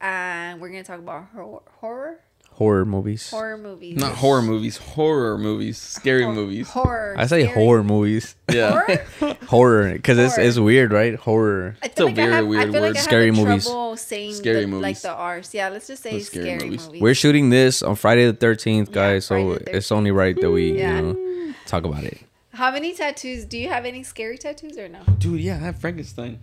and 0.00 0.60
we're 0.60 0.68
going 0.70 0.82
to 0.82 0.86
talk 0.86 0.98
about 0.98 1.28
horror 1.32 1.60
horror, 1.80 2.18
Horror 2.54 2.84
movies. 2.84 3.30
horror 3.30 3.58
movies. 3.58 3.98
Not 3.98 4.14
horror 4.14 4.40
movies, 4.42 4.76
horror 4.76 5.36
movies, 5.38 5.76
scary 5.76 6.22
Hor- 6.22 6.34
movies. 6.34 6.68
Horror. 6.70 7.14
I 7.18 7.26
say 7.26 7.42
scary- 7.42 7.54
horror 7.54 7.82
movies. 7.82 8.36
Yeah. 8.52 8.70
Horror? 8.70 9.36
horror, 9.48 9.92
because 9.94 10.18
it's 10.18 10.38
it's 10.38 10.58
weird, 10.58 10.92
right? 10.92 11.16
Horror. 11.16 11.76
I 11.82 11.86
It's 11.86 11.96
feel 11.96 12.06
a 12.06 12.08
like 12.08 12.12
I 12.18 12.22
very 12.22 12.32
have, 12.32 12.44
I 12.44 12.48
weird 12.48 12.62
feel 12.72 12.72
word. 12.82 12.88
like 12.88 12.96
I 12.96 13.00
Scary 13.00 13.26
have 13.26 13.34
movies. 13.36 13.64
trouble 13.64 13.96
saying 13.96 14.34
Scary 14.34 14.64
the, 14.66 14.76
like 14.76 15.00
the 15.00 15.12
R's. 15.12 15.52
Yeah, 15.52 15.68
let's 15.70 15.88
just 15.88 16.02
say 16.04 16.12
The 16.12 16.20
scary 16.20 16.44
scary, 16.46 16.64
movies. 16.70 16.86
movies. 16.86 17.02
We're 17.02 17.14
shooting 17.14 17.50
this 17.50 17.82
on 17.82 17.96
Friday 17.96 18.30
the 18.30 18.34
13th, 18.46 18.88
Yeah, 18.88 18.94
guys. 18.94 19.26
so 19.26 19.34
Friday 19.54 19.64
the 19.64 19.76
it's 19.78 19.90
only 19.90 20.12
right 20.12 20.40
that 20.40 20.50
we, 20.50 20.78
Yeah. 20.78 20.96
you 21.00 21.02
know, 21.02 21.54
talk 21.66 21.84
about 21.84 22.04
it. 22.04 22.18
How 22.52 22.70
many 22.70 22.94
tattoos? 22.94 23.44
Do 23.46 23.58
you 23.58 23.68
have 23.68 23.84
any 23.84 24.04
scary 24.04 24.38
tattoos 24.38 24.78
or 24.78 24.88
no? 24.88 25.00
Dude, 25.18 25.40
yeah, 25.40 25.56
I 25.56 25.58
have 25.58 25.76
Frankenstein. 25.78 26.38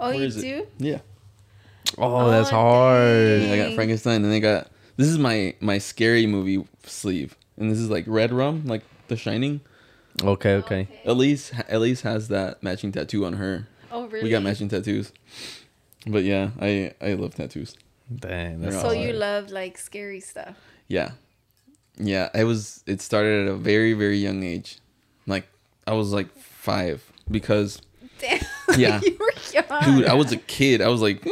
Oh, 0.00 0.06
Where 0.08 0.14
you 0.16 0.22
is 0.24 0.36
it? 0.36 0.42
do? 0.42 0.66
Yeah. 0.84 0.98
Oh, 1.96 2.28
that's 2.28 2.48
Oh, 2.48 2.56
hard. 2.56 3.40
dang. 3.40 3.52
I 3.52 3.56
got 3.68 3.74
Frankenstein, 3.76 4.24
and 4.24 4.32
I 4.32 4.40
got 4.40 4.66
this 4.96 5.08
is 5.08 5.18
my 5.18 5.54
my 5.60 5.78
scary 5.78 6.26
movie 6.26 6.66
sleeve, 6.84 7.36
and 7.56 7.70
this 7.70 7.78
is 7.78 7.90
like 7.90 8.04
red 8.06 8.32
rum, 8.32 8.64
like 8.66 8.82
The 9.08 9.16
Shining. 9.16 9.60
Okay, 10.22 10.54
okay. 10.54 10.88
Oh, 11.06 11.12
Elise 11.12 11.52
Elise 11.68 12.02
has 12.02 12.28
that 12.28 12.62
matching 12.62 12.92
tattoo 12.92 13.24
on 13.24 13.34
her. 13.34 13.66
Oh, 13.90 14.06
really? 14.06 14.24
We 14.24 14.30
got 14.30 14.42
matching 14.42 14.68
tattoos. 14.68 15.12
But 16.06 16.24
yeah, 16.24 16.50
I 16.60 16.92
I 17.00 17.14
love 17.14 17.34
tattoos. 17.34 17.76
Dang. 18.14 18.60
that's 18.60 18.76
So 18.76 18.82
hard. 18.94 18.98
you 18.98 19.12
love 19.12 19.50
like 19.50 19.78
scary 19.78 20.20
stuff. 20.20 20.56
Yeah, 20.88 21.12
yeah. 21.96 22.28
It 22.34 22.44
was 22.44 22.82
it 22.86 23.00
started 23.00 23.46
at 23.48 23.52
a 23.52 23.56
very 23.56 23.94
very 23.94 24.18
young 24.18 24.42
age, 24.42 24.78
like 25.26 25.48
I 25.86 25.94
was 25.94 26.12
like 26.12 26.28
five 26.36 27.02
because 27.30 27.80
Damn. 28.18 28.40
Yeah. 28.78 29.00
you 29.02 29.16
were 29.18 29.32
young. 29.52 29.96
dude, 29.98 30.06
I 30.06 30.14
was 30.14 30.32
a 30.32 30.36
kid. 30.36 30.80
I 30.80 30.88
was 30.88 31.00
like. 31.00 31.24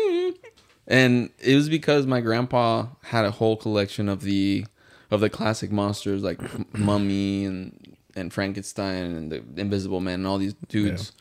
And 0.87 1.31
it 1.39 1.55
was 1.55 1.69
because 1.69 2.07
my 2.07 2.21
grandpa 2.21 2.87
had 3.05 3.25
a 3.25 3.31
whole 3.31 3.57
collection 3.57 4.09
of 4.09 4.23
the 4.23 4.67
of 5.11 5.21
the 5.21 5.31
classic 5.31 5.71
monsters 5.71 6.23
like 6.23 6.39
Mummy 6.79 7.45
and 7.45 7.97
and 8.15 8.33
Frankenstein 8.33 9.05
and 9.05 9.33
the 9.33 9.43
Invisible 9.57 10.01
Man 10.01 10.15
and 10.21 10.27
all 10.27 10.39
these 10.39 10.55
dudes. 10.69 11.13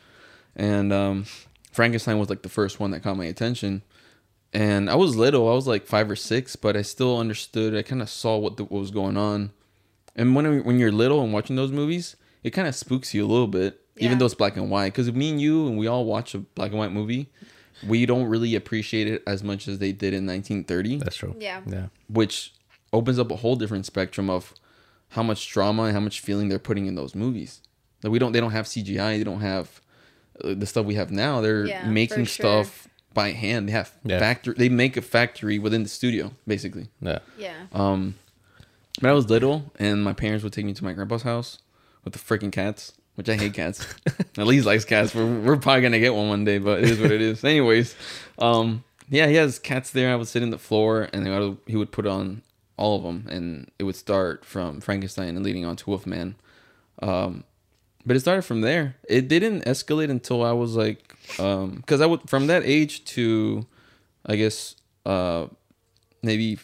And 0.54 0.92
um, 0.92 1.24
Frankenstein 1.72 2.18
was 2.18 2.28
like 2.28 2.42
the 2.42 2.48
first 2.50 2.78
one 2.80 2.90
that 2.90 3.02
caught 3.02 3.16
my 3.16 3.24
attention. 3.24 3.82
And 4.52 4.90
I 4.90 4.94
was 4.96 5.16
little, 5.16 5.50
I 5.50 5.54
was 5.54 5.66
like 5.66 5.86
five 5.86 6.10
or 6.10 6.16
six, 6.16 6.56
but 6.56 6.76
I 6.76 6.82
still 6.82 7.18
understood. 7.18 7.74
I 7.74 7.80
kind 7.80 8.02
of 8.02 8.10
saw 8.10 8.36
what, 8.36 8.58
the, 8.58 8.64
what 8.64 8.78
was 8.80 8.90
going 8.90 9.16
on. 9.16 9.52
And 10.14 10.34
when 10.34 10.62
when 10.64 10.78
you're 10.78 10.92
little 10.92 11.22
and 11.22 11.32
watching 11.32 11.56
those 11.56 11.72
movies, 11.72 12.16
it 12.42 12.50
kind 12.50 12.68
of 12.68 12.74
spooks 12.74 13.14
you 13.14 13.24
a 13.24 13.26
little 13.26 13.46
bit, 13.46 13.80
Yeah. 13.96 14.04
even 14.06 14.18
though 14.18 14.26
it's 14.26 14.34
black 14.34 14.58
and 14.58 14.70
white. 14.70 14.92
Because 14.92 15.10
me 15.12 15.30
and 15.30 15.40
you 15.40 15.66
and 15.66 15.78
we 15.78 15.86
all 15.86 16.04
watch 16.04 16.34
a 16.34 16.40
black 16.40 16.70
and 16.72 16.78
white 16.78 16.92
movie, 16.92 17.30
we 17.86 18.06
don't 18.06 18.26
really 18.26 18.54
appreciate 18.54 19.06
it 19.08 19.22
as 19.26 19.42
much 19.42 19.66
as 19.68 19.78
they 19.78 19.92
did 19.92 20.14
in 20.14 20.26
1930, 20.26 20.96
That's 20.98 21.16
true. 21.16 21.34
Yeah. 21.38 21.60
Yeah. 21.66 21.86
which 22.08 22.52
opens 22.92 23.18
up 23.18 23.30
a 23.30 23.36
whole 23.36 23.56
different 23.56 23.86
spectrum 23.86 24.28
of 24.30 24.54
how 25.10 25.22
much 25.22 25.48
drama 25.50 25.84
and 25.84 25.92
how 25.94 26.00
much 26.00 26.20
feeling 26.20 26.48
they're 26.48 26.58
putting 26.58 26.86
in 26.86 26.94
those 26.94 27.14
movies. 27.14 27.60
Like 28.02 28.12
we 28.12 28.18
don't, 28.18 28.32
they 28.32 28.40
don't 28.40 28.52
have 28.52 28.66
CGI, 28.66 29.18
they 29.18 29.24
don't 29.24 29.40
have 29.40 29.80
uh, 30.42 30.54
the 30.54 30.66
stuff 30.66 30.86
we 30.86 30.94
have 30.94 31.10
now. 31.10 31.40
They're 31.40 31.66
Yeah, 31.66 31.86
making 31.88 32.24
sure. 32.24 32.62
stuff 32.62 32.88
by 33.14 33.32
hand. 33.32 33.68
They 33.68 33.72
have 33.72 33.92
Yeah. 34.04 34.18
factory. 34.18 34.54
They 34.56 34.68
make 34.68 34.96
a 34.96 35.02
factory 35.02 35.58
within 35.58 35.82
the 35.82 35.88
studio, 35.88 36.32
basically. 36.46 36.88
Yeah. 37.00 37.18
Yeah. 37.38 37.54
Um, 37.72 38.14
when 39.00 39.10
I 39.10 39.14
was 39.14 39.28
little, 39.28 39.70
and 39.78 40.02
my 40.04 40.12
parents 40.12 40.42
would 40.44 40.52
take 40.52 40.64
me 40.66 40.72
to 40.74 40.84
my 40.84 40.92
grandpa's 40.92 41.22
house 41.22 41.58
with 42.04 42.12
the 42.14 42.18
freaking 42.18 42.52
cats, 42.52 42.92
which 43.22 43.38
I 43.38 43.40
hate 43.40 43.54
cats. 43.54 43.86
At 44.36 44.46
least 44.46 44.66
likes 44.66 44.84
cats. 44.84 45.14
We're, 45.14 45.40
we're 45.40 45.56
probably 45.56 45.82
gonna 45.82 46.00
get 46.00 46.14
one 46.14 46.28
one 46.28 46.44
day, 46.44 46.58
but 46.58 46.80
it 46.80 46.90
is 46.90 47.00
what 47.00 47.12
it 47.12 47.20
is. 47.20 47.44
Anyways, 47.44 47.94
um, 48.38 48.82
yeah, 49.08 49.28
he 49.28 49.36
has 49.36 49.58
cats 49.58 49.90
there. 49.90 50.12
I 50.12 50.16
would 50.16 50.26
sit 50.26 50.42
in 50.42 50.50
the 50.50 50.58
floor, 50.58 51.08
and 51.12 51.24
would, 51.24 51.58
he 51.66 51.76
would 51.76 51.92
put 51.92 52.06
on 52.06 52.42
all 52.76 52.96
of 52.96 53.04
them, 53.04 53.26
and 53.30 53.70
it 53.78 53.84
would 53.84 53.94
start 53.94 54.44
from 54.44 54.80
Frankenstein 54.80 55.36
and 55.36 55.44
leading 55.44 55.64
on 55.64 55.76
to 55.76 55.90
Wolfman. 55.90 56.34
Um, 57.00 57.44
but 58.04 58.16
it 58.16 58.20
started 58.20 58.42
from 58.42 58.62
there. 58.62 58.96
It 59.08 59.28
didn't 59.28 59.64
escalate 59.64 60.10
until 60.10 60.42
I 60.42 60.52
was 60.52 60.74
like, 60.74 61.14
um, 61.38 61.76
because 61.76 62.00
I 62.00 62.06
would 62.06 62.28
from 62.28 62.48
that 62.48 62.64
age 62.64 63.04
to, 63.04 63.66
I 64.26 64.34
guess, 64.34 64.74
uh, 65.06 65.46
maybe 66.22 66.58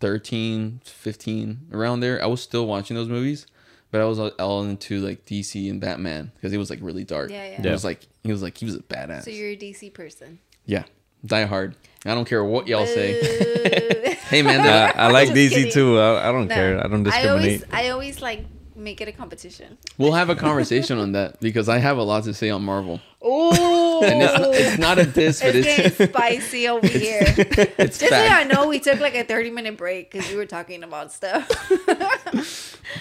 13 0.00 0.82
15 0.84 1.68
around 1.72 2.00
there 2.00 2.22
i 2.22 2.26
was 2.26 2.42
still 2.42 2.66
watching 2.66 2.94
those 2.94 3.08
movies 3.08 3.46
but 3.90 4.00
i 4.00 4.04
was 4.04 4.18
all 4.18 4.62
into 4.64 5.00
like 5.00 5.24
dc 5.26 5.70
and 5.70 5.80
batman 5.80 6.30
because 6.34 6.52
it 6.52 6.58
was 6.58 6.70
like 6.70 6.78
really 6.82 7.04
dark 7.04 7.30
Yeah, 7.30 7.44
yeah. 7.60 7.68
it 7.68 7.72
was 7.72 7.84
like 7.84 8.06
he 8.22 8.32
was 8.32 8.42
like 8.42 8.56
he 8.58 8.64
was 8.64 8.74
a 8.74 8.80
badass 8.80 9.24
So 9.24 9.30
you're 9.30 9.50
a 9.50 9.56
DC 9.56 9.92
person. 9.94 10.38
yeah 10.64 10.84
die 11.24 11.44
hard 11.44 11.74
i 12.04 12.14
don't 12.14 12.26
care 12.28 12.44
what 12.44 12.68
y'all 12.68 12.86
say 12.86 13.12
hey 14.28 14.42
man 14.42 14.60
Uh, 14.60 14.92
I 14.94 15.10
like 15.10 15.28
Just 15.34 15.38
DC 15.38 15.50
kidding. 15.50 15.72
too. 15.72 15.98
I, 15.98 16.28
I 16.28 16.32
don't 16.32 16.48
No. 16.48 16.54
care. 16.54 16.78
I 16.84 16.88
don't 16.88 17.02
discriminate. 17.04 17.24
I 17.24 17.30
always, 17.30 17.64
I 17.72 17.88
always 17.90 18.22
like 18.22 18.44
make 18.74 19.00
it 19.00 19.08
a 19.08 19.12
competition. 19.12 19.78
we'll 19.96 20.12
have 20.12 20.28
a 20.28 20.36
conversation 20.36 20.98
on 20.98 21.12
that 21.12 21.40
because 21.40 21.66
i 21.68 21.78
have 21.78 21.96
a 21.96 22.02
lot 22.02 22.24
to 22.24 22.34
say 22.34 22.50
on 22.50 22.62
marvel 22.62 23.00
Oh, 23.22 24.04
and 24.04 24.22
it's, 24.22 24.60
it's 24.60 24.78
not 24.78 24.98
a 24.98 25.06
diss 25.06 25.40
but 25.40 25.56
it's 25.56 25.66
it's 25.66 25.96
getting 25.96 26.08
spicy 26.12 26.68
over 26.68 26.86
here. 26.86 27.24
it's 27.78 27.98
Just 27.98 28.10
so 28.10 28.16
I 28.16 28.44
know, 28.44 28.68
we 28.68 28.78
took 28.78 29.00
like 29.00 29.14
a 29.16 29.24
30 29.24 29.50
minute 29.50 29.76
break 29.78 30.10
because 30.12 30.28
we 30.30 30.36
were 30.36 30.46
talking 30.46 30.84
about 30.84 31.10
stuff. 31.12 31.48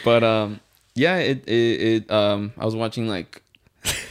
but 0.04 0.24
um 0.24 0.62
yeah 0.96 1.18
it 1.18 1.48
it, 1.48 1.82
it 1.82 2.12
um 2.12 2.52
i 2.58 2.66
was 2.66 2.76
watching 2.76 3.08
like 3.08 3.42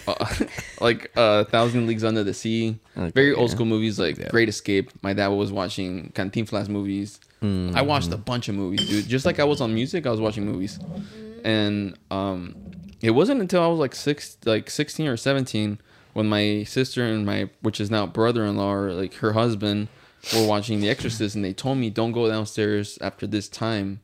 uh, 0.06 0.34
like 0.80 1.10
uh 1.16 1.44
thousand 1.44 1.86
leagues 1.88 2.04
under 2.04 2.22
the 2.22 2.32
sea. 2.34 2.78
Okay, 2.96 3.10
very 3.10 3.32
old 3.34 3.48
yeah. 3.50 3.54
school 3.56 3.66
movies 3.66 3.98
like 3.98 4.16
Yeah. 4.18 4.28
great 4.28 4.48
escape. 4.48 4.90
My 5.02 5.12
dad 5.12 5.28
was 5.28 5.50
watching 5.50 6.12
cantinflas 6.14 6.68
movies. 6.68 7.18
Mm. 7.42 7.74
i 7.74 7.82
watched 7.82 8.10
a 8.12 8.16
bunch 8.16 8.48
of 8.48 8.54
movies 8.54 8.88
dude. 8.88 9.06
Just 9.08 9.26
like 9.26 9.38
i 9.40 9.44
was 9.44 9.60
on 9.60 9.74
music 9.74 10.06
i 10.06 10.10
was 10.10 10.20
watching 10.20 10.44
movies. 10.46 10.78
And 11.44 11.96
um 12.10 12.54
it 13.02 13.10
wasn't 13.10 13.40
until 13.40 13.62
i 13.62 13.66
was 13.66 13.78
like 13.78 13.94
six 13.94 14.36
like 14.44 14.70
16 14.70 15.08
or 15.08 15.16
17 15.16 15.78
when 16.14 16.26
my 16.28 16.62
sister 16.64 17.04
and 17.04 17.26
my 17.26 17.50
which 17.60 17.80
is 17.80 17.90
now 17.90 18.06
brother-in-law 18.06 18.72
or 18.72 18.92
like 18.92 19.14
her 19.14 19.32
husband 19.32 19.88
were 20.34 20.46
watching 20.46 20.80
the 20.80 20.88
exorcist 20.88 21.34
and 21.34 21.44
they 21.44 21.52
told 21.52 21.76
me 21.78 21.90
don't 21.90 22.12
go 22.12 22.28
downstairs 22.28 22.96
after 23.02 23.26
this 23.26 23.48
time 23.48 24.00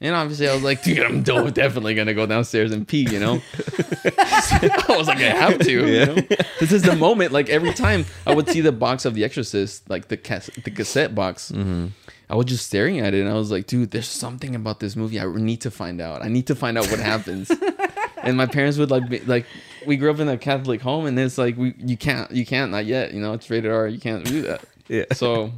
and 0.00 0.14
obviously, 0.14 0.48
I 0.48 0.54
was 0.54 0.62
like, 0.62 0.82
dude, 0.82 1.00
I'm 1.00 1.22
definitely 1.22 1.94
gonna 1.94 2.14
go 2.14 2.24
downstairs 2.24 2.70
and 2.70 2.86
pee, 2.86 3.08
you 3.10 3.18
know. 3.18 3.42
I 4.04 4.84
was 4.96 5.08
like, 5.08 5.18
I 5.18 5.30
have 5.30 5.58
to. 5.58 5.70
You 5.70 6.06
know? 6.06 6.16
This 6.60 6.72
is 6.72 6.82
the 6.82 6.96
moment. 6.96 7.32
Like 7.32 7.48
every 7.48 7.72
time 7.72 8.04
I 8.26 8.34
would 8.34 8.48
see 8.48 8.60
the 8.60 8.72
box 8.72 9.04
of 9.04 9.14
The 9.14 9.24
Exorcist, 9.24 9.88
like 9.88 10.08
the 10.08 10.16
cas- 10.16 10.50
the 10.64 10.70
cassette 10.70 11.14
box, 11.14 11.52
mm-hmm. 11.52 11.88
I 12.30 12.34
was 12.34 12.46
just 12.46 12.66
staring 12.66 13.00
at 13.00 13.14
it, 13.14 13.20
and 13.20 13.28
I 13.28 13.34
was 13.34 13.50
like, 13.50 13.66
dude, 13.66 13.90
there's 13.90 14.08
something 14.08 14.54
about 14.54 14.80
this 14.80 14.96
movie 14.96 15.20
I 15.20 15.26
need 15.26 15.62
to 15.62 15.70
find 15.70 16.00
out. 16.00 16.22
I 16.22 16.28
need 16.28 16.46
to 16.48 16.54
find 16.54 16.76
out 16.76 16.88
what 16.90 17.00
happens. 17.00 17.50
and 18.22 18.36
my 18.36 18.46
parents 18.46 18.78
would 18.78 18.90
like 18.90 19.08
be, 19.08 19.20
like 19.20 19.46
we 19.86 19.96
grew 19.96 20.10
up 20.10 20.20
in 20.20 20.28
a 20.28 20.38
Catholic 20.38 20.80
home, 20.80 21.06
and 21.06 21.18
it's 21.18 21.38
like 21.38 21.56
we 21.56 21.74
you 21.78 21.96
can't 21.96 22.30
you 22.30 22.46
can't 22.46 22.70
not 22.70 22.86
yet. 22.86 23.14
You 23.14 23.20
know, 23.20 23.32
it's 23.32 23.48
rated 23.50 23.72
R. 23.72 23.88
You 23.88 23.98
can't 23.98 24.24
do 24.24 24.42
that. 24.42 24.64
Yeah. 24.88 25.04
So 25.12 25.52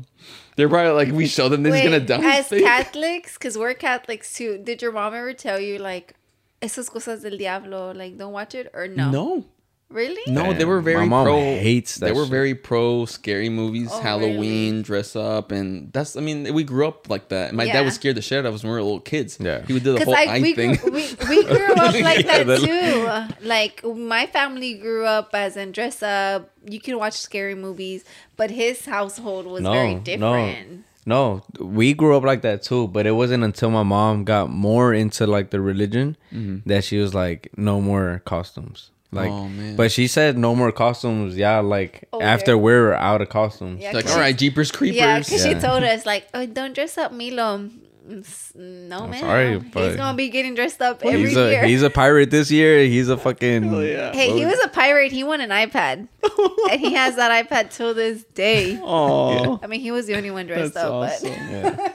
they're 0.56 0.68
probably 0.68 0.92
like 0.92 1.12
we 1.14 1.26
show 1.26 1.48
them 1.48 1.62
this 1.62 1.74
is 1.74 1.82
gonna 1.82 2.00
die. 2.00 2.38
as 2.38 2.48
Catholics, 2.50 3.34
because 3.34 3.56
we're 3.56 3.74
Catholics 3.74 4.32
too. 4.34 4.58
Did 4.62 4.82
your 4.82 4.92
mom 4.92 5.14
ever 5.14 5.32
tell 5.32 5.60
you 5.60 5.78
like, 5.78 6.14
"Esas 6.62 6.88
cosas 6.90 7.22
del 7.22 7.36
diablo"? 7.38 7.92
Like, 7.92 8.18
don't 8.18 8.32
watch 8.32 8.54
it 8.54 8.70
or 8.74 8.88
no? 8.88 9.10
no. 9.10 9.44
Really? 9.90 10.22
No, 10.32 10.52
they 10.52 10.64
were 10.64 10.76
Damn, 10.76 10.84
very 10.84 10.96
my 10.98 11.04
mom 11.06 11.24
pro. 11.26 11.36
hates 11.40 11.96
that 11.96 12.06
They 12.06 12.12
were 12.12 12.22
shit. 12.22 12.30
very 12.30 12.54
pro 12.54 13.06
scary 13.06 13.48
movies, 13.48 13.88
Oh, 13.90 14.00
Halloween, 14.00 14.70
really? 14.70 14.82
dress 14.84 15.16
up, 15.16 15.50
and 15.50 15.92
that's. 15.92 16.16
I 16.16 16.20
mean, 16.20 16.54
we 16.54 16.62
grew 16.62 16.86
up 16.86 17.10
like 17.10 17.28
that. 17.30 17.52
My 17.54 17.66
dad 17.66 17.84
was 17.84 17.94
scared 17.96 18.16
the 18.16 18.22
shit 18.22 18.38
out 18.38 18.46
of 18.46 18.54
us 18.54 18.62
when 18.62 18.70
we 18.70 18.76
were 18.78 18.82
little 18.84 19.00
kids. 19.00 19.38
Yeah. 19.40 19.64
he 19.66 19.72
would 19.72 19.82
do 19.82 19.98
the 19.98 20.04
whole 20.04 20.14
I 20.14 20.24
eye 20.36 20.40
we 20.40 20.54
thing. 20.54 20.76
grew, 20.76 20.92
we, 20.92 21.06
we 21.28 21.44
grew 21.44 21.72
up 21.74 21.92
like 22.00 22.24
Yeah, 22.24 22.44
that 22.44 22.46
that- 22.46 23.28
too. 23.40 23.46
Like 23.48 23.84
my 23.84 24.26
family 24.26 24.74
grew 24.74 25.06
up 25.06 25.30
as 25.34 25.56
in 25.56 25.72
dress 25.72 26.02
up. 26.04 26.50
You 26.64 26.78
can 26.80 26.96
watch 26.96 27.14
scary 27.14 27.56
movies, 27.56 28.04
but 28.36 28.50
his 28.52 28.84
household 28.86 29.46
was 29.46 29.62
No, 29.62 29.72
very 29.72 29.94
different. 29.96 30.84
No, 31.06 31.42
we 31.58 31.94
grew 31.94 32.16
up 32.16 32.22
like 32.22 32.42
that 32.42 32.62
too, 32.62 32.86
but 32.86 33.06
it 33.06 33.12
wasn't 33.12 33.42
until 33.42 33.70
my 33.70 33.82
mom 33.82 34.22
got 34.24 34.50
more 34.50 34.94
into 34.94 35.26
like 35.26 35.50
the 35.50 35.60
religion 35.60 36.16
mm-hmm. 36.32 36.58
that 36.68 36.84
she 36.84 36.98
was 36.98 37.12
like, 37.14 37.48
no 37.56 37.80
more 37.80 38.22
costumes. 38.24 38.90
Like, 39.12 39.30
Oh, 39.30 39.48
man. 39.48 39.74
but 39.76 39.90
she 39.90 40.06
said 40.06 40.38
no 40.38 40.54
more 40.54 40.70
costumes. 40.70 41.36
Yeah, 41.36 41.58
like 41.60 42.08
Oh, 42.12 42.20
after 42.20 42.52
yeah. 42.52 42.58
we're 42.58 42.92
out 42.92 43.20
of 43.20 43.28
costumes. 43.28 43.80
Yeah, 43.82 43.90
like, 43.92 44.04
'cause 44.04 44.12
all 44.12 44.18
she- 44.18 44.22
right, 44.22 44.38
Jeepers 44.38 44.70
Creepers. 44.70 44.96
Yeah, 44.96 45.18
because 45.18 45.42
she 45.42 45.54
told 45.54 45.82
us 45.82 46.06
like, 46.12 46.28
oh, 46.34 46.46
don't 46.46 46.74
dress 46.74 46.96
up, 46.96 47.12
Milo. 47.12 47.68
Mm, 48.08 48.54
No 48.56 49.00
I'm 49.00 49.10
man, 49.10 49.20
sorry, 49.20 49.60
he's 49.60 49.72
but- 49.72 49.96
gonna 49.96 50.16
be 50.16 50.28
getting 50.30 50.54
dressed 50.54 50.80
up 50.82 51.04
every 51.04 51.20
He's 51.28 51.36
a 51.36 51.50
year. 51.50 51.64
he's 51.64 51.82
a 51.82 51.90
pirate 51.90 52.30
this 52.30 52.50
year. 52.50 52.84
He's 52.84 53.08
a 53.08 53.16
fucking. 53.16 53.72
Oh, 53.72 53.80
yeah. 53.80 54.12
hey, 54.12 54.32
he 54.32 54.44
was 54.46 54.58
a 54.64 54.68
pirate. 54.68 55.12
He 55.12 55.22
won 55.22 55.40
an 55.40 55.50
iPad, 55.50 56.08
and 56.70 56.80
he 56.80 56.92
has 56.94 57.16
that 57.16 57.30
iPad 57.46 57.70
till 57.70 57.94
this 57.94 58.24
day. 58.34 58.80
Oh, 58.82 59.60
I 59.62 59.66
mean, 59.66 59.80
he 59.80 59.90
was 59.92 60.06
the 60.06 60.16
only 60.16 60.30
one 60.30 60.46
dressed 60.46 60.74
That's 60.74 60.86
up, 60.86 60.92
awesome. 60.92 61.30
but 61.62 61.76
Yeah. 61.78 61.92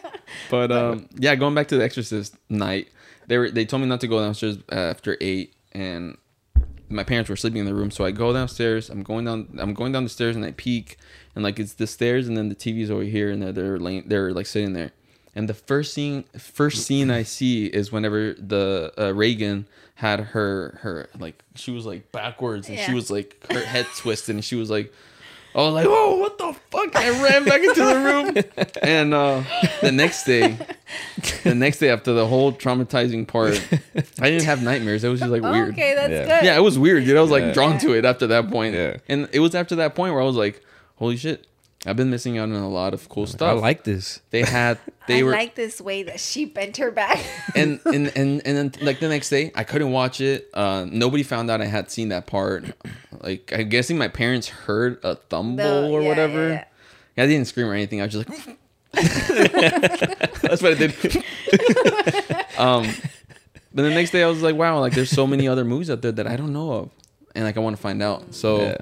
But 0.49 0.71
um, 0.71 1.09
yeah, 1.17 1.35
going 1.35 1.55
back 1.55 1.67
to 1.69 1.77
the 1.77 1.83
Exorcist 1.83 2.35
night, 2.49 2.87
they 3.27 3.37
were 3.37 3.49
they 3.49 3.65
told 3.65 3.81
me 3.81 3.87
not 3.87 3.99
to 4.01 4.07
go 4.07 4.19
downstairs 4.19 4.57
after 4.69 5.17
eight, 5.21 5.53
and 5.73 6.17
my 6.89 7.03
parents 7.03 7.29
were 7.29 7.35
sleeping 7.35 7.59
in 7.59 7.65
the 7.65 7.73
room. 7.73 7.91
So 7.91 8.05
I 8.05 8.11
go 8.11 8.33
downstairs. 8.33 8.89
I'm 8.89 9.03
going 9.03 9.25
down. 9.25 9.57
I'm 9.59 9.73
going 9.73 9.91
down 9.91 10.03
the 10.03 10.09
stairs, 10.09 10.35
and 10.35 10.45
I 10.45 10.51
peek, 10.51 10.97
and 11.33 11.43
like 11.43 11.59
it's 11.59 11.73
the 11.73 11.87
stairs, 11.87 12.27
and 12.27 12.37
then 12.37 12.49
the 12.49 12.55
TV's 12.55 12.91
over 12.91 13.03
here, 13.03 13.31
and 13.31 13.41
they're 13.41 13.51
they're 13.51 13.79
laying, 13.79 14.03
they're 14.07 14.31
like 14.31 14.45
sitting 14.45 14.73
there. 14.73 14.91
And 15.33 15.49
the 15.49 15.53
first 15.53 15.93
scene, 15.93 16.23
first 16.37 16.85
scene 16.85 17.11
I 17.11 17.23
see 17.23 17.65
is 17.65 17.91
whenever 17.91 18.33
the 18.33 18.93
uh, 18.97 19.13
Regan 19.13 19.67
had 19.95 20.19
her 20.19 20.79
her 20.81 21.09
like 21.19 21.43
she 21.55 21.71
was 21.71 21.85
like 21.85 22.11
backwards, 22.11 22.69
and 22.69 22.77
she 22.79 22.93
was 22.93 23.09
like 23.09 23.45
her 23.51 23.65
head 23.65 23.87
twisted, 23.97 24.35
and 24.35 24.43
she 24.43 24.55
was 24.55 24.69
like. 24.69 24.93
I 25.55 25.59
was 25.59 25.73
like, 25.73 25.87
"Whoa, 25.87 26.15
what 26.17 26.37
the 26.37 26.53
fuck!" 26.69 26.95
I 26.97 27.09
ran 27.23 27.45
back 27.45 27.61
into 27.63 27.83
the 27.83 27.95
room, 27.95 28.67
and 28.83 29.13
uh, 29.13 29.41
the 29.81 29.91
next 29.91 30.25
day, 30.25 30.57
the 31.43 31.55
next 31.55 31.79
day 31.79 31.89
after 31.89 32.11
the 32.13 32.27
whole 32.27 32.51
traumatizing 32.51 33.25
part, 33.25 33.65
I 34.19 34.29
didn't 34.29 34.43
have 34.43 34.61
nightmares. 34.61 35.03
It 35.05 35.09
was 35.09 35.21
just 35.21 35.31
like 35.31 35.41
weird. 35.43 35.69
okay, 35.69 35.95
that's 35.95 36.11
Yeah. 36.11 36.25
good. 36.39 36.45
Yeah, 36.45 36.57
it 36.57 36.61
was 36.61 36.77
weird, 36.77 37.05
dude. 37.05 37.15
I 37.17 37.21
was 37.21 37.31
like 37.31 37.43
Yeah. 37.43 37.53
drawn 37.53 37.77
to 37.79 37.93
it 37.93 38.03
after 38.03 38.27
that 38.27 38.51
point. 38.51 38.75
Yeah. 38.75 38.97
and 39.07 39.29
it 39.31 39.39
was 39.39 39.55
after 39.55 39.75
that 39.77 39.95
point 39.95 40.13
where 40.13 40.21
I 40.21 40.25
was 40.25 40.35
like, 40.35 40.61
"Holy 40.97 41.15
shit, 41.15 41.47
I've 41.85 41.95
been 41.95 42.09
missing 42.09 42.37
out 42.37 42.49
on 42.49 42.55
a 42.55 42.69
lot 42.69 42.93
of 42.93 43.07
cool 43.09 43.23
I 43.23 43.27
stuff." 43.27 43.49
I 43.57 43.59
like 43.59 43.83
this. 43.83 44.21
they 44.31 44.41
had, 44.43 44.79
they 45.07 45.19
I 45.19 45.23
were, 45.23 45.31
like 45.31 45.55
this 45.55 45.79
way 45.79 46.03
that 46.03 46.19
she 46.19 46.45
bent 46.45 46.77
her 46.77 46.91
back. 46.91 47.19
and 47.55 47.79
and 47.85 48.11
and 48.15 48.41
and 48.45 48.57
then 48.57 48.71
like 48.81 48.99
the 48.99 49.09
next 49.09 49.29
day, 49.29 49.51
I 49.55 49.63
couldn't 49.63 49.91
watch 49.91 50.19
it. 50.21 50.49
Uh, 50.53 50.85
nobody 50.89 51.23
found 51.23 51.49
out 51.51 51.61
I 51.61 51.65
had 51.65 51.89
seen 51.91 52.09
that 52.09 52.25
part. 52.27 52.65
Like 53.21 53.51
I'm 53.53 53.69
guessing 53.69 53.97
my 53.97 54.07
parents 54.07 54.47
heard 54.49 54.99
a 55.03 55.15
thumble 55.15 55.63
The- 55.63 55.89
or 55.89 56.01
yeah, 56.01 56.07
whatever. 56.09 56.49
yeah, 56.49 56.65
Yeah, 57.17 57.23
I 57.23 57.27
didn't 57.27 57.47
scream 57.47 57.67
or 57.67 57.73
anything. 57.73 58.01
I 58.01 58.05
was 58.05 58.13
just 58.13 58.29
like, 58.29 58.57
that's 60.41 60.61
what 60.61 60.71
I 60.71 60.75
did. 60.75 60.93
um, 62.57 62.87
but 63.73 63.81
the 63.83 63.89
next 63.89 64.11
day 64.11 64.23
I 64.23 64.27
was 64.27 64.41
like, 64.41 64.55
wow, 64.55 64.79
like 64.79 64.93
there's 64.93 65.09
so 65.09 65.27
many 65.27 65.47
other 65.47 65.65
movies 65.65 65.89
out 65.89 66.01
there 66.01 66.11
that 66.13 66.27
I 66.27 66.35
don't 66.37 66.53
know 66.53 66.71
of, 66.71 66.89
and 67.35 67.43
like 67.43 67.57
I 67.57 67.59
want 67.59 67.75
to 67.75 67.81
find 67.81 68.01
out. 68.01 68.33
So 68.33 68.61
Yeah. 68.61 68.77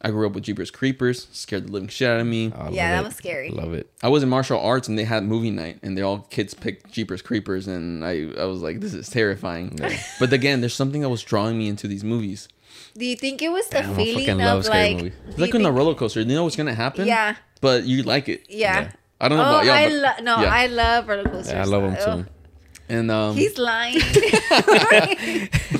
I 0.00 0.10
grew 0.10 0.26
up 0.26 0.32
with 0.34 0.44
Jeepers 0.44 0.70
Creepers, 0.70 1.26
scared 1.32 1.66
the 1.66 1.72
living 1.72 1.88
shit 1.88 2.08
out 2.08 2.20
of 2.20 2.26
me. 2.26 2.52
I 2.56 2.68
Yeah, 2.70 2.92
that 2.92 3.00
it. 3.02 3.04
was 3.04 3.16
scary. 3.16 3.50
Love 3.50 3.74
it. 3.74 3.90
I 4.02 4.08
was 4.08 4.22
in 4.22 4.28
martial 4.28 4.60
arts 4.60 4.86
and 4.88 4.96
they 4.98 5.04
had 5.04 5.24
movie 5.24 5.50
night 5.50 5.80
and 5.82 5.98
they 5.98 6.02
all 6.02 6.20
kids 6.30 6.54
picked 6.54 6.92
Jeepers 6.92 7.20
Creepers 7.22 7.66
and 7.66 8.04
I 8.04 8.28
I 8.38 8.44
was 8.44 8.62
like, 8.62 8.80
this 8.80 8.94
is 8.94 9.08
terrifying. 9.08 9.78
But 10.20 10.32
again, 10.32 10.60
there's 10.60 10.74
something 10.74 11.00
that 11.02 11.08
was 11.08 11.22
drawing 11.22 11.58
me 11.58 11.68
into 11.68 11.88
these 11.88 12.04
movies. 12.04 12.48
Do 12.96 13.04
you 13.04 13.16
think 13.16 13.42
it 13.42 13.50
was 13.50 13.66
the 13.68 13.80
Damn, 13.80 13.90
I 13.92 13.96
feeling 13.96 14.38
love 14.38 14.58
of 14.58 14.64
scary 14.66 14.86
like? 14.94 14.96
movies. 14.96 15.12
It's 15.26 15.36
do 15.36 15.42
like 15.42 15.52
you 15.54 15.60
on 15.60 15.66
a 15.66 15.72
roller 15.72 15.94
coaster. 15.94 16.20
You 16.20 16.26
know 16.26 16.44
what's 16.44 16.56
gonna 16.56 16.74
happen. 16.74 17.06
Yeah, 17.06 17.34
But 17.60 17.84
you 17.84 18.02
like 18.04 18.28
it. 18.28 18.44
yeah. 18.48 18.80
Yeah. 18.80 18.90
I 19.20 19.28
don't 19.28 19.38
know 19.38 19.44
Oh, 19.44 19.48
about 19.54 19.64
y'all. 19.64 19.74
I 19.74 19.84
but- 19.88 19.92
love 19.94 20.20
no, 20.22 20.42
yeah. 20.42 20.54
I 20.54 20.66
love 20.68 21.08
roller 21.08 21.24
coasters. 21.24 21.52
Yeah, 21.52 21.62
I 21.62 21.64
love 21.64 21.82
them 21.82 21.96
too. 22.24 22.30
And 22.88 23.10
um, 23.10 23.34
He's 23.36 23.58
lying. 23.58 24.00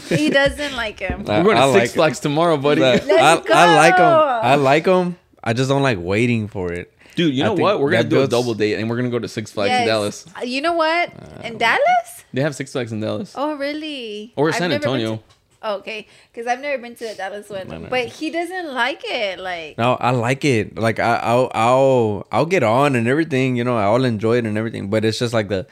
he 0.08 0.30
doesn't 0.30 0.74
like 0.76 0.98
him. 1.00 1.24
I- 1.28 1.42
we're 1.42 1.54
going 1.54 1.56
to 1.56 1.72
Six 1.72 1.90
like- 1.90 1.90
Flags 1.90 2.20
tomorrow, 2.20 2.56
buddy. 2.56 2.80
But 2.80 3.06
Let's 3.06 3.50
I, 3.50 3.64
I 3.64 3.76
like 3.76 3.96
him. 3.96 4.02
I 4.04 4.54
like 4.56 4.86
him. 4.86 5.16
I 5.42 5.52
just 5.52 5.68
don't 5.68 5.82
like 5.82 5.98
waiting 6.00 6.48
for 6.48 6.72
it. 6.72 6.92
Dude, 7.14 7.34
you 7.34 7.42
I 7.42 7.46
know 7.46 7.54
what? 7.54 7.80
We're 7.80 7.90
gonna 7.90 8.04
that 8.04 8.08
do 8.10 8.22
a 8.22 8.28
double 8.28 8.54
date, 8.54 8.74
and 8.78 8.88
we're 8.88 8.96
gonna 8.96 9.10
go 9.10 9.18
to 9.18 9.26
Six 9.28 9.50
Flags 9.50 9.70
Yes. 9.70 9.80
in 9.82 9.86
Dallas. 9.88 10.26
Uh, 10.36 10.44
You 10.44 10.60
know 10.60 10.74
what? 10.74 11.10
Uh, 11.14 11.42
In 11.46 11.58
Dallas? 11.58 12.24
They 12.32 12.42
have 12.42 12.54
Six 12.54 12.70
Flags 12.72 12.92
in 12.92 13.00
Dallas, 13.00 13.32
Oh, 13.36 13.56
really? 13.56 14.32
or 14.36 14.48
I've 14.50 14.54
San 14.56 14.70
never 14.70 14.80
been 14.82 14.88
Antonio. 14.90 15.16
to- 15.16 15.22
Oh, 15.60 15.74
okay, 15.78 16.06
because 16.32 16.46
I've 16.46 16.60
never 16.60 16.80
been 16.80 16.94
to 16.94 17.08
the 17.08 17.14
Dallas 17.16 17.48
one, 17.50 17.66
No, 17.66 17.78
no. 17.78 17.88
but 17.88 18.06
he 18.06 18.30
doesn't 18.30 18.72
like 18.72 19.00
it. 19.04 19.40
Like, 19.40 19.76
No, 19.76 19.94
I 19.94 20.10
like 20.12 20.44
it. 20.44 20.78
Like 20.78 21.00
I, 21.00 21.16
I'll, 21.16 21.50
I'll, 21.52 22.26
I'll 22.30 22.46
get 22.46 22.62
on 22.62 22.94
and 22.94 23.08
everything. 23.08 23.56
You 23.56 23.64
know, 23.64 23.76
I'll 23.76 24.04
enjoy 24.04 24.36
it 24.36 24.46
and 24.46 24.56
everything. 24.56 24.88
But 24.88 25.04
it's 25.04 25.18
just 25.18 25.34
like 25.34 25.48
the 25.48 25.66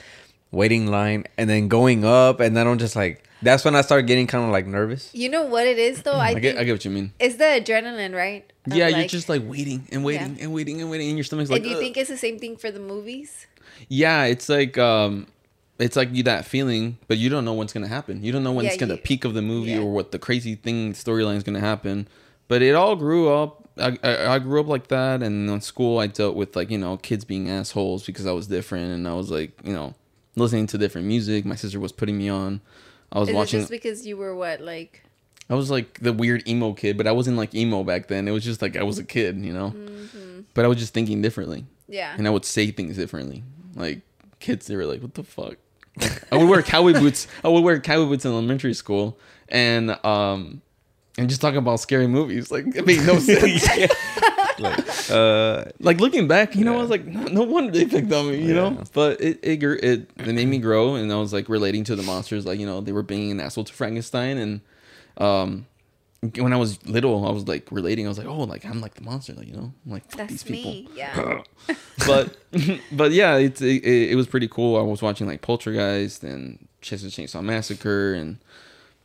waiting 0.50 0.86
line 0.86 1.24
and 1.36 1.48
then 1.50 1.68
going 1.68 2.04
up, 2.04 2.40
and 2.40 2.56
then 2.56 2.66
I'm 2.66 2.78
just 2.78 2.96
like, 2.96 3.22
that's 3.42 3.64
when 3.64 3.74
I 3.76 3.82
start 3.82 4.06
getting 4.06 4.26
kind 4.26 4.44
of 4.44 4.50
like 4.50 4.66
nervous. 4.66 5.10
you 5.14 5.28
know 5.28 5.42
what 5.44 5.66
it 5.66 5.78
is 5.78 6.02
though? 6.02 6.12
I, 6.12 6.28
I 6.28 6.30
think 6.30 6.42
get, 6.42 6.58
I 6.58 6.64
get 6.64 6.72
what 6.72 6.84
you 6.84 6.90
mean. 6.90 7.12
it's 7.20 7.36
the 7.36 7.44
adrenaline, 7.44 8.14
right? 8.14 8.50
Of, 8.66 8.74
Yeah, 8.74 8.88
you're 8.88 9.06
just 9.08 9.28
like 9.28 9.42
waiting 9.44 9.86
and 9.92 10.04
waiting 10.04 10.38
and 10.40 10.52
waiting 10.52 10.80
and 10.80 10.90
waiting, 10.90 11.08
and 11.08 11.18
your 11.18 11.24
stomach's 11.24 11.50
like. 11.50 11.58
and 11.58 11.64
do 11.64 11.70
you 11.70 11.76
"Ugh." 11.76 11.82
think 11.82 11.96
it's 11.96 12.08
the 12.10 12.16
same 12.16 12.38
thing 12.38 12.56
for 12.56 12.70
the 12.70 12.80
movies? 12.80 13.46
Yeah, 13.88 14.24
it's 14.24 14.48
like 14.48 14.78
um, 14.78 15.26
it's 15.78 15.96
like 15.96 16.08
you 16.12 16.22
that 16.24 16.46
feeling, 16.46 16.96
but 17.08 17.18
you 17.18 17.28
don't 17.28 17.44
know 17.44 17.52
what's 17.52 17.72
gonna 17.74 17.88
happen. 17.88 18.22
You 18.24 18.32
don't 18.32 18.42
know 18.42 18.52
when 18.52 18.64
Yeah, 18.64 18.70
it's 18.72 18.80
gonna 18.80 18.94
you- 18.94 19.00
peak 19.00 19.24
of 19.24 19.34
the 19.34 19.42
movie 19.42 19.72
yeah. 19.72 19.80
or 19.80 19.92
what 19.92 20.12
the 20.12 20.18
crazy 20.18 20.54
thing 20.54 20.94
storyline 20.94 21.36
is 21.36 21.42
gonna 21.42 21.60
happen. 21.60 22.08
But 22.48 22.62
it 22.62 22.74
all 22.74 22.96
grew 22.96 23.28
up. 23.28 23.68
I, 23.78 23.98
I 24.02 24.26
I 24.34 24.38
grew 24.38 24.60
up 24.60 24.66
like 24.68 24.88
that, 24.88 25.22
and 25.22 25.50
in 25.50 25.60
school 25.60 25.98
I 25.98 26.06
dealt 26.06 26.34
with 26.36 26.56
like 26.56 26.70
you 26.70 26.78
know 26.78 26.96
kids 26.96 27.26
being 27.26 27.50
assholes 27.50 28.06
because 28.06 28.24
I 28.24 28.32
was 28.32 28.46
different, 28.46 28.90
and 28.92 29.06
I 29.06 29.12
was 29.12 29.30
like 29.30 29.52
you 29.62 29.74
know 29.74 29.94
listening 30.36 30.66
to 30.68 30.78
different 30.78 31.06
music. 31.08 31.44
My 31.44 31.56
sister 31.56 31.80
was 31.80 31.92
putting 31.92 32.16
me 32.16 32.28
on. 32.28 32.60
I 33.12 33.18
was 33.20 33.28
Is 33.28 33.34
watching. 33.34 33.58
it 33.58 33.62
just 33.62 33.70
because 33.70 34.06
you 34.06 34.16
were 34.16 34.34
what 34.34 34.60
like? 34.60 35.02
I 35.48 35.54
was 35.54 35.70
like 35.70 36.00
the 36.00 36.12
weird 36.12 36.46
emo 36.48 36.72
kid, 36.72 36.96
but 36.96 37.06
I 37.06 37.12
wasn't 37.12 37.36
like 37.36 37.54
emo 37.54 37.84
back 37.84 38.08
then. 38.08 38.26
It 38.28 38.32
was 38.32 38.44
just 38.44 38.60
like 38.62 38.76
I 38.76 38.82
was 38.82 38.98
a 38.98 39.04
kid, 39.04 39.38
you 39.44 39.52
know. 39.52 39.70
Mm-hmm. 39.70 40.40
But 40.54 40.64
I 40.64 40.68
was 40.68 40.78
just 40.78 40.92
thinking 40.94 41.22
differently 41.22 41.66
Yeah. 41.88 42.14
and 42.16 42.26
I 42.26 42.30
would 42.30 42.44
say 42.44 42.70
things 42.70 42.96
differently. 42.96 43.44
Like 43.74 44.00
kids, 44.40 44.66
they 44.66 44.74
were 44.76 44.86
like, 44.86 45.02
"What 45.02 45.14
the 45.14 45.22
fuck?" 45.24 45.56
Like, 45.98 46.22
I 46.32 46.36
would 46.36 46.48
wear 46.48 46.62
cowboy 46.62 46.92
boots. 47.00 47.26
I 47.44 47.48
would 47.48 47.62
wear 47.62 47.78
cowboy 47.80 48.06
boots 48.08 48.24
in 48.24 48.32
elementary 48.32 48.74
school, 48.74 49.18
and 49.48 49.90
um, 50.04 50.62
and 51.16 51.28
just 51.28 51.40
talking 51.40 51.58
about 51.58 51.78
scary 51.80 52.06
movies. 52.06 52.50
Like 52.50 52.66
it 52.74 52.84
made 52.86 53.06
no 53.06 53.18
sense. 53.20 53.66
Like, 54.58 55.10
uh, 55.10 55.64
like 55.80 56.00
looking 56.00 56.28
back, 56.28 56.54
you 56.54 56.64
know, 56.64 56.74
I 56.74 56.80
was 56.80 56.90
like, 56.90 57.06
no, 57.06 57.24
no 57.24 57.42
wonder 57.42 57.72
they 57.72 57.84
picked 57.84 58.12
on 58.12 58.30
me, 58.30 58.42
you 58.42 58.54
know. 58.54 58.82
But 58.92 59.20
it 59.20 59.38
it, 59.42 59.62
it 59.62 60.10
it 60.16 60.34
made 60.34 60.48
me 60.48 60.58
grow, 60.58 60.94
and 60.94 61.12
I 61.12 61.16
was 61.16 61.32
like 61.32 61.48
relating 61.48 61.84
to 61.84 61.96
the 61.96 62.02
monsters. 62.02 62.46
Like 62.46 62.58
you 62.58 62.66
know, 62.66 62.80
they 62.80 62.92
were 62.92 63.02
being 63.02 63.30
an 63.30 63.40
asshole 63.40 63.64
to 63.64 63.72
Frankenstein, 63.72 64.38
and 64.38 64.60
um. 65.18 65.66
When 66.38 66.52
I 66.52 66.56
was 66.56 66.84
little, 66.86 67.28
I 67.28 67.30
was 67.30 67.46
like 67.46 67.70
relating. 67.70 68.06
I 68.06 68.08
was 68.08 68.18
like, 68.18 68.26
"Oh, 68.26 68.42
like 68.44 68.64
I'm 68.64 68.80
like 68.80 68.94
the 68.94 69.02
monster, 69.02 69.34
like 69.34 69.46
you 69.46 69.52
know, 69.52 69.72
I'm 69.84 69.92
like 69.92 70.10
fuck 70.10 70.26
these 70.26 70.42
people." 70.42 70.72
me. 70.72 70.88
Yeah. 70.94 71.42
but 72.06 72.36
but 72.92 73.12
yeah, 73.12 73.36
it's 73.36 73.60
it, 73.60 73.84
it 73.84 74.16
was 74.16 74.26
pretty 74.26 74.48
cool. 74.48 74.76
I 74.76 74.82
was 74.82 75.02
watching 75.02 75.28
like 75.28 75.42
Poltergeist 75.42 76.24
and 76.24 76.66
Texas 76.80 77.14
Chainsaw 77.14 77.44
Massacre 77.44 78.14
and 78.14 78.38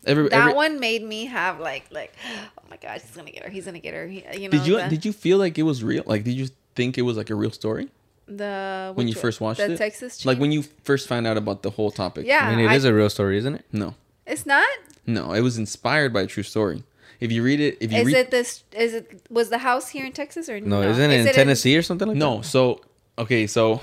every, 0.05 0.29
that 0.29 0.33
every 0.33 0.53
one 0.53 0.79
made 0.79 1.03
me 1.03 1.25
have 1.25 1.59
like 1.59 1.85
like 1.91 2.13
oh 2.57 2.63
my 2.69 2.77
god 2.77 3.01
he's 3.01 3.11
gonna 3.11 3.31
get 3.31 3.43
her 3.43 3.49
he's 3.49 3.65
gonna 3.65 3.79
get 3.79 3.93
her 3.93 4.07
he, 4.07 4.23
you 4.33 4.49
know 4.49 4.57
did 4.57 4.67
you 4.67 4.77
the, 4.77 4.87
did 4.89 5.05
you 5.05 5.13
feel 5.13 5.37
like 5.37 5.57
it 5.57 5.63
was 5.63 5.83
real? 5.83 6.03
Like 6.05 6.23
did 6.23 6.33
you 6.33 6.47
think 6.75 6.97
it 6.97 7.03
was 7.03 7.17
like 7.17 7.29
a 7.29 7.35
real 7.35 7.51
story 7.51 7.89
the 8.27 8.91
when 8.95 9.07
you 9.07 9.13
one? 9.13 9.21
first 9.21 9.41
watched 9.41 9.59
the 9.59 9.73
it? 9.73 9.77
Texas 9.77 10.25
like 10.25 10.39
when 10.39 10.51
you 10.51 10.63
first 10.83 11.07
found 11.07 11.27
out 11.27 11.37
about 11.37 11.63
the 11.63 11.69
whole 11.71 11.91
topic. 11.91 12.25
yeah 12.25 12.47
I 12.47 12.55
mean, 12.55 12.65
it 12.65 12.71
is 12.73 12.85
a 12.85 12.93
real 12.93 13.09
story, 13.09 13.37
isn't 13.37 13.55
it? 13.55 13.65
No, 13.71 13.95
it's 14.25 14.45
not 14.45 14.67
no, 15.05 15.33
it 15.33 15.41
was 15.41 15.57
inspired 15.57 16.13
by 16.13 16.21
a 16.21 16.27
true 16.27 16.43
story. 16.43 16.83
If 17.19 17.31
you 17.31 17.43
read 17.43 17.59
it, 17.59 17.77
if 17.81 17.91
you 17.91 17.99
is 17.99 18.05
read 18.07 18.15
it 18.15 18.31
this 18.31 18.63
is 18.71 18.93
it 18.93 19.21
was 19.29 19.49
the 19.49 19.59
house 19.59 19.89
here 19.89 20.05
in 20.05 20.11
Texas 20.11 20.47
or 20.49 20.59
No, 20.59 20.81
no, 20.81 20.89
isn't 20.89 21.11
it 21.11 21.19
Is 21.19 21.25
in 21.27 21.33
Tennessee 21.33 21.77
or 21.77 21.81
something 21.81 22.07
like 22.07 22.15
that? 22.15 22.19
no, 22.19 22.37
that? 22.37 22.45
so 22.45 22.81
okay, 23.17 23.45
so 23.47 23.81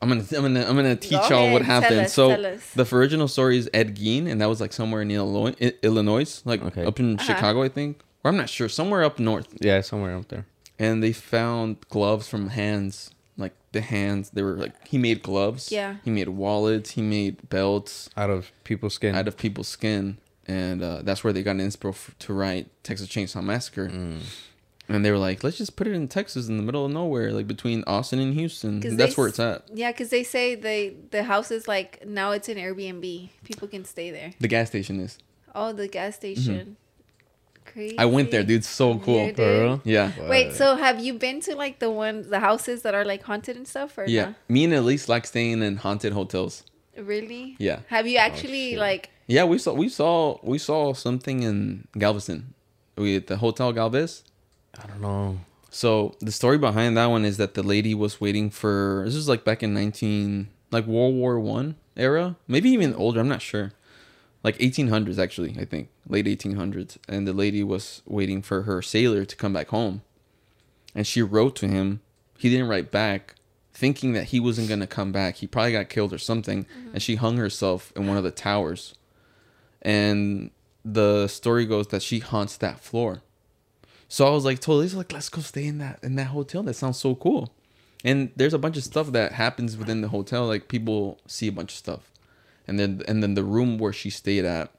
I'm 0.00 0.08
gonna 0.08 0.24
I'm 0.36 0.42
gonna 0.42 0.64
I'm 0.68 0.76
gonna 0.76 0.94
teach 0.96 1.10
Go 1.10 1.28
y'all 1.28 1.52
what 1.52 1.62
ahead, 1.62 1.82
tell 1.82 1.98
happened. 1.98 2.00
us, 2.00 2.12
so 2.12 2.82
the 2.84 2.96
original 2.96 3.26
story 3.28 3.58
is 3.58 3.68
Ed 3.74 3.96
Gein, 3.96 4.30
and 4.30 4.40
that 4.40 4.48
was 4.48 4.60
like 4.60 4.72
somewhere 4.72 5.02
in 5.02 5.10
Illinois, 5.10 5.54
Illinois, 5.82 6.40
like 6.44 6.62
Okay. 6.62 6.84
up 6.84 7.00
in 7.00 7.14
Uh-huh. 7.14 7.24
Chicago, 7.24 7.62
I 7.62 7.68
think, 7.68 8.00
or 8.22 8.30
I'm 8.30 8.36
not 8.36 8.48
sure, 8.48 8.68
somewhere 8.68 9.02
up 9.02 9.18
north. 9.18 9.48
Yeah, 9.60 9.80
somewhere 9.80 10.16
up 10.16 10.28
there. 10.28 10.46
And 10.78 11.02
they 11.02 11.12
found 11.12 11.78
gloves 11.88 12.28
from 12.28 12.50
hands, 12.50 13.10
like 13.36 13.54
the 13.72 13.80
hands. 13.80 14.30
They 14.30 14.42
were 14.42 14.54
like 14.56 14.86
he 14.86 14.98
made 14.98 15.22
gloves. 15.22 15.72
Yeah. 15.72 15.96
He 16.04 16.10
made 16.12 16.28
wallets. 16.28 16.90
He 16.92 17.02
made 17.02 17.48
belts 17.48 18.08
Out 18.16 18.30
of 18.30 18.52
people's 18.62 18.94
skin. 18.94 19.16
out 19.16 19.26
of 19.26 19.36
people's 19.36 19.66
skin, 19.68 20.18
and 20.46 20.80
uh, 20.80 21.02
that's 21.02 21.24
where 21.24 21.32
they 21.32 21.42
got 21.42 21.56
an 21.56 21.60
inspo 21.68 21.88
f- 21.90 22.14
to 22.20 22.32
write 22.32 22.68
Texas 22.84 23.08
Chainsaw 23.08 23.42
Massacre. 23.42 23.88
Mm. 23.88 24.20
And 24.88 25.04
they 25.04 25.10
were 25.10 25.18
like, 25.18 25.44
let's 25.44 25.58
just 25.58 25.76
put 25.76 25.86
it 25.86 25.92
in 25.92 26.08
Texas, 26.08 26.48
in 26.48 26.56
the 26.56 26.62
middle 26.62 26.86
of 26.86 26.92
nowhere, 26.92 27.32
like 27.32 27.46
between 27.46 27.84
Austin 27.86 28.18
and 28.20 28.32
Houston. 28.34 28.80
That's 28.80 29.16
where 29.18 29.28
it's 29.28 29.38
at. 29.38 29.68
Yeah, 29.72 29.92
because 29.92 30.08
they 30.08 30.24
say 30.24 30.54
they 30.54 30.96
the 31.10 31.24
house 31.24 31.50
is 31.50 31.68
like 31.68 32.06
now 32.06 32.30
it's 32.32 32.48
an 32.48 32.56
Airbnb. 32.56 33.28
People 33.44 33.68
can 33.68 33.84
stay 33.84 34.10
there. 34.10 34.32
The 34.40 34.48
gas 34.48 34.68
station 34.68 35.00
is. 35.00 35.18
Oh, 35.54 35.72
the 35.72 35.88
gas 35.88 36.14
station. 36.14 36.76
Crazy. 37.66 37.92
Mm-hmm. 37.92 38.00
I 38.00 38.06
went 38.06 38.30
there, 38.30 38.42
dude. 38.42 38.64
So 38.64 38.98
cool. 38.98 39.26
You 39.26 39.34
For 39.34 39.76
did? 39.76 39.80
Yeah. 39.84 40.12
Wait, 40.28 40.54
so 40.54 40.76
have 40.76 41.00
you 41.00 41.14
been 41.14 41.40
to 41.42 41.54
like 41.54 41.80
the 41.80 41.90
ones, 41.90 42.28
the 42.28 42.40
houses 42.40 42.82
that 42.82 42.94
are 42.94 43.04
like 43.04 43.22
haunted 43.22 43.56
and 43.56 43.68
stuff, 43.68 43.98
or 43.98 44.06
Yeah. 44.06 44.32
Me 44.48 44.64
and 44.64 44.72
Elise 44.72 45.08
like 45.08 45.26
staying 45.26 45.62
in 45.62 45.76
haunted 45.76 46.14
hotels. 46.14 46.64
Really? 46.96 47.56
Yeah. 47.58 47.80
Have 47.88 48.06
you 48.06 48.16
actually 48.16 48.70
shit. 48.70 48.78
like? 48.78 49.10
Yeah, 49.26 49.44
we 49.44 49.58
saw 49.58 49.74
we 49.74 49.90
saw 49.90 50.38
we 50.42 50.56
saw 50.58 50.94
something 50.94 51.42
in 51.42 51.86
Galveston. 51.98 52.54
We 52.96 53.16
at 53.16 53.26
the 53.26 53.36
Hotel 53.36 53.72
Galvez. 53.72 54.24
I 54.82 54.86
don't 54.86 55.00
know. 55.00 55.38
So 55.70 56.14
the 56.20 56.32
story 56.32 56.58
behind 56.58 56.96
that 56.96 57.06
one 57.06 57.24
is 57.24 57.36
that 57.36 57.54
the 57.54 57.62
lady 57.62 57.94
was 57.94 58.20
waiting 58.20 58.50
for 58.50 59.02
this 59.04 59.14
is 59.14 59.28
like 59.28 59.44
back 59.44 59.62
in 59.62 59.74
nineteen 59.74 60.48
like 60.70 60.86
World 60.86 61.14
War 61.14 61.38
One 61.38 61.76
era, 61.96 62.36
maybe 62.46 62.70
even 62.70 62.94
older. 62.94 63.20
I'm 63.20 63.28
not 63.28 63.42
sure. 63.42 63.72
Like 64.44 64.56
1800s 64.58 65.18
actually, 65.18 65.56
I 65.58 65.64
think 65.64 65.88
late 66.08 66.26
1800s, 66.26 66.96
and 67.08 67.26
the 67.26 67.32
lady 67.32 67.62
was 67.62 68.02
waiting 68.06 68.40
for 68.40 68.62
her 68.62 68.80
sailor 68.80 69.24
to 69.24 69.36
come 69.36 69.52
back 69.52 69.68
home, 69.68 70.02
and 70.94 71.06
she 71.06 71.22
wrote 71.22 71.56
to 71.56 71.68
him. 71.68 72.00
He 72.38 72.48
didn't 72.48 72.68
write 72.68 72.92
back, 72.92 73.34
thinking 73.74 74.12
that 74.12 74.26
he 74.26 74.38
wasn't 74.38 74.68
gonna 74.68 74.86
come 74.86 75.10
back. 75.10 75.36
He 75.36 75.48
probably 75.48 75.72
got 75.72 75.88
killed 75.88 76.12
or 76.12 76.18
something, 76.18 76.64
mm-hmm. 76.64 76.90
and 76.94 77.02
she 77.02 77.16
hung 77.16 77.36
herself 77.36 77.92
in 77.96 78.06
one 78.06 78.16
of 78.16 78.22
the 78.22 78.30
towers. 78.30 78.94
And 79.82 80.50
the 80.84 81.26
story 81.26 81.66
goes 81.66 81.88
that 81.88 82.02
she 82.02 82.20
haunts 82.20 82.56
that 82.58 82.80
floor. 82.80 83.22
So 84.08 84.26
I 84.26 84.30
was 84.30 84.44
like, 84.44 84.58
totally 84.60 84.84
Lisa, 84.84 84.96
like, 84.96 85.12
let's 85.12 85.28
go 85.28 85.40
stay 85.42 85.66
in 85.66 85.78
that 85.78 85.98
in 86.02 86.16
that 86.16 86.28
hotel. 86.28 86.62
That 86.62 86.74
sounds 86.74 86.98
so 86.98 87.14
cool. 87.14 87.52
And 88.04 88.30
there's 88.36 88.54
a 88.54 88.58
bunch 88.58 88.76
of 88.76 88.84
stuff 88.84 89.12
that 89.12 89.32
happens 89.32 89.76
within 89.76 90.00
the 90.00 90.08
hotel. 90.08 90.46
Like 90.46 90.68
people 90.68 91.18
see 91.26 91.48
a 91.48 91.52
bunch 91.52 91.72
of 91.72 91.78
stuff, 91.78 92.10
and 92.66 92.78
then 92.78 93.02
and 93.08 93.22
then 93.22 93.34
the 93.34 93.44
room 93.44 93.76
where 93.78 93.92
she 93.92 94.08
stayed 94.10 94.44
at 94.44 94.70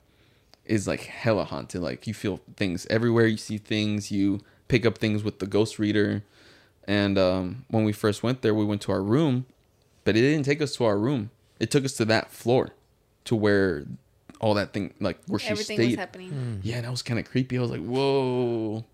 is 0.65 0.87
like 0.87 1.01
hella 1.01 1.43
haunted. 1.43 1.81
Like 1.81 2.07
you 2.07 2.13
feel 2.13 2.39
things 2.55 2.87
everywhere. 2.89 3.27
You 3.27 3.37
see 3.37 3.57
things. 3.57 4.09
You 4.11 4.41
pick 4.67 4.85
up 4.85 4.97
things 4.97 5.23
with 5.23 5.39
the 5.39 5.47
ghost 5.47 5.79
reader. 5.79 6.23
And 6.87 7.19
um, 7.19 7.65
when 7.69 7.83
we 7.83 7.91
first 7.91 8.23
went 8.23 8.41
there, 8.41 8.55
we 8.55 8.65
went 8.65 8.81
to 8.83 8.91
our 8.91 9.03
room, 9.03 9.45
but 10.05 10.15
it 10.15 10.21
didn't 10.21 10.45
take 10.45 10.59
us 10.59 10.75
to 10.77 10.85
our 10.85 10.97
room. 10.97 11.29
It 11.59 11.69
took 11.69 11.85
us 11.85 11.93
to 11.97 12.05
that 12.05 12.31
floor, 12.31 12.69
to 13.25 13.35
where 13.35 13.83
all 14.39 14.53
that 14.55 14.71
thing 14.73 14.93
like 14.99 15.19
where 15.27 15.37
she 15.39 15.49
Everything 15.49 15.77
stayed. 15.77 15.85
was 15.87 15.95
happening. 15.97 16.61
Yeah, 16.63 16.77
and 16.77 16.85
that 16.85 16.91
was 16.91 17.01
kind 17.03 17.19
of 17.19 17.29
creepy. 17.29 17.57
I 17.57 17.61
was 17.61 17.69
like, 17.69 17.83
whoa. 17.83 18.85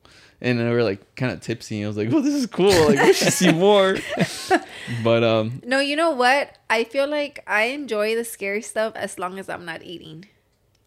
And 0.42 0.60
then 0.60 0.68
we 0.68 0.76
were 0.76 0.84
like 0.84 1.16
kind 1.16 1.32
of 1.32 1.42
tipsy. 1.42 1.78
And 1.78 1.86
I 1.86 1.88
was 1.88 1.98
like, 1.98 2.12
oh, 2.12 2.22
this 2.22 2.34
is 2.34 2.46
cool. 2.46 2.70
Like, 2.88 3.00
we 3.00 3.14
should 3.14 3.34
see 3.34 3.52
more. 3.52 3.98
but 5.04 5.24
um, 5.24 5.62
No, 5.66 5.80
you 5.80 5.96
know 5.96 6.12
what? 6.12 6.58
I 6.70 6.84
feel 6.84 7.08
like 7.08 7.44
I 7.48 7.64
enjoy 7.66 8.16
the 8.16 8.26
scary 8.26 8.62
stuff 8.62 8.94
as 8.96 9.18
long 9.18 9.40
as 9.40 9.50
I'm 9.50 9.66
not 9.66 9.82
eating. 9.84 10.26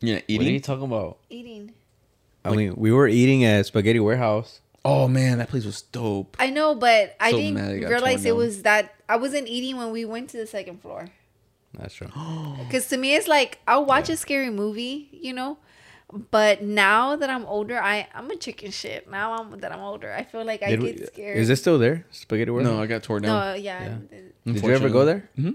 yeah, 0.00 0.20
eating. 0.28 0.38
What 0.38 0.46
are 0.48 0.52
you 0.52 0.60
talking 0.60 0.84
about? 0.84 1.18
Eating. 1.30 1.72
I 2.44 2.54
mean, 2.54 2.74
we 2.76 2.92
were 2.92 3.08
eating 3.08 3.44
at 3.44 3.66
Spaghetti 3.66 4.00
Warehouse. 4.00 4.60
Oh 4.84 5.08
man, 5.08 5.38
that 5.38 5.48
place 5.50 5.64
was 5.64 5.82
dope. 5.82 6.36
I 6.38 6.50
know, 6.50 6.74
but 6.74 7.16
I 7.20 7.32
So 7.32 7.36
mad 7.36 7.42
it 7.42 7.52
didn't 7.52 7.80
got 7.82 7.88
realize 7.90 8.24
it 8.24 8.36
was 8.36 8.62
that 8.62 8.94
I 9.08 9.16
wasn't 9.16 9.48
eating 9.48 9.76
when 9.76 9.90
we 9.90 10.04
went 10.04 10.30
to 10.30 10.36
the 10.36 10.46
second 10.46 10.80
floor. 10.80 11.08
That's 11.78 11.94
true. 11.94 12.08
Because 12.58 12.88
to 12.88 12.96
me, 12.96 13.14
it's 13.14 13.28
like 13.28 13.58
I'll 13.66 13.84
watch 13.84 14.08
a 14.08 14.16
scary 14.16 14.50
movie, 14.50 15.08
you 15.12 15.32
know. 15.32 15.58
But 16.30 16.62
now 16.62 17.16
that 17.16 17.28
I'm 17.28 17.44
older, 17.44 17.78
I 17.78 18.06
I'm 18.14 18.30
a 18.30 18.36
chicken 18.36 18.70
shit. 18.70 19.10
Now 19.10 19.34
I'm 19.34 19.60
that 19.60 19.72
I'm 19.72 19.80
older, 19.80 20.12
I 20.12 20.24
feel 20.24 20.44
like 20.44 20.62
I 20.62 20.70
Did 20.70 20.82
we- 20.82 20.92
get 20.92 21.08
scared. 21.08 21.36
Is 21.36 21.50
it 21.50 21.56
still 21.56 21.78
there? 21.78 22.06
Spaghetti 22.10 22.50
Warehouse? 22.50 22.72
No, 22.72 22.82
I 22.82 22.86
got 22.86 23.02
torn 23.02 23.22
down. 23.22 23.48
No, 23.48 23.54
yeah. 23.54 23.98
Yeah. 24.10 24.52
Did 24.52 24.62
you 24.62 24.72
ever 24.72 24.88
go 24.88 25.04
there? 25.04 25.28
hmm 25.36 25.50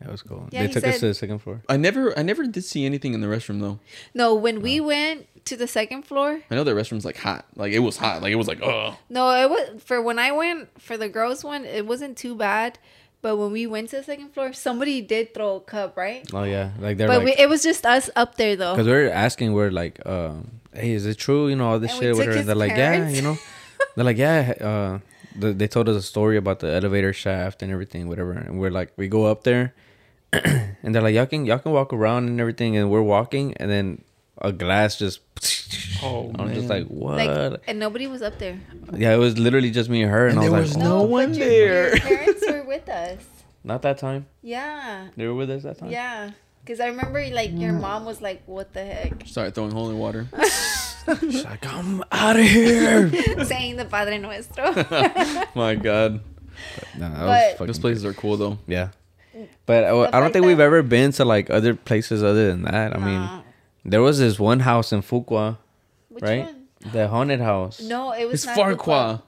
That 0.00 0.10
was 0.10 0.20
cool. 0.20 0.46
Yeah, 0.50 0.62
they 0.62 0.66
he 0.68 0.72
took 0.74 0.84
us 0.84 1.00
to 1.00 1.06
the 1.06 1.14
second 1.14 1.38
floor. 1.38 1.62
I 1.68 1.78
never, 1.78 2.16
I 2.18 2.22
never 2.22 2.46
did 2.46 2.64
see 2.64 2.84
anything 2.84 3.14
in 3.14 3.22
the 3.22 3.26
restroom 3.28 3.60
though. 3.60 3.78
No, 4.12 4.34
when 4.34 4.60
we 4.60 4.78
went 4.78 5.26
to 5.46 5.56
the 5.56 5.66
second 5.66 6.02
floor, 6.02 6.40
I 6.50 6.54
know 6.54 6.64
the 6.64 6.72
restroom's 6.72 7.06
like 7.06 7.16
hot. 7.16 7.46
Like 7.56 7.72
it 7.72 7.78
was 7.78 7.96
hot. 7.96 8.20
Like 8.20 8.32
it 8.32 8.36
was 8.36 8.48
like, 8.48 8.60
oh. 8.62 8.98
no, 9.08 9.30
it 9.30 9.48
was 9.48 9.82
for 9.82 10.02
when 10.02 10.18
I 10.18 10.32
went 10.32 10.80
for 10.82 10.98
the 10.98 11.08
girls 11.08 11.42
one, 11.44 11.64
it 11.64 11.86
wasn't 11.86 12.18
too 12.18 12.34
bad. 12.34 12.78
But 13.24 13.38
when 13.38 13.52
we 13.52 13.66
went 13.66 13.88
to 13.88 13.96
the 13.96 14.02
second 14.02 14.34
floor, 14.34 14.52
somebody 14.52 15.00
did 15.00 15.32
throw 15.32 15.56
a 15.56 15.60
cup, 15.60 15.96
right? 15.96 16.28
Oh 16.34 16.42
yeah, 16.44 16.72
like 16.78 16.98
they're 16.98 17.08
but 17.08 17.24
like 17.24 17.24
we, 17.24 17.42
it 17.42 17.48
was 17.48 17.62
just 17.62 17.86
us 17.86 18.10
up 18.14 18.36
there 18.36 18.54
though. 18.54 18.74
because 18.74 18.86
we 18.86 18.92
are 18.92 19.08
asking, 19.10 19.54
we're 19.54 19.70
like, 19.70 19.96
um, 20.04 20.60
hey, 20.74 20.92
is 20.92 21.06
it 21.06 21.16
true? 21.16 21.48
You 21.48 21.56
know 21.56 21.66
all 21.70 21.78
this 21.78 21.92
And 21.92 22.00
shit 22.02 22.16
with 22.16 22.26
her. 22.26 22.36
his 22.36 22.44
They're 22.44 22.54
like, 22.54 22.74
parents. 22.74 23.12
yeah, 23.12 23.16
you 23.16 23.22
know. 23.26 23.38
They're 23.96 24.04
like, 24.04 24.18
yeah. 24.18 24.52
Uh, 24.60 24.98
the, 25.40 25.54
they 25.54 25.66
told 25.68 25.88
us 25.88 25.96
a 25.96 26.02
story 26.02 26.36
about 26.36 26.60
the 26.60 26.70
elevator 26.70 27.14
shaft 27.14 27.62
and 27.62 27.72
everything, 27.72 28.08
whatever. 28.10 28.32
And 28.32 28.60
we're 28.60 28.70
like, 28.70 28.92
we 28.98 29.08
go 29.08 29.24
up 29.24 29.42
there, 29.44 29.74
and 30.32 30.94
they're 30.94 31.00
like, 31.00 31.14
y'all 31.14 31.24
can 31.24 31.46
y'all 31.46 31.58
can 31.58 31.72
walk 31.72 31.94
around 31.94 32.28
and 32.28 32.38
everything, 32.38 32.76
and 32.76 32.90
we're 32.90 33.00
walking, 33.16 33.54
and 33.56 33.70
then 33.70 34.04
a 34.42 34.52
glass 34.52 34.98
just. 34.98 35.20
Oh, 36.02 36.30
I'm 36.38 36.52
just 36.52 36.68
like, 36.68 36.86
what? 36.88 37.16
Like, 37.16 37.60
and 37.66 37.78
nobody 37.78 38.06
was 38.06 38.20
up 38.20 38.38
there. 38.38 38.58
yeah, 38.94 39.14
it 39.14 39.16
was 39.18 39.38
literally 39.38 39.70
just 39.70 39.88
me 39.88 40.02
and 40.02 40.10
her, 40.10 40.26
and, 40.26 40.38
And 40.38 40.46
I 40.46 40.50
was 40.50 40.74
there 40.74 40.82
like, 40.82 40.90
was 40.90 40.92
oh, 40.92 40.98
no 40.98 41.00
but 41.02 41.08
one 41.10 41.34
your, 41.34 41.46
there. 41.48 41.88
Your 41.90 42.00
parents 42.00 42.44
were 42.46 42.62
with 42.66 42.88
us. 42.88 43.18
not 43.62 43.80
that 43.82 43.96
time. 43.98 44.26
Yeah, 44.42 45.08
They 45.16 45.26
were 45.26 45.34
with 45.34 45.50
us 45.50 45.62
that 45.62 45.78
time. 45.78 45.90
yeah. 45.90 46.30
Because 46.62 46.80
I 46.80 46.86
remember, 46.88 47.24
like, 47.32 47.50
your 47.52 47.72
mom 47.74 48.06
was 48.06 48.22
like, 48.22 48.42
"What 48.46 48.72
the 48.72 48.82
heck?" 48.82 49.26
Started 49.26 49.54
throwing 49.54 49.70
holy 49.72 49.94
water. 49.94 50.26
She's 51.20 51.44
like, 51.44 51.66
I'm 51.66 52.02
out 52.10 52.36
of 52.40 52.44
here. 52.46 53.10
saying 53.44 53.76
the 53.76 53.84
Padre 53.84 54.16
Nuestro. 54.16 54.72
My 55.54 55.74
God, 55.74 56.20
no, 56.98 57.10
that 57.10 57.12
But- 57.12 57.26
was 57.26 57.52
fucking 57.52 57.66
those 57.66 57.78
places 57.78 58.04
are 58.06 58.14
cool 58.14 58.36
though. 58.38 58.58
Yeah. 58.66 58.88
Mm. 59.36 59.48
But 59.66 59.84
uh, 59.84 59.86
I, 59.86 60.08
I 60.08 60.10
don't 60.12 60.22
like 60.22 60.32
think 60.32 60.46
we've 60.46 60.58
ever 60.60 60.82
been 60.82 61.12
to 61.12 61.24
like 61.26 61.50
other 61.50 61.74
places 61.74 62.22
other 62.22 62.48
than 62.48 62.62
that. 62.62 62.94
I 62.96 62.98
mean, 62.98 63.14
Nah. 63.20 63.42
There 63.84 64.02
was 64.02 64.18
this 64.18 64.38
one 64.38 64.60
house 64.60 64.92
in 64.92 65.02
Fuqua, 65.02 65.58
Which 66.08 66.22
right? 66.22 66.44
one? 66.46 66.66
The 66.92 67.08
haunted 67.08 67.40
house. 67.40 67.80
No, 67.80 68.12
it 68.12 68.24
was 68.26 68.44
It's 68.44 68.46
not 68.46 68.56
Fuqua. 68.56 69.22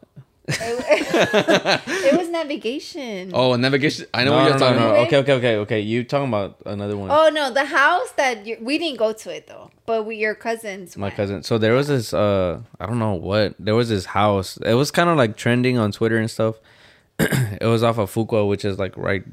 It, 0.48 0.54
it 2.14 2.16
was 2.18 2.28
navigation. 2.28 3.32
Oh, 3.34 3.56
navigation. 3.56 4.06
I 4.14 4.24
know 4.24 4.30
no, 4.30 4.36
what 4.36 4.42
no, 4.42 4.48
you're 4.48 4.58
no, 4.58 4.58
talking 4.66 4.80
no. 4.80 4.90
about. 4.90 5.06
Okay, 5.08 5.16
okay, 5.18 5.32
okay, 5.32 5.56
okay. 5.56 5.80
You 5.80 6.04
talking 6.04 6.28
about 6.28 6.58
another 6.66 6.96
one? 6.96 7.10
Oh 7.10 7.28
no, 7.30 7.50
the 7.52 7.64
house 7.64 8.12
that 8.12 8.46
you, 8.46 8.56
we 8.60 8.78
didn't 8.78 8.98
go 8.98 9.12
to 9.12 9.34
it 9.34 9.46
though, 9.48 9.70
but 9.86 10.04
we 10.06 10.16
your 10.16 10.34
cousins. 10.36 10.96
My 10.96 11.06
went. 11.06 11.16
cousin. 11.16 11.42
So 11.42 11.58
there 11.58 11.74
was 11.74 11.88
this. 11.88 12.14
Uh, 12.14 12.60
I 12.78 12.86
don't 12.86 12.98
know 13.00 13.14
what. 13.14 13.54
There 13.58 13.74
was 13.74 13.88
this 13.88 14.04
house. 14.06 14.56
It 14.58 14.74
was 14.74 14.90
kind 14.92 15.10
of 15.10 15.16
like 15.16 15.36
trending 15.36 15.78
on 15.78 15.90
Twitter 15.90 16.16
and 16.18 16.30
stuff. 16.30 16.56
it 17.18 17.66
was 17.66 17.82
off 17.82 17.98
of 17.98 18.12
Fuqua, 18.14 18.48
which 18.48 18.64
is 18.64 18.78
like 18.78 18.96
right, 18.96 19.24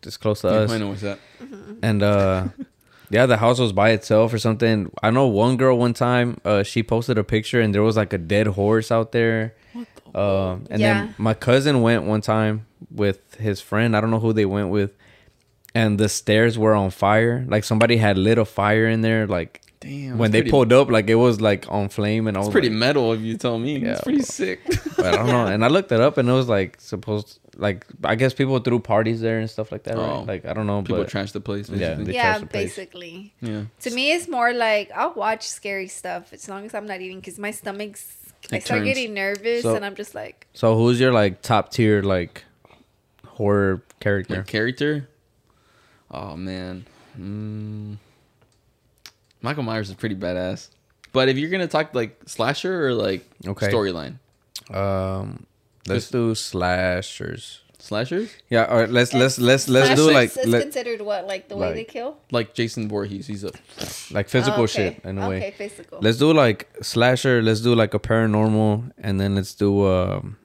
just 0.00 0.20
close 0.20 0.40
to 0.42 0.48
Yeah, 0.48 0.54
us. 0.60 0.70
I 0.72 0.78
know 0.78 0.88
what's 0.88 1.02
that. 1.02 1.18
and 1.82 2.02
uh 2.02 2.48
yeah 3.10 3.26
the 3.26 3.36
house 3.38 3.58
was 3.58 3.72
by 3.72 3.90
itself 3.90 4.32
or 4.32 4.38
something. 4.38 4.90
I 5.02 5.10
know 5.10 5.26
one 5.26 5.56
girl 5.56 5.76
one 5.78 5.94
time 5.94 6.40
uh 6.44 6.62
she 6.62 6.82
posted 6.82 7.18
a 7.18 7.24
picture 7.24 7.60
and 7.60 7.74
there 7.74 7.82
was 7.82 7.96
like 7.96 8.12
a 8.12 8.18
dead 8.18 8.46
horse 8.48 8.90
out 8.92 9.12
there. 9.12 9.54
Um 10.14 10.66
and 10.70 10.80
Yeah. 10.80 10.94
then 11.04 11.14
my 11.18 11.34
cousin 11.34 11.82
went 11.82 12.04
one 12.04 12.20
time 12.20 12.66
with 12.90 13.34
his 13.36 13.60
friend. 13.60 13.96
I 13.96 14.00
don't 14.00 14.10
know 14.10 14.20
who 14.20 14.32
they 14.32 14.46
went 14.46 14.70
with. 14.70 14.90
And 15.74 15.98
the 15.98 16.08
stairs 16.08 16.58
were 16.58 16.74
on 16.74 16.90
fire. 16.90 17.44
Like 17.48 17.64
somebody 17.64 17.98
had 17.98 18.16
lit 18.18 18.38
a 18.38 18.44
fire 18.44 18.86
in 18.88 19.02
there 19.02 19.26
like 19.26 19.60
Damn. 19.80 20.18
when 20.18 20.32
they 20.32 20.40
pretty- 20.40 20.50
pulled 20.50 20.72
up 20.72 20.90
like 20.90 21.08
it 21.08 21.14
was 21.14 21.40
like 21.40 21.66
on 21.70 21.88
flame 21.88 22.26
and 22.26 22.36
all. 22.36 22.42
was 22.42 22.48
it's 22.48 22.52
pretty 22.52 22.68
like, 22.68 22.78
metal 22.78 23.12
if 23.12 23.20
you 23.20 23.36
tell 23.36 23.58
me. 23.58 23.78
Yeah, 23.78 23.92
it's 23.92 24.02
pretty 24.02 24.18
bro. 24.18 24.24
sick. 24.24 24.60
but 24.96 25.06
i 25.06 25.12
don't 25.12 25.26
know 25.28 25.46
and 25.46 25.64
i 25.64 25.68
looked 25.68 25.92
it 25.92 26.00
up 26.00 26.18
and 26.18 26.28
it 26.28 26.32
was 26.32 26.48
like 26.48 26.80
supposed 26.80 27.38
like 27.56 27.86
i 28.02 28.16
guess 28.16 28.34
people 28.34 28.58
threw 28.58 28.80
parties 28.80 29.20
there 29.20 29.38
and 29.38 29.48
stuff 29.48 29.70
like 29.70 29.84
that 29.84 29.96
Oh. 29.96 30.00
right 30.18 30.26
like 30.26 30.44
i 30.46 30.52
don't 30.52 30.66
know 30.66 30.82
People 30.82 30.98
but 30.98 31.08
trash 31.08 31.30
the 31.32 31.40
place. 31.40 31.68
Yeah, 31.68 31.76
Basically. 31.94 32.04
they 32.04 32.14
Yeah, 32.14 32.22
trash 32.22 32.40
the 32.40 32.46
place. 32.46 32.76
basically. 32.76 33.34
Yeah. 33.40 33.62
To 33.82 33.90
me, 33.92 34.12
it's 34.12 34.26
more 34.28 34.52
like 34.52 34.90
I'll 34.94 35.14
watch 35.14 35.46
scary 35.48 35.86
stuff 35.88 36.32
as 36.32 36.48
long 36.48 36.64
as 36.66 36.74
I'm 36.74 36.86
not 36.86 37.00
eating 37.00 37.20
because 37.20 37.38
my 37.38 37.50
stomach's. 37.52 38.16
I 38.52 38.58
start 38.60 38.78
turns. 38.80 38.88
getting 38.88 39.14
nervous 39.14 39.62
So- 39.62 39.74
and 39.76 39.84
I'm 39.84 39.94
just 39.96 40.14
like, 40.14 40.46
so 40.54 40.76
who's 40.76 40.98
your 41.00 41.12
like 41.12 41.42
top 41.42 41.70
tier 41.70 42.02
like 42.02 42.44
horror 43.26 43.82
character 44.00 44.36
Like 44.36 44.46
character. 44.46 45.08
Oh 46.10 46.36
man. 46.36 46.86
Mm. 47.18 47.98
Michael 49.42 49.62
Myers 49.62 49.88
is 49.88 49.94
pretty 49.96 50.14
badass. 50.16 50.68
But 51.12 51.28
if 51.28 51.38
you're 51.38 51.50
gonna 51.50 51.68
talk 51.68 51.94
like 51.94 52.20
slasher 52.26 52.86
or 52.88 52.92
like 52.94 53.24
Okay. 53.46 53.68
storyline, 53.72 54.18
Um, 54.70 55.46
let's 55.86 56.10
do 56.10 56.34
slashers. 56.34 57.60
Slashers 57.80 58.28
Yeah, 58.50 58.64
or 58.64 58.86
let's 58.88 59.14
let's 59.14 59.38
let's 59.38 59.68
let's 59.68 59.94
do 59.94 60.10
like 60.10 60.36
is 60.36 60.46
let, 60.46 60.60
considered 60.62 61.00
what, 61.00 61.26
like 61.28 61.48
the 61.48 61.56
way 61.56 61.72
they 61.74 61.84
kill? 61.84 62.18
like 62.32 62.52
Jason 62.52 62.88
Voorhees. 62.88 63.26
He's 63.28 63.44
a 63.44 63.52
like 64.10 64.28
physical 64.28 64.64
Oh, 64.64 64.66
shit 64.66 64.98
in 65.04 65.16
a 65.16 65.20
okay, 65.22 65.28
way. 65.28 65.36
Okay, 65.38 65.50
physical. 65.52 65.98
Let's 66.02 66.18
do 66.18 66.32
like 66.34 66.68
slasher. 66.82 67.40
Let's 67.40 67.60
do 67.60 67.74
like 67.76 67.94
a 67.94 68.00
paranormal, 68.00 68.90
and 68.98 69.20
then 69.20 69.36
let's 69.36 69.54
do 69.54 69.86
um. 69.86 70.36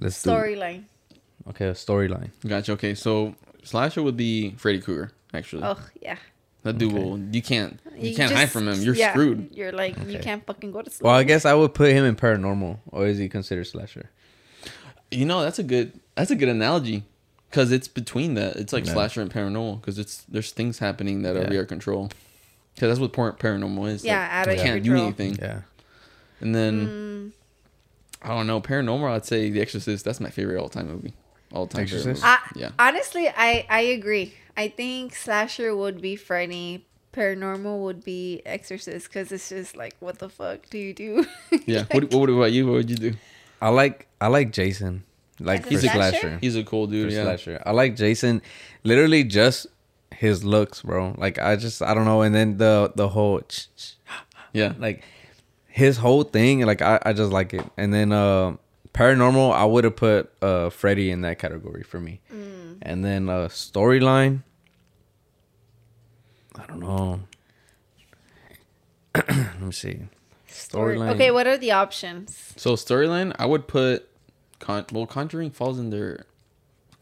Let's 0.00 0.20
Storyline. 0.24 0.84
okay 1.50 1.66
a 1.68 1.72
storyline. 1.74 2.30
gotcha. 2.46 2.72
Okay, 2.72 2.94
so 2.94 3.34
slasher 3.62 4.02
would 4.02 4.16
be 4.16 4.52
Freddy 4.58 4.80
Krueger. 4.80 5.12
Actually, 5.32 5.62
Oh 5.64 5.78
yeah. 6.02 6.16
That 6.62 6.78
dude 6.78 6.92
okay. 6.92 7.02
will. 7.02 7.18
You 7.18 7.42
can't. 7.42 7.78
You, 7.96 8.14
can't 8.14 8.32
hide 8.32 8.50
from 8.50 8.68
him. 8.68 8.80
You're 8.80 8.94
yeah, 8.94 9.12
screwed. 9.12 9.50
You're 9.52 9.72
like 9.72 9.96
you 10.08 10.18
can't 10.18 10.44
fucking 10.46 10.72
go 10.72 10.82
to 10.82 10.90
sleep. 10.90 11.04
Well, 11.04 11.14
I 11.14 11.22
guess 11.24 11.44
I 11.44 11.54
would 11.54 11.74
put 11.74 11.90
him 11.92 12.04
in 12.04 12.16
paranormal, 12.16 12.78
or 12.90 13.06
is 13.06 13.18
he 13.18 13.28
considered 13.28 13.64
slasher? 13.66 14.10
You 15.10 15.24
know, 15.26 15.42
that's 15.42 15.58
a 15.58 15.62
good. 15.62 15.98
That's 16.14 16.30
a 16.30 16.36
good 16.36 16.48
analogy. 16.48 17.04
Cause 17.50 17.70
it's 17.70 17.86
between 17.86 18.32
that. 18.34 18.56
It's 18.56 18.72
like 18.72 18.86
Yeah. 18.86 18.94
slasher 18.94 19.20
and 19.20 19.30
paranormal. 19.30 19.82
Cause 19.82 19.98
it's 19.98 20.22
there's 20.28 20.52
things 20.52 20.78
happening 20.78 21.20
that 21.22 21.36
are 21.36 21.40
Yeah. 21.40 21.44
out 21.44 21.48
of 21.48 21.52
your 21.54 21.66
control. 21.66 22.08
Cause 22.78 22.88
that's 22.88 22.98
what 23.00 23.12
par- 23.12 23.34
paranormal 23.34 23.90
is. 23.90 24.04
Yeah, 24.04 24.20
like, 24.20 24.30
out 24.32 24.46
of 24.48 24.52
you 24.54 24.56
your 24.56 24.64
can't 24.64 24.82
do 24.82 24.90
control. 24.90 25.06
anything. 25.06 25.36
Yeah. 25.38 25.60
And 26.40 26.54
then 26.54 27.32
Mm, 28.22 28.26
I 28.26 28.28
don't 28.28 28.46
know 28.46 28.60
paranormal. 28.62 29.10
I'd 29.10 29.26
say 29.26 29.50
The 29.50 29.60
Exorcist. 29.60 30.02
That's 30.02 30.18
my 30.20 30.30
favorite 30.30 30.58
all 30.58 30.70
time 30.70 30.88
movie. 30.88 31.12
All 31.52 31.66
time 31.66 31.86
favorite. 31.86 32.00
Exorcist? 32.10 32.22
movie. 32.22 32.34
I, 32.34 32.38
Yeah. 32.56 32.70
Honestly, 32.78 33.28
I 33.28 33.66
I 33.68 33.80
agree. 33.80 34.34
I 34.56 34.68
think 34.68 35.14
slasher 35.14 35.74
would 35.76 36.00
be 36.00 36.16
Freddy. 36.16 36.86
Paranormal 37.12 37.80
would 37.82 38.02
be 38.04 38.40
Exorcist 38.46 39.06
because 39.08 39.30
it's 39.32 39.50
just 39.50 39.76
like, 39.76 39.94
what 40.00 40.18
the 40.18 40.30
fuck 40.30 40.68
do 40.70 40.78
you 40.78 40.94
do? 40.94 41.26
Yeah. 41.66 41.84
What, 41.90 42.10
what 42.14 42.30
about 42.30 42.52
you? 42.52 42.66
What 42.66 42.74
would 42.74 42.90
you 42.90 42.96
do? 42.96 43.12
I 43.60 43.68
like 43.68 44.06
I 44.20 44.28
like 44.28 44.50
Jason. 44.50 45.04
Like 45.38 45.66
As 45.66 45.84
a 45.84 45.88
for 45.88 45.92
slasher? 45.94 46.18
slasher. 46.20 46.38
He's 46.40 46.56
a 46.56 46.64
cool 46.64 46.86
For 46.86 46.92
dude. 46.92 47.12
Yeah. 47.12 47.24
slasher. 47.24 47.62
I 47.66 47.72
like 47.72 47.96
Jason. 47.96 48.40
Literally 48.82 49.24
just 49.24 49.66
his 50.10 50.42
looks, 50.44 50.82
bro. 50.82 51.14
Like 51.18 51.38
I 51.38 51.56
just 51.56 51.82
I 51.82 51.92
don't 51.94 52.06
know. 52.06 52.22
And 52.22 52.34
then 52.34 52.56
the 52.56 52.92
the 52.96 53.08
whole 53.08 53.40
Yeah. 54.52 54.72
like 54.78 55.04
his 55.68 55.98
whole 55.98 56.22
thing. 56.22 56.60
Like 56.64 56.80
I 56.82 56.98
I 57.04 57.12
just 57.12 57.30
like 57.32 57.52
it. 57.54 57.64
And 57.76 57.92
then 57.92 58.12
uh 58.12 58.56
paranormal. 58.94 59.52
I 59.52 59.64
would 59.64 59.84
have 59.84 59.96
put 59.96 60.32
uh 60.42 60.70
Freddy 60.70 61.10
in 61.10 61.20
that 61.22 61.38
category 61.38 61.82
for 61.82 62.00
me. 62.00 62.20
Mm. 62.32 62.78
And 62.82 63.04
then 63.04 63.28
uh 63.28 63.48
storyline. 63.48 64.42
I 66.58 66.66
don't 66.66 66.80
know. 66.80 67.20
Let 69.14 69.60
me 69.60 69.72
see. 69.72 70.00
Storyline. 70.48 71.14
Okay, 71.14 71.30
what 71.30 71.46
are 71.46 71.56
the 71.56 71.70
options? 71.72 72.52
So 72.56 72.74
storyline, 72.74 73.34
I 73.38 73.46
would 73.46 73.68
put. 73.68 74.08
Con- 74.58 74.86
well, 74.92 75.06
Conjuring 75.06 75.50
falls 75.50 75.78
in 75.78 75.90
there. 75.90 76.26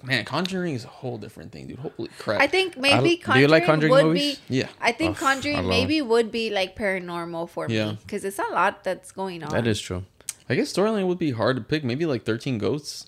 Man, 0.03 0.24
Conjuring 0.24 0.74
is 0.74 0.84
a 0.84 0.88
whole 0.88 1.18
different 1.18 1.53
thing, 1.53 1.66
dude. 1.66 1.78
Holy 1.78 2.09
crap! 2.18 2.41
I 2.41 2.47
think 2.47 2.78
maybe 2.78 3.16
do 3.16 3.22
Conjuring 3.22 3.43
you 3.43 3.49
like 3.49 3.66
Conjuring 3.66 3.93
would 3.93 4.05
movies? 4.07 4.38
be. 4.49 4.59
yeah, 4.61 4.68
I 4.80 4.93
think 4.93 5.16
Oh, 5.18 5.20
Conjuring 5.26 5.57
love 5.59 5.66
maybe 5.66 6.01
would 6.01 6.32
be 6.32 6.49
like 6.51 6.74
paranormal 6.74 7.51
for 7.51 7.66
Yeah. 7.68 7.91
me 7.93 7.99
because 8.03 8.24
it's 8.24 8.38
a 8.38 8.45
lot 8.51 8.82
that's 8.82 9.12
going 9.12 9.43
on. 9.43 9.51
That 9.51 9.66
is 9.66 9.78
true. 9.78 10.05
I 10.51 10.57
guess 10.57 10.73
storyline 10.73 11.07
would 11.07 11.19
be 11.19 11.31
hard 11.31 11.57
to 11.57 11.63
pick. 11.63 11.85
Maybe 11.85 12.05
like 12.05 12.25
Thirteen 12.25 12.59
Ghosts. 12.59 13.07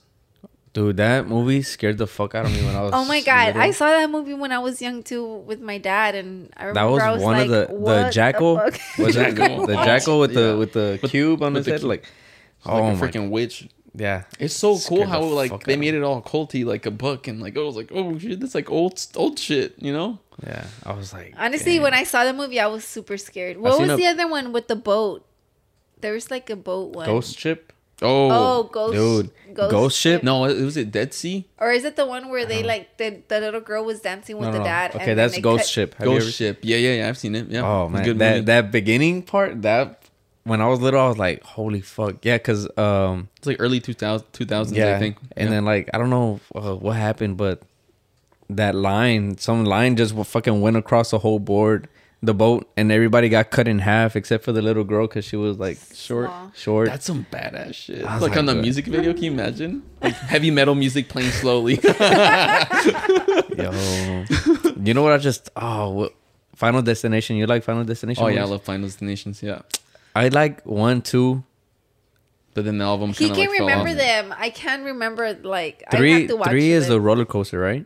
Dude, 0.72 0.97
that 0.97 1.26
movie 1.28 1.61
scared 1.61 1.99
the 1.99 2.07
fuck 2.07 2.34
out 2.34 2.47
of 2.47 2.53
me 2.53 2.64
when 2.64 2.74
I 2.74 2.80
was. 2.80 2.93
Oh 2.95 3.05
my 3.05 3.20
god! 3.20 3.49
little. 3.49 3.61
I 3.62 3.72
saw 3.72 3.88
that 3.90 4.09
movie 4.09 4.32
when 4.32 4.53
I 4.53 4.59
was 4.59 4.80
young 4.80 5.03
too 5.03 5.26
with 5.45 5.61
my 5.61 5.76
dad, 5.76 6.14
and 6.14 6.51
I 6.57 6.61
That 6.61 6.66
remember 6.68 6.93
was, 6.93 7.03
I 7.03 7.11
was 7.12 7.22
one 7.22 7.36
like, 7.36 7.45
of 7.45 7.51
the 7.51 7.66
the 8.05 8.11
jackal. 8.11 8.57
fuck?" 8.57 8.80
was 8.99 9.16
it 9.16 9.34
the, 9.34 9.34
Jackal. 9.34 9.66
the 9.66 9.74
jackal 9.74 10.20
with 10.20 10.32
the 10.34 10.57
with 10.59 10.72
the 10.72 10.99
With- 11.03 11.11
cube 11.11 11.43
on 11.43 11.55
his 11.57 11.66
the 11.66 11.72
head? 11.72 11.80
cu- 11.82 11.88
Like, 11.88 12.05
oh 12.64 12.74
like 12.80 12.95
a 12.95 12.97
my 12.97 13.07
freaking 13.07 13.28
witch. 13.30 13.68
yeah. 13.95 14.22
It's 14.38 14.55
so 14.55 14.78
cool 14.78 15.05
how 15.05 15.20
the 15.20 15.26
like 15.26 15.64
they 15.64 15.76
made 15.76 15.93
it 15.93 16.03
all 16.03 16.22
culty, 16.22 16.64
like 16.64 16.86
a 16.86 16.90
book, 16.90 17.28
and 17.28 17.40
like 17.43 17.55
oh, 17.59 17.64
I 17.64 17.66
was 17.66 17.76
like, 17.76 17.90
oh 17.93 18.16
shit, 18.18 18.40
that's 18.40 18.55
like 18.55 18.70
old 18.70 19.05
old 19.16 19.38
shit, 19.38 19.74
you 19.78 19.93
know? 19.93 20.20
Yeah, 20.47 20.64
I 20.86 20.93
was 20.95 21.12
like, 21.12 21.34
Honestly, 21.36 21.74
damn. 21.74 21.82
when 21.82 21.93
I 21.95 22.05
saw 22.05 22.24
the 22.24 22.32
movie, 22.32 22.59
I 22.59 22.66
was 22.68 22.84
super 22.84 23.18
scared. 23.18 23.59
What 23.59 23.72
seen 23.74 23.82
was 23.88 23.90
a- 23.90 23.97
the 23.97 24.07
other 24.07 24.26
one 24.26 24.53
with 24.53 24.68
the 24.68 24.76
boat? 24.76 25.26
There 26.03 26.12
was 26.12 26.30
like 26.30 26.50
a 26.50 26.57
boat 26.57 26.94
one. 26.94 27.07
Ghost 27.07 27.38
Ship, 27.38 27.72
Oh, 28.05 28.28
Oh, 28.30 28.62
ghost. 28.64 28.94
Dude, 28.94 29.30
Ghost 29.55 29.96
Ship? 29.98 30.22
no, 30.24 30.44
it 30.46 30.61
was 30.61 30.76
it 30.76 30.90
Dead 30.90 31.14
Sea? 31.14 31.46
Or 31.59 31.70
is 31.70 31.84
it 31.84 31.94
the 31.96 32.05
one 32.05 32.28
where 32.28 32.44
they 32.44 32.62
like 32.64 32.98
the 32.98 33.22
the 33.28 33.38
little 33.40 33.61
girl 33.61 33.84
was 33.84 34.00
dancing 34.00 34.36
with 34.38 34.46
no, 34.48 34.53
the 34.53 34.59
no. 34.59 34.64
dad? 34.64 34.94
Okay, 34.96 35.11
and 35.11 35.18
that's 35.18 35.38
Ghost 35.38 35.64
cut- 35.64 35.68
Ship. 35.68 35.94
Have 35.94 36.05
Ghost 36.05 36.22
ever- 36.26 36.30
Ship. 36.32 36.59
Yeah, 36.62 36.76
yeah, 36.78 36.94
yeah. 36.98 37.09
I've 37.09 37.16
seen 37.18 37.34
it. 37.36 37.48
Yeah. 37.48 37.62
Oh 37.64 37.88
man, 37.88 38.03
good 38.05 38.18
that 38.18 38.34
movie. 38.34 38.44
that 38.46 38.70
beginning 38.72 39.22
part 39.22 39.62
that 39.62 40.03
when 40.44 40.61
I 40.61 40.66
was 40.66 40.80
little, 40.80 40.98
I 41.00 41.07
was 41.07 41.18
like, 41.18 41.44
holy 41.44 41.80
fuck, 41.80 42.24
yeah, 42.24 42.36
because 42.38 42.66
um 42.76 43.28
it's 43.36 43.46
like 43.46 43.59
early 43.61 43.78
2000, 43.78 44.26
2000s, 44.32 44.74
yeah, 44.74 44.96
I 44.96 44.98
think. 44.98 45.16
and 45.36 45.48
Yeah. 45.48 45.55
then 45.55 45.64
like 45.64 45.88
I 45.94 45.98
don't 45.98 46.11
know 46.11 46.40
uh, 46.57 46.74
what 46.74 46.96
happened, 46.96 47.36
but 47.36 47.62
that 48.50 48.74
line, 48.74 49.38
some 49.38 49.64
line 49.64 49.94
just 49.96 50.14
fucking 50.16 50.61
went 50.61 50.76
across 50.76 51.11
the 51.12 51.20
whole 51.20 51.38
board, 51.38 51.86
the 52.22 52.32
boat, 52.34 52.70
and 52.76 52.92
everybody 52.92 53.28
got 53.28 53.50
cut 53.50 53.66
in 53.66 53.80
half 53.80 54.14
except 54.14 54.44
for 54.44 54.52
the 54.52 54.62
little 54.62 54.84
girl 54.84 55.08
because 55.08 55.24
she 55.24 55.36
was 55.36 55.58
like 55.58 55.78
short, 55.92 56.26
Small. 56.26 56.52
short. 56.54 56.88
That's 56.88 57.04
some 57.04 57.26
badass 57.32 57.74
shit. 57.74 58.02
Like, 58.02 58.20
like, 58.20 58.36
on 58.36 58.46
the 58.46 58.54
what? 58.54 58.62
music 58.62 58.86
video, 58.86 59.12
can 59.12 59.24
you 59.24 59.32
imagine? 59.32 59.82
Like 60.00 60.14
heavy 60.14 60.50
metal 60.50 60.74
music 60.74 61.08
playing 61.08 61.30
slowly. 61.32 61.74
Yo, 63.58 64.24
you 64.82 64.94
know 64.94 65.02
what? 65.02 65.12
I 65.12 65.18
just 65.18 65.50
oh, 65.56 65.90
what, 65.90 66.14
Final 66.54 66.82
Destination. 66.82 67.36
You 67.36 67.46
like 67.46 67.64
Final 67.64 67.84
Destination? 67.84 68.22
oh 68.24 68.28
yeah, 68.28 68.42
I 68.42 68.44
love 68.46 68.62
Final 68.62 68.86
Destinations. 68.86 69.42
Yeah, 69.42 69.62
I 70.14 70.28
like 70.28 70.64
one, 70.64 71.02
two, 71.02 71.42
but 72.54 72.64
then 72.64 72.80
all 72.80 72.94
of 72.94 73.00
them 73.00 73.12
He 73.12 73.28
can 73.30 73.36
like 73.36 73.50
remember 73.50 73.90
off. 73.90 73.96
them. 73.96 74.34
I 74.36 74.50
can't 74.50 74.84
remember 74.84 75.34
like 75.42 75.82
I 75.90 75.96
three. 75.96 76.12
have 76.12 76.28
to 76.28 76.36
watch 76.36 76.50
Three 76.50 76.70
is 76.70 76.86
them. 76.86 76.96
a 76.96 77.00
roller 77.00 77.24
coaster, 77.24 77.58
right? 77.58 77.84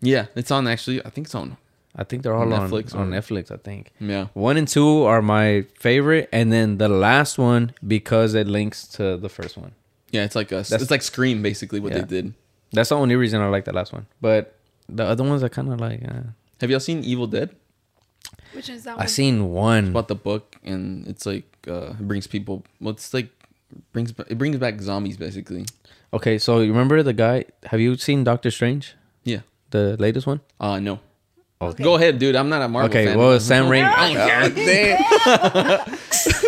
Yeah, 0.00 0.26
it's 0.34 0.50
on 0.50 0.66
actually. 0.66 1.04
I 1.04 1.10
think 1.10 1.26
it's 1.26 1.34
on. 1.34 1.56
I 2.00 2.04
think 2.04 2.22
they're 2.22 2.34
all 2.34 2.50
on 2.52 2.70
Netflix 2.70 2.92
Netflix. 2.92 2.94
On 2.94 3.12
or- 3.12 3.20
Netflix, 3.20 3.50
I 3.50 3.56
think. 3.56 3.90
Yeah, 4.00 4.26
One 4.34 4.56
and 4.56 4.68
two 4.68 5.02
are 5.02 5.20
my 5.20 5.64
favorite, 5.78 6.28
and 6.32 6.52
then 6.52 6.78
the 6.78 6.88
last 6.88 7.38
one 7.38 7.72
because 7.86 8.34
it 8.34 8.46
links 8.46 8.86
to 8.96 9.16
the 9.16 9.28
first 9.28 9.56
one. 9.58 9.72
yeah. 10.12 10.24
It's 10.24 10.36
like 10.36 10.52
a. 10.52 10.62
That's- 10.62 10.82
it's 10.82 10.90
like 10.90 11.02
Scream, 11.02 11.42
basically 11.42 11.80
what 11.80 11.92
Yeah. 11.92 12.02
they 12.02 12.06
did. 12.22 12.34
That's 12.72 12.90
the 12.90 12.96
only 12.96 13.16
reason 13.16 13.40
I 13.40 13.48
like 13.48 13.64
the 13.64 13.72
last 13.72 13.92
one. 13.92 14.06
But 14.20 14.54
the 14.88 15.04
other 15.04 15.24
ones 15.24 15.42
are 15.42 15.48
kind 15.48 15.72
of 15.72 15.80
like 15.80 16.00
uh, 16.06 16.22
Have 16.60 16.70
y'all 16.70 16.80
seen 16.80 17.02
Evil 17.02 17.26
Dead? 17.26 17.50
Which 18.52 18.68
is 18.68 18.84
that 18.84 18.94
I 18.94 19.04
one? 19.06 19.08
seen 19.08 19.50
one. 19.52 19.88
About 19.88 20.08
the 20.08 20.14
book, 20.14 20.56
and 20.64 21.06
it's 21.06 21.24
like 21.26 21.44
uh 21.66 21.90
it 22.00 22.06
brings 22.08 22.26
people. 22.26 22.64
Well, 22.80 22.94
it's 22.94 23.12
like 23.12 23.28
brings 23.92 24.10
it 24.28 24.38
brings 24.38 24.56
back 24.58 24.80
zombies 24.80 25.16
basically. 25.16 25.64
Okay, 26.12 26.38
so 26.38 26.60
you 26.60 26.70
remember 26.72 27.02
the 27.02 27.12
guy? 27.12 27.44
Have 27.70 27.80
you 27.80 27.96
seen 27.96 28.24
Doctor 28.24 28.50
Strange, 28.50 28.94
Yeah. 29.24 29.40
the 29.70 29.96
latest 29.98 30.26
one? 30.26 30.40
Uh 30.60 30.78
no. 30.80 31.00
Okay. 31.60 31.82
Go 31.82 31.96
ahead, 31.96 32.20
dude. 32.20 32.36
I'm 32.36 32.48
not 32.48 32.62
a 32.62 32.68
Marvel 32.68 32.88
okay, 32.88 33.06
fan. 33.06 33.18
well 33.18 33.40
Sam 33.40 33.66
Raimi. 33.66 33.82
I 33.82 34.48
don't 34.48 34.54
care. 34.54 35.84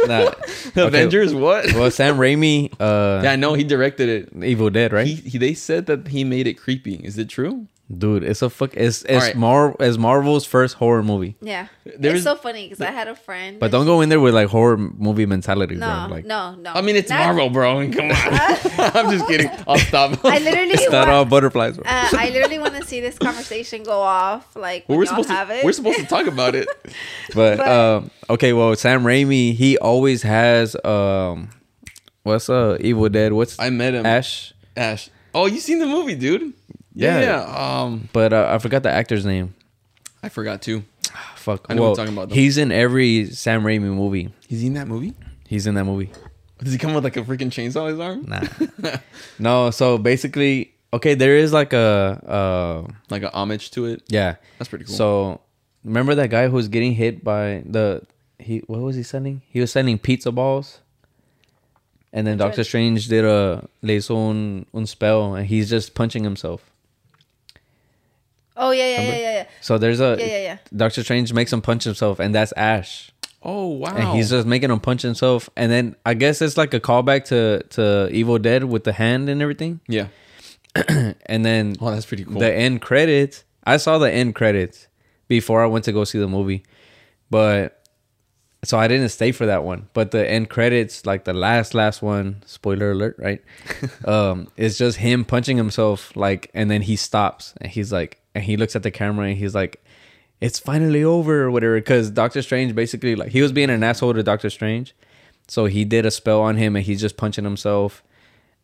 Nah, 0.06 0.30
okay, 0.68 0.86
Avengers, 0.86 1.34
what? 1.34 1.72
Well, 1.74 1.90
Sam 1.90 2.16
Raimi, 2.16 2.72
uh, 2.80 3.20
yeah, 3.22 3.32
I 3.32 3.36
know 3.36 3.54
he 3.54 3.64
directed 3.64 4.08
it. 4.08 4.44
Evil 4.44 4.70
Dead, 4.70 4.92
right? 4.92 5.06
He, 5.06 5.14
he 5.14 5.38
they 5.38 5.54
said 5.54 5.86
that 5.86 6.08
he 6.08 6.24
made 6.24 6.46
it 6.46 6.54
creepy. 6.54 6.94
Is 6.94 7.18
it 7.18 7.28
true? 7.28 7.66
Dude, 7.98 8.22
it's 8.22 8.40
a 8.40 8.48
fuck. 8.48 8.70
It's 8.76 9.02
it's 9.02 9.10
Alright. 9.10 9.36
Mar 9.36 9.74
it's 9.80 9.98
Marvel's 9.98 10.44
first 10.46 10.76
horror 10.76 11.02
movie. 11.02 11.34
Yeah, 11.42 11.66
There 11.84 12.14
it's 12.14 12.22
so 12.22 12.36
funny 12.36 12.68
because 12.68 12.80
I 12.80 12.92
had 12.92 13.08
a 13.08 13.16
friend. 13.16 13.58
But 13.58 13.72
don't 13.72 13.84
go 13.84 14.00
in 14.00 14.08
there 14.10 14.20
with 14.20 14.32
like 14.32 14.46
horror 14.46 14.76
movie 14.76 15.26
mentality, 15.26 15.74
No, 15.74 16.06
bro. 16.06 16.16
Like 16.16 16.24
no, 16.24 16.54
no. 16.54 16.72
I 16.72 16.82
mean, 16.82 16.94
it's 16.94 17.10
Not- 17.10 17.18
Marvel, 17.18 17.50
bro. 17.50 17.90
Come 17.90 18.10
on. 18.12 18.16
I'm 18.96 19.10
just 19.10 19.26
kidding. 19.26 19.50
I'll 19.66 19.76
stop. 19.78 20.24
I 20.24 20.38
literally 20.38 20.70
it's 20.70 20.84
not 20.84 21.08
want, 21.08 21.10
all 21.10 21.24
butterflies. 21.24 21.78
Bro. 21.78 21.84
uh, 21.88 22.08
I 22.12 22.30
literally 22.30 22.58
want 22.64 22.74
to 22.76 22.84
see 22.86 23.00
this 23.00 23.18
conversation 23.18 23.82
go 23.82 24.00
off. 24.00 24.54
Like 24.54 24.84
Well, 24.88 24.96
we're 24.96 25.06
supposed 25.06 25.28
have 25.28 25.48
to. 25.48 25.54
it. 25.58 25.64
We're 25.64 25.72
supposed 25.72 25.98
to 25.98 26.06
talk 26.06 26.28
about 26.28 26.54
it. 26.54 26.68
But, 27.34 27.56
But- 27.58 27.68
um, 27.68 28.10
okay, 28.30 28.52
well, 28.52 28.76
Sam 28.76 29.02
Raimi, 29.02 29.52
he 29.54 29.76
always 29.78 30.22
has 30.22 30.76
um, 30.84 31.50
what's 32.22 32.48
uh, 32.48 32.76
Evil 32.80 33.08
Dead? 33.08 33.32
What's 33.32 33.58
I 33.58 33.70
met 33.70 33.94
him. 33.94 34.06
Ash? 34.06 34.52
Ash. 34.76 35.10
Oh, 35.34 35.46
you 35.46 35.58
seen 35.58 35.78
the 35.80 35.86
movie, 35.86 36.14
dude? 36.14 36.52
Yeah. 36.94 37.20
Yeah. 37.20 37.24
yeah. 37.48 37.82
Um, 37.82 38.08
But 38.12 38.32
uh, 38.32 38.48
I 38.50 38.58
forgot 38.58 38.82
the 38.82 38.90
actor's 38.90 39.24
name. 39.24 39.54
I 40.22 40.28
forgot 40.28 40.62
too. 40.62 40.84
Fuck. 41.36 41.66
I 41.68 41.74
know 41.74 41.82
what 41.82 41.84
well, 41.84 41.90
you're 41.90 41.96
talking 41.96 42.12
about, 42.14 42.28
though. 42.28 42.34
He's 42.34 42.58
in 42.58 42.70
every 42.70 43.26
Sam 43.30 43.62
Raimi 43.62 43.80
movie. 43.80 44.32
He's 44.46 44.62
in 44.62 44.74
that 44.74 44.86
movie. 44.88 45.14
He's 45.48 45.66
in 45.66 45.74
that 45.74 45.84
movie. 45.84 46.10
Does 46.62 46.72
he 46.72 46.78
come 46.78 46.92
with 46.92 47.04
like 47.04 47.16
a 47.16 47.22
freaking 47.22 47.48
chainsaw 47.50 47.84
on 47.84 47.90
his 47.90 47.98
arm? 48.00 48.24
Nah. 48.28 48.96
no. 49.38 49.70
So 49.70 49.96
basically, 49.96 50.74
okay, 50.92 51.14
there 51.14 51.36
is 51.36 51.52
like 51.52 51.72
a 51.72 52.86
uh, 52.86 52.92
Like 53.08 53.22
a 53.22 53.34
homage 53.34 53.70
to 53.72 53.86
it. 53.86 54.02
yeah. 54.08 54.36
That's 54.58 54.68
pretty 54.68 54.84
cool. 54.84 54.94
So 54.94 55.40
remember 55.84 56.14
that 56.16 56.28
guy 56.28 56.48
who 56.48 56.56
was 56.56 56.68
getting 56.68 56.94
hit 56.94 57.24
by 57.24 57.62
the 57.64 58.02
he 58.38 58.58
what 58.66 58.80
was 58.80 58.96
he 58.96 59.02
sending? 59.02 59.40
He 59.48 59.60
was 59.60 59.72
sending 59.72 59.98
pizza 59.98 60.30
balls. 60.30 60.80
And 62.12 62.26
then 62.26 62.36
Doctor? 62.38 62.64
Strange 62.64 63.06
did 63.08 63.24
a 63.24 63.66
le 63.82 63.92
hizo 63.94 64.16
un, 64.30 64.66
un 64.74 64.84
spell 64.86 65.34
and 65.34 65.46
he's 65.46 65.70
just 65.70 65.94
punching 65.94 66.24
himself. 66.24 66.70
Oh 68.60 68.70
yeah, 68.70 68.86
yeah, 68.86 69.00
yeah, 69.02 69.10
yeah, 69.10 69.32
yeah. 69.38 69.44
So 69.60 69.78
there's 69.78 70.00
a 70.00 70.16
Yeah, 70.18 70.26
yeah, 70.26 70.38
yeah. 70.42 70.58
Doctor 70.74 71.02
Strange 71.02 71.32
makes 71.32 71.52
him 71.52 71.60
punch 71.62 71.84
himself 71.84 72.20
and 72.20 72.34
that's 72.34 72.52
Ash. 72.56 73.10
oh 73.42 73.66
wow. 73.68 73.94
And 73.96 74.08
he's 74.16 74.30
just 74.30 74.46
making 74.46 74.70
him 74.70 74.80
punch 74.80 75.02
himself 75.02 75.50
and 75.56 75.72
then 75.72 75.96
I 76.06 76.14
guess 76.14 76.40
it's 76.42 76.56
like 76.56 76.72
a 76.74 76.80
callback 76.80 77.24
to 77.26 77.62
to 77.70 78.08
Evil 78.12 78.38
Dead 78.38 78.64
with 78.64 78.84
the 78.84 78.92
hand 78.92 79.28
and 79.28 79.42
everything. 79.42 79.80
yeah. 79.88 80.08
and 81.26 81.44
then 81.44 81.74
Oh, 81.80 81.90
that's 81.90 82.06
pretty 82.06 82.24
cool. 82.24 82.38
the 82.38 82.52
end 82.54 82.80
credits. 82.80 83.42
I 83.64 83.76
saw 83.76 83.98
the 83.98 84.10
end 84.12 84.36
credits 84.36 84.86
before 85.26 85.62
I 85.64 85.66
went 85.66 85.84
to 85.86 85.92
go 85.92 86.04
see 86.04 86.18
the 86.20 86.28
movie, 86.28 86.62
but 87.28 87.82
so 88.62 88.78
I 88.78 88.86
didn't 88.88 89.08
stay 89.08 89.32
for 89.32 89.46
that 89.46 89.64
one. 89.64 89.88
But 89.94 90.10
the 90.12 90.28
end 90.28 90.48
credits, 90.50 91.06
like 91.06 91.24
the 91.24 91.32
last 91.32 91.74
last 91.74 92.02
one, 92.02 92.42
spoiler 92.46 92.92
alert, 92.92 93.16
right? 93.18 93.42
um, 94.04 94.48
it's 94.56 94.76
just 94.78 94.98
him 94.98 95.24
punching 95.24 95.56
himself, 95.56 96.14
like, 96.14 96.50
and 96.54 96.70
then 96.70 96.82
he 96.82 96.94
stops 96.96 97.54
and 97.60 97.70
he's 97.72 97.90
like, 97.92 98.19
and 98.34 98.44
he 98.44 98.56
looks 98.56 98.76
at 98.76 98.82
the 98.82 98.90
camera 98.90 99.26
and 99.28 99.36
he's 99.36 99.54
like, 99.54 99.82
"It's 100.40 100.58
finally 100.58 101.02
over" 101.04 101.42
or 101.44 101.50
whatever. 101.50 101.74
Because 101.76 102.10
Doctor 102.10 102.42
Strange 102.42 102.74
basically, 102.74 103.14
like, 103.16 103.30
he 103.32 103.42
was 103.42 103.52
being 103.52 103.70
an 103.70 103.82
asshole 103.82 104.14
to 104.14 104.22
Doctor 104.22 104.50
Strange, 104.50 104.94
so 105.48 105.66
he 105.66 105.84
did 105.84 106.06
a 106.06 106.10
spell 106.10 106.40
on 106.40 106.56
him 106.56 106.76
and 106.76 106.84
he's 106.84 107.00
just 107.00 107.16
punching 107.16 107.44
himself. 107.44 108.02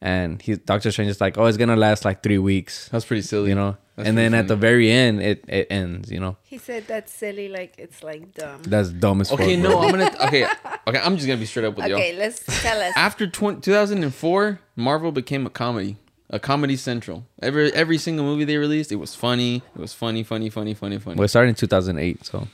And 0.00 0.42
he, 0.42 0.56
Doctor 0.56 0.90
Strange 0.92 1.10
is 1.10 1.20
like, 1.22 1.38
"Oh, 1.38 1.46
it's 1.46 1.56
gonna 1.56 1.74
last 1.74 2.04
like 2.04 2.22
three 2.22 2.36
weeks." 2.38 2.88
That's 2.90 3.04
pretty 3.06 3.22
silly. 3.22 3.48
you 3.48 3.54
know. 3.54 3.76
That's 3.96 4.10
and 4.10 4.18
then 4.18 4.32
pretty 4.32 4.40
at 4.40 4.48
the 4.48 4.56
very 4.56 4.90
end, 4.90 5.22
it 5.22 5.42
it 5.48 5.68
ends. 5.70 6.12
You 6.12 6.20
know, 6.20 6.36
He 6.44 6.58
said 6.58 6.86
that's 6.86 7.10
silly, 7.10 7.48
like 7.48 7.76
it's 7.78 8.02
like 8.02 8.34
dumb. 8.34 8.60
that's 8.62 8.90
dumb 8.90 9.22
as 9.22 9.30
fuck. 9.30 9.40
Okay, 9.40 9.58
bro. 9.58 9.70
no, 9.70 9.78
I'm 9.80 9.90
gonna. 9.92 10.14
Okay, 10.26 10.44
okay, 10.86 10.98
I'm 10.98 11.16
just 11.16 11.26
gonna 11.26 11.40
be 11.40 11.46
straight 11.46 11.64
up 11.64 11.76
with 11.76 11.86
Okay, 11.86 11.90
y'all. 11.92 11.98
Okay, 12.00 12.12
let's 12.18 12.44
tell 12.62 12.78
us. 12.78 12.92
After 12.94 13.26
20, 13.26 13.62
2004, 13.62 14.60
Marvel 14.76 15.12
became 15.12 15.46
a 15.46 15.50
comedy, 15.50 15.96
a 16.30 16.38
comedy 16.38 16.76
central. 16.76 17.24
Every 17.40 17.72
every 17.72 17.98
single 17.98 18.24
movie 18.24 18.44
they 18.44 18.56
released, 18.56 18.90
it 18.92 18.96
was 18.96 19.14
funny. 19.14 19.56
It 19.74 19.78
was 19.80 19.92
funny, 19.92 20.22
funny, 20.22 20.50
funny, 20.50 20.74
funny, 20.74 20.98
funny. 20.98 21.16
Well, 21.16 21.24
it 21.24 21.28
started 21.28 21.50
in 21.50 21.54
2008, 21.54 22.24
so 22.26 22.48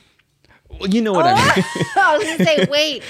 Well, 0.79 0.89
you 0.89 1.01
know 1.01 1.13
what 1.13 1.25
I 1.27 1.33
mean. 1.35 1.65
I 1.97 2.17
was 2.17 2.23
gonna 2.27 2.43
say, 2.45 2.67
wait. 2.69 3.03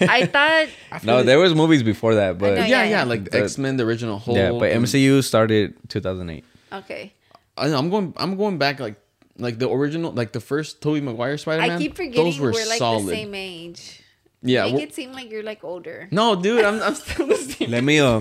I 0.00 0.26
thought 0.34 0.68
no, 1.04 1.22
there 1.22 1.38
was 1.38 1.54
movies 1.54 1.82
before 1.82 2.14
that, 2.16 2.38
but 2.38 2.54
know, 2.54 2.60
yeah, 2.62 2.66
yeah, 2.66 2.82
yeah, 2.84 2.90
yeah. 2.90 3.02
like 3.04 3.30
The- 3.30 3.42
X 3.44 3.58
Men, 3.58 3.76
the 3.76 3.84
original 3.84 4.18
whole. 4.18 4.36
yeah, 4.36 4.50
but 4.50 4.72
MCU 4.72 5.22
started 5.22 5.74
2008. 5.88 6.44
okay. 6.72 7.12
I- 7.56 7.72
I'm 7.74 7.90
going. 7.90 8.12
I'm 8.16 8.36
going 8.36 8.58
back 8.58 8.78
like 8.80 8.96
like 9.36 9.58
the 9.58 9.68
original, 9.70 10.10
like 10.12 10.32
the 10.32 10.40
first 10.40 10.80
Tobey 10.80 11.00
Maguire 11.00 11.38
Spider 11.38 11.62
Man. 11.62 11.70
I 11.72 11.78
keep 11.78 11.96
forgetting 11.96 12.24
those 12.24 12.38
were 12.40 12.52
we're 12.52 12.66
like 12.66 12.78
solid. 12.78 13.06
the 13.06 13.10
same 13.12 13.34
age. 13.34 14.02
Yeah. 14.42 14.64
Make 14.64 14.74
we're- 14.74 14.84
it 14.84 14.94
seem 14.94 15.12
like 15.12 15.30
you're 15.30 15.42
like 15.42 15.64
older. 15.64 16.08
no, 16.12 16.36
dude, 16.36 16.64
I'm, 16.64 16.80
I'm 16.82 16.94
still 16.94 17.26
the 17.26 17.34
same. 17.54 17.70
Let 17.70 17.82
me 17.82 17.98
uh, 17.98 18.20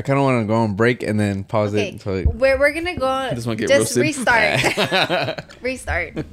I 0.00 0.02
kind 0.02 0.18
of 0.18 0.24
want 0.24 0.42
to 0.42 0.46
go 0.46 0.54
on 0.54 0.76
break 0.76 1.02
and 1.02 1.20
then 1.20 1.44
pause 1.44 1.74
Okay, 1.74 1.90
it. 1.90 2.00
So 2.00 2.14
it, 2.14 2.26
we're 2.26 2.58
we're 2.58 2.72
gonna 2.72 2.96
go. 2.96 3.28
This 3.34 3.44
one 3.44 3.58
get 3.58 3.68
just 3.68 3.94
roasted. 3.94 4.02
restart. 4.02 5.44
restart. 5.60 6.24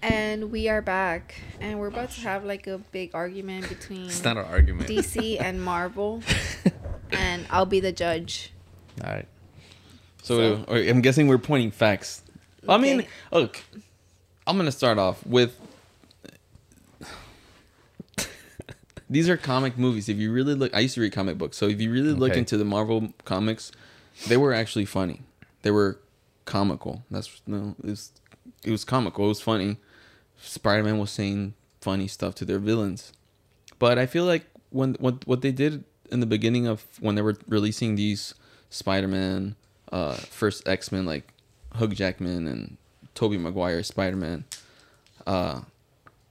And 0.00 0.52
we 0.52 0.68
are 0.68 0.80
back, 0.80 1.34
and 1.60 1.80
we're 1.80 1.88
about 1.88 2.12
to 2.12 2.20
have 2.20 2.44
like 2.44 2.68
a 2.68 2.78
big 2.78 3.16
argument 3.16 3.68
between 3.68 4.04
it's 4.06 4.22
not 4.22 4.36
an 4.36 4.44
argument. 4.44 4.88
DC 4.88 5.40
and 5.40 5.60
Marvel, 5.60 6.22
and 7.10 7.44
I'll 7.50 7.66
be 7.66 7.80
the 7.80 7.90
judge. 7.90 8.52
All 9.04 9.10
right. 9.10 9.26
So, 10.22 10.64
uh, 10.68 10.74
I'm 10.74 11.00
guessing 11.00 11.26
we're 11.26 11.38
pointing 11.38 11.72
facts. 11.72 12.22
I 12.68 12.78
mean, 12.78 13.06
look, 13.32 13.60
I'm 14.46 14.56
gonna 14.56 14.70
start 14.70 14.98
off 14.98 15.26
with. 15.26 15.58
These 19.08 19.28
are 19.28 19.36
comic 19.36 19.78
movies. 19.78 20.08
If 20.08 20.16
you 20.16 20.32
really 20.32 20.54
look, 20.54 20.74
I 20.74 20.80
used 20.80 20.94
to 20.96 21.00
read 21.00 21.12
comic 21.12 21.38
books. 21.38 21.56
So 21.56 21.66
if 21.66 21.80
you 21.80 21.92
really 21.92 22.12
look 22.12 22.36
into 22.36 22.56
the 22.56 22.64
Marvel 22.64 23.12
comics, 23.24 23.70
they 24.26 24.36
were 24.36 24.52
actually 24.52 24.84
funny. 24.84 25.22
They 25.62 25.70
were 25.70 26.00
comical. 26.44 27.04
That's 27.10 27.40
no, 27.46 27.76
it 27.84 27.90
was, 27.90 28.12
it 28.64 28.70
was 28.70 28.84
comical. 28.84 29.26
It 29.26 29.28
was 29.28 29.40
funny. 29.40 29.76
Spider 30.38 30.82
Man 30.82 30.98
was 30.98 31.10
saying 31.10 31.54
funny 31.80 32.08
stuff 32.08 32.34
to 32.36 32.44
their 32.44 32.58
villains, 32.58 33.12
but 33.78 33.98
I 33.98 34.06
feel 34.06 34.24
like 34.24 34.44
when 34.70 34.94
what 34.94 35.26
what 35.26 35.40
they 35.40 35.52
did 35.52 35.84
in 36.10 36.20
the 36.20 36.26
beginning 36.26 36.66
of 36.66 36.84
when 37.00 37.14
they 37.14 37.22
were 37.22 37.36
releasing 37.48 37.94
these 37.96 38.34
Spider 38.70 39.08
Man, 39.08 39.56
uh, 39.92 40.14
first 40.14 40.66
X 40.68 40.90
Men 40.90 41.06
like 41.06 41.32
Hugh 41.78 41.88
Jackman 41.88 42.46
and 42.46 42.76
Tobey 43.14 43.38
Maguire 43.38 43.82
Spider 43.82 44.16
Man, 44.16 44.44
uh, 45.26 45.60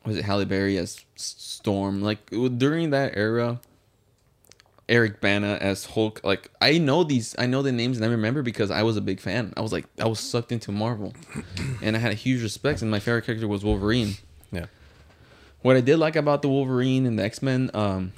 was 0.05 0.17
it 0.17 0.25
Halle 0.25 0.45
Berry 0.45 0.77
as 0.77 1.03
Storm? 1.15 2.01
Like 2.01 2.29
during 2.29 2.91
that 2.91 3.13
era, 3.15 3.59
Eric 4.87 5.19
Bana 5.19 5.57
as 5.59 5.85
Hulk. 5.85 6.21
Like 6.23 6.51
I 6.61 6.77
know 6.77 7.03
these, 7.03 7.35
I 7.37 7.47
know 7.47 7.61
the 7.61 7.71
names 7.71 7.97
and 7.97 8.05
I 8.05 8.09
remember 8.09 8.41
because 8.41 8.71
I 8.71 8.83
was 8.83 8.97
a 8.97 9.01
big 9.01 9.19
fan. 9.19 9.53
I 9.57 9.61
was 9.61 9.71
like, 9.71 9.85
I 9.99 10.05
was 10.05 10.19
sucked 10.19 10.51
into 10.51 10.71
Marvel, 10.71 11.13
and 11.81 11.95
I 11.95 11.99
had 11.99 12.11
a 12.11 12.15
huge 12.15 12.43
respect. 12.43 12.81
And 12.81 12.91
my 12.91 12.99
favorite 12.99 13.25
character 13.25 13.47
was 13.47 13.63
Wolverine. 13.63 14.15
Yeah. 14.51 14.67
What 15.61 15.75
I 15.75 15.81
did 15.81 15.97
like 15.97 16.15
about 16.15 16.41
the 16.41 16.49
Wolverine 16.49 17.05
and 17.05 17.17
the 17.17 17.23
X 17.23 17.41
Men, 17.41 17.71
um, 17.73 18.13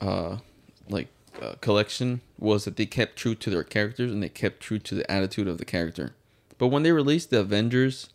uh, 0.00 0.38
like 0.88 1.08
uh, 1.42 1.54
collection 1.60 2.22
was 2.38 2.64
that 2.64 2.76
they 2.76 2.86
kept 2.86 3.16
true 3.16 3.34
to 3.34 3.50
their 3.50 3.62
characters 3.62 4.10
and 4.10 4.22
they 4.22 4.28
kept 4.30 4.60
true 4.60 4.78
to 4.78 4.94
the 4.94 5.10
attitude 5.10 5.48
of 5.48 5.58
the 5.58 5.64
character. 5.64 6.14
But 6.56 6.68
when 6.68 6.82
they 6.82 6.92
released 6.92 7.30
the 7.30 7.40
Avengers, 7.40 8.08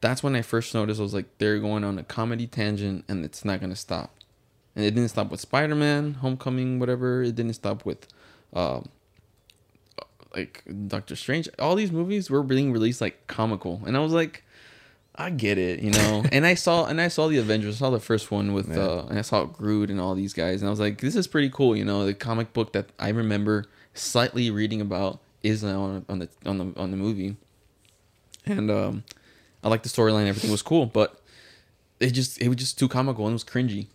that's 0.00 0.22
when 0.22 0.34
I 0.36 0.42
first 0.42 0.74
noticed 0.74 1.00
I 1.00 1.02
was 1.02 1.14
like 1.14 1.26
they're 1.38 1.58
going 1.58 1.84
on 1.84 1.98
a 1.98 2.02
comedy 2.04 2.46
tangent 2.46 3.04
and 3.08 3.24
it's 3.24 3.44
not 3.44 3.60
gonna 3.60 3.76
stop. 3.76 4.14
And 4.76 4.84
it 4.84 4.92
didn't 4.92 5.08
stop 5.10 5.30
with 5.30 5.40
Spider 5.40 5.74
Man, 5.74 6.14
Homecoming, 6.14 6.78
whatever. 6.78 7.22
It 7.22 7.34
didn't 7.34 7.54
stop 7.54 7.84
with, 7.84 8.06
um, 8.52 8.88
like 10.34 10.62
Doctor 10.86 11.16
Strange. 11.16 11.48
All 11.58 11.74
these 11.74 11.90
movies 11.90 12.30
were 12.30 12.42
being 12.42 12.72
released 12.72 13.00
like 13.00 13.26
comical, 13.26 13.82
and 13.86 13.96
I 13.96 14.00
was 14.00 14.12
like, 14.12 14.44
I 15.16 15.30
get 15.30 15.58
it, 15.58 15.80
you 15.80 15.90
know. 15.90 16.22
and 16.32 16.46
I 16.46 16.54
saw 16.54 16.84
and 16.86 17.00
I 17.00 17.08
saw 17.08 17.26
the 17.28 17.38
Avengers. 17.38 17.76
I 17.76 17.78
saw 17.78 17.90
the 17.90 17.98
first 17.98 18.30
one 18.30 18.52
with 18.52 18.68
Yeah. 18.68 18.78
uh, 18.78 19.06
and 19.10 19.18
I 19.18 19.22
saw 19.22 19.44
Groot 19.46 19.90
and 19.90 20.00
all 20.00 20.14
these 20.14 20.32
guys, 20.32 20.60
and 20.62 20.68
I 20.68 20.70
was 20.70 20.80
like, 20.80 21.00
this 21.00 21.16
is 21.16 21.26
pretty 21.26 21.50
cool, 21.50 21.76
you 21.76 21.84
know. 21.84 22.06
The 22.06 22.14
comic 22.14 22.52
book 22.52 22.72
that 22.74 22.90
I 23.00 23.08
remember 23.08 23.64
slightly 23.94 24.50
reading 24.50 24.80
about 24.80 25.18
is 25.42 25.64
on 25.64 26.04
on 26.08 26.18
the 26.20 26.28
on 26.46 26.58
the 26.58 26.72
on 26.80 26.90
the 26.92 26.96
movie, 26.96 27.36
and 28.46 28.70
um, 28.70 29.02
I 29.62 29.68
like 29.68 29.82
the 29.82 29.88
storyline. 29.88 30.26
Everything 30.26 30.50
was 30.50 30.62
cool, 30.62 30.86
but 30.86 31.20
it 32.00 32.10
just 32.10 32.40
it 32.40 32.48
was 32.48 32.56
just 32.56 32.78
too 32.78 32.88
comical 32.88 33.26
and 33.26 33.32
it 33.32 33.34
was 33.34 33.44
cringy. 33.44 33.86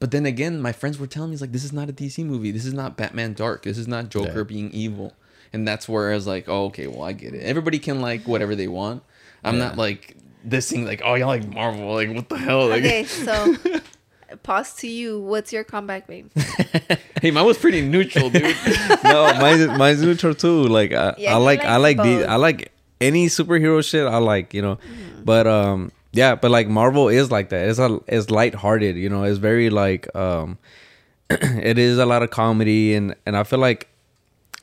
But 0.00 0.10
then 0.12 0.26
again, 0.26 0.60
my 0.60 0.72
friends 0.72 0.98
were 0.98 1.06
telling 1.06 1.30
me, 1.30 1.34
"It's 1.34 1.40
like 1.40 1.52
this 1.52 1.64
is 1.64 1.72
not 1.72 1.88
a 1.88 1.92
DC 1.92 2.24
movie. 2.24 2.50
This 2.50 2.64
is 2.64 2.72
not 2.72 2.96
Batman 2.96 3.34
Dark. 3.34 3.62
This 3.64 3.78
is 3.78 3.88
not 3.88 4.08
Joker 4.10 4.38
Yeah. 4.38 4.42
being 4.44 4.70
evil." 4.72 5.14
And 5.52 5.66
that's 5.66 5.88
where 5.88 6.12
I 6.12 6.14
was 6.14 6.26
like, 6.26 6.48
"Oh, 6.48 6.66
okay, 6.66 6.86
well, 6.86 7.02
I 7.02 7.12
get 7.12 7.34
it. 7.34 7.42
Everybody 7.42 7.78
can 7.78 8.00
like 8.00 8.26
whatever 8.28 8.54
they 8.54 8.68
want. 8.68 9.02
I'm 9.42 9.56
Yeah. 9.56 9.68
not 9.68 9.76
like 9.76 10.16
this 10.44 10.70
thing 10.70 10.84
like, 10.86 11.02
oh, 11.04 11.14
y'all 11.14 11.26
like 11.28 11.46
Marvel. 11.52 11.92
Like, 11.94 12.14
what 12.14 12.28
the 12.28 12.38
hell? 12.38 12.68
Like, 12.68 12.84
Okay, 12.84 13.04
so 13.04 13.56
pause 14.44 14.74
to 14.76 14.86
you. 14.88 15.20
What's 15.20 15.52
your 15.52 15.64
comeback, 15.64 16.06
babe? 16.06 16.30
hey, 17.20 17.30
mine 17.32 17.44
was 17.44 17.58
pretty 17.58 17.80
neutral, 17.82 18.30
dude. 18.30 18.42
no, 19.04 19.32
mine's 19.40 19.66
mine's 19.76 20.00
neutral 20.02 20.34
too. 20.34 20.64
Like 20.64 20.92
I, 20.92 21.14
Yeah, 21.18 21.34
I 21.34 21.38
he 21.38 21.44
like 21.44 21.64
I 21.64 21.76
likes 21.76 21.98
like 21.98 22.06
the. 22.06 22.26
I 22.30 22.36
like 22.36 22.72
any 23.00 23.26
superhero 23.26 23.84
shit. 23.88 24.06
I 24.06 24.18
like 24.18 24.54
you 24.54 24.62
know, 24.62 24.76
Mm-hmm. 24.76 25.24
but 25.24 25.46
um 25.46 25.92
yeah, 26.12 26.34
but 26.36 26.50
like 26.50 26.68
Marvel 26.68 27.08
is 27.08 27.30
like 27.30 27.50
that. 27.50 27.68
It's 27.68 27.78
a 27.78 28.00
it's 28.08 28.30
lighthearted. 28.30 28.96
You 28.96 29.08
know, 29.10 29.24
it's 29.24 29.38
very 29.38 29.68
like 29.70 30.08
um, 30.16 30.58
it 31.30 31.78
is 31.78 31.98
a 31.98 32.06
lot 32.06 32.22
of 32.22 32.30
comedy 32.30 32.94
and 32.94 33.14
and 33.26 33.36
I 33.36 33.44
feel 33.44 33.58
like 33.58 33.88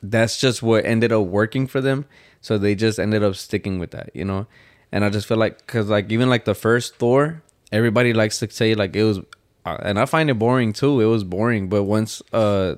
that's 0.02 0.38
just 0.40 0.62
what 0.62 0.84
ended 0.84 1.12
up 1.12 1.26
working 1.26 1.66
for 1.66 1.80
them. 1.80 2.04
So 2.40 2.58
they 2.58 2.74
just 2.74 2.98
ended 2.98 3.22
up 3.22 3.36
sticking 3.36 3.78
with 3.78 3.92
that. 3.92 4.10
You 4.14 4.24
know, 4.24 4.46
and 4.92 5.04
I 5.04 5.08
just 5.10 5.26
feel 5.26 5.36
like 5.38 5.58
because 5.58 5.88
like 5.88 6.10
even 6.10 6.28
like 6.28 6.44
the 6.44 6.54
first 6.54 6.96
Thor, 6.96 7.42
everybody 7.72 8.12
likes 8.12 8.38
to 8.40 8.50
say 8.50 8.74
like 8.74 8.94
it 8.96 9.04
was. 9.04 9.20
Uh, 9.64 9.78
and 9.82 9.98
I 9.98 10.04
find 10.06 10.30
it 10.30 10.34
boring 10.38 10.72
too. 10.72 11.00
It 11.00 11.06
was 11.06 11.24
boring, 11.24 11.68
but 11.68 11.84
once 11.84 12.22
uh 12.32 12.74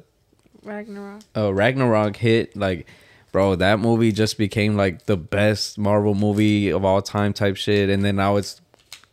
Ragnarok. 0.62 1.22
uh, 1.36 1.52
Ragnarok 1.52 2.16
hit, 2.16 2.56
like, 2.56 2.86
bro, 3.32 3.54
that 3.56 3.78
movie 3.80 4.12
just 4.12 4.38
became 4.38 4.76
like 4.76 5.06
the 5.06 5.16
best 5.16 5.78
Marvel 5.78 6.14
movie 6.14 6.70
of 6.70 6.84
all 6.84 7.02
time 7.02 7.32
type 7.32 7.56
shit. 7.56 7.88
And 7.90 8.04
then 8.04 8.16
now 8.16 8.36
it's, 8.36 8.60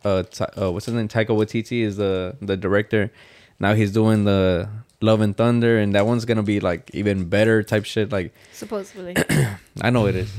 uh, 0.04 0.22
Ta- 0.24 0.50
uh 0.60 0.72
what's 0.72 0.86
his 0.86 0.94
name? 0.94 1.08
Taika 1.08 1.28
Waititi 1.28 1.82
is 1.82 1.96
the 1.96 2.36
the 2.40 2.56
director. 2.56 3.10
Now 3.58 3.74
he's 3.74 3.92
doing 3.92 4.24
the 4.24 4.68
Love 5.00 5.20
and 5.20 5.36
Thunder, 5.36 5.78
and 5.78 5.94
that 5.94 6.06
one's 6.06 6.24
gonna 6.24 6.42
be 6.42 6.60
like 6.60 6.90
even 6.94 7.28
better 7.28 7.62
type 7.62 7.84
shit. 7.84 8.12
Like, 8.12 8.32
Supposedly. 8.52 9.14
I 9.80 9.90
know 9.90 10.06
it 10.06 10.16
is. 10.16 10.32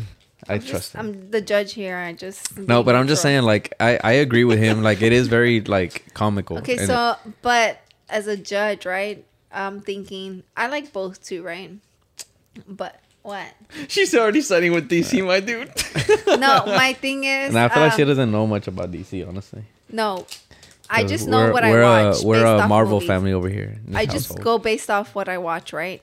I 0.48 0.56
I'm 0.56 0.60
trust 0.60 0.72
just, 0.72 0.95
him. 0.95 0.99
I'm 0.99 1.32
the 1.32 1.41
judge 1.41 1.74
here. 1.74 1.98
I 1.98 2.14
just 2.14 2.58
No, 2.58 2.84
but 2.84 2.95
I'm 2.95 3.08
just 3.08 3.22
saying, 3.22 3.44
like, 3.44 3.74
I 3.80 3.99
I 4.04 4.12
agree 4.14 4.44
with 4.44 4.60
him. 4.60 4.84
Like, 4.84 5.02
it 5.02 5.12
is 5.12 5.28
very 5.28 5.62
like 5.62 6.14
comical. 6.14 6.60
Okay, 6.60 6.78
so 6.78 7.16
but 7.41 7.80
as 8.10 8.28
a 8.28 8.38
judge, 8.38 8.86
right? 8.86 9.26
I'm 9.52 9.82
thinking 9.82 10.44
I 10.56 10.68
like 10.68 10.94
both 10.94 11.24
too, 11.24 11.44
right? 11.44 11.72
But 12.68 12.99
what? 13.28 13.48
She's 13.90 14.16
already 14.16 14.41
siding 14.41 14.72
with 14.72 14.90
DC, 14.90 15.26
my 15.26 15.40
dude. 15.40 15.72
No, 16.40 16.64
my 16.66 16.94
thing 17.04 17.24
is. 17.24 17.49
and 17.49 17.58
I 17.60 17.68
feel 17.70 17.84
like 17.84 17.94
she 17.94 18.04
um, 18.04 18.08
doesn't 18.08 18.32
know 18.32 18.45
much 18.48 18.68
about 18.68 18.91
DC, 18.91 19.28
honestly. 19.28 19.64
No, 19.91 20.26
I 20.90 21.04
just 21.04 21.28
know 21.28 21.52
what 21.52 21.64
we're 21.64 21.84
I 21.84 22.02
a- 22.02 22.10
watch. 22.12 22.24
we're 22.24 22.45
a 22.45 22.68
Marvel 22.68 22.95
movies. 22.99 23.08
family 23.08 23.34
over 23.34 23.49
here. 23.49 23.78
in 23.86 23.91
this 23.94 23.95
I 23.95 24.06
just 24.06 24.28
household. 24.30 24.44
go 24.44 24.58
based 24.60 24.90
off 24.90 25.14
what 25.16 25.28
I 25.30 25.38
watch, 25.38 25.74
right? 25.74 26.02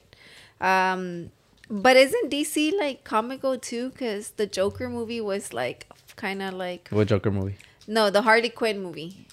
Um, 0.60 1.30
but 1.70 1.96
isn't 1.96 2.30
DC 2.30 2.72
like 2.78 3.04
comical 3.04 3.58
too? 3.58 3.90
Because 3.90 4.30
the 4.40 4.46
Joker 4.46 4.88
movie 4.88 5.20
was 5.20 5.52
like 5.52 5.86
kind 6.16 6.42
of 6.42 6.54
like 6.54 6.88
What 6.90 7.08
Joker 7.08 7.30
movie? 7.30 7.56
no, 7.86 8.10
the 8.10 8.22
Harley 8.22 8.50
Quinn 8.50 8.82
movie. 8.82 9.26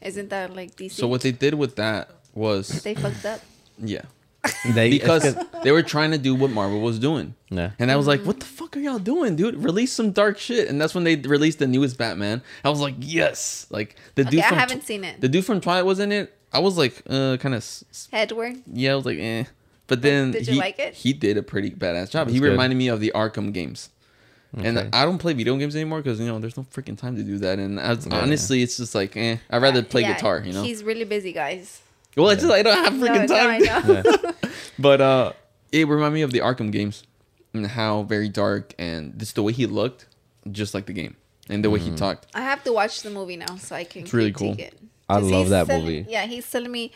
Isn't 0.00 0.30
that 0.30 0.54
like 0.54 0.76
DC? 0.76 0.92
so 0.92 1.06
what 1.06 1.20
they 1.22 1.32
did 1.32 1.54
with 1.54 1.76
that 1.76 2.10
was, 2.34 2.82
they 2.82 2.94
fucked 2.94 3.24
up. 3.24 3.40
yeah, 3.78 4.02
They, 4.74 4.90
because 4.90 5.36
they 5.62 5.70
were 5.70 5.82
trying 5.82 6.10
to 6.10 6.18
do 6.18 6.34
what 6.34 6.50
Marvel 6.50 6.80
was 6.80 6.98
doing. 6.98 7.34
yeah. 7.50 7.70
And 7.78 7.90
I 7.92 7.96
was 7.96 8.06
like, 8.08 8.22
what 8.22 8.40
the 8.40 8.46
fuck 8.46 8.76
are 8.76 8.80
y'all 8.80 8.98
doing, 8.98 9.36
dude? 9.36 9.56
Release 9.56 9.92
some 9.92 10.10
dark 10.12 10.38
shit. 10.38 10.68
And 10.68 10.80
that's 10.80 10.94
when 10.94 11.04
they 11.04 11.14
released 11.16 11.58
the 11.60 11.66
newest 11.68 11.96
Batman. 11.98 12.42
I 12.64 12.70
was 12.70 12.80
like, 12.80 12.94
yes. 12.98 13.66
Like 13.70 13.94
the 14.16 14.22
Okay, 14.22 14.30
dude 14.30 14.40
I 14.40 14.54
haven't 14.54 14.82
seen 14.84 15.04
it. 15.04 15.20
the 15.20 15.28
dude 15.28 15.44
from 15.44 15.60
Twilight 15.60 15.84
was 15.86 16.00
in 16.00 16.10
it. 16.12 16.36
I 16.52 16.58
was 16.58 16.76
like, 16.76 17.02
uh, 17.08 17.36
kind 17.38 17.54
of, 17.54 17.64
Edward. 18.12 18.56
yeah. 18.72 18.92
I 18.92 18.96
was 18.96 19.06
like, 19.06 19.18
eh. 19.18 19.44
But 19.86 20.02
then 20.02 20.32
Did 20.32 20.46
you 20.48 20.54
he, 20.54 20.58
like 20.58 20.78
it? 20.78 20.94
He 20.94 21.12
did 21.12 21.36
a 21.36 21.42
pretty 21.42 21.70
badass 21.70 22.10
job. 22.10 22.28
he 22.28 22.34
That's 22.34 22.40
good. 22.42 22.50
reminded 22.50 22.76
me 22.76 22.88
of 22.88 23.00
the 23.00 23.12
Arkham 23.14 23.52
games. 23.52 23.90
And 24.54 24.78
I 24.94 25.04
don't 25.06 25.16
play 25.18 25.32
video 25.32 25.56
games 25.56 25.74
anymore 25.74 26.02
because 26.02 26.20
you 26.20 26.26
know 26.26 26.38
there's 26.38 26.56
no 26.58 26.64
freaking 26.64 26.98
time 26.98 27.16
to 27.16 27.22
do 27.22 27.38
that. 27.38 27.58
And 27.58 27.80
I, 27.80 27.92
Yeah. 27.92 27.98
honestly, 28.20 28.62
it's 28.62 28.76
just 28.76 28.94
like, 28.94 29.16
eh. 29.16 29.38
I'd 29.48 29.62
rather 29.62 29.82
play 29.82 30.02
Yeah, 30.02 30.12
guitar. 30.14 30.42
You 30.44 30.52
know. 30.52 30.62
He's 30.62 30.82
really 30.84 31.04
busy, 31.04 31.32
guys. 31.32 31.80
Well, 32.16 32.30
it's 32.30 32.42
just 32.42 32.52
I 32.52 32.62
don't 32.62 32.84
have 32.84 32.94
freaking 32.94 33.28
no, 33.28 33.36
time. 33.36 33.50
I 33.50 34.22
know. 34.22 34.32
But 34.78 35.00
uh 35.00 35.32
it 35.70 35.86
reminded 35.88 36.14
me 36.14 36.22
of 36.22 36.32
the 36.32 36.40
Arkham 36.40 36.70
games 36.72 37.04
and 37.54 37.66
how 37.66 38.02
very 38.04 38.28
dark 38.28 38.74
and 38.78 39.18
just 39.18 39.34
the 39.36 39.42
way 39.42 39.52
he 39.52 39.66
looked, 39.66 40.06
just 40.50 40.74
like 40.74 40.86
the 40.86 40.92
game. 40.92 41.16
And 41.48 41.64
the 41.64 41.70
way 41.70 41.80
Mm-hmm. 41.80 41.90
he 41.92 41.96
talked. 41.96 42.26
I 42.34 42.42
have 42.42 42.62
to 42.64 42.72
watch 42.72 43.02
the 43.02 43.10
movie 43.10 43.36
now 43.36 43.56
so 43.56 43.74
I 43.76 43.84
can. 43.84 44.02
It's 44.02 44.12
really 44.14 44.32
cool. 44.32 44.54
It. 44.58 44.78
I 45.08 45.20
'Cause 45.20 45.30
love 45.30 45.48
that 45.50 45.66
telling- 45.66 45.84
movie. 45.84 46.06
Yeah, 46.08 46.26
he's 46.26 46.48
telling 46.50 46.70
me, 46.70 46.92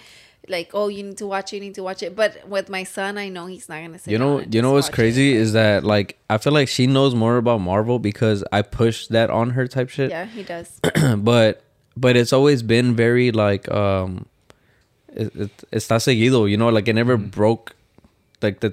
like, 0.48 0.70
oh, 0.72 0.88
you 0.88 1.02
need 1.02 1.18
to 1.18 1.26
watch 1.26 1.52
it, 1.52 1.56
you 1.56 1.60
need 1.62 1.74
to 1.74 1.82
watch 1.82 2.02
it. 2.02 2.14
But 2.14 2.48
with 2.48 2.68
my 2.70 2.84
son, 2.84 3.18
I 3.18 3.28
know 3.28 3.46
he's 3.46 3.68
not 3.68 3.80
gonna 3.82 3.98
say. 3.98 4.12
You 4.12 4.18
know, 4.18 4.34
down 4.36 4.44
and 4.44 4.54
you 4.54 4.62
know 4.62 4.72
what's 4.72 4.88
crazy 4.88 5.34
it. 5.34 5.38
is 5.40 5.52
that 5.54 5.84
like 5.84 6.16
I 6.30 6.38
feel 6.38 6.52
like 6.52 6.68
she 6.68 6.86
knows 6.86 7.14
more 7.14 7.36
about 7.38 7.60
Marvel 7.60 7.98
because 7.98 8.44
I 8.52 8.62
pushed 8.62 9.10
that 9.10 9.28
on 9.30 9.50
her 9.50 9.66
type 9.66 9.88
shit. 9.90 10.10
Yeah, 10.10 10.26
he 10.26 10.42
does. 10.44 10.80
but 11.18 11.62
but 11.96 12.16
it's 12.16 12.32
always 12.32 12.62
been 12.62 12.94
very 12.94 13.32
like 13.32 13.68
um 13.70 14.26
it, 15.16 15.34
it, 15.34 15.64
está 15.72 15.96
seguido 15.98 16.48
you 16.50 16.56
know 16.56 16.68
like 16.68 16.86
it 16.88 16.94
never 16.94 17.16
Mm. 17.18 17.30
broke 17.30 17.74
like 18.42 18.60
the 18.60 18.72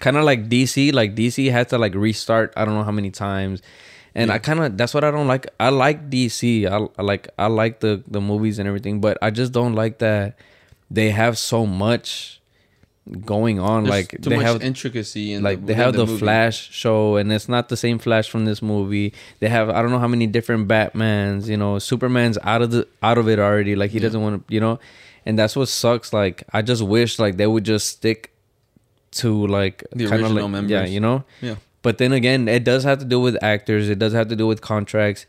kind 0.00 0.16
of 0.16 0.24
like 0.24 0.48
dc 0.48 0.92
like 0.92 1.14
dc 1.14 1.50
had 1.50 1.68
to 1.68 1.78
like 1.78 1.94
restart 1.94 2.52
i 2.56 2.64
don't 2.64 2.74
know 2.74 2.82
how 2.84 2.92
many 2.92 3.10
times. 3.10 3.62
And 4.14 4.30
i 4.32 4.38
kind 4.38 4.60
of 4.60 4.78
that's 4.78 4.94
what 4.94 5.04
i 5.04 5.10
don't 5.10 5.26
like. 5.28 5.46
I 5.60 5.68
like 5.68 6.08
dc 6.08 6.40
I, 6.64 6.88
I 6.98 7.02
like 7.02 7.28
i 7.38 7.46
like 7.46 7.80
the 7.80 8.02
the 8.08 8.20
movies 8.20 8.58
and 8.58 8.66
everything 8.66 9.00
but 9.00 9.18
i 9.20 9.28
just 9.30 9.52
don't 9.52 9.74
like 9.74 9.98
that 9.98 10.38
they 10.90 11.10
have 11.10 11.36
so 11.36 11.66
much 11.66 12.40
going 13.24 13.60
on 13.60 13.84
There's 13.84 13.90
like 13.90 14.20
they 14.20 14.36
much 14.36 14.44
have 14.46 14.62
intricacy 14.62 15.32
in 15.32 15.42
like 15.42 15.60
the, 15.60 15.66
they 15.66 15.74
have 15.74 15.94
the, 15.94 16.06
movie. 16.06 16.18
flash 16.18 16.70
show 16.72 17.16
and 17.16 17.32
it's 17.32 17.48
not 17.48 17.68
the 17.68 17.76
same 17.76 17.98
flash 17.98 18.28
from 18.28 18.44
this 18.46 18.60
movie. 18.60 19.12
They 19.38 19.48
have 19.48 19.70
i 19.70 19.80
don't 19.80 19.90
know 19.92 20.00
how 20.00 20.08
many 20.08 20.26
different 20.26 20.66
batmans 20.66 21.46
you 21.46 21.56
know 21.56 21.78
superman's 21.78 22.36
out 22.42 22.62
of 22.62 22.72
the 22.72 22.88
out 23.02 23.18
of 23.18 23.28
it 23.28 23.38
already. 23.38 23.76
Like 23.76 23.92
he 23.92 24.00
doesn't 24.00 24.20
want 24.20 24.46
to 24.48 24.54
you 24.54 24.60
know? 24.60 24.80
And 25.24 25.38
that's 25.38 25.54
what 25.54 25.68
sucks. 25.68 26.12
Like 26.12 26.42
i 26.52 26.62
just 26.62 26.82
wish 26.82 27.18
like 27.18 27.36
they 27.36 27.46
would 27.46 27.64
just 27.64 27.86
stick 27.88 28.32
to 29.12 29.46
like 29.46 29.84
The 29.94 30.06
original 30.06 30.32
like, 30.32 30.50
members. 30.50 30.70
yeah 30.70 30.84
you 30.84 30.98
know? 31.00 31.24
Yeah. 31.40 31.56
but 31.82 31.98
then 31.98 32.12
again 32.12 32.48
it 32.48 32.64
does 32.64 32.82
have 32.84 32.98
to 32.98 33.04
do 33.04 33.20
with 33.20 33.36
actors. 33.42 33.88
It 33.88 34.00
does 34.00 34.14
have 34.14 34.28
to 34.28 34.36
do 34.36 34.46
with 34.48 34.60
contracts. 34.62 35.26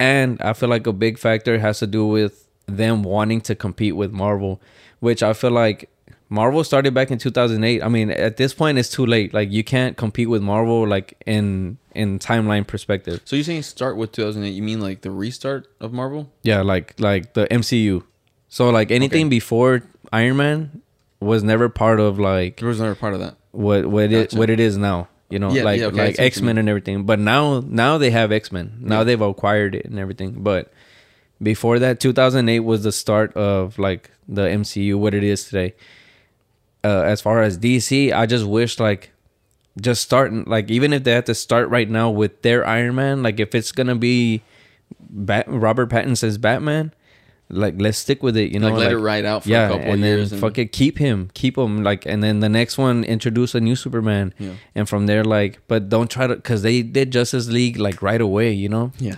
And 0.00 0.40
i 0.40 0.54
feel 0.54 0.70
like 0.70 0.86
a 0.86 0.92
big 0.94 1.18
factor 1.18 1.58
has 1.58 1.78
to 1.80 1.86
do 1.86 2.06
with 2.06 2.46
them 2.66 3.02
wanting 3.02 3.40
to 3.42 3.54
compete 3.54 3.96
with 3.96 4.12
marvel 4.12 4.60
which 5.00 5.22
i 5.22 5.32
feel 5.32 5.50
like 5.50 5.88
marvel 6.30 6.62
started 6.62 6.92
back 6.92 7.10
in 7.10 7.16
2008 7.18 7.82
i 7.82 7.88
mean 7.88 8.10
at 8.10 8.36
this 8.36 8.52
point 8.52 8.76
it's 8.76 8.90
too 8.90 9.06
late 9.06 9.32
like 9.32 9.50
you 9.50 9.64
can't 9.64 9.96
compete 9.96 10.28
with 10.28 10.42
marvel 10.42 10.86
like 10.86 11.14
in 11.26 11.78
in 11.94 12.18
timeline 12.18 12.66
perspective 12.66 13.20
So 13.24 13.34
you're 13.36 13.44
saying 13.44 13.62
start 13.62 13.96
with 13.96 14.12
2008? 14.12 14.50
You 14.50 14.62
mean 14.62 14.80
like 14.80 15.00
the 15.00 15.10
restart 15.10 15.66
of 15.80 15.92
Marvel? 15.92 16.30
yeah 16.42 16.60
like 16.62 16.94
like 17.00 17.32
the 17.34 17.46
mcu 17.46 18.04
so 18.48 18.68
like 18.70 18.90
anything 18.90 19.26
Okay. 19.26 19.30
before 19.40 19.82
iron 20.12 20.36
man 20.36 20.82
was 21.20 21.42
never 21.42 21.68
part 21.68 21.98
of 21.98 22.18
like 22.18 22.58
There 22.60 22.68
was 22.68 22.78
never 22.80 22.94
part 22.94 23.14
of 23.14 23.20
that. 23.20 23.34
what 23.52 23.86
what 23.86 24.12
it 24.12 24.32
what 24.34 24.50
it 24.50 24.60
is 24.60 24.76
now. 24.76 25.08
You 25.30 25.38
know, 25.38 25.50
Yeah, 25.52 25.64
like 25.64 25.80
yeah, 25.80 25.86
okay, 25.88 25.96
like 25.96 26.16
see 26.16 26.22
what 26.22 26.24
you 26.24 26.26
X 26.26 26.40
Men 26.42 26.56
and 26.58 26.68
everything. 26.70 27.04
But 27.04 27.18
now 27.18 27.60
now 27.66 27.98
they 27.98 28.10
have 28.10 28.32
X 28.32 28.50
Men. 28.52 28.66
Now 28.80 28.98
Yeah. 28.98 29.04
they've 29.04 29.20
acquired 29.20 29.74
it 29.74 29.84
and 29.84 29.98
everything. 29.98 30.30
But 30.42 30.72
before 31.42 31.78
that, 31.80 32.00
2008 32.00 32.60
was 32.60 32.82
the 32.84 32.92
start 32.92 33.34
of 33.36 33.78
like 33.78 34.10
the 34.26 34.42
MCU, 34.48 34.94
what 34.96 35.12
it 35.14 35.24
is 35.24 35.44
today. 35.44 35.74
Uh, 36.84 37.02
as 37.02 37.20
far 37.20 37.42
as 37.42 37.58
DC, 37.58 38.12
I 38.12 38.26
just 38.26 38.46
wish 38.46 38.78
like 38.78 39.10
just 39.80 40.02
starting 40.02 40.44
like 40.46 40.70
even 40.70 40.92
if 40.92 41.04
they 41.04 41.12
have 41.12 41.24
to 41.24 41.34
start 41.34 41.68
right 41.70 41.88
now 41.90 42.10
with 42.10 42.42
their 42.42 42.66
Iron 42.66 42.94
Man, 42.94 43.22
like 43.22 43.40
if 43.40 43.54
it's 43.54 43.72
gonna 43.72 43.96
be 43.96 44.42
Bat- 45.10 45.46
Robert 45.48 45.90
Pattinson's 45.90 46.38
Batman, 46.38 46.92
like 47.48 47.74
let's 47.78 47.98
stick 47.98 48.22
with 48.22 48.36
it. 48.36 48.52
You 48.52 48.60
know, 48.60 48.68
like, 48.68 48.78
let 48.78 48.84
like- 48.86 48.92
it 48.94 48.98
ride 48.98 49.24
out 49.24 49.42
for 49.42 49.48
yeah, 49.50 49.66
a 49.66 49.68
couple 49.70 49.84
and 49.84 49.94
of 49.94 50.00
then 50.00 50.18
years. 50.18 50.32
and, 50.32 50.40
fuck 50.40 50.56
it, 50.58 50.72
keep 50.72 50.98
him, 50.98 51.30
keep 51.34 51.56
him, 51.58 51.82
like, 51.82 52.06
and 52.06 52.22
then 52.22 52.40
the 52.40 52.48
next 52.48 52.78
one 52.78 53.04
introduce 53.04 53.54
a 53.54 53.60
new 53.60 53.74
Superman, 53.76 54.32
Yeah. 54.38 54.52
and 54.74 54.88
from 54.88 55.06
there, 55.06 55.24
like, 55.24 55.58
but 55.68 55.88
don't 55.88 56.10
try 56.10 56.26
to, 56.26 56.36
cause 56.36 56.62
they 56.62 56.82
did 56.82 57.10
Justice 57.10 57.48
League 57.48 57.76
like 57.78 58.02
right 58.02 58.20
away, 58.20 58.52
you 58.52 58.68
know, 58.68 58.92
Yeah. 58.98 59.16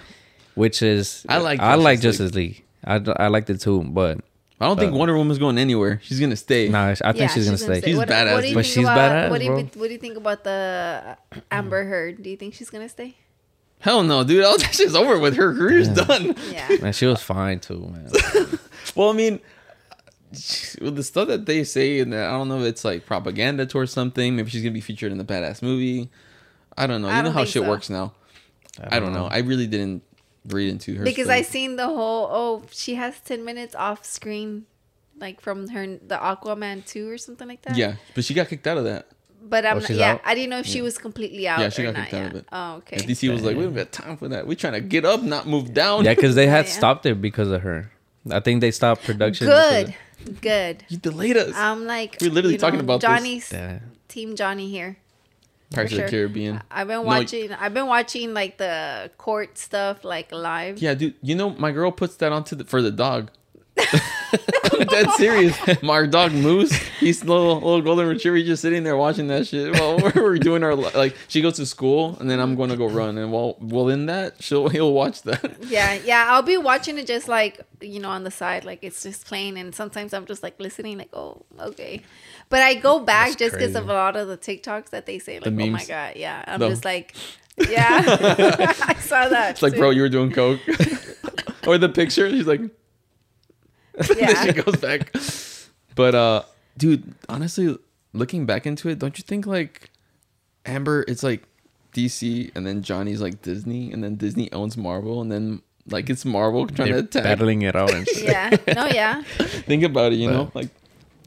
which 0.55 0.81
is 0.83 1.27
I 1.29 1.39
like 1.39 1.61
I 1.61 1.75
like 1.75 2.01
Justice 2.01 2.31
Justice 2.31 2.35
League, 2.37 2.65
I 2.85 3.01
I 3.17 3.27
liked 3.29 3.51
it 3.51 3.61
too, 3.61 3.83
but 3.83 4.19
I 4.61 4.67
don't 4.67 4.79
think 4.79 4.93
Uh, 4.93 4.97
Wonder 4.97 5.17
Woman's 5.17 5.39
going 5.39 5.57
anywhere. 5.59 6.01
She's 6.03 6.21
gonna 6.21 6.37
stay. 6.37 6.69
nah, 6.69 6.89
I 6.89 6.95
think 6.95 7.17
Yeah, 7.17 7.27
she's 7.29 7.47
gonna 7.47 7.57
stay. 7.57 7.81
She's 7.81 7.97
what, 7.97 8.09
badass, 8.09 8.33
What 8.35 8.43
do 8.43 8.49
you 8.49 8.55
but 8.55 8.65
think 8.67 8.75
she's 8.75 8.85
about, 8.85 9.11
badass, 9.11 9.31
What 9.31 9.39
do 9.39 9.45
you 9.45 9.51
bro. 9.53 9.63
what 9.81 9.87
do 9.89 9.93
you 9.93 9.99
think 9.99 10.17
about 10.19 10.45
the 10.45 11.17
Amber 11.51 11.85
Heard? 11.85 12.23
Do 12.23 12.29
you 12.29 12.37
think 12.37 12.55
she's 12.55 12.69
gonna 12.71 12.89
stay? 12.89 13.15
Hell 13.79 14.03
no, 14.03 14.23
dude. 14.25 14.45
All 14.45 14.59
that 14.59 14.75
shit's 14.75 14.95
over 14.95 15.19
with. 15.19 15.37
Her 15.37 15.55
career's 15.55 15.89
done. 15.89 16.37
Yeah. 16.53 16.69
Man, 16.83 16.93
she 16.93 17.07
was 17.07 17.23
fine 17.23 17.61
too, 17.61 17.81
man. 17.93 18.11
Well, 18.97 19.11
I 19.11 19.13
mean, 19.13 19.41
with 20.81 20.97
the 20.97 21.03
stuff 21.03 21.29
that 21.29 21.47
they 21.47 21.65
say, 21.65 22.01
and 22.01 22.15
I 22.15 22.31
don't 22.31 22.49
know 22.49 22.59
if 22.61 22.67
it's 22.67 22.85
like 22.85 23.07
propaganda 23.07 23.67
towards 23.67 23.93
something. 23.93 24.37
Maybe 24.37 24.51
she's 24.51 24.63
gonna 24.63 24.73
be 24.73 24.81
featured 24.81 25.13
in 25.13 25.19
the 25.19 25.25
badass 25.25 25.63
movie. 25.63 26.11
I 26.77 26.87
don't 26.87 27.01
know. 27.03 27.09
I 27.09 27.17
you 27.19 27.23
know 27.23 27.29
don't 27.29 27.35
how 27.35 27.45
shit 27.45 27.63
so. 27.63 27.69
works 27.69 27.89
now. 27.89 28.13
I 28.89 29.01
don't 29.01 29.13
know. 29.13 29.27
I 29.27 29.39
really 29.39 29.67
didn't 29.67 30.03
read 30.47 30.69
into 30.71 30.95
her 30.97 31.05
because 31.05 31.27
story. 31.27 31.39
I 31.39 31.43
seen 31.43 31.77
the 31.77 31.87
whole 31.87 32.29
oh 32.31 32.63
she 32.71 32.95
has 32.95 33.21
ten 33.21 33.45
minutes 33.45 33.75
off 33.75 34.05
screen, 34.05 34.67
like 35.19 35.41
from 35.41 35.69
her 35.69 35.87
the 35.87 36.17
Aquaman 36.17 36.85
two 36.87 37.09
or 37.11 37.19
something 37.19 37.47
like 37.49 37.63
that. 37.63 37.77
Yeah, 37.77 37.97
but 38.15 38.25
she 38.25 38.35
got 38.35 38.49
kicked 38.49 38.67
out 38.67 38.79
of 38.79 38.85
that. 38.85 39.07
But 39.43 39.65
I'm 39.65 39.79
Oh, 39.79 39.81
not, 39.81 39.91
yeah, 39.91 40.13
out? 40.13 40.21
I 40.25 40.35
didn't 40.35 40.51
know 40.51 40.59
if 40.59 40.67
she 40.67 40.83
was 40.83 40.99
completely 40.99 41.49
out. 41.49 41.61
Yeah, 41.61 41.71
she 41.71 41.83
or 41.83 41.87
got 41.93 41.95
not 41.99 42.03
kicked 42.05 42.15
out 42.15 42.23
yet. 42.23 42.31
of 42.33 42.37
it. 42.37 42.45
Oh, 42.53 42.75
okay. 42.77 42.97
And 42.97 43.07
DC 43.07 43.31
was 43.33 43.43
like, 43.43 43.57
"We 43.57 43.63
don't 43.65 43.75
got 43.75 43.91
time 43.91 44.17
for 44.19 44.29
that. 44.29 44.47
We're 44.47 44.55
trying 44.55 44.75
to 44.75 44.81
get 44.83 45.07
up, 45.07 45.23
not 45.23 45.47
move 45.47 45.73
down." 45.73 46.05
Yeah, 46.05 46.15
because 46.15 46.35
they 46.35 46.47
had 46.47 46.67
Yeah. 46.67 46.73
stopped 46.73 47.07
it 47.07 47.21
because 47.23 47.51
of 47.51 47.63
her. 47.63 47.91
I 48.31 48.41
think 48.41 48.61
they 48.61 48.71
stopped 48.71 49.03
production. 49.05 49.47
Good, 49.47 49.95
good. 50.43 50.85
you 50.91 50.99
delayed 50.99 51.39
us. 51.39 51.55
I'm 51.57 51.87
like 51.87 52.19
We're 52.21 52.31
literally 52.31 52.55
you 52.55 52.59
talking 52.59 52.81
about. 52.81 53.01
Johnny's 53.01 53.51
of- 53.51 53.59
Yeah. 53.59 53.79
team 54.09 54.37
Johnny 54.37 54.69
here. 54.71 54.99
Pirates 55.73 55.93
for 55.95 56.01
of 56.01 56.07
the. 56.07 56.11
Caribbean. 56.17 56.63
I've 56.71 56.89
been 56.89 56.97
No, 56.97 57.03
watching. 57.03 57.53
I've 57.53 57.75
been 57.75 57.87
watching 57.87 58.35
like 58.35 58.59
the 58.59 59.11
court 59.19 59.57
stuff 59.59 60.05
like 60.05 60.33
live. 60.33 60.79
Yeah, 60.79 60.95
dude. 60.95 61.15
You 61.23 61.35
know, 61.35 61.51
my 61.51 61.71
girl 61.73 61.93
puts 61.93 62.17
that 62.17 62.33
onto 62.33 62.57
the 62.57 62.65
for 62.65 62.83
the 62.83 62.91
dog. 62.91 63.31
Dead 64.91 65.11
serious. 65.13 65.57
My 65.83 66.07
dog 66.07 66.33
Moose, 66.33 66.73
he's 67.01 67.25
little 67.25 67.55
little 67.57 67.83
golden 67.83 68.09
retriever. 68.09 68.37
He's 68.37 68.47
just 68.47 68.63
sitting 68.63 68.83
there 68.83 68.97
watching 68.97 69.29
that 69.29 69.47
shit 69.47 69.73
while 69.79 69.99
we're, 69.99 70.13
we're 70.23 70.39
doing 70.39 70.63
our 70.63 70.75
like. 70.75 71.17
She 71.29 71.41
goes 71.41 71.57
to 71.57 71.67
school, 71.67 72.17
and 72.21 72.31
then 72.31 72.41
I'm 72.41 72.55
going 72.57 72.71
to 72.71 72.77
go 72.77 72.89
run, 72.89 73.19
and 73.19 73.31
while 73.33 73.57
while 73.59 73.89
in 73.89 74.07
that, 74.07 74.43
she'll 74.43 74.69
he'll 74.69 74.93
watch 74.93 75.23
that. 75.23 75.57
Yeah, 75.67 75.95
yeah. 76.05 76.27
I'll 76.29 76.43
be 76.43 76.57
watching 76.57 76.99
it 76.99 77.07
just 77.07 77.29
like 77.29 77.61
you 77.81 78.01
know 78.01 78.11
on 78.11 78.25
the 78.25 78.31
side, 78.31 78.65
like 78.65 78.81
it's 78.83 79.03
just 79.03 79.27
playing, 79.27 79.59
and 79.59 79.75
sometimes 79.75 80.13
I'm 80.15 80.27
just 80.27 80.43
like 80.43 80.59
listening, 80.61 80.99
like 80.99 81.11
oh 81.13 81.43
okay, 81.59 82.03
but 82.51 82.61
I 82.63 82.75
go 82.75 83.01
back 83.01 83.29
That's 83.29 83.37
just 83.39 83.55
because 83.55 83.75
of 83.75 83.89
a 83.89 83.93
lot 83.95 84.15
of 84.17 84.29
the 84.29 84.37
TikToks 84.37 84.91
that 84.91 85.07
they 85.07 85.19
say, 85.19 85.41
like 85.41 85.57
The 85.57 85.63
oh 85.63 85.71
my 85.71 85.85
god, 85.85 86.13
yeah. 86.17 86.45
I'm 86.47 86.61
The- 86.61 86.69
just 86.69 86.85
like, 86.85 87.15
yeah, 87.69 88.03
I 88.83 88.95
saw 89.01 89.29
that. 89.29 89.53
It's 89.53 89.63
like, 89.63 89.73
too. 89.73 89.79
bro, 89.79 89.91
you 89.91 90.03
were 90.03 90.09
doing 90.09 90.31
coke, 90.33 90.61
or 91.67 91.79
the 91.79 91.89
picture. 91.89 92.29
She's 92.31 92.47
like, 92.47 92.61
Yeah. 94.17 94.33
then 94.33 94.47
she 94.55 94.63
goes 94.63 94.77
back. 94.77 95.15
But 95.95 96.15
uh, 96.15 96.43
dude, 96.79 97.15
honestly, 97.29 97.77
looking 98.13 98.47
back 98.47 98.67
into 98.67 98.89
it, 98.89 98.99
don't 98.99 99.19
you 99.19 99.23
think 99.25 99.47
like 99.47 99.91
Amber? 100.65 101.05
It's 101.09 101.23
like 101.23 101.45
DC, 101.93 102.51
and 102.55 102.67
then 102.67 102.83
Johnny's 102.83 103.21
like 103.21 103.43
Disney, 103.43 103.93
and 103.93 104.03
then 104.03 104.15
Disney 104.17 104.51
owns 104.53 104.77
Marvel, 104.77 105.21
and 105.21 105.31
then 105.31 105.61
like 105.91 106.09
it's 106.09 106.25
Marvel 106.25 106.67
trying 106.67 106.93
They're 106.93 107.03
to 107.03 107.07
attack. 107.09 107.25
battling 107.25 107.63
it 107.63 107.75
out 107.77 107.93
and 107.93 108.07
shit. 108.09 108.23
yeah, 108.25 108.57
no, 108.75 108.87
yeah, 108.87 109.23
Think 109.67 109.83
about 109.83 110.13
it, 110.13 110.17
you 110.17 110.29
But- 110.29 110.35
know, 110.35 110.51
like 110.55 110.69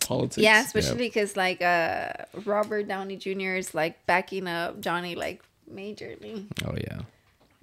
politics. 0.05 0.37
yeah. 0.43 0.61
Especially 0.63 0.97
because 0.97 1.35
like 1.37 1.61
uh 1.61 2.09
Robert 2.45 2.87
Downey 2.87 3.17
Jr. 3.17 3.55
is 3.55 3.73
like 3.73 4.05
backing 4.05 4.47
up 4.47 4.79
Johnny 4.81 5.15
like 5.15 5.41
majorly, 5.71 6.45
Oh 6.65 6.75
yeah. 6.77 7.01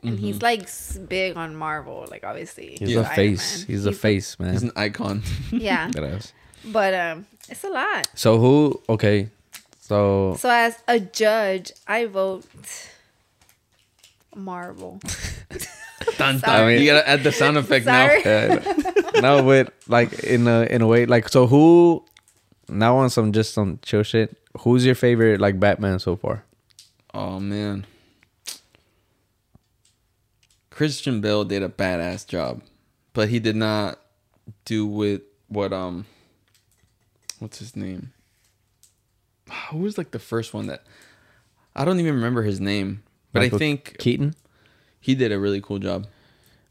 and 0.02 0.16
Mm-hmm. 0.16 0.24
he's 0.24 0.40
like 0.42 0.68
big 1.08 1.36
on 1.36 1.54
Marvel, 1.54 2.06
like 2.10 2.24
obviously. 2.24 2.76
He's 2.78 2.96
Iron 2.96 3.06
a 3.06 3.14
face. 3.14 3.58
Man. 3.58 3.66
He's 3.68 3.86
a 3.86 3.92
face, 3.92 4.38
man. 4.40 4.52
he's 4.52 4.62
an 4.62 4.72
icon. 4.76 5.22
Yeah, 5.52 5.88
That 5.92 6.32
but 6.64 6.92
um, 6.94 7.26
it's 7.48 7.64
a 7.64 7.68
lot. 7.70 8.08
So 8.14 8.38
who? 8.38 8.80
Okay. 8.88 9.28
So 9.80 10.36
So 10.38 10.48
as 10.48 10.76
a 10.88 11.00
judge, 11.00 11.72
I 11.88 12.06
vote 12.06 12.44
Marvel. 14.34 15.00
Dun, 15.50 15.60
dun. 16.16 16.38
Sorry. 16.40 16.78
You 16.80 16.86
gotta 16.86 17.08
add 17.08 17.22
the 17.24 17.32
sound 17.32 17.56
effect 17.58 17.84
Sorry. 17.84 18.22
now. 18.24 18.56
uh, 18.56 19.20
no, 19.20 19.42
but 19.42 19.72
like 19.88 20.12
in 20.24 20.46
a 20.46 20.62
in 20.64 20.82
a 20.82 20.86
way, 20.86 21.06
like 21.06 21.28
so 21.28 21.46
who 21.46 22.04
now 22.70 22.96
on 22.98 23.10
some 23.10 23.32
just 23.32 23.52
some 23.54 23.78
chill 23.82 24.02
shit. 24.02 24.36
Who's 24.60 24.84
your 24.86 24.94
favorite 24.94 25.40
like 25.40 25.60
Batman 25.60 25.98
so 25.98 26.16
far? 26.16 26.44
Oh 27.12 27.38
man. 27.40 27.86
Christian 30.70 31.20
Bale 31.20 31.44
did 31.44 31.62
a 31.62 31.68
badass 31.68 32.26
job, 32.26 32.62
but 33.12 33.28
he 33.28 33.38
did 33.38 33.56
not 33.56 33.98
do 34.64 34.86
with 34.86 35.22
what 35.48 35.72
um 35.72 36.06
what's 37.38 37.58
his 37.58 37.76
name? 37.76 38.12
Who 39.70 39.78
was 39.78 39.98
like 39.98 40.12
the 40.12 40.18
first 40.18 40.54
one 40.54 40.66
that 40.68 40.84
I 41.74 41.84
don't 41.84 42.00
even 42.00 42.14
remember 42.14 42.42
his 42.42 42.60
name, 42.60 43.02
but 43.32 43.40
Michael 43.40 43.56
I 43.56 43.58
think 43.58 43.96
Keaton. 43.98 44.34
he 45.00 45.14
did 45.14 45.32
a 45.32 45.38
really 45.38 45.60
cool 45.60 45.78
job. 45.78 46.06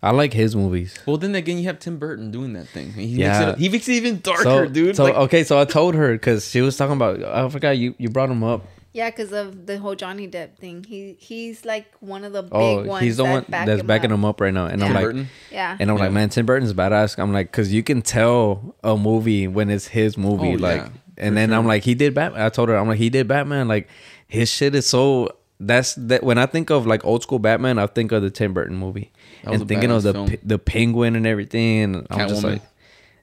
I 0.01 0.11
like 0.11 0.31
his 0.33 0.55
movies. 0.55 0.97
Well, 1.05 1.17
then 1.17 1.35
again, 1.35 1.57
you 1.57 1.65
have 1.65 1.79
Tim 1.79 1.97
Burton 1.97 2.31
doing 2.31 2.53
that 2.53 2.67
thing. 2.69 2.93
He 2.93 3.05
Yeah. 3.05 3.39
makes 3.39 3.51
it 3.51 3.59
he 3.61 3.69
makes 3.69 3.89
it 3.89 3.93
even 3.93 4.21
darker, 4.21 4.43
so, 4.43 4.65
dude. 4.65 4.95
So 4.95 5.03
like, 5.03 5.15
okay, 5.15 5.43
so 5.43 5.59
I 5.59 5.65
told 5.65 5.95
her 5.95 6.13
because 6.13 6.49
she 6.49 6.61
was 6.61 6.77
talking 6.77 6.93
about. 6.95 7.21
I 7.23 7.47
forgot 7.49 7.77
you 7.77 7.95
you 7.97 8.09
brought 8.09 8.29
him 8.29 8.43
up. 8.43 8.65
Yeah, 8.91 9.09
because 9.11 9.31
of 9.33 9.67
the 9.67 9.77
whole 9.77 9.93
Johnny 9.95 10.27
Depp 10.27 10.55
thing. 10.57 10.83
He 10.83 11.15
he's 11.19 11.63
like 11.65 11.85
one 11.99 12.23
of 12.23 12.31
the 12.33 12.39
oh, 12.51 12.77
big 12.77 12.87
Oh, 12.87 12.89
ones. 12.89 13.03
he's 13.03 13.17
the 13.17 13.23
that 13.23 13.31
one 13.31 13.45
back 13.49 13.65
that's 13.67 13.81
him 13.81 13.87
backing 13.87 14.11
up. 14.11 14.15
him 14.15 14.25
up 14.25 14.39
right 14.41 14.53
now, 14.53 14.65
and 14.67 14.83
I'm 14.83 14.93
like, 14.93 15.03
Burton. 15.03 15.27
Yeah. 15.51 15.75
and 15.79 15.91
I'm 15.91 15.97
Yeah. 15.97 16.03
like, 16.05 16.11
man, 16.13 16.29
Tim 16.29 16.45
Burton's 16.45 16.73
badass. 16.73 17.19
I'm 17.19 17.31
like, 17.33 17.51
cause 17.51 17.71
you 17.71 17.83
can 17.83 18.01
tell 18.01 18.75
a 18.83 18.97
movie 18.97 19.47
when 19.47 19.69
it's 19.69 19.87
his 19.87 20.17
movie, 20.17 20.53
Oh, 20.53 20.57
like, 20.57 20.81
yeah, 20.81 20.89
and 21.17 21.31
for 21.33 21.35
then 21.35 21.53
I'm 21.53 21.67
like, 21.67 21.83
he 21.83 21.93
did 21.93 22.15
Batman. 22.15 22.41
I 22.41 22.49
told 22.49 22.69
her, 22.69 22.77
I'm 22.77 22.87
like, 22.87 22.97
he 22.97 23.09
did 23.11 23.27
Batman. 23.27 23.67
Like, 23.67 23.89
his 24.27 24.49
shit 24.49 24.73
is 24.73 24.87
so. 24.87 25.35
That's 25.59 25.93
that. 25.95 26.23
When 26.23 26.37
I 26.37 26.45
think 26.45 26.69
of 26.71 26.87
like 26.87 27.03
old 27.05 27.21
school 27.21 27.37
Batman, 27.37 27.77
I 27.79 27.85
think 27.85 28.11
of 28.13 28.21
the 28.21 28.29
Tim 28.31 28.53
Burton 28.53 28.77
movie, 28.77 29.11
That 29.11 29.11
was 29.11 29.18
and 29.43 29.67
thinking 29.67 29.91
of 29.91 30.03
the 30.03 30.25
pe- 30.25 30.39
the 30.43 30.59
penguin 30.59 31.15
and 31.15 31.25
everything. 31.27 31.83
And 31.95 32.07
I'm 32.09 32.27
just 32.29 32.43
like, 32.43 32.61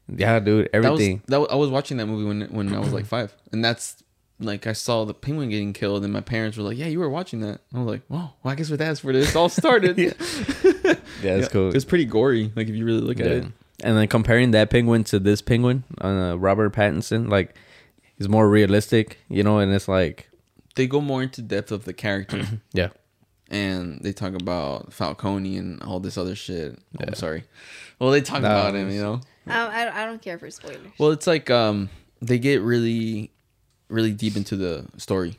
yeah, 0.09 0.39
dude, 0.39 0.69
That 0.73 0.81
was, 0.83 0.91
everything. 0.93 1.23
that 1.27 1.41
was 1.41 1.49
I 1.51 1.57
was 1.57 1.71
watching 1.71 1.97
that 1.99 2.07
movie 2.07 2.25
when 2.25 2.41
when 2.55 2.75
I 2.75 2.79
was 2.79 2.93
like 2.93 3.07
five, 3.07 3.35
and 3.53 3.65
that's 3.65 4.03
like 4.39 4.67
I 4.67 4.73
saw 4.75 5.05
the 5.05 5.15
penguin 5.15 5.49
getting 5.51 5.73
killed, 5.73 6.05
and 6.05 6.13
my 6.13 6.21
parents 6.21 6.57
were 6.59 6.63
like, 6.65 6.77
"Yeah, 6.77 6.87
you 6.87 6.99
were 7.01 7.09
watching 7.09 7.41
that." 7.41 7.61
I 7.75 7.79
was 7.79 7.87
like, 7.87 8.03
"Whoa, 8.09 8.19
well, 8.43 8.53
I 8.53 8.55
guess 8.55 8.69
with 8.71 8.79
that's 8.81 9.03
where 9.03 9.15
this 9.15 9.35
all 9.35 9.49
started." 9.49 9.97
Yeah. 9.99 10.13
yeah, 11.23 11.37
it's 11.37 11.49
cool. 11.49 11.75
It's 11.75 11.85
pretty 11.87 12.05
gory, 12.05 12.53
like 12.55 12.69
if 12.69 12.75
you 12.75 12.85
really 12.85 13.01
look 13.01 13.19
at 13.21 13.27
it. 13.27 13.45
And 13.83 13.97
then 13.97 14.07
comparing 14.09 14.51
that 14.53 14.71
penguin 14.71 15.05
to 15.05 15.19
this 15.19 15.41
penguin, 15.43 15.85
uh, 16.03 16.37
Robert 16.39 16.73
Pattinson, 16.75 17.29
like 17.31 17.55
he's 18.17 18.29
more 18.29 18.49
realistic, 18.49 19.19
you 19.29 19.43
know, 19.43 19.59
and 19.59 19.73
it's 19.73 19.89
like, 19.89 20.29
They 20.77 20.87
go 20.87 21.01
more 21.01 21.23
into 21.23 21.41
depth 21.43 21.73
of 21.73 21.85
the 21.85 21.93
character, 21.93 22.43
yeah, 22.73 22.89
and 23.51 24.01
they 24.03 24.13
talk 24.13 24.35
about 24.35 24.93
Falcone 24.93 25.57
and 25.57 25.83
all 25.83 26.01
this 26.01 26.19
other 26.19 26.35
shit. 26.35 26.79
Oh, 27.01 27.05
I'm 27.07 27.15
sorry. 27.15 27.45
Well, 27.99 28.11
they 28.11 28.21
talk 28.21 28.43
No, 28.43 28.49
about 28.49 28.75
him, 28.75 28.91
you 28.91 29.01
know. 29.01 29.21
I, 29.47 29.85
I, 29.87 30.03
I 30.03 30.07
don't 30.07 30.21
care 30.21 30.39
for 30.39 30.51
spoilers. 30.51 30.91
Well, 30.99 31.11
it's 31.13 31.27
like 31.27 31.51
um, 31.51 31.89
they 32.21 32.39
get 32.39 32.61
really, 32.63 33.31
really 33.89 34.13
deep 34.13 34.37
into 34.37 34.57
the 34.57 34.87
story 34.97 35.37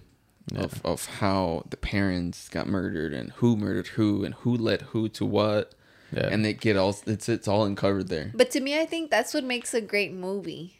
of 0.55 0.79
of 0.85 1.05
how 1.05 1.63
the 1.69 1.75
parents 1.75 2.47
got 2.47 2.67
murdered 2.67 3.13
and 3.13 3.31
who 3.33 3.57
murdered 3.57 3.87
who 3.87 4.23
and 4.23 4.33
who 4.35 4.55
led 4.55 4.81
who 4.93 5.09
to 5.09 5.25
what, 5.25 5.73
yeah, 6.13 6.27
and 6.31 6.45
they 6.45 6.53
get 6.53 6.77
all 6.77 6.95
it's 7.05 7.27
it's 7.27 7.49
all 7.49 7.65
uncovered 7.65 8.07
there. 8.07 8.31
But 8.33 8.49
to 8.51 8.61
me, 8.61 8.79
I 8.79 8.85
think 8.85 9.11
that's 9.11 9.33
what 9.33 9.43
makes 9.43 9.73
a 9.73 9.81
great 9.81 10.13
movie. 10.13 10.75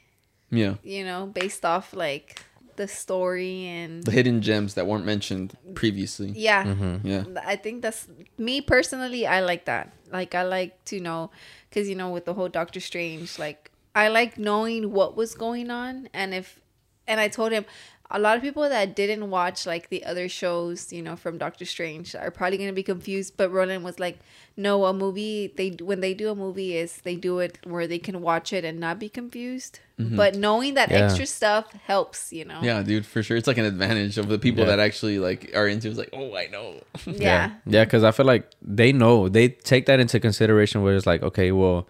Yeah, 0.49 0.75
You 0.81 1.03
know, 1.03 1.25
based 1.25 1.65
off 1.65 1.93
like 1.93 2.41
the 2.77 2.87
story 2.87 3.65
and 3.65 4.03
the 4.03 4.11
hidden 4.11 4.41
gems 4.41 4.75
that 4.75 4.87
weren't 4.87 5.05
mentioned 5.05 5.57
previously. 5.75 6.31
yeah. 6.35 6.63
Mm-hmm. 6.63 7.07
Yeah, 7.07 7.23
I 7.45 7.57
think 7.57 7.81
that's 7.81 8.07
me 8.37 8.61
personally. 8.61 9.27
I 9.27 9.41
like 9.41 9.65
that. 9.65 9.91
Like 10.11 10.33
I 10.33 10.43
like 10.43 10.83
to 10.85 10.99
know, 11.01 11.31
because 11.69 11.89
you 11.89 11.95
know, 11.95 12.09
with 12.09 12.25
the 12.25 12.33
whole 12.33 12.47
Doctor 12.47 12.79
Strange, 12.79 13.37
like 13.37 13.71
I 13.93 14.07
like 14.07 14.37
knowing 14.37 14.93
what 14.93 15.17
was 15.17 15.35
going 15.35 15.69
on, 15.69 16.07
and 16.13 16.33
if, 16.33 16.59
and 17.07 17.19
I 17.19 17.27
told 17.27 17.51
him, 17.51 17.65
a 18.09 18.19
lot 18.19 18.38
of 18.38 18.41
people 18.41 18.67
that 18.69 18.95
didn't 18.95 19.29
watch 19.29 19.65
like 19.65 19.89
the 19.89 20.03
other 20.05 20.29
shows, 20.29 20.93
you 20.93 21.01
know, 21.01 21.15
from 21.15 21.38
Doctor 21.38 21.65
Strange 21.65 22.15
are 22.15 22.31
probably 22.31 22.57
gonna 22.57 22.71
be 22.73 22.84
confused. 22.84 23.34
But 23.35 23.51
Roland 23.51 23.84
was 23.84 23.99
like, 23.99 24.19
no, 24.55 24.85
a 24.85 24.93
movie 24.93 25.53
they 25.55 25.69
when 25.71 25.99
they 25.99 26.13
do 26.13 26.29
a 26.29 26.35
movie 26.35 26.77
is 26.77 27.01
they 27.03 27.15
do 27.15 27.39
it 27.39 27.59
where 27.65 27.85
they 27.85 27.99
can 27.99 28.21
watch 28.21 28.53
it 28.53 28.63
and 28.63 28.79
not 28.79 28.97
be 28.99 29.09
confused. 29.09 29.79
Mm-hmm. 29.99 30.15
But 30.15 30.35
knowing 30.35 30.75
that 30.75 30.89
Yeah. 30.89 31.05
extra 31.05 31.25
stuff 31.25 31.73
helps, 31.85 32.31
you 32.31 32.45
know. 32.45 32.59
yeah, 32.61 32.81
dude, 32.84 33.05
for 33.05 33.21
sure. 33.23 33.35
It's 33.35 33.47
like 33.47 33.57
an 33.57 33.65
advantage 33.65 34.17
of 34.17 34.27
the 34.29 34.39
people 34.39 34.61
Yeah. 34.63 34.69
that 34.75 34.79
actually 34.79 35.19
like 35.19 35.51
are 35.55 35.67
into. 35.67 35.89
It's 35.89 35.97
like, 35.97 36.11
oh, 36.13 36.35
I 36.35 36.47
know. 36.47 36.81
Yeah. 37.05 37.55
yeah, 37.65 37.84
because 37.84 38.03
I 38.03 38.11
feel 38.11 38.25
like 38.25 38.49
they 38.61 38.91
know 38.93 39.27
they 39.27 39.49
take 39.49 39.85
that 39.88 39.99
into 39.99 40.19
consideration. 40.19 40.81
Where 40.81 40.95
it's 40.95 41.05
like, 41.07 41.23
okay, 41.23 41.51
well, 41.51 41.88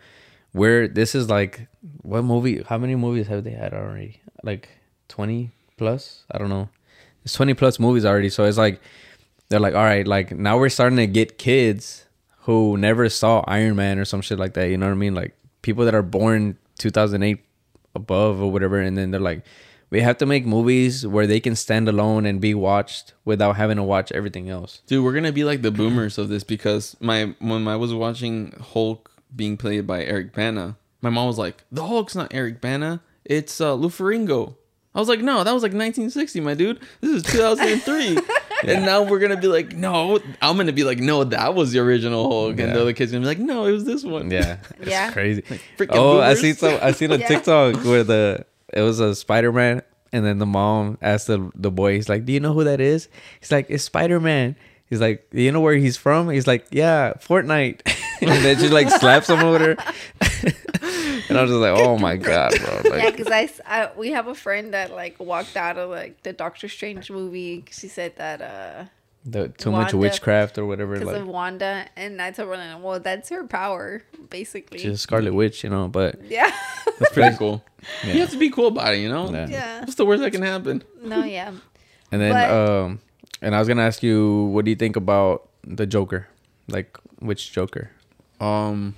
we're 0.53 0.87
this 0.87 1.13
is 1.13 1.29
like 1.29 1.67
what 2.01 2.23
movie? 2.23 2.63
How 2.63 2.77
many 2.79 2.95
movies 2.95 3.27
have 3.27 3.43
they 3.43 3.51
had 3.51 3.73
already? 3.73 4.21
Like 4.43 4.69
twenty 5.09 5.51
plus? 5.77 6.23
I 6.31 6.37
don't 6.37 6.49
know. 6.49 6.69
It's 7.23 7.33
twenty 7.33 7.53
plus 7.53 7.79
movies 7.79 8.05
already. 8.05 8.29
So 8.29 8.43
it's 8.45 8.57
like 8.57 8.81
they're 9.49 9.59
like, 9.59 9.75
all 9.75 9.83
right, 9.83 10.07
like 10.07 10.31
now 10.31 10.57
we're 10.57 10.69
starting 10.69 10.97
to 10.97 11.07
get 11.07 11.37
kids 11.37 12.05
who 12.41 12.77
never 12.77 13.09
saw 13.09 13.43
Iron 13.47 13.75
Man 13.75 13.99
or 13.99 14.05
some 14.05 14.21
shit 14.21 14.39
like 14.39 14.53
that. 14.53 14.69
You 14.69 14.77
know 14.77 14.87
what 14.87 14.93
I 14.93 14.95
mean? 14.95 15.15
Like 15.15 15.35
people 15.61 15.85
that 15.85 15.95
are 15.95 16.03
born 16.03 16.57
two 16.77 16.89
thousand 16.89 17.23
eight 17.23 17.43
above 17.95 18.41
or 18.41 18.51
whatever, 18.51 18.79
and 18.79 18.97
then 18.97 19.11
they're 19.11 19.21
like. 19.21 19.43
We 19.89 20.01
have 20.01 20.17
to 20.17 20.25
make 20.25 20.45
movies 20.45 21.07
where 21.07 21.25
they 21.25 21.39
can 21.39 21.55
stand 21.55 21.87
alone 21.87 22.25
and 22.25 22.41
be 22.41 22.53
watched 22.53 23.13
without 23.23 23.55
having 23.55 23.77
to 23.77 23.83
watch 23.83 24.11
everything 24.11 24.49
else. 24.49 24.81
Dude, 24.85 25.01
we're 25.01 25.13
gonna 25.13 25.31
be 25.31 25.45
like 25.45 25.61
the 25.61 25.71
boomers 25.71 26.17
of 26.17 26.27
this 26.27 26.43
because 26.43 26.97
my 26.99 27.33
when 27.39 27.65
I 27.69 27.77
was 27.77 27.93
watching 27.93 28.51
Hulk 28.59 29.09
being 29.33 29.55
played 29.55 29.87
by 29.87 30.03
Eric 30.03 30.33
Bana, 30.33 30.75
my 31.01 31.09
mom 31.09 31.27
was 31.27 31.37
like, 31.37 31.63
"The 31.71 31.85
Hulk's 31.87 32.15
not 32.15 32.33
Eric 32.33 32.59
Bana, 32.59 32.99
it's 33.23 33.61
uh, 33.61 33.75
Lou 33.75 33.87
Ferrigno." 33.87 34.55
I 34.97 34.99
was 34.99 35.07
like, 35.07 35.21
"No, 35.21 35.43
that 35.43 35.53
was 35.53 35.61
like 35.63 35.73
1960, 35.73 36.41
my 36.41 36.55
dude. 36.55 36.79
This 37.01 37.11
is 37.11 37.23
2003." 37.23 38.17
And 38.63 38.87
now 38.87 39.03
we're 39.03 39.19
gonna 39.19 39.37
be 39.37 39.45
like, 39.47 39.73
"No," 39.73 40.19
I'm 40.41 40.57
gonna 40.57 40.71
be 40.73 40.83
like, 40.83 40.97
"No, 40.97 41.23
that 41.25 41.53
was 41.53 41.73
the 41.73 41.77
original 41.79 42.27
Hulk," 42.27 42.57
Yeah. 42.57 42.65
and 42.65 42.75
the 42.75 42.81
other 42.81 42.91
kid's 42.93 43.11
gonna 43.11 43.21
be 43.21 43.27
like, 43.27 43.37
"No, 43.37 43.65
it 43.65 43.71
was 43.71 43.85
this 43.85 44.03
one." 44.03 44.31
Yeah, 44.31 44.57
it's 44.79 44.89
Yeah. 44.89 45.11
crazy. 45.11 45.43
freaking 45.77 45.89
oh, 45.91 46.19
I 46.19 46.33
boomers. 46.33 46.41
see 46.41 46.53
some. 46.53 46.79
I 46.81 46.91
seen 46.91 47.11
a 47.11 47.17
Yeah. 47.19 47.27
TikTok 47.27 47.75
where 47.85 48.03
the 48.03 48.45
it 48.73 48.81
was 48.81 48.99
a 48.99 49.13
Spider 49.13 49.51
Man, 49.51 49.83
and 50.11 50.25
then 50.25 50.39
the 50.39 50.47
mom 50.47 50.97
asked 51.03 51.27
the 51.27 51.51
the 51.53 51.69
boy, 51.69 51.93
he's 51.93 52.09
like, 52.09 52.25
"Do 52.25 52.33
you 52.33 52.39
know 52.39 52.53
who 52.53 52.63
that 52.63 52.81
is?" 52.81 53.09
He's 53.39 53.51
like, 53.51 53.67
"It's 53.69 53.83
Spider 53.83 54.19
Man." 54.19 54.55
He's 54.89 55.01
like, 55.01 55.27
"Do 55.29 55.39
you 55.39 55.51
know 55.51 55.61
where 55.61 55.75
he's 55.75 55.95
from?" 55.97 56.27
He's 56.31 56.47
like, 56.47 56.65
"Yeah, 56.71 57.13
Fortnite." 57.19 57.81
and 58.21 58.43
then 58.43 58.57
she 58.57 58.69
like 58.69 58.89
slaps 58.89 59.29
him 59.29 59.41
over 59.41 59.59
there. 59.59 59.77
And 61.29 61.37
I 61.37 61.41
was 61.41 61.51
just 61.51 61.59
like, 61.61 61.77
"Oh 61.77 61.97
my 61.97 62.15
god, 62.15 62.53
bro!" 62.59 62.81
yeah, 62.85 62.89
Like, 63.05 63.17
because 63.17 63.31
I, 63.31 63.43
s- 63.43 63.61
I- 63.65 63.91
we 63.97 64.11
have 64.11 64.27
a 64.27 64.35
friend 64.35 64.73
that 64.73 64.91
like 64.91 65.19
walked 65.19 65.55
out 65.57 65.77
of 65.77 65.89
like 65.89 66.23
the 66.23 66.33
Doctor 66.33 66.67
Strange 66.67 67.09
movie. 67.11 67.65
She 67.71 67.87
said 67.87 68.15
that 68.17 68.41
uh 68.41 68.85
the, 69.25 69.49
too 69.49 69.71
much 69.71 69.93
witchcraft 69.93 70.57
or 70.57 70.65
whatever. 70.65 70.93
because 70.93 71.07
Like, 71.07 71.21
of 71.21 71.27
Wanda, 71.27 71.85
and 71.97 72.21
I 72.21 72.31
told 72.31 72.55
her, 72.55 72.77
well, 72.81 72.99
that's 73.01 73.27
her 73.29 73.43
power, 73.45 74.01
basically. 74.29 74.79
she's 74.79 74.93
a 74.93 74.97
Scarlet 74.97 75.33
Witch, 75.33 75.65
you 75.65 75.69
know. 75.69 75.89
But 75.89 76.23
yeah, 76.23 76.49
That's 76.97 77.11
pretty 77.17 77.35
cool. 77.35 77.61
Yeah. 78.05 78.13
You 78.13 78.19
have 78.21 78.29
to 78.31 78.37
be 78.37 78.49
cool 78.49 78.67
about 78.67 78.93
it, 78.93 78.99
you 78.99 79.09
know. 79.09 79.29
Yeah. 79.29 79.47
yeah. 79.49 79.79
What's 79.81 79.95
the 79.95 80.05
worst 80.05 80.21
that 80.23 80.31
can 80.31 80.43
happen? 80.43 80.81
No, 81.03 81.25
yeah. 81.25 81.51
and 82.11 82.21
then 82.21 82.31
But- 82.31 82.49
um, 82.51 82.99
and 83.41 83.53
I 83.53 83.59
was 83.59 83.67
gonna 83.67 83.81
ask 83.83 84.01
you, 84.01 84.45
what 84.45 84.63
do 84.63 84.71
you 84.71 84.77
think 84.77 84.95
about 84.95 85.49
the 85.63 85.85
Joker? 85.85 86.27
Like, 86.69 86.97
which 87.19 87.51
Joker? 87.51 87.91
Um, 88.39 88.95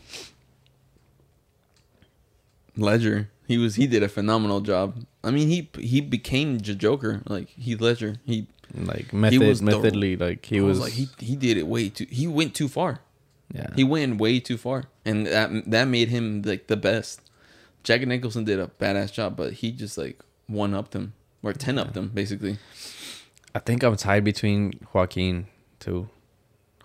Ledger. 2.81 3.29
He 3.47 3.57
was 3.57 3.75
he 3.75 3.87
did 3.87 4.03
a 4.03 4.09
phenomenal 4.09 4.61
job. 4.61 5.03
I 5.23 5.31
mean, 5.31 5.47
he 5.49 5.69
he 5.79 6.01
became 6.01 6.59
the 6.59 6.75
Joker. 6.75 7.21
Like 7.27 7.49
Heath 7.49 7.81
Ledger. 7.81 8.15
He 8.25 8.47
like 8.75 9.11
method 9.13 9.39
was 9.41 9.59
the- 9.59 9.65
methodly 9.65 10.15
like 10.15 10.45
he 10.45 10.59
I 10.59 10.61
was, 10.61 10.79
like 10.79 10.93
he 10.93 11.07
he 11.19 11.35
did 11.35 11.57
it 11.57 11.67
way 11.67 11.89
too. 11.89 12.05
He 12.09 12.27
went 12.27 12.53
too 12.53 12.67
far. 12.67 13.01
yeah 13.53 13.73
He 13.75 13.83
went 13.83 14.19
way 14.21 14.39
too 14.39 14.57
far, 14.57 14.85
and 15.05 15.25
that 15.25 15.49
that 15.69 15.85
made 15.87 16.09
him 16.09 16.43
like 16.43 16.67
the 16.67 16.77
best. 16.77 17.21
Jack 17.83 18.05
Nicholson 18.05 18.43
did 18.43 18.59
a 18.59 18.67
badass 18.79 19.11
job, 19.11 19.35
but 19.37 19.53
he 19.53 19.71
just 19.71 19.97
like 19.97 20.19
one 20.47 20.73
upped 20.73 20.93
him 20.93 21.13
or 21.41 21.53
ten 21.53 21.79
upped 21.79 21.95
him 21.97 22.09
basically. 22.13 22.57
I 23.55 23.59
think 23.59 23.81
I'm 23.83 23.95
tied 23.95 24.23
between 24.23 24.73
Joaquin 24.93 25.47
too. 25.79 26.09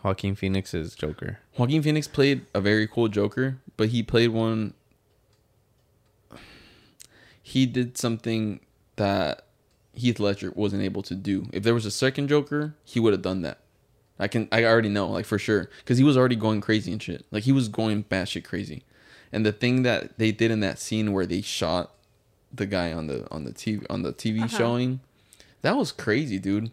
Joaquin 0.03 0.35
Phoenix's 0.35 0.95
Joker. 0.95 1.41
Joaquin 1.59 1.83
Phoenix 1.83 2.09
played 2.09 2.47
a 2.55 2.61
very 2.61 2.87
cool 2.87 3.09
Joker, 3.09 3.59
but 3.77 3.89
he 3.89 4.03
played 4.03 4.29
one. 4.31 4.73
He 7.47 7.67
did 7.67 7.99
something 7.99 8.61
that 8.97 9.45
Heath 9.93 10.19
Ledger 10.19 10.51
wasn't 10.57 10.83
able 10.83 11.03
to 11.03 11.15
do. 11.15 11.47
If 11.53 11.63
there 11.63 11.75
was 11.75 11.85
a 11.85 11.91
second 11.91 12.29
Joker, 12.29 12.75
he 12.85 12.99
would 12.99 13.13
have 13.13 13.21
done 13.21 13.43
that. 13.43 13.59
I 14.19 14.29
can, 14.29 14.49
I 14.51 14.65
already 14.65 14.89
know, 14.89 15.09
like 15.09 15.27
for 15.27 15.39
sure, 15.39 15.69
because 15.79 15.99
he 15.99 16.05
was 16.05 16.17
already 16.17 16.37
going 16.37 16.63
crazy 16.63 16.91
and 16.91 17.03
shit. 17.03 17.27
Like 17.31 17.43
he 17.43 17.53
was 17.53 17.69
going 17.69 18.05
batshit 18.05 18.45
crazy, 18.45 18.83
and 19.31 19.45
the 19.45 19.53
thing 19.53 19.83
that 19.83 20.17
they 20.19 20.33
did 20.33 20.51
in 20.51 20.61
that 20.61 20.79
scene 20.79 21.13
where 21.13 21.27
they 21.27 21.43
shot 21.43 21.93
the 22.53 22.65
guy 22.65 22.93
on 22.93 23.09
the 23.09 23.31
on 23.31 23.45
the 23.45 23.53
TV 23.53 23.85
on 23.91 24.03
the 24.03 24.13
TV 24.15 24.39
Uh-huh. 24.45 24.49
showing, 24.49 25.01
that 25.63 25.77
was 25.77 25.93
crazy, 25.93 26.39
dude. 26.39 26.71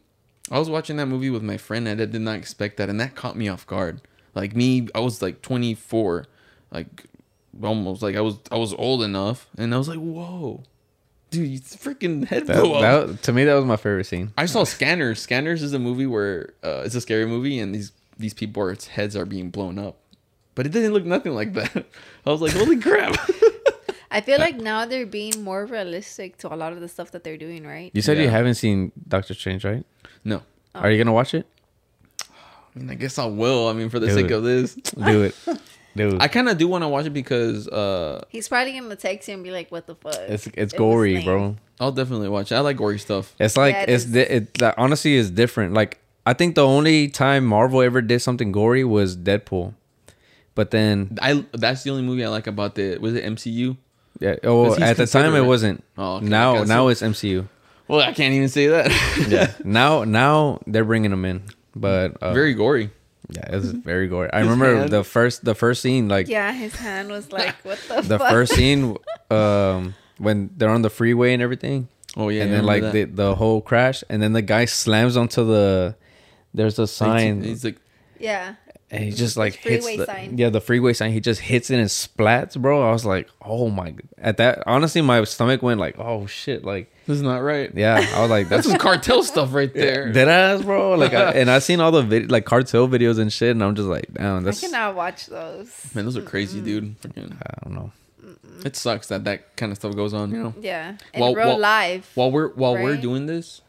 I 0.49 0.57
was 0.59 0.69
watching 0.69 0.95
that 0.97 1.07
movie 1.07 1.29
with 1.29 1.43
my 1.43 1.57
friend 1.57 1.87
and 1.87 1.99
I 1.99 2.05
did 2.05 2.21
not 2.21 2.37
expect 2.37 2.77
that 2.77 2.89
and 2.89 2.99
that 2.99 3.15
caught 3.15 3.35
me 3.35 3.47
off 3.49 3.65
guard. 3.67 4.01
Like 4.35 4.55
me, 4.55 4.87
I 4.95 4.99
was 4.99 5.21
like 5.21 5.41
24, 5.41 6.27
like 6.71 7.05
almost 7.63 8.01
like 8.01 8.15
I 8.15 8.21
was 8.21 8.37
I 8.51 8.57
was 8.57 8.73
old 8.73 9.03
enough 9.03 9.47
and 9.57 9.73
I 9.73 9.77
was 9.77 9.87
like, 9.87 9.99
"Whoa." 9.99 10.63
dude, 11.31 11.47
you 11.47 11.59
freaking 11.61 12.25
head 12.27 12.45
That, 12.47 12.59
blew 12.59 12.73
up. 12.73 13.07
that, 13.07 13.23
to 13.23 13.31
me, 13.31 13.45
that 13.45 13.53
was 13.53 13.63
my 13.63 13.77
favorite 13.77 14.03
scene. 14.05 14.33
I 14.37 14.45
saw 14.47 14.65
Scanners. 14.65 15.21
Scanners 15.21 15.63
is 15.63 15.71
a 15.73 15.79
movie 15.79 16.05
where 16.05 16.53
uh, 16.61 16.81
it's 16.83 16.93
a 16.95 16.99
scary 16.99 17.25
movie, 17.25 17.57
and 17.59 17.73
these 17.73 17.93
these 18.17 18.33
people's 18.33 18.87
heads 18.87 19.15
are 19.15 19.25
being 19.25 19.49
blown 19.49 19.79
up, 19.79 19.95
but 20.55 20.65
it 20.65 20.73
didn't 20.73 20.93
look 20.93 21.05
nothing 21.05 21.33
like 21.33 21.53
that. 21.53 21.85
I 22.25 22.29
was 22.29 22.41
like, 22.41 22.51
holy 22.51 22.77
crap! 22.79 23.15
I 24.11 24.19
feel 24.19 24.39
like 24.45 24.57
now 24.57 24.85
they're 24.85 25.05
being 25.05 25.41
more 25.43 25.65
realistic 25.65 26.37
to 26.39 26.53
a 26.53 26.57
lot 26.57 26.73
of 26.73 26.81
the 26.81 26.89
stuff 26.89 27.11
that 27.11 27.23
they're 27.23 27.37
doing, 27.37 27.65
right? 27.65 27.91
You 27.93 28.01
said 28.01 28.17
you 28.17 28.27
haven't 28.27 28.55
seen 28.55 28.91
Doctor 29.07 29.33
Strange, 29.33 29.63
right? 29.63 29.85
no, 30.25 30.43
Are 30.75 30.91
you 30.91 30.97
gonna 31.01 31.13
watch 31.13 31.33
it? 31.33 31.47
I 32.75 32.79
mean, 32.79 32.89
I 32.89 32.95
guess 32.95 33.17
I 33.17 33.25
will. 33.25 33.69
I 33.69 33.73
mean, 33.73 33.89
for 33.89 33.99
the 33.99 34.07
Do 34.07 34.13
sake 34.13 34.25
it. 34.25 34.31
of 34.33 34.43
this, 34.43 34.75
Do 34.75 35.23
it, 35.23 35.35
dude. 35.95 36.21
I 36.21 36.27
kind 36.27 36.49
of 36.49 36.57
do 36.57 36.67
want 36.67 36.83
to 36.83 36.87
watch 36.87 37.05
it 37.05 37.11
because 37.11 37.67
uh, 37.67 38.23
He's 38.29 38.47
probably 38.47 38.73
gonna 38.79 38.95
text 38.95 39.27
you 39.27 39.33
and 39.35 39.43
be 39.43 39.51
like, 39.51 39.71
"What 39.71 39.87
the 39.87 39.95
fuck?" 39.95 40.15
It's 40.27 40.47
it's 40.53 40.73
It 40.73 40.77
gory, 40.77 41.23
bro. 41.23 41.55
I'll 41.79 41.91
definitely 41.91 42.29
watch 42.29 42.51
it. 42.51 42.55
I 42.55 42.59
like 42.59 42.77
gory 42.77 42.99
stuff. 42.99 43.33
It's 43.39 43.57
like 43.57 43.73
Yeah, 43.73 43.81
it 43.83 43.89
it's 43.89 44.05
di- 44.05 44.19
it, 44.21 44.53
that 44.59 44.75
honestly 44.77 45.15
is 45.15 45.31
different. 45.31 45.73
Like 45.73 45.99
I 46.25 46.33
think 46.33 46.55
the 46.55 46.65
only 46.65 47.07
time 47.07 47.45
Marvel 47.45 47.81
ever 47.81 48.01
did 48.01 48.21
something 48.21 48.51
gory 48.51 48.83
was 48.83 49.17
Deadpool, 49.17 49.73
but 50.55 50.71
then 50.71 51.17
I 51.21 51.45
that's 51.53 51.83
the 51.83 51.89
only 51.89 52.03
movie 52.03 52.23
I 52.23 52.29
like 52.29 52.47
about 52.47 52.75
the 52.75 52.97
was 52.99 53.15
it 53.15 53.23
MCU. 53.25 53.77
yeah, 54.19 54.35
oh 54.43 54.65
Because 54.75 54.79
at 54.83 54.97
the 54.97 55.07
time 55.07 55.33
it 55.33 55.39
it. 55.39 55.45
wasn't. 55.45 55.83
Oh, 55.97 56.17
okay, 56.17 56.25
now 56.27 56.63
now 56.63 56.65
so- 56.85 56.87
it's 56.89 57.01
MCU. 57.01 57.47
Well, 57.87 57.99
I 57.99 58.13
can't 58.13 58.33
even 58.33 58.47
say 58.47 58.67
that. 58.67 58.89
Yeah, 59.27 59.51
now 59.65 60.05
now 60.05 60.61
they're 60.67 60.85
bringing 60.85 61.11
them 61.11 61.25
in, 61.25 61.43
but 61.75 62.15
uh, 62.21 62.31
very 62.33 62.53
gory. 62.53 62.91
Yeah, 63.31 63.55
it's 63.55 63.67
very 63.91 64.07
gory. 64.07 64.29
I 64.31 64.41
remember 64.41 64.75
hand. 64.77 64.89
the 64.91 65.03
first 65.03 65.43
the 65.45 65.55
first 65.55 65.81
scene 65.81 66.07
like 66.07 66.27
Yeah, 66.27 66.51
his 66.51 66.75
hand 66.75 67.09
was 67.09 67.31
like, 67.31 67.55
"What 67.63 67.79
the?" 67.87 68.01
the 68.07 68.19
fuck? 68.19 68.29
first 68.29 68.53
scene 68.53 68.97
um 69.31 69.95
when 70.17 70.51
they're 70.57 70.69
on 70.69 70.81
the 70.81 70.89
freeway 70.89 71.33
and 71.33 71.41
everything. 71.41 71.87
Oh 72.17 72.29
yeah, 72.29 72.43
and 72.43 72.51
I 72.51 72.55
then 72.57 72.65
like 72.65 72.81
remember 72.83 73.05
the, 73.05 73.11
the 73.29 73.35
whole 73.35 73.61
crash 73.61 74.03
and 74.09 74.21
then 74.21 74.33
the 74.33 74.41
guy 74.41 74.65
slams 74.65 75.15
onto 75.17 75.45
the 75.45 75.95
there's 76.53 76.77
a 76.77 76.85
sign 76.87 77.41
He's 77.43 77.63
like, 77.63 77.77
Yeah, 78.19 78.55
and 78.91 79.05
he 79.05 79.11
just 79.11 79.37
like 79.37 79.55
hits 79.55 79.85
freeway 79.85 79.97
the, 79.97 80.05
sign. 80.05 80.37
yeah 80.37 80.49
the 80.49 80.59
freeway 80.59 80.91
sign 80.91 81.13
he 81.13 81.21
just 81.21 81.39
hits 81.39 81.69
it 81.71 81.79
and 81.79 81.87
splats 81.87 82.59
bro 82.61 82.85
i 82.85 82.91
was 82.91 83.05
like 83.05 83.29
oh 83.41 83.69
my 83.69 83.95
at 84.17 84.35
that 84.35 84.61
honestly 84.67 85.01
my 85.01 85.23
stomach 85.23 85.61
went 85.63 85.79
like 85.79 85.97
oh 85.97 86.25
shit 86.25 86.65
like 86.65 86.91
this 87.11 87.17
is 87.17 87.23
not 87.23 87.39
right. 87.43 87.71
yeah 87.75 88.05
i 88.15 88.21
was 88.21 88.29
like 88.29 88.47
That's 88.49 88.65
that's 88.67 88.69
some 88.69 88.77
cartel 88.79 89.23
stuff 89.23 89.53
right 89.53 89.73
there. 89.73 90.11
dead 90.11 90.27
ass 90.27 90.61
bro 90.61 90.95
like 90.95 91.13
I, 91.13 91.31
and 91.31 91.49
I've 91.49 91.63
seen 91.69 91.79
all 91.79 91.91
the 91.91 92.01
vid- 92.03 92.31
like 92.31 92.45
cartel 92.45 92.87
videos 92.87 93.19
and 93.19 93.31
shit 93.31 93.51
and 93.51 93.63
i'm 93.63 93.75
just 93.75 93.87
like 93.87 94.07
damn 94.13 94.37
I 94.37 94.39
that's 94.41 94.63
i 94.63 94.67
cannot 94.67 94.95
watch 94.95 95.27
those. 95.27 95.69
Man, 95.95 96.05
those 96.05 96.17
are 96.17 96.21
crazy, 96.21 96.61
dude. 96.61 96.99
Freaking, 97.01 97.37
don't 97.63 97.73
know 97.75 97.91
it 98.65 98.75
sucks 98.75 99.07
that 99.07 99.23
that 99.23 99.55
kind 99.55 99.71
of 99.71 99.77
stuff 99.77 99.95
goes 99.95 100.13
on. 100.13 100.31
You 100.31 100.43
know. 100.43 100.53
Yeah, 100.59 100.95
in 101.13 101.19
Well, 101.21 101.33
real 101.33 101.47
well- 101.47 101.59
life. 101.59 102.11
While 102.15 102.31
we're 102.31 102.49
while 102.49 102.73
we're 102.73 102.91
Right? 102.91 103.01
doing 103.01 103.25
this, 103.25 103.61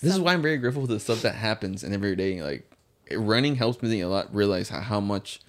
this 0.00 0.12
is 0.14 0.18
why 0.20 0.32
I'm 0.32 0.40
very 0.42 0.56
grateful 0.56 0.82
for 0.86 0.92
the 0.92 0.98
stuff 1.00 1.20
that 1.22 1.34
happens 1.34 1.84
in 1.84 1.92
every 1.92 2.16
day. 2.16 2.40
Like 2.42 2.70
it- 3.06 3.18
running 3.18 3.56
helps 3.56 3.82
me 3.82 4.00
a 4.00 4.08
lot 4.08 4.34
realize 4.34 4.70
how, 4.70 4.80
how 4.80 5.00
much 5.00 5.40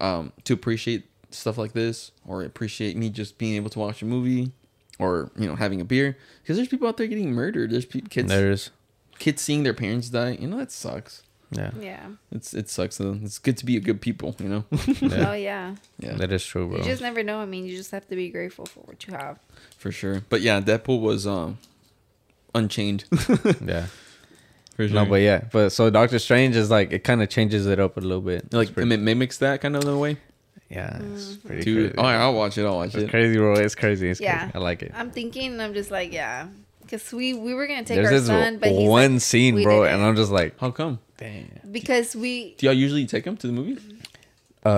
um, 0.00 0.32
to 0.44 0.54
appreciate 0.54 1.04
stuff 1.30 1.58
like 1.58 1.72
this, 1.74 2.10
or 2.26 2.42
appreciate 2.42 2.96
me 2.96 3.10
just 3.10 3.36
being 3.36 3.54
able 3.56 3.68
to 3.70 3.78
watch 3.78 4.00
a 4.00 4.06
movie, 4.06 4.52
or 4.98 5.30
you 5.36 5.46
know 5.46 5.56
having 5.56 5.80
a 5.80 5.84
beer. 5.84 6.16
Because 6.42 6.56
there's 6.56 6.68
people 6.68 6.88
out 6.88 6.96
there 6.96 7.06
getting 7.06 7.32
murdered. 7.32 7.70
There's 7.70 7.86
pe- 7.86 8.00
kids 8.02 8.28
there's 8.28 8.70
kids 9.18 9.42
seeing 9.42 9.62
their 9.62 9.74
parents 9.74 10.08
die. 10.10 10.36
You 10.40 10.48
know 10.48 10.58
that 10.58 10.70
sucks. 10.72 11.22
yeah 11.50 11.70
yeah. 11.80 12.06
It's 12.30 12.52
it 12.54 12.68
sucks. 12.68 12.98
Though. 12.98 13.18
It's 13.22 13.38
good 13.38 13.56
to 13.58 13.64
be 13.66 13.76
a 13.76 13.80
good 13.80 14.00
people. 14.00 14.36
You 14.38 14.48
know. 14.48 14.64
Yeah. 15.00 15.30
Oh 15.30 15.32
yeah. 15.34 15.74
yeah, 15.98 16.14
that 16.14 16.30
is 16.32 16.44
true 16.44 16.68
bro 16.68 16.78
You 16.78 16.84
just 16.84 17.00
never 17.02 17.22
know. 17.22 17.38
I 17.38 17.46
mean, 17.46 17.64
you 17.66 17.76
just 17.76 17.90
have 17.92 18.06
to 18.08 18.16
be 18.16 18.28
grateful 18.30 18.66
for 18.66 18.80
what 18.80 19.06
you 19.06 19.14
have. 19.14 19.38
for 19.78 19.90
sure. 19.92 20.22
But 20.28 20.40
yeah, 20.42 20.60
Deadpool 20.60 21.00
was 21.00 21.26
um 21.26 21.58
unchained. 22.54 23.04
yeah 23.64 23.86
for 24.76 24.86
sure. 24.86 24.94
no 24.94 25.04
but 25.04 25.16
yeah 25.20 25.42
but 25.50 25.70
so 25.70 25.90
doctor 25.90 26.18
strange 26.20 26.54
is 26.54 26.70
like 26.70 26.92
it 26.92 27.02
kind 27.02 27.20
of 27.22 27.28
changes 27.28 27.66
it 27.66 27.80
up 27.80 27.96
a 27.96 28.00
little 28.00 28.20
bit 28.20 28.52
like 28.54 28.72
pretty- 28.72 28.94
it 28.94 28.98
mimics 29.00 29.38
that 29.38 29.60
kind 29.60 29.74
of 29.76 29.82
in 29.82 29.88
a 29.90 29.98
way. 29.98 30.16
Yeah 30.70 30.98
it's 31.14 31.36
pretty 31.36 31.62
Dude, 31.62 31.94
crazy. 31.94 31.98
oh, 31.98 32.02
I'll 32.10 32.34
watch 32.34 32.58
it. 32.58 32.64
I'll 32.66 32.76
watch 32.76 32.94
It's 32.94 33.04
it. 33.04 33.10
crazy, 33.10 33.36
bro. 33.36 33.54
It's 33.54 33.74
crazy. 33.74 34.08
It's 34.10 34.20
Yeah. 34.20 34.38
crazy. 34.40 34.52
I 34.54 34.58
like 34.58 34.82
it. 34.82 34.92
I'm 34.94 35.10
thinking. 35.10 35.60
I'm 35.60 35.72
just 35.74 35.90
like, 35.90 36.12
yeah, 36.12 36.48
because 36.82 37.10
we 37.12 37.34
we 37.34 37.54
were 37.54 37.66
gonna 37.66 37.84
take 37.84 37.96
There's 37.96 38.06
our 38.08 38.12
this 38.18 38.26
son, 38.26 38.58
but 38.58 38.70
he's 38.70 38.88
one 38.88 39.14
like, 39.14 39.22
scene, 39.22 39.54
we 39.54 39.64
bro, 39.64 39.82
didn't. 39.84 40.00
and 40.00 40.04
I'm 40.08 40.16
just 40.16 40.30
like, 40.32 40.58
How 40.58 40.70
come? 40.70 40.98
damn. 41.16 41.46
because 41.72 42.14
we 42.14 42.54
Do 42.58 42.66
y'all 42.66 42.74
usually 42.74 43.06
take 43.06 43.24
him 43.24 43.36
to 43.38 43.46
the 43.46 43.52
movies? 43.52 43.80
Uh, 44.64 44.70
no, 44.70 44.74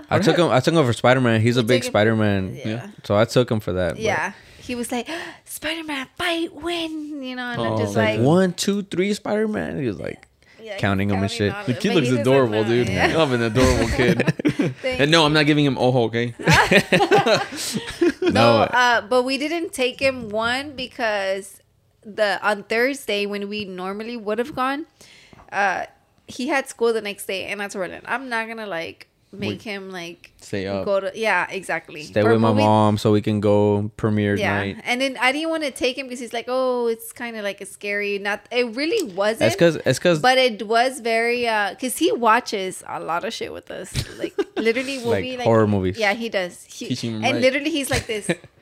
Uh, 0.00 0.02
I 0.08 0.18
took 0.20 0.38
him. 0.38 0.48
I 0.50 0.60
took 0.60 0.72
him 0.74 0.84
for 0.86 0.92
Spider 0.92 1.20
Man. 1.20 1.40
He's 1.42 1.56
a 1.56 1.62
big 1.62 1.82
took 1.82 1.88
him- 1.88 1.92
Spider 1.92 2.16
Man, 2.16 2.56
yeah. 2.64 2.86
so 3.04 3.16
I 3.16 3.24
took 3.26 3.50
him 3.50 3.60
for 3.60 3.72
that. 3.74 3.92
but- 3.94 4.00
yeah. 4.00 4.32
He 4.62 4.74
was 4.76 4.92
like, 4.92 5.08
Spider 5.44 5.82
Man, 5.82 6.06
fight, 6.16 6.54
win, 6.54 7.22
you 7.22 7.34
know, 7.34 7.42
and 7.50 7.60
I'm 7.60 7.72
Oh, 7.72 7.78
just 7.78 7.96
Like 7.96 8.18
like, 8.18 8.24
one, 8.26 8.52
two, 8.52 8.82
three, 8.84 9.12
Spider 9.14 9.48
Man. 9.48 9.80
He 9.80 9.86
was 9.88 9.98
like, 9.98 10.26
yeah, 10.70 10.74
he's 10.76 10.80
counting 10.80 11.10
'em 11.10 11.22
and 11.22 11.30
shit. 11.30 11.52
The 11.66 11.74
kid 11.74 11.94
but 11.94 12.04
looks 12.04 12.08
adorable, 12.20 12.64
dude. 12.64 12.88
yeah. 12.88 13.20
I'm 13.20 13.32
an 13.32 13.42
adorable 13.42 13.88
kid. 13.96 14.34
And 14.84 15.10
no, 15.10 15.24
I'm 15.24 15.32
not 15.32 15.46
giving 15.46 15.64
him 15.64 15.76
ojo, 15.78 16.04
okay? 16.08 16.34
No, 18.22 18.30
no, 18.30 18.48
uh, 18.62 19.00
but 19.02 19.22
we 19.24 19.38
didn't 19.38 19.72
take 19.72 20.00
him 20.00 20.28
one 20.28 20.72
because 20.76 21.60
the 22.04 22.38
on 22.42 22.62
Thursday 22.64 23.26
when 23.26 23.48
we 23.48 23.64
normally 23.64 24.16
would 24.16 24.38
have 24.38 24.54
gone, 24.54 24.86
uh, 25.52 25.86
he 26.26 26.48
had 26.48 26.68
school 26.68 26.92
the 26.92 27.00
next 27.00 27.26
day, 27.26 27.46
and 27.46 27.60
I 27.62 27.68
told 27.68 27.90
him 27.90 28.02
I'm 28.06 28.28
not 28.28 28.46
gonna 28.48 28.66
like 28.66 29.08
make 29.32 29.48
Wait. 29.50 29.62
him 29.62 29.90
like 29.90 30.32
Stay 30.40 30.66
up. 30.66 30.84
go 30.84 30.98
to 31.00 31.12
yeah 31.14 31.46
exactly 31.50 32.02
stay 32.02 32.20
For 32.22 32.32
with 32.32 32.40
my 32.40 32.52
mom 32.52 32.98
so 32.98 33.12
we 33.12 33.22
can 33.22 33.38
go 33.40 33.90
premiere 33.96 34.34
Yeah, 34.34 34.56
night. 34.58 34.80
and 34.84 35.00
then 35.00 35.16
I 35.20 35.30
didn't 35.30 35.50
want 35.50 35.62
to 35.62 35.70
take 35.70 35.96
him 35.96 36.06
because 36.06 36.18
he's 36.18 36.32
like, 36.32 36.46
oh, 36.48 36.88
it's 36.88 37.12
kind 37.12 37.36
of 37.36 37.44
like 37.44 37.60
a 37.60 37.66
scary. 37.66 38.18
Not 38.18 38.40
it 38.50 38.74
really 38.74 39.12
wasn't. 39.14 39.52
Because 39.52 39.76
it's 39.76 39.98
because 40.00 40.18
but 40.18 40.36
it 40.36 40.66
was 40.66 40.98
very 41.00 41.46
uh 41.46 41.70
because 41.70 41.96
he 41.98 42.10
watches 42.12 42.82
a 42.88 42.98
lot 42.98 43.24
of 43.24 43.32
shit 43.32 43.52
with 43.52 43.70
us 43.70 43.92
like 44.18 44.34
literally 44.56 44.98
we'll 44.98 45.10
Like 45.18 45.22
be 45.24 45.36
like 45.36 45.46
horror 45.46 45.66
movies. 45.68 45.96
yeah 45.98 46.12
he 46.14 46.28
does 46.28 46.64
he, 46.64 47.08
and 47.08 47.22
right. 47.22 47.34
literally 47.36 47.70
he's 47.70 47.88
like 47.90 48.06
this 48.06 48.28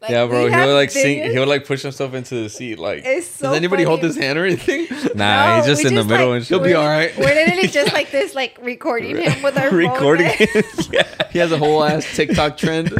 Like, 0.00 0.10
yeah, 0.12 0.24
bro. 0.26 0.46
He 0.46 0.52
have 0.52 0.66
would 0.66 0.74
like 0.74 0.90
sing. 0.90 1.18
videos. 1.18 1.32
He 1.32 1.38
would 1.38 1.48
like 1.48 1.66
push 1.66 1.82
himself 1.82 2.14
into 2.14 2.34
the 2.42 2.48
seat. 2.48 2.78
Like, 2.78 3.02
it's 3.04 3.26
so 3.26 3.48
Does 3.48 3.56
anybody 3.56 3.82
hold 3.82 4.00
funny. 4.00 4.14
his 4.14 4.22
hand 4.22 4.38
or 4.38 4.46
anything? 4.46 4.86
nah, 5.14 5.46
No, 5.46 5.56
he's 5.56 5.66
just 5.66 5.82
we 5.84 5.90
in 5.90 5.94
the 5.94 6.04
middle 6.04 6.28
like, 6.30 6.36
and 6.38 6.44
shit. 6.46 6.48
He'll 6.48 6.58
be 6.60 6.70
we're- 6.72 6.74
all 6.76 6.88
right. 6.88 7.14
We're 7.18 7.34
literally 7.34 7.68
just 7.80 7.92
like 7.92 8.10
this, 8.10 8.34
like 8.34 8.56
recording 8.62 9.16
him 9.18 9.42
with 9.42 9.58
our 9.58 9.68
recording. 9.70 10.30
Phone. 10.30 10.62
yeah, 10.90 11.28
He 11.30 11.38
has 11.38 11.52
a 11.52 11.58
whole 11.58 11.84
ass 11.84 12.06
TikTok 12.16 12.56
trend. 12.56 12.90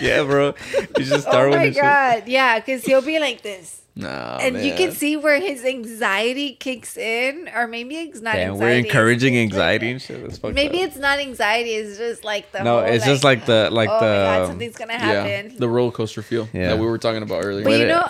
yeah, 0.00 0.22
bro. 0.24 0.54
You 0.98 1.04
just 1.04 1.12
Oh 1.26 1.30
start 1.30 1.50
with 1.50 1.58
my 1.58 1.66
this 1.66 1.74
shit. 1.76 1.82
god, 1.82 2.22
yeah, 2.26 2.58
because 2.58 2.84
he'll 2.84 3.00
be 3.02 3.18
like 3.18 3.42
this, 3.42 3.80
nah, 3.96 4.38
and 4.40 4.60
you 4.60 4.74
can 4.74 4.92
see 4.92 5.16
where 5.16 5.40
his 5.40 5.64
anxiety 5.64 6.54
kicks 6.54 6.96
in, 6.96 7.48
or 7.54 7.66
maybe 7.66 7.96
it's 7.96 8.20
not. 8.20 8.34
Damn, 8.34 8.52
anxiety, 8.52 8.64
we're 8.82 8.86
encouraging 8.86 9.38
anxiety 9.38 9.90
and 9.90 10.00
shit. 10.02 10.22
That's 10.22 10.38
fucked 10.38 10.54
Maybe 10.54 10.82
up. 10.82 10.88
it's 10.88 10.96
not 10.96 11.18
anxiety. 11.18 11.70
It's 11.70 11.98
just 11.98 12.24
like 12.24 12.50
the 12.52 12.62
No, 12.62 12.80
whole, 12.80 12.88
it's 12.92 13.04
just 13.04 13.24
like 13.24 13.46
the 13.46 13.68
like 13.70 13.88
oh 13.88 13.92
my 13.94 14.00
god, 14.00 14.40
the 14.42 14.46
something's 14.48 14.76
gonna 14.76 14.92
Yeah, 14.94 15.24
happen. 15.24 15.56
the 15.58 15.68
roller 15.68 15.92
coaster 15.92 16.22
feel 16.22 16.48
Yeah. 16.52 16.68
that 16.70 16.78
we 16.78 16.86
were 16.86 16.98
talking 16.98 17.22
about 17.22 17.44
earlier. 17.44 17.64
but 17.64 17.70
But 17.70 17.78
you 17.78 17.84
it- 17.86 17.88
know, 17.88 18.08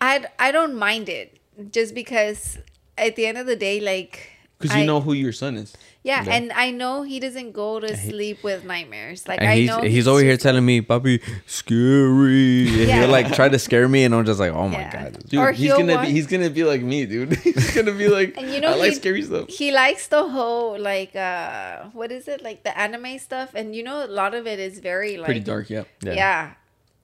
I 0.00 0.24
I 0.38 0.50
don't 0.52 0.74
mind 0.76 1.08
it 1.08 1.38
just 1.70 1.94
because 1.94 2.58
at 2.98 3.16
the 3.16 3.26
end 3.26 3.38
of 3.38 3.46
the 3.46 3.56
day, 3.56 3.80
like 3.80 4.28
Because 4.58 4.76
you 4.76 4.84
know 4.84 5.00
who 5.00 5.12
your 5.12 5.32
son 5.32 5.56
is. 5.56 5.72
Yeah, 6.04 6.24
Yeah. 6.24 6.34
and 6.34 6.52
I 6.52 6.70
know 6.70 7.02
he 7.02 7.20
doesn't 7.20 7.52
go 7.52 7.78
to 7.80 7.96
sleep 7.96 8.42
with 8.42 8.64
nightmares. 8.64 9.26
Like 9.28 9.40
and 9.40 9.48
I 9.50 9.56
he's 9.56 9.68
know 9.68 9.80
he's 9.82 10.08
over 10.08 10.20
here 10.22 10.36
telling 10.36 10.64
me, 10.64 10.80
"Papi, 10.82 11.20
scary." 11.46 12.68
And 12.68 12.88
Yeah. 12.88 13.00
he'll 13.00 13.08
like 13.10 13.32
try 13.34 13.48
to 13.48 13.58
scare 13.58 13.88
me, 13.88 14.04
and 14.04 14.14
I'm 14.14 14.24
just 14.24 14.40
like, 14.40 14.52
"Oh 14.52 14.68
my 14.68 14.80
Yeah. 14.80 14.92
god." 15.12 15.18
Dude, 15.28 15.40
Or 15.40 15.52
he's 15.52 15.72
gonna 15.72 15.94
want- 15.94 16.08
be 16.08 16.12
he's 16.12 16.26
gonna 16.26 16.50
be 16.50 16.64
like 16.64 16.82
me, 16.82 17.06
dude. 17.06 17.36
he's 17.44 17.74
gonna 17.74 17.92
be 17.92 18.08
like 18.08 18.36
And 18.36 18.50
you 18.52 18.60
know 18.60 18.72
I 18.72 18.76
like 18.76 18.90
he- 18.92 18.96
scary 18.96 19.22
stuff. 19.22 19.48
he 19.48 19.70
likes 19.72 20.08
the 20.08 20.28
whole 20.28 20.78
like 20.78 21.14
uh 21.16 21.84
what 21.92 22.10
is 22.12 22.28
it 22.28 22.42
like 22.42 22.62
the 22.64 22.76
anime 22.78 23.18
stuff 23.18 23.50
and 23.54 23.74
you 23.76 23.82
know 23.82 24.04
a 24.04 24.10
lot 24.10 24.34
of 24.34 24.46
it 24.46 24.58
is 24.58 24.78
very 24.80 25.16
like 25.16 25.26
Pretty 25.26 25.40
dark, 25.40 25.70
yeah. 25.70 25.84
Yeah. 26.02 26.14
yeah 26.14 26.50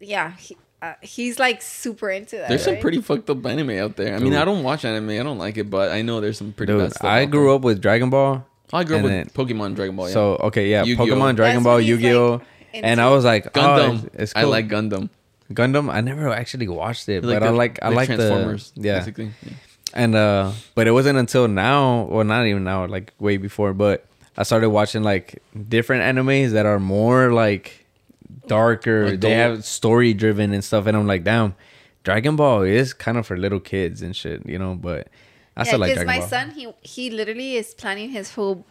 yeah, 0.01 0.33
he, 0.39 0.57
uh, 0.81 0.93
he's 1.03 1.41
like 1.41 1.61
super 1.61 2.09
into 2.09 2.37
that 2.37 2.49
There's 2.49 2.63
some 2.63 2.79
pretty 2.79 3.01
fucked 3.03 3.29
up 3.31 3.45
anime 3.45 3.71
out 3.83 3.97
there. 3.97 4.15
I 4.15 4.19
mean, 4.21 4.31
Dude. 4.31 4.41
I 4.41 4.45
don't 4.45 4.63
watch 4.63 4.85
anime. 4.85 5.11
I 5.11 5.25
don't 5.25 5.39
like 5.39 5.57
it, 5.57 5.69
but 5.69 5.91
I 5.91 6.03
know 6.03 6.21
there's 6.21 6.39
some 6.39 6.53
pretty 6.53 6.73
Dude, 6.73 6.83
bad 6.83 6.93
stuff. 6.95 7.05
I 7.11 7.25
grew 7.27 7.47
there. 7.47 7.55
up 7.57 7.63
with 7.63 7.83
Dragon 7.83 8.11
Ball. 8.11 8.47
I 8.73 8.85
grew 8.85 8.97
up 8.97 9.05
and 9.05 9.25
with 9.27 9.35
Pokemon, 9.35 9.75
Dragon 9.75 9.97
Ball. 9.97 10.09
Yeah. 10.09 10.15
So 10.15 10.37
okay, 10.37 10.69
yeah, 10.69 10.85
Yu-Gi-Oh. 10.85 11.07
Pokemon, 11.07 11.37
Dragon 11.37 11.57
That's 11.57 11.65
Ball, 11.65 11.75
when 11.77 11.83
he's, 11.83 11.91
Yu-Gi-Oh, 11.91 12.31
like, 12.33 12.43
and 12.75 12.87
into- 12.87 13.03
I 13.03 13.11
was 13.11 13.25
like, 13.25 13.47
oh, 13.47 13.51
Gundam. 13.61 14.05
it's, 14.07 14.15
it's 14.15 14.37
I 14.37 14.43
cool. 14.43 14.51
like 14.51 14.69
Gundam. 14.69 15.11
Gundam. 15.53 15.91
I 15.91 16.01
never 16.03 16.29
actually 16.29 16.69
watched 16.69 17.09
it, 17.09 17.23
but 17.23 17.43
I 17.43 17.49
like 17.51 17.79
I 17.83 17.89
like 17.89 18.07
Transformers. 18.07 18.73
the 18.77 18.89
yeah. 18.89 18.99
basically. 18.99 19.31
Yeah. 19.43 19.53
And 19.95 20.15
uh 20.15 20.53
but 20.75 20.87
it 20.87 20.91
wasn't 20.91 21.19
until 21.19 21.49
now, 21.49 22.03
or 22.11 22.25
not 22.25 22.47
even 22.47 22.65
now, 22.65 22.87
like 22.87 23.15
way 23.19 23.39
before, 23.39 23.73
but 23.73 24.07
I 24.37 24.43
started 24.43 24.71
watching 24.71 25.03
like 25.03 25.43
different 25.69 26.03
animes 26.03 26.51
that 26.51 26.67
are 26.67 26.79
more 26.79 27.33
like 27.33 27.87
darker. 28.47 29.05
Adult. 29.05 29.21
They 29.21 29.33
have 29.33 29.65
story 29.65 30.13
driven 30.13 30.53
and 30.53 30.63
stuff 30.63 30.87
and 30.87 30.97
I'm 30.97 31.07
like, 31.07 31.25
damn, 31.25 31.55
Dragon 32.05 32.37
Ball 32.37 32.63
is 32.63 32.93
kind 32.93 33.17
of 33.17 33.27
for 33.27 33.37
little 33.39 33.61
kids 33.61 34.03
and 34.03 34.15
shit, 34.15 34.47
you 34.47 34.59
know, 34.59 34.75
but 34.75 35.09
I 35.59 35.63
yeah 35.63 35.65
still 35.65 35.79
like 35.81 35.89
because 35.91 36.05
Dragon 36.05 36.15
my 36.15 36.21
Ball. 36.21 36.29
son 36.29 36.51
he 36.53 36.73
he 36.83 37.11
literally 37.11 37.57
is 37.57 37.75
planning 37.75 38.11
his 38.11 38.33
whole 38.35 38.65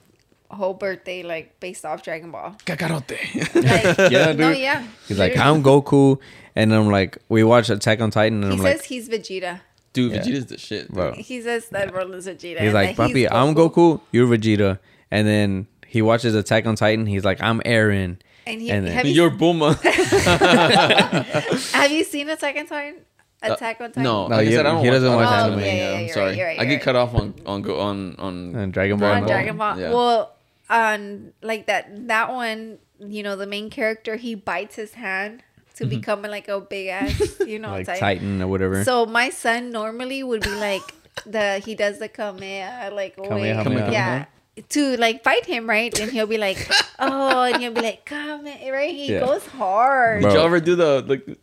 whole 0.49 0.73
birthday 0.73 1.23
like 1.23 1.59
based 1.59 1.85
off 1.85 2.01
Dragon 2.03 2.31
Ball. 2.31 2.55
Kakarot. 2.65 3.09
Like, 3.53 4.11
Yeah, 4.11 4.31
No, 4.31 4.51
yeah. 4.51 4.88
He's 5.07 5.19
like, 5.19 5.35
I'm 5.38 5.61
Goku, 5.61 6.19
and 6.55 6.73
I'm 6.73 6.88
like, 6.89 7.18
we 7.27 7.43
watch 7.43 7.69
Attack 7.69 7.99
on 8.01 8.09
Titan, 8.11 8.43
and 8.43 8.53
He 8.53 8.57
I'm 8.59 8.64
says 8.65 8.77
like, 8.80 8.85
he's 8.88 9.09
Vegeta. 9.09 9.59
Dude, 9.93 10.14
Yeah. 10.14 10.22
Vegeta's 10.22 10.45
the 10.45 10.57
shit. 10.57 10.89
bro. 10.89 11.11
He 11.14 11.41
says 11.41 11.68
that 11.69 11.93
Roland's 11.93 12.27
Vegeta. 12.27 12.61
He's 12.61 12.73
like, 12.73 12.95
that 12.95 13.09
Papi, 13.11 13.27
I'm 13.30 13.53
Goku, 13.55 13.99
you're 14.14 14.27
Vegeta, 14.27 14.80
and 15.11 15.27
then 15.27 15.68
he 15.85 16.01
watches 16.01 16.34
Attack 16.35 16.65
on 16.65 16.76
Titan. 16.76 17.05
He's 17.07 17.26
like, 17.26 17.41
I'm 17.43 17.59
Eren. 17.61 18.18
And 18.45 18.61
he, 18.61 18.69
And 18.72 18.85
then- 18.88 18.93
have, 18.93 19.05
you, 19.05 19.14
You're 19.14 19.31
Bulma. 19.31 19.76
have 21.73 21.91
you 21.91 22.03
seen 22.05 22.30
Attack 22.30 22.55
on 22.57 22.68
Titan? 22.68 23.01
Attack 23.41 23.81
on 23.81 23.88
Titan? 23.89 24.01
Uh, 24.01 24.03
no, 24.03 24.27
No, 24.27 24.35
like 24.35 24.39
I 24.39 24.41
you- 24.49 24.51
said, 24.57 24.65
I 24.65 24.72
don't 24.72 24.81
he 24.84 24.89
watch 24.89 24.93
doesn't 24.95 25.11
a 25.11 25.15
lot 25.15 25.22
watch 25.26 25.27
of 25.30 25.53
anime. 25.53 25.59
Oh, 25.59 25.64
yeah, 25.65 25.73
yeah, 25.73 25.91
I'm 25.97 26.05
you're 26.05 26.14
sorry. 26.14 26.26
right, 26.27 26.38
you're 26.38 26.47
right, 26.47 26.59
I 26.59 26.61
you're 26.64 26.69
get 26.69 26.76
right. 26.76 26.84
cut 26.84 26.95
off 26.95 27.14
on 27.15 27.34
on 27.45 27.61
go 27.61 27.80
on 27.80 28.15
on 28.18 28.55
And 28.55 28.73
Dragon 28.73 28.97
Ball. 28.99 29.11
on 29.11 29.23
Dragon 29.27 29.57
Ball. 29.57 29.73
Ball. 29.73 29.81
Yeah. 29.81 29.93
Well, 29.93 30.34
on 30.69 31.34
like 31.41 31.68
that 31.68 32.07
that 32.07 32.31
one, 32.34 32.80
you 32.99 33.23
know, 33.23 33.35
the 33.35 33.47
main 33.47 33.69
character 33.69 34.15
he 34.15 34.35
bites 34.35 34.76
his 34.76 34.93
hand 34.95 35.43
to 35.76 35.84
Mm-hmm. 35.85 35.89
become 35.89 36.22
like 36.23 36.47
a 36.47 36.59
big 36.59 36.88
ass, 36.88 37.39
you 37.45 37.59
know, 37.59 37.69
like 37.77 37.85
Titan. 37.85 37.99
Titan 38.01 38.41
or 38.41 38.47
whatever. 38.47 38.84
So 38.84 39.05
my 39.05 39.30
son 39.30 39.72
normally 39.72 40.23
would 40.23 40.41
be 40.41 40.55
like 40.55 40.81
the 41.26 41.59
he 41.59 41.76
does 41.76 41.99
the 41.99 42.09
Kamea 42.09 42.91
like 42.91 43.18
way, 43.18 43.27
Kamehameha. 43.53 43.91
yeah. 43.91 44.26
To 44.69 44.97
like 44.97 45.23
fight 45.23 45.45
him, 45.45 45.69
right? 45.69 45.93
And 45.99 46.11
he'll 46.11 46.26
be 46.26 46.39
like, 46.39 46.57
oh, 46.99 47.43
and 47.43 47.61
he'll 47.61 47.73
be 47.73 47.81
like, 47.81 48.05
come, 48.05 48.45
right? 48.45 48.89
He 48.89 49.14
Yeah. 49.14 49.19
goes 49.19 49.45
hard. 49.45 50.23
Bro. 50.23 50.31
Did 50.31 50.38
you 50.39 50.43
ever 50.45 50.59
do 50.59 50.76
the 50.76 51.05
like? 51.05 51.38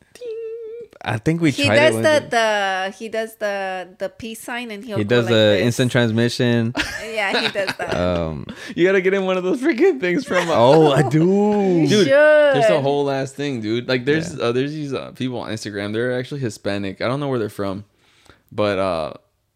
I 1.04 1.18
think 1.18 1.40
we 1.40 1.50
He 1.50 1.66
tried 1.66 1.76
does 1.76 1.96
it. 1.96 2.02
the 2.02 2.28
the 2.30 2.94
he 2.98 3.08
does 3.08 3.36
the 3.36 3.88
the 3.98 4.08
peace 4.08 4.40
sign 4.40 4.70
and 4.70 4.84
he'll 4.84 4.96
he 4.98 5.04
does 5.04 5.26
the 5.26 5.32
this. 5.34 5.62
instant 5.66 5.92
transmission. 5.92 6.74
yeah 7.04 7.40
he 7.40 7.48
does 7.52 7.74
that. 7.76 7.94
um, 7.96 8.46
You 8.74 8.86
gotta 8.86 9.00
get 9.00 9.12
in 9.14 9.24
one 9.26 9.36
of 9.36 9.44
those 9.44 9.60
freaking 9.60 10.00
things 10.00 10.24
from. 10.24 10.48
Uh, 10.48 10.54
oh, 10.56 10.92
I 10.92 11.02
do. 11.08 11.24
You 11.24 11.86
dude, 11.88 12.06
should. 12.06 12.54
There's 12.54 12.70
a 12.70 12.80
whole 12.80 13.04
last 13.04 13.34
thing, 13.36 13.60
dude. 13.60 13.88
Like 13.88 14.04
there's 14.04 14.38
uh, 14.38 14.52
there's 14.52 14.72
these 14.72 14.92
uh, 14.94 15.12
people 15.12 15.38
on 15.40 15.50
Instagram. 15.52 15.92
They're 15.92 16.18
actually 16.18 16.40
Hispanic. 16.40 17.00
I 17.00 17.08
don't 17.08 17.20
know 17.20 17.28
where 17.28 17.38
they're 17.38 17.48
from, 17.48 17.84
but 18.50 18.78
uh, 18.78 19.12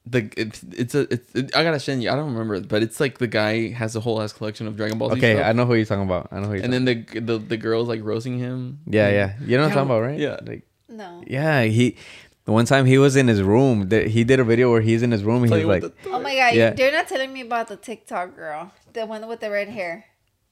the 0.06 0.30
it's 0.36 0.62
it's 0.72 0.94
a 0.94 1.12
it's 1.12 1.34
it, 1.34 1.56
I 1.56 1.62
gotta 1.64 1.80
send 1.80 2.02
you. 2.02 2.10
I 2.10 2.16
don't 2.16 2.32
remember, 2.32 2.60
but 2.60 2.82
it's 2.82 3.00
like 3.00 3.18
the 3.18 3.26
guy 3.26 3.70
has 3.72 3.96
a 3.96 4.00
whole 4.00 4.20
ass 4.22 4.32
collection 4.32 4.66
of 4.66 4.76
Dragon 4.76 4.98
Ball. 4.98 5.12
Okay, 5.12 5.34
stuff. 5.34 5.46
I 5.46 5.52
know 5.52 5.64
who 5.66 5.74
you're 5.74 5.84
talking 5.84 6.04
about. 6.04 6.28
I 6.30 6.40
know 6.40 6.48
who 6.48 6.54
you're 6.54 6.64
and 6.64 6.72
talking 6.72 6.84
then 6.84 7.04
the, 7.12 7.20
the 7.20 7.38
the 7.38 7.56
girls 7.56 7.88
like 7.88 8.02
roasting 8.02 8.38
him. 8.38 8.80
Yeah, 8.86 9.08
yeah. 9.10 9.34
You 9.40 9.56
know 9.56 9.64
what 9.64 9.68
I'm 9.72 9.74
talking 9.74 9.90
about, 9.90 10.00
right? 10.02 10.18
Yeah. 10.18 10.36
Like, 10.44 10.62
no. 10.88 11.22
yeah, 11.26 11.62
he. 11.64 11.96
The 12.44 12.52
one 12.52 12.64
time 12.64 12.86
he 12.86 12.96
was 12.96 13.14
in 13.14 13.28
his 13.28 13.42
room, 13.42 13.90
that 13.90 14.06
he 14.06 14.24
did 14.24 14.40
a 14.40 14.44
video 14.44 14.70
where 14.70 14.80
he's 14.80 15.02
in 15.02 15.10
his 15.10 15.22
room 15.22 15.42
he's 15.42 15.50
like, 15.50 15.82
the 15.82 15.92
Oh 16.06 16.18
my 16.18 16.34
god, 16.34 16.54
Yeah. 16.54 16.70
they're 16.70 16.90
not 16.92 17.06
telling 17.06 17.30
me 17.30 17.42
about 17.42 17.68
the 17.68 17.76
TikTok 17.76 18.34
girl, 18.34 18.72
the 18.94 19.04
one 19.04 19.26
with 19.28 19.40
the 19.40 19.50
red 19.50 19.68
hair. 19.68 20.06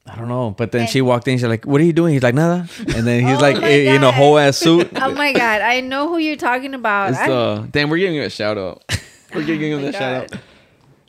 I 0.07 0.15
don't 0.15 0.29
know. 0.29 0.51
But 0.51 0.73
then 0.73 0.83
And- 0.83 0.91
she 0.91 1.01
walked 1.01 1.27
in, 1.27 1.39
she's 1.39 1.45
like, 1.49 1.65
What 1.65 1.81
are 1.81 1.85
you 1.85 1.95
doing? 1.95 2.13
He's 2.13 2.23
like, 2.23 2.35
Nada. 2.35 2.69
And 2.95 3.07
then 3.07 3.25
he's 3.27 3.39
Oh 3.39 3.41
like 3.41 3.61
my 3.63 3.69
in 3.69 4.05
a 4.05 4.13
whole 4.13 4.37
ass 4.39 4.59
suit. 4.59 4.91
Oh 4.97 5.13
my 5.15 5.33
god, 5.33 5.63
I 5.63 5.81
know 5.81 6.07
who 6.09 6.19
you're 6.19 6.37
talking 6.37 6.75
about. 6.75 7.11
It's 7.11 7.19
I, 7.19 7.29
the 7.29 7.69
damn. 7.71 7.89
We're 7.89 7.97
giving 7.97 8.17
him 8.17 8.25
a 8.25 8.31
shout 8.31 8.59
out. 8.59 8.85
We're 9.35 9.45
giving 9.45 9.73
Oh 9.73 9.77
him 9.79 9.83
my 9.85 9.89
a 9.89 9.93
shout 9.93 10.33
out. 10.35 10.41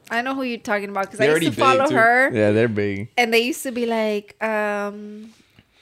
I 0.10 0.22
know 0.22 0.36
who 0.36 0.44
you're 0.44 0.60
talking 0.60 0.88
about 0.90 1.08
because 1.12 1.20
I 1.20 1.26
used 1.26 1.42
to 1.42 1.48
already 1.48 1.62
follow 1.78 1.90
too. 1.90 1.96
her, 1.98 2.32
yeah, 2.34 2.52
they're 2.52 2.70
big. 2.70 3.10
and 3.18 3.34
they 3.34 3.40
used 3.42 3.62
to 3.64 3.72
be 3.74 3.86
like, 3.86 4.42
um, 4.42 5.34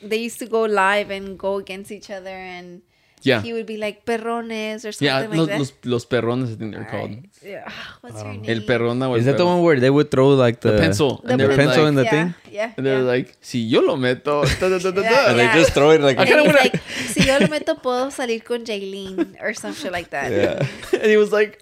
they 0.02 0.18
used 0.18 0.40
to 0.40 0.48
go 0.48 0.64
live 0.64 1.12
and 1.12 1.38
go 1.38 1.58
against 1.58 1.92
each 1.92 2.10
other, 2.10 2.30
and 2.36 2.82
Yeah, 3.26 3.42
he 3.42 3.54
would 3.54 3.66
be 3.66 3.78
like 3.78 4.06
perrones 4.06 4.86
or 4.86 4.92
something 4.92 5.08
yeah. 5.08 5.22
like 5.22 5.34
los, 5.34 5.48
that. 5.48 5.60
los 5.60 5.74
los 5.84 6.06
perrones, 6.06 6.52
I 6.52 6.56
think 6.56 6.76
they're 6.76 6.86
called. 6.86 7.10
Alright. 7.10 7.30
Yeah. 7.44 7.72
What's 8.02 8.22
her 8.22 8.34
name? 8.34 8.46
El 8.48 8.62
perrona. 8.62 9.10
o 9.10 9.16
Is 9.16 9.26
el 9.26 9.34
that 9.34 9.38
the 9.40 9.46
one 9.46 9.62
where 9.64 9.80
they 9.80 9.90
would 9.90 10.12
throw 10.12 10.30
like 10.30 10.62
the, 10.62 10.74
The 10.74 10.78
pencil. 10.78 11.22
The 11.24 11.32
and 11.32 11.40
they 11.40 11.48
were 11.48 11.56
pencil 11.56 11.84
like, 11.84 11.90
in 11.90 11.96
the 11.96 12.04
yeah, 12.04 12.10
thing? 12.12 12.36
Yeah. 12.52 12.74
And 12.78 12.86
they're 12.86 13.00
yeah. 13.00 13.14
like, 13.18 13.36
si 13.42 13.60
yo 13.60 13.82
lo 13.82 13.98
meto. 13.98 14.46
da, 14.60 14.70
da, 14.70 14.78
da, 14.78 14.92
da, 14.92 15.02
Yeah. 15.02 15.30
And 15.30 15.40
they 15.40 15.46
yeah. 15.46 15.58
just 15.58 15.74
throw 15.74 15.90
it 15.92 16.02
like 16.02 16.18
I 16.18 16.22
And 16.22 16.30
kinda 16.30 16.44
he's 16.44 16.54
wanna- 16.54 16.70
like, 16.70 16.82
si 17.10 17.24
yo 17.26 17.38
lo 17.40 17.48
meto, 17.48 17.82
puedo 17.82 18.12
salir 18.12 18.44
con 18.44 18.64
Jailene 18.64 19.42
or 19.42 19.54
some 19.54 19.74
shit 19.74 19.92
like 19.92 20.12
that. 20.12 20.32
Yeah. 20.32 20.68
and 21.02 21.10
he 21.10 21.18
was 21.18 21.32
like, 21.32 21.62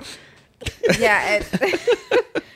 Yeah. 1.00 1.40
and- 1.40 1.46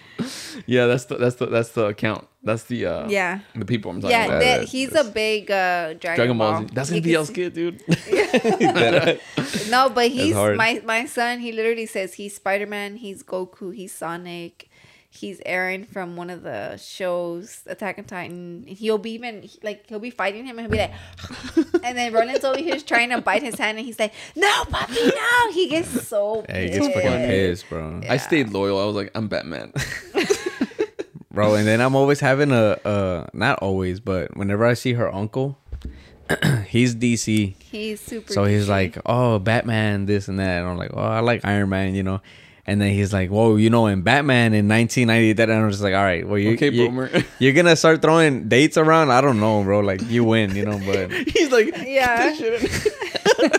yeah, 0.67 0.85
that's 0.85 1.05
the 1.05 1.15
that's 1.15 1.35
the 1.37 1.45
that's 1.47 1.69
the 1.69 1.85
account. 1.85 2.27
That's 2.43 2.63
the 2.65 2.85
uh 2.85 3.09
yeah. 3.09 3.39
the 3.55 3.65
people 3.65 3.89
I'm 3.91 4.01
talking 4.01 4.15
Yeah, 4.15 4.25
about. 4.25 4.43
Yeah, 4.43 4.61
he's 4.61 4.93
a 4.93 5.03
big 5.05 5.49
uh, 5.49 5.93
Dragon, 5.93 6.15
Dragon 6.15 6.37
Ball. 6.37 6.51
Ball 6.61 6.69
That's 6.73 6.91
You 6.91 7.01
gonna 7.01 7.25
be 7.25 7.33
can 7.33 7.43
El 7.43 7.49
dude. 7.49 7.83
No, 9.69 9.89
but 9.89 10.09
he's 10.09 10.35
my 10.35 10.81
my 10.85 11.05
son. 11.05 11.39
He 11.39 11.51
literally 11.51 11.85
says 11.85 12.13
he's 12.15 12.35
Spider 12.35 12.67
Man. 12.67 12.97
He's 12.97 13.23
Goku. 13.23 13.73
He's 13.73 13.93
Sonic. 13.93 14.69
He's 15.09 15.39
Eren 15.41 15.87
from 15.87 16.15
one 16.15 16.29
of 16.29 16.43
the 16.43 16.77
shows, 16.77 17.61
Attack 17.65 17.97
on 17.97 18.03
Titan. 18.03 18.65
He'll 18.67 18.99
be 18.99 19.11
even 19.11 19.49
like 19.63 19.87
he'll 19.87 19.99
be 19.99 20.11
fighting 20.11 20.45
him 20.45 20.59
and 20.59 20.65
he'll 20.67 20.71
be 20.71 20.77
like, 20.77 20.93
and 21.83 21.97
then 21.97 22.13
Roland's 22.13 22.43
over 22.45 22.59
here 22.59 22.77
trying 22.79 23.09
to 23.09 23.21
bite 23.21 23.41
his 23.41 23.55
hand 23.57 23.77
and 23.79 23.87
he's 23.87 23.97
like, 23.97 24.13
"No, 24.35 24.65
puppy, 24.65 25.05
no!" 25.07 25.51
He 25.53 25.69
gets 25.69 26.07
so 26.07 26.45
he 26.47 26.69
gets 26.69 26.87
fucking 26.87 27.01
pissed, 27.01 27.67
bro. 27.69 28.01
Yeah. 28.03 28.13
I 28.13 28.17
stayed 28.17 28.49
loyal. 28.49 28.79
I 28.79 28.85
was 28.85 28.95
like, 28.95 29.11
I'm 29.15 29.27
Batman. 29.27 29.73
Bro, 31.37 31.55
and 31.55 31.67
then 31.67 31.81
I'm 31.81 31.95
always 31.95 32.19
having 32.19 32.51
a 32.51 32.77
uh 32.83 33.27
not 33.33 33.59
always, 33.59 33.99
but 33.99 34.35
whenever 34.35 34.65
I 34.65 34.73
see 34.73 34.93
her 34.93 35.13
uncle, 35.13 35.57
he's 36.67 36.95
DC. 36.95 37.55
He's 37.61 38.01
super. 38.01 38.33
So 38.33 38.43
he's 38.45 38.65
douchey. 38.65 38.69
like, 38.69 38.97
"Oh, 39.05 39.37
Batman, 39.39 40.05
this 40.07 40.27
and 40.27 40.39
that," 40.39 40.61
and 40.61 40.67
I'm 40.67 40.77
like, 40.77 40.91
"Oh, 40.93 41.01
I 41.01 41.19
like 41.19 41.45
Iron 41.45 41.69
Man," 41.69 41.95
you 41.95 42.03
know. 42.03 42.21
And 42.65 42.81
then 42.81 42.91
he's 42.91 43.13
like, 43.13 43.29
"Whoa, 43.29 43.55
you 43.55 43.69
know, 43.69 43.87
in 43.87 44.01
Batman 44.01 44.53
in 44.53 44.67
1990, 44.67 45.33
that," 45.33 45.49
and 45.49 45.63
I'm 45.63 45.71
just 45.71 45.81
like, 45.83 45.93
"All 45.93 46.03
right, 46.03 46.27
well, 46.27 46.37
you, 46.37 46.51
Okay, 46.55 46.69
you 46.69 46.87
boomer. 46.89 47.09
you're 47.39 47.53
gonna 47.53 47.75
start 47.77 48.01
throwing 48.01 48.49
dates 48.49 48.75
around. 48.77 49.11
I 49.11 49.21
don't 49.21 49.39
know, 49.39 49.63
bro. 49.63 49.79
Like, 49.79 50.01
you 50.09 50.23
win, 50.25 50.53
you 50.55 50.65
know, 50.65 50.79
but 50.85 51.11
He's 51.29 51.49
like, 51.51 51.67
Yeah. 51.77 52.31
"Get 52.33 52.59
this 52.59 52.81
shit 53.39 53.53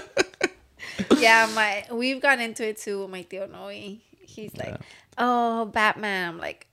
in." 1.10 1.18
yeah, 1.18 1.48
my 1.54 1.84
we've 1.90 2.20
gone 2.20 2.40
into 2.40 2.66
it 2.68 2.76
too 2.78 3.00
with 3.02 3.10
my 3.10 3.22
Theo 3.22 3.46
Noe. 3.46 3.68
He's 4.20 4.54
like, 4.56 4.76
"Oh, 5.16 5.64
Batman." 5.66 6.28
I'm 6.34 6.38
like, 6.38 6.66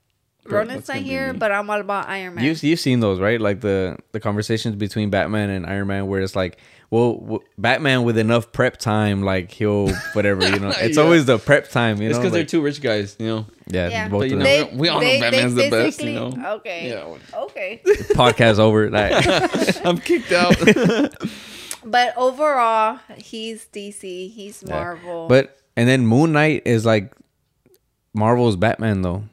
Bro, 0.45 0.59
Roland's 0.61 0.87
that's 0.87 0.99
not 0.99 1.05
here, 1.05 1.33
but 1.33 1.51
I'm 1.51 1.69
all 1.69 1.79
about 1.79 2.07
Iron 2.07 2.35
Man. 2.35 2.43
you 2.45 2.55
you've 2.61 2.79
seen 2.79 2.99
those, 2.99 3.19
right? 3.19 3.41
Like 3.41 3.61
the 3.61 3.97
the 4.11 4.19
conversations 4.19 4.75
between 4.75 5.09
Batman 5.09 5.49
and 5.49 5.65
Iron 5.65 5.87
Man, 5.87 6.07
where 6.07 6.21
it's 6.21 6.35
like, 6.35 6.59
well, 6.91 7.15
w- 7.15 7.39
Batman 7.57 8.03
with 8.03 8.17
enough 8.17 8.51
prep 8.51 8.77
time, 8.77 9.23
like 9.23 9.49
he'll 9.51 9.89
whatever, 10.13 10.47
you 10.47 10.59
know. 10.59 10.69
It's 10.79 10.97
Yeah. 10.97 11.03
always 11.03 11.25
the 11.25 11.39
prep 11.39 11.69
time, 11.71 11.99
you 12.01 12.09
It's 12.09 12.17
know. 12.17 12.21
because 12.21 12.33
they're 12.33 12.43
two 12.45 12.61
rich 12.61 12.79
guys, 12.81 13.15
you 13.19 13.25
know. 13.27 13.45
yeah, 13.67 13.89
Yeah. 13.89 14.07
both 14.07 14.19
But 14.19 14.25
of 14.25 14.31
you 14.31 14.37
them. 14.37 14.71
know- 14.73 14.77
we 14.79 14.87
all 14.89 15.01
know 15.01 15.19
Batman's 15.19 15.55
the 15.55 15.69
best, 15.71 16.01
you 16.03 16.13
know? 16.13 16.31
Okay. 16.57 16.89
Yeah. 16.89 17.39
Okay. 17.41 17.81
podcast 18.13 18.59
over. 18.59 18.89
Like, 18.91 19.83
I'm 19.85 19.97
kicked 19.97 20.31
out. 20.31 20.55
but 21.83 22.13
overall, 22.17 22.99
he's 23.17 23.65
DC. 23.73 24.31
He's 24.31 24.63
Marvel. 24.63 25.27
But 25.27 25.57
and 25.75 25.89
then 25.89 26.05
Moon 26.05 26.33
Knight 26.33 26.61
is 26.65 26.85
like 26.85 27.11
Marvel's 28.13 28.55
Batman 28.55 29.01
though, 29.01 29.23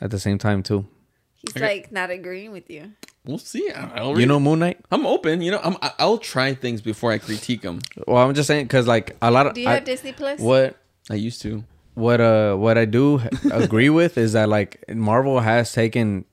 at 0.00 0.10
the 0.10 0.18
same 0.18 0.38
time 0.38 0.62
too. 0.62 0.86
he's 1.34 1.56
Okay. 1.56 1.60
like 1.60 1.92
not 1.92 2.10
agreeing 2.10 2.52
with 2.52 2.68
you. 2.70 2.92
we'll 3.24 3.38
see. 3.38 3.70
I- 3.70 3.98
I'll 3.98 4.18
You 4.20 4.26
know 4.26 4.40
Moon 4.40 4.58
Knight? 4.58 4.78
I'm 4.90 5.06
open. 5.06 5.42
You 5.42 5.50
know, 5.52 5.60
I'm, 5.62 5.76
I- 5.82 5.92
I'll 5.98 6.18
try 6.18 6.54
things 6.54 6.80
before 6.82 7.12
I 7.12 7.18
critique 7.18 7.62
them. 7.62 7.80
Well, 8.06 8.18
I'm 8.26 8.34
just 8.34 8.46
saying 8.46 8.64
because 8.66 8.86
like 8.86 9.16
a 9.22 9.30
lot 9.30 9.46
of 9.46 9.54
Do 9.54 9.60
you 9.60 9.68
I- 9.68 9.74
have 9.74 9.84
Disney 9.84 10.12
Plus? 10.12 10.40
what 10.40 10.76
I 11.10 11.14
used 11.14 11.42
to. 11.42 11.64
what 11.94 12.20
uh 12.20 12.54
what 12.56 12.78
I 12.78 12.84
do 12.86 13.20
agree 13.52 13.90
with 13.90 14.16
is 14.16 14.32
that 14.32 14.48
like 14.48 14.84
Marvel 14.88 15.40
has 15.40 15.72
taken 15.72 16.24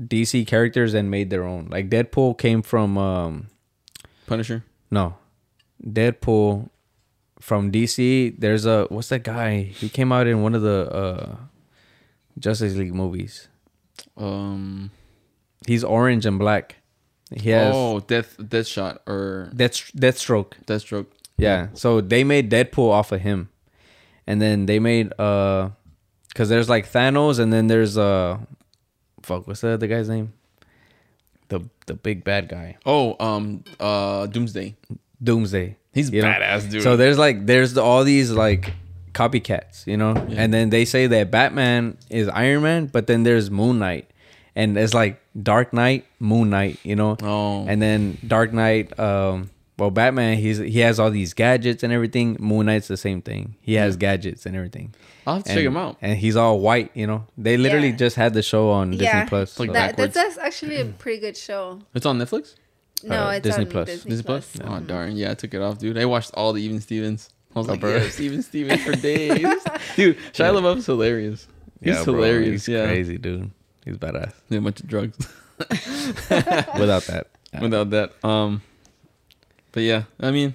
DC 0.00 0.46
characters 0.46 0.94
and 0.94 1.10
made 1.10 1.30
their 1.30 1.44
own. 1.44 1.68
Like 1.70 1.88
Deadpool 1.90 2.38
came 2.38 2.62
from 2.62 2.96
um 2.98 3.48
Punisher. 4.26 4.64
no, 4.90 5.14
Deadpool 5.84 6.70
from 7.40 7.70
DC. 7.70 8.34
There's 8.38 8.66
a 8.66 8.86
what's 8.88 9.08
that 9.10 9.22
guy? 9.24 9.62
He 9.62 9.88
came 9.88 10.12
out 10.12 10.26
in 10.26 10.42
one 10.42 10.54
of 10.54 10.62
the 10.62 10.90
uh 10.92 11.36
Justice 12.38 12.74
League 12.74 12.94
movies. 12.94 13.48
Um. 14.16 14.90
He's 15.66 15.84
orange 15.84 16.26
and 16.26 16.38
black. 16.38 16.76
He 17.34 17.50
has 17.50 17.72
Oh, 17.74 18.00
Death, 18.00 18.36
Deathshot 18.36 18.98
or 19.06 19.50
Death 19.54 19.92
Deathstroke. 19.96 20.54
Deathstroke. 20.66 21.06
Yeah. 21.38 21.68
So 21.74 22.00
they 22.00 22.24
made 22.24 22.50
Deadpool 22.50 22.90
off 22.90 23.12
of 23.12 23.20
him. 23.20 23.48
And 24.26 24.42
then 24.42 24.66
they 24.66 24.78
made 24.80 25.12
uh 25.20 25.70
cuz 26.34 26.48
there's 26.48 26.68
like 26.68 26.90
Thanos 26.90 27.38
and 27.38 27.52
then 27.52 27.68
there's 27.68 27.96
uh 27.96 28.38
fuck 29.22 29.46
what's 29.46 29.60
the 29.60 29.68
other 29.68 29.86
guy's 29.86 30.08
name? 30.08 30.32
The 31.48 31.60
the 31.86 31.94
big 31.94 32.24
bad 32.24 32.48
guy. 32.48 32.76
Oh, 32.84 33.16
um, 33.24 33.62
uh, 33.78 34.26
Doomsday. 34.26 34.74
Doomsday. 35.22 35.76
He's 35.92 36.10
You 36.10 36.22
know? 36.22 36.28
badass, 36.28 36.70
dude. 36.70 36.82
So 36.82 36.96
there's 36.96 37.18
like 37.18 37.46
there's 37.46 37.76
all 37.78 38.04
these 38.04 38.30
like 38.30 38.72
copycats, 39.12 39.86
you 39.86 39.96
know? 39.96 40.12
And 40.36 40.52
then 40.52 40.70
they 40.70 40.84
say 40.84 41.06
that 41.06 41.30
Batman 41.30 41.96
is 42.10 42.28
Iron 42.28 42.62
Man, 42.62 42.86
but 42.86 43.06
then 43.06 43.22
there's 43.22 43.50
Moon 43.50 43.78
Knight. 43.78 44.08
And 44.54 44.76
it's 44.76 44.92
like 44.94 45.20
Dark 45.40 45.72
Knight, 45.72 46.04
Moon 46.18 46.50
Knight, 46.50 46.78
you 46.82 46.94
know? 46.96 47.16
Oh. 47.22 47.64
And 47.66 47.80
then 47.80 48.18
Dark 48.26 48.52
Knight 48.52 48.98
um 48.98 49.50
Well, 49.78 49.90
Batman, 49.90 50.36
he's 50.36 50.58
he 50.58 50.80
has 50.80 51.00
all 51.00 51.10
these 51.10 51.32
gadgets 51.34 51.82
and 51.82 51.92
everything. 51.92 52.36
Moon 52.38 52.66
Knight's 52.66 52.88
the 52.88 52.96
same 52.98 53.22
thing. 53.22 53.56
He 53.62 53.74
has 53.74 53.96
gadgets 53.96 54.44
and 54.46 54.54
everything. 54.54 54.94
I'll 55.26 55.36
have 55.36 55.44
to 55.44 55.50
and, 55.50 55.56
check 55.58 55.66
him 55.66 55.76
out. 55.76 55.96
And 56.02 56.18
he's 56.18 56.36
all 56.36 56.60
white, 56.60 56.90
you 56.94 57.06
know. 57.06 57.24
They 57.38 57.56
literally 57.56 57.88
Yeah. 57.90 57.96
just 57.96 58.16
had 58.16 58.34
the 58.34 58.42
show 58.42 58.70
on 58.70 58.92
Yeah. 58.92 58.98
Disney 59.24 59.28
Plus. 59.28 59.58
Like 59.58 59.68
so- 59.68 59.72
that- 59.72 59.96
That, 59.96 60.12
that's, 60.12 60.14
that's 60.14 60.38
actually 60.38 60.76
a 60.76 60.84
pretty 60.84 61.20
good 61.20 61.36
show. 61.36 61.80
It's 61.94 62.04
on 62.06 62.18
Netflix. 62.18 62.54
No, 63.04 63.28
Uh, 63.28 63.30
it's 63.30 63.44
Disney 63.44 63.64
on 63.64 63.70
Plus. 63.70 63.86
Disney, 63.88 64.10
Disney 64.10 64.24
Plus. 64.24 64.50
Plus. 64.56 64.68
Oh 64.70 64.80
darn! 64.80 65.16
Yeah, 65.16 65.32
I 65.32 65.34
took 65.34 65.54
it 65.54 65.60
off, 65.62 65.78
dude. 65.78 65.98
I 65.98 66.04
watched 66.04 66.30
all 66.34 66.52
the 66.52 66.62
Even 66.62 66.80
Stevens. 66.80 67.30
I 67.54 67.58
was 67.58 67.68
like, 67.68 67.80
bro. 67.80 67.96
yeah, 67.96 68.08
Even 68.20 68.42
Stevens 68.42 68.82
for 68.82 68.92
days, 68.92 69.38
dude. 69.96 70.16
Shia 70.32 70.52
LaBeouf's 70.54 70.86
hilarious. 70.86 71.46
He's 71.80 71.94
Yeah, 71.96 72.04
bro, 72.04 72.14
hilarious. 72.14 72.66
he's 72.66 72.74
yeah, 72.74 72.86
crazy, 72.86 73.18
dude. 73.18 73.50
He's 73.84 73.96
badass. 73.98 74.32
Yeah, 74.48 74.58
a 74.58 74.60
bunch 74.62 74.80
of 74.80 74.88
drugs. 74.88 75.16
Without 75.98 77.02
that, 77.04 77.26
Yeah. 77.52 77.60
Without 77.62 77.90
that, 77.90 78.12
um, 78.24 78.62
but 79.72 79.82
yeah, 79.82 80.04
I 80.20 80.30
mean, 80.30 80.54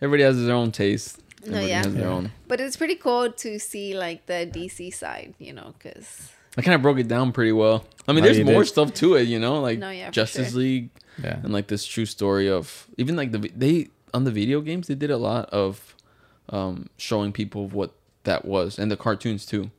everybody 0.00 0.22
has 0.22 0.42
their 0.44 0.54
own 0.54 0.72
taste. 0.72 1.20
No, 1.46 1.60
yeah. 1.60 1.82
has 1.84 1.92
their 1.92 2.04
Yeah. 2.04 2.08
own. 2.08 2.32
But 2.48 2.60
it's 2.60 2.76
pretty 2.76 2.94
cool 2.96 3.30
to 3.30 3.58
see 3.58 3.96
like 3.96 4.26
the 4.26 4.48
DC 4.50 4.92
side, 4.94 5.34
you 5.38 5.52
know, 5.52 5.74
because 5.78 6.30
I 6.56 6.62
kind 6.62 6.74
of 6.74 6.82
broke 6.82 6.98
it 6.98 7.08
down 7.08 7.32
pretty 7.32 7.52
well. 7.52 7.84
I 8.08 8.12
mean, 8.12 8.24
Oh, 8.24 8.26
there's 8.32 8.44
more 8.44 8.62
did? 8.62 8.68
stuff 8.68 8.94
to 8.94 9.14
it, 9.16 9.28
you 9.28 9.38
know, 9.38 9.60
like 9.60 9.78
No, 9.78 9.90
yeah, 9.90 10.10
Justice 10.10 10.50
sure. 10.52 10.60
League 10.60 10.88
yeah. 11.22 11.38
and 11.42 11.52
like 11.52 11.66
this 11.68 11.84
true 11.86 12.06
story 12.06 12.48
of 12.48 12.86
even 12.96 13.14
like 13.16 13.32
the 13.32 13.38
they 13.54 13.88
on 14.14 14.24
the 14.24 14.30
video 14.30 14.60
games 14.60 14.86
they 14.86 14.94
did 14.94 15.10
a 15.10 15.16
lot 15.18 15.48
of 15.50 15.93
um 16.50 16.88
showing 16.96 17.32
people 17.32 17.68
what 17.68 17.92
that 18.24 18.44
was 18.44 18.78
and 18.78 18.90
the 18.90 18.96
cartoons 18.96 19.44
too. 19.46 19.70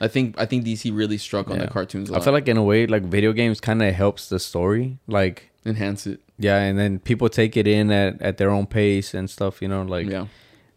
I 0.00 0.08
think 0.08 0.34
I 0.38 0.46
think 0.46 0.64
DC 0.64 0.94
really 0.94 1.18
struck 1.18 1.48
on 1.50 1.56
Yeah. 1.56 1.66
the 1.66 1.70
cartoons. 1.70 2.10
a 2.10 2.12
I 2.12 2.16
lot. 2.16 2.22
I 2.22 2.24
feel 2.24 2.32
like 2.32 2.48
in 2.48 2.56
a 2.56 2.62
way, 2.62 2.86
like 2.86 3.02
video 3.04 3.32
games 3.32 3.60
kind 3.60 3.82
of 3.82 3.94
helps 3.94 4.28
the 4.28 4.38
story. 4.38 4.98
Like 5.06 5.50
enhance 5.64 6.06
it. 6.06 6.20
yeah, 6.38 6.58
and 6.58 6.76
then 6.78 6.98
people 6.98 7.28
take 7.28 7.56
it 7.56 7.68
in 7.68 7.90
at, 7.92 8.20
at 8.20 8.36
their 8.36 8.50
own 8.50 8.66
pace 8.66 9.14
and 9.14 9.30
stuff. 9.30 9.62
You 9.62 9.68
know, 9.68 9.82
like 9.82 10.08
yeah, 10.08 10.26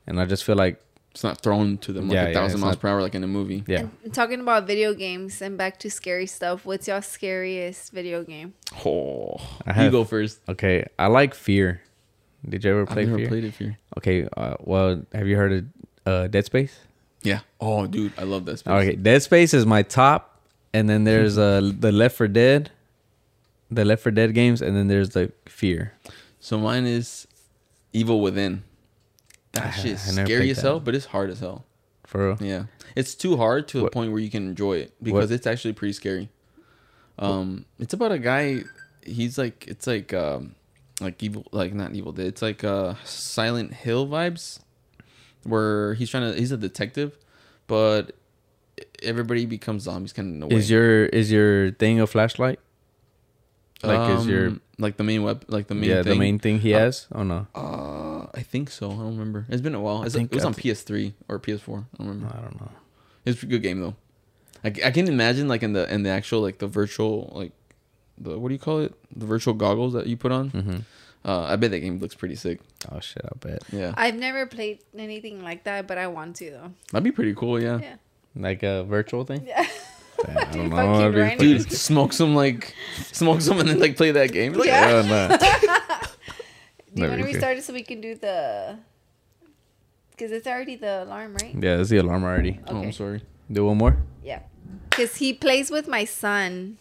and 0.05 0.19
I 0.19 0.25
just 0.25 0.43
feel 0.43 0.55
like 0.55 0.79
it's 1.11 1.23
not 1.23 1.41
thrown 1.41 1.77
to 1.79 1.91
them 1.93 2.09
like 2.09 2.15
Yeah, 2.15 2.25
a 2.25 2.33
thousand 2.33 2.57
it's 2.57 2.61
miles 2.61 2.75
not- 2.75 2.81
per 2.81 2.87
hour 2.89 3.01
like 3.01 3.15
in 3.15 3.23
a 3.23 3.27
movie. 3.27 3.63
yeah. 3.67 3.87
And 4.03 4.13
talking 4.13 4.41
about 4.41 4.67
video 4.67 4.93
games 4.93 5.41
and 5.41 5.57
back 5.57 5.79
to 5.79 5.89
scary 5.89 6.27
stuff, 6.27 6.65
what's 6.65 6.87
your 6.87 7.01
scariest 7.01 7.93
video 7.93 8.21
game? 8.23 8.53
Oh, 8.85 9.37
I 9.65 9.85
you 9.85 9.91
go 9.91 10.03
first. 10.03 10.41
Okay, 10.49 10.85
I 10.99 11.07
like 11.07 11.33
Fear. 11.33 11.81
Did 12.47 12.63
you 12.63 12.71
ever 12.71 12.81
I've 12.81 12.89
play 12.89 13.05
never 13.05 13.17
Fear? 13.17 13.27
played 13.27 13.43
it. 13.45 13.53
Fear. 13.53 13.77
Okay, 13.97 14.27
uh, 14.37 14.55
well, 14.59 15.01
have 15.13 15.27
you 15.27 15.35
heard 15.35 15.51
of 15.53 15.65
uh, 16.05 16.27
Dead 16.27 16.45
Space? 16.45 16.79
Yeah. 17.23 17.39
Oh, 17.59 17.87
dude, 17.87 18.13
I 18.17 18.23
love 18.23 18.45
that. 18.45 18.59
Space. 18.59 18.71
Okay, 18.71 18.95
Dead 18.95 19.21
Space 19.23 19.53
is 19.53 19.65
my 19.65 19.81
top, 19.81 20.39
and 20.73 20.87
then 20.89 21.03
there's 21.05 21.37
uh 21.37 21.71
the 21.79 21.91
Left 21.91 22.15
4 22.17 22.27
Dead, 22.27 22.69
the 23.71 23.83
Left 23.85 24.03
4 24.03 24.11
Dead 24.11 24.33
games, 24.33 24.61
and 24.61 24.75
then 24.77 24.87
there's 24.87 25.09
the 25.11 25.31
Fear. 25.47 25.93
So 26.39 26.59
mine 26.59 26.85
is 26.85 27.27
Evil 27.93 28.21
Within. 28.21 28.63
That 29.53 29.67
I- 29.67 29.71
shit 29.71 29.91
is 29.93 30.07
I 30.09 30.15
never 30.15 30.27
scary 30.27 30.39
played 30.41 30.49
as 30.51 30.55
that. 30.57 30.61
hell, 30.63 30.79
but 30.79 30.93
it's 30.95 31.05
hard 31.05 31.29
as 31.31 31.39
hell. 31.39 31.65
For 32.05 32.27
real. 32.27 32.37
Yeah, 32.39 32.63
it's 32.95 33.15
too 33.15 33.37
hard 33.37 33.67
to 33.69 33.77
the 33.77 33.83
What- 33.85 33.93
point 33.93 34.11
where 34.11 34.21
you 34.21 34.29
can 34.29 34.47
enjoy 34.47 34.77
it 34.77 34.93
because 35.01 35.29
What- 35.29 35.35
it's 35.35 35.47
actually 35.47 35.73
pretty 35.73 35.93
scary. 35.93 36.29
Um, 37.17 37.65
it's 37.79 37.93
about 37.93 38.11
a 38.11 38.19
guy. 38.19 38.63
He's 39.01 39.37
like 39.39 39.65
it's 39.67 39.87
like 39.87 40.13
um, 40.13 40.53
like 41.01 41.21
evil, 41.21 41.45
like 41.51 41.73
not 41.73 41.93
evil 41.93 42.11
dead. 42.11 42.27
It's 42.27 42.41
like 42.41 42.63
uh, 42.63 42.95
Silent 43.03 43.73
Hill 43.73 44.07
vibes, 44.07 44.59
where 45.43 45.93
he's 45.95 46.09
trying 46.09 46.31
to. 46.33 46.39
He's 46.39 46.51
a 46.51 46.57
detective, 46.57 47.17
but 47.67 48.15
everybody 49.03 49.45
becomes 49.45 49.83
zombies 49.83 50.13
kind 50.13 50.29
of 50.29 50.35
in 50.35 50.43
a 50.43 50.47
way. 50.47 50.55
Is 50.55 50.69
your 50.69 51.05
is 51.07 51.31
your 51.31 51.71
thing 51.71 51.99
a 51.99 52.07
flashlight? 52.07 52.59
Like 53.83 54.17
is 54.17 54.25
your 54.25 54.47
Um, 54.47 54.61
like 54.79 54.97
the 54.97 55.03
main 55.03 55.21
web 55.21 55.45
like 55.47 55.67
the 55.67 55.75
main 55.75 55.89
yeah 55.89 56.01
thing? 56.01 56.13
the 56.13 56.19
main 56.19 56.39
thing 56.39 56.59
he 56.59 56.71
has? 56.71 57.07
Oh 57.13 57.23
no, 57.23 57.45
Uh, 57.53 58.25
I 58.33 58.41
think 58.41 58.71
so. 58.71 58.87
I 58.89 58.95
don't 58.95 59.17
remember. 59.17 59.45
It's 59.49 59.61
been 59.61 59.75
a 59.75 59.81
while. 59.81 60.03
It's 60.03 60.15
think- 60.15 60.31
it 60.31 60.35
was 60.35 60.45
on 60.45 60.53
thi- 60.53 60.69
PS3 60.71 61.13
or 61.27 61.39
PS4. 61.39 61.85
I 61.93 61.97
don't 62.03 62.07
remember. 62.07 62.35
I 62.35 62.41
don't 62.41 62.59
know. 62.59 62.71
It's 63.25 63.43
a 63.43 63.45
good 63.45 63.61
game 63.61 63.81
though. 63.81 63.95
I, 64.63 64.69
I 64.85 64.91
can 64.91 65.07
imagine 65.07 65.47
like 65.47 65.61
in 65.61 65.73
the 65.73 65.91
in 65.93 66.01
the 66.03 66.09
actual 66.09 66.41
like 66.41 66.57
the 66.57 66.67
virtual 66.67 67.31
like 67.35 67.51
the 68.17 68.37
what 68.39 68.49
do 68.49 68.53
you 68.53 68.59
call 68.59 68.79
it 68.79 68.93
the 69.15 69.25
virtual 69.25 69.53
goggles 69.53 69.93
that 69.93 70.07
you 70.07 70.17
put 70.17 70.31
on. 70.31 70.49
hmm 70.49 70.77
Uh, 71.27 71.41
I 71.43 71.55
bet 71.55 71.71
that 71.71 71.79
game 71.79 71.97
looks 71.99 72.13
pretty 72.15 72.35
sick. 72.35 72.59
Oh 72.91 72.99
shit, 72.99 73.23
I 73.25 73.35
bet. 73.39 73.63
Yeah, 73.71 73.93
I've 73.97 74.15
never 74.15 74.45
played 74.45 74.79
anything 74.97 75.41
like 75.43 75.63
that, 75.63 75.87
but 75.87 75.97
I 75.97 76.07
want 76.07 76.35
to 76.37 76.51
though. 76.51 76.71
that'd 76.91 77.03
be 77.03 77.11
pretty 77.11 77.33
cool. 77.33 77.59
Yeah, 77.61 77.79
Yeah. 77.79 77.95
Like 78.35 78.63
a 78.63 78.83
virtual 78.83 79.23
thing. 79.25 79.45
Yeah. 79.47 79.65
Damn, 80.25 80.37
I 80.37 80.43
don't 80.53 80.69
know. 80.69 80.75
fucking 80.75 81.01
It'd 81.01 81.13
be 81.13 81.19
ran 81.21 81.37
pretty- 81.37 81.57
dude, 81.57 81.71
smoke 81.71 82.13
some 82.13 82.35
like 82.35 82.75
smoke 83.11 83.41
some 83.41 83.59
and 83.59 83.67
then 83.69 83.79
like 83.79 83.97
play 83.97 84.11
that 84.11 84.31
game. 84.31 84.53
Like, 84.53 84.67
Yeah. 84.67 84.87
Hell 84.87 85.03
no. 85.03 85.37
Do 86.95 87.01
you 87.01 87.09
want 87.09 87.19
to 87.21 87.25
restart 87.27 87.57
it 87.57 87.63
so 87.63 87.73
we 87.73 87.83
can 87.83 87.99
do 87.99 88.15
the? 88.15 88.77
Because 90.11 90.31
it's 90.31 90.47
already 90.47 90.77
the 90.77 91.03
alarm, 91.03 91.35
right? 91.41 91.53
Yeah, 91.53 91.75
that's 91.75 91.89
the 91.89 91.97
alarm 91.97 92.23
already. 92.23 92.59
Oh, 92.67 92.77
I'm 92.81 92.93
sorry. 92.93 93.21
Do 93.51 93.65
one 93.65 93.77
more. 93.77 93.97
Yeah. 94.23 94.39
Because 94.89 95.17
he 95.17 95.33
plays 95.33 95.69
with 95.69 95.89
my 95.89 96.05
son. 96.05 96.77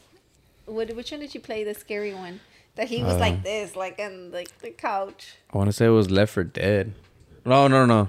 What? 0.66 0.95
Which 0.95 1.11
one 1.11 1.20
did 1.20 1.35
you 1.35 1.41
play? 1.41 1.65
The 1.65 1.74
scary 1.74 2.15
one 2.15 2.41
that 2.77 2.89
he 2.89 3.03
was 3.03 3.15
Uh, 3.15 3.19
like 3.19 3.43
this, 3.43 3.77
like 3.77 3.99
on 4.01 4.31
like 4.32 4.59
the 4.59 4.70
couch. 4.70 5.36
I 5.53 5.57
want 5.59 5.69
to 5.69 5.73
say 5.73 5.86
it 5.86 5.91
was 5.91 6.11
Left 6.11 6.32
4 6.32 6.45
Dead. 6.45 6.93
No, 7.45 7.69
no, 7.69 7.85
no. 7.86 8.09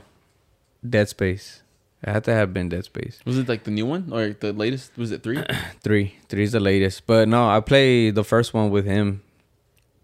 Dead 0.87 1.09
Space. 1.09 1.61
It 2.03 2.09
had 2.11 2.23
to 2.25 2.33
have 2.33 2.53
been 2.53 2.69
Dead 2.69 2.85
Space. 2.85 3.19
Was 3.25 3.37
it 3.37 3.49
like 3.49 3.63
the 3.63 3.71
new 3.71 3.85
one 3.85 4.09
or 4.13 4.29
the 4.29 4.53
latest? 4.53 4.95
Was 4.97 5.11
it 5.11 5.23
three? 5.23 5.43
Three. 5.83 6.15
Three's 6.29 6.51
the 6.51 6.59
latest. 6.59 7.05
But 7.07 7.27
no, 7.27 7.49
I 7.49 7.59
played 7.61 8.15
the 8.15 8.23
first 8.23 8.53
one 8.53 8.69
with 8.69 8.85
him. 8.85 9.21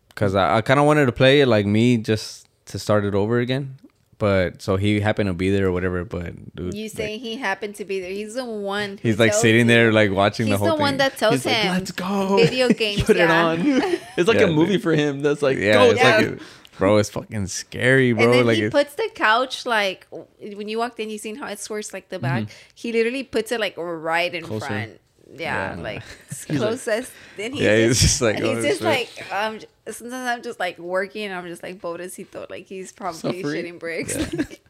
Because 0.10 0.36
I, 0.36 0.58
I 0.58 0.62
kind 0.62 0.80
of 0.80 0.86
wanted 0.86 1.06
to 1.06 1.12
play 1.12 1.42
it 1.42 1.48
like 1.48 1.66
me 1.66 1.98
just 1.98 2.48
to 2.66 2.78
start 2.80 3.06
it 3.06 3.14
over 3.16 3.40
again. 3.40 3.78
But 4.22 4.62
so 4.62 4.76
he 4.78 5.00
happened 5.00 5.28
to 5.30 5.34
be 5.34 5.50
there 5.50 5.66
or 5.66 5.72
whatever. 5.72 6.06
But 6.06 6.56
dude. 6.56 6.76
You 6.76 6.84
like, 6.84 6.92
say 6.92 7.18
he 7.18 7.38
happened 7.38 7.74
to 7.76 7.86
be 7.86 8.00
there. 8.02 8.12
He's 8.12 8.36
the 8.36 8.46
one. 8.46 9.00
he's 9.02 9.18
like 9.18 9.34
sitting 9.34 9.66
there 9.66 9.92
like 9.92 10.12
watching 10.12 10.48
the 10.48 10.58
whole 10.58 10.68
thing. 10.68 10.74
He's 10.74 10.78
the 10.78 10.82
one 10.82 10.92
thing. 10.92 10.98
that 11.00 11.18
tells 11.18 11.34
He's 11.34 11.46
like, 11.48 11.56
him 11.56 11.74
"Let's 11.74 11.92
go." 11.92 12.38
video 12.38 12.70
games. 12.84 13.02
Put 13.02 13.18
it 13.18 13.32
on. 13.32 13.60
It's 14.18 14.28
like 14.28 14.38
Yeah, 14.38 14.46
a 14.46 14.52
movie 14.52 14.74
dude. 14.74 14.84
for 14.84 14.94
him. 14.94 15.22
That's 15.24 15.42
like, 15.42 15.58
yeah, 15.58 15.74
go, 15.74 15.84
it's 15.92 16.00
yeah. 16.00 16.18
like, 16.18 16.40
bro, 16.78 16.98
it's 16.98 17.10
fucking 17.10 17.48
scary, 17.48 18.14
bro. 18.14 18.26
and 18.26 18.34
then 18.34 18.46
like 18.46 18.58
he 18.58 18.64
it's, 18.66 18.72
puts 18.74 18.94
the 18.94 19.10
couch 19.16 19.66
like 19.66 20.06
when 20.12 20.68
you 20.68 20.78
walked 20.78 21.00
in, 21.00 21.10
you 21.10 21.18
seen 21.18 21.36
how 21.38 21.48
it 21.48 21.58
swerves 21.60 21.92
like 21.92 22.10
the 22.10 22.20
back. 22.20 22.44
He 22.76 22.94
literally 22.94 23.24
puts 23.24 23.52
it 23.52 23.60
like 23.60 23.74
right 23.78 24.32
in 24.34 24.44
Mm-hmm. 24.44 24.48
Closer. 24.52 24.66
front. 24.68 25.00
Yeah, 25.34 25.76
Yeah. 25.76 25.82
like 25.82 26.04
closest. 26.48 26.88
Like- 26.88 27.38
Then 27.38 27.52
he's 27.54 27.62
Yeah, 27.62 27.78
he's 27.78 27.88
just, 28.00 28.02
just 28.02 28.22
like, 28.22 28.38
and 28.38 28.46
oh, 28.46 28.56
he's 28.56 28.66
just 28.66 28.82
like 28.82 29.10
um. 29.34 29.60
Sometimes 29.90 30.28
I'm 30.30 30.42
just 30.44 30.60
like 30.60 30.78
working. 30.78 31.24
and 31.26 31.34
I'm 31.34 31.48
just 31.48 31.64
like 31.64 31.80
pobrecito. 31.82 32.50
Like 32.50 32.68
he's 32.68 32.92
probably 32.92 33.42
Suffering. 33.42 33.44
shitting 33.66 33.80
bricks. 33.80 34.14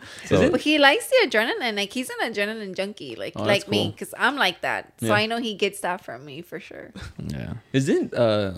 so, 0.25 0.49
but 0.49 0.61
he 0.61 0.77
likes 0.79 1.07
the 1.09 1.27
adrenaline. 1.27 1.75
Like 1.75 1.91
he's 1.91 2.09
an 2.09 2.31
adrenaline 2.33 2.75
junkie. 2.75 3.15
Like 3.15 3.33
Oh, 3.35 3.43
like 3.43 3.61
that's 3.61 3.69
me, 3.71 3.91
because 3.91 4.13
I'm 4.17 4.35
like 4.37 4.61
that. 4.61 4.93
So 4.99 5.07
Yeah. 5.07 5.13
I 5.13 5.25
know 5.25 5.37
he 5.39 5.53
gets 5.55 5.81
that 5.81 6.03
from 6.05 6.25
me 6.25 6.41
for 6.41 6.59
sure. 6.59 6.91
yeah. 7.27 7.55
Isn't 7.73 8.13
uh 8.13 8.53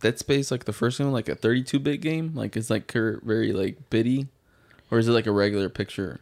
Dead 0.00 0.18
Space 0.20 0.50
like 0.52 0.64
the 0.66 0.72
first 0.72 1.00
one 1.00 1.10
like 1.10 1.28
a 1.28 1.34
32 1.34 1.78
bit 1.80 2.00
game? 2.00 2.32
Like 2.34 2.56
it's 2.56 2.70
like 2.70 2.90
very 2.92 3.52
like 3.52 3.90
bitty, 3.90 4.28
or 4.92 4.98
is 5.00 5.08
it 5.08 5.12
like 5.12 5.26
a 5.26 5.32
regular 5.32 5.68
picture 5.68 6.20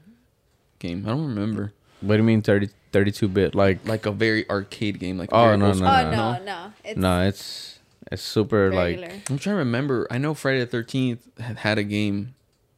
game? 0.79 1.05
I 1.07 1.11
don't 1.11 1.27
remember. 1.27 1.73
What 2.01 2.17
do 2.17 2.23
you 2.23 2.25
mean 2.27 2.43
30, 2.43 2.69
32 2.93 3.29
bit? 3.29 3.55
Like, 3.55 3.87
Like 3.87 4.07
a 4.07 4.13
very 4.13 4.49
arcade 4.51 4.99
game. 5.01 5.19
Like 5.19 5.31
Oh, 5.33 5.45
very 5.47 5.57
no, 5.59 5.73
no, 5.73 5.87
oh 5.87 6.11
no. 6.11 6.11
no, 6.11 6.45
no, 6.45 6.73
it's 6.85 6.99
no, 6.99 7.27
it's 7.27 7.79
it's 8.13 8.23
super 8.23 8.71
regular. 8.71 9.09
like 9.09 9.31
I'm 9.31 9.39
trying 9.39 9.55
to 9.55 9.59
remember. 9.59 10.07
I 10.11 10.19
know 10.19 10.35
Friday 10.35 10.65
the 10.65 10.77
13th 10.77 11.41
had 11.41 11.59
had 11.59 11.79
a 11.79 11.85
game. 11.85 12.35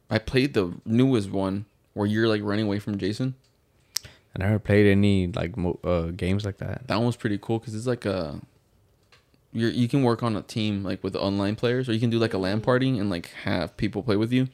I 0.09 0.17
played 0.17 0.53
the 0.53 0.73
newest 0.85 1.29
one 1.29 1.65
where 1.93 2.07
you're 2.07 2.27
like 2.27 2.41
running 2.43 2.65
away 2.65 2.79
from 2.79 2.97
Jason. 2.97 3.35
I 4.05 4.43
never 4.43 4.59
played 4.59 4.87
any 4.87 5.27
like 5.27 5.57
mo- 5.57 5.79
uh, 5.83 6.07
games 6.15 6.45
like 6.45 6.57
that. 6.57 6.87
That 6.87 6.95
one 6.97 7.05
was 7.07 7.15
pretty 7.15 7.37
cool 7.41 7.59
because 7.59 7.75
it's 7.75 7.87
like 7.87 8.05
a. 8.05 8.39
You're, 9.51 9.71
you 9.71 9.87
can 9.87 10.03
work 10.03 10.21
on 10.21 10.35
a 10.35 10.43
team 10.43 10.83
like 10.83 11.03
with 11.03 11.15
online 11.15 11.55
players, 11.55 11.89
or 11.89 11.93
you 11.93 11.99
can 11.99 12.09
do 12.11 12.19
like 12.19 12.33
a 12.33 12.37
LAN 12.37 12.61
party 12.61 12.97
and 12.97 13.09
like 13.09 13.31
have 13.43 13.75
people 13.77 14.03
play 14.03 14.15
with 14.15 14.31
you. 14.31 14.47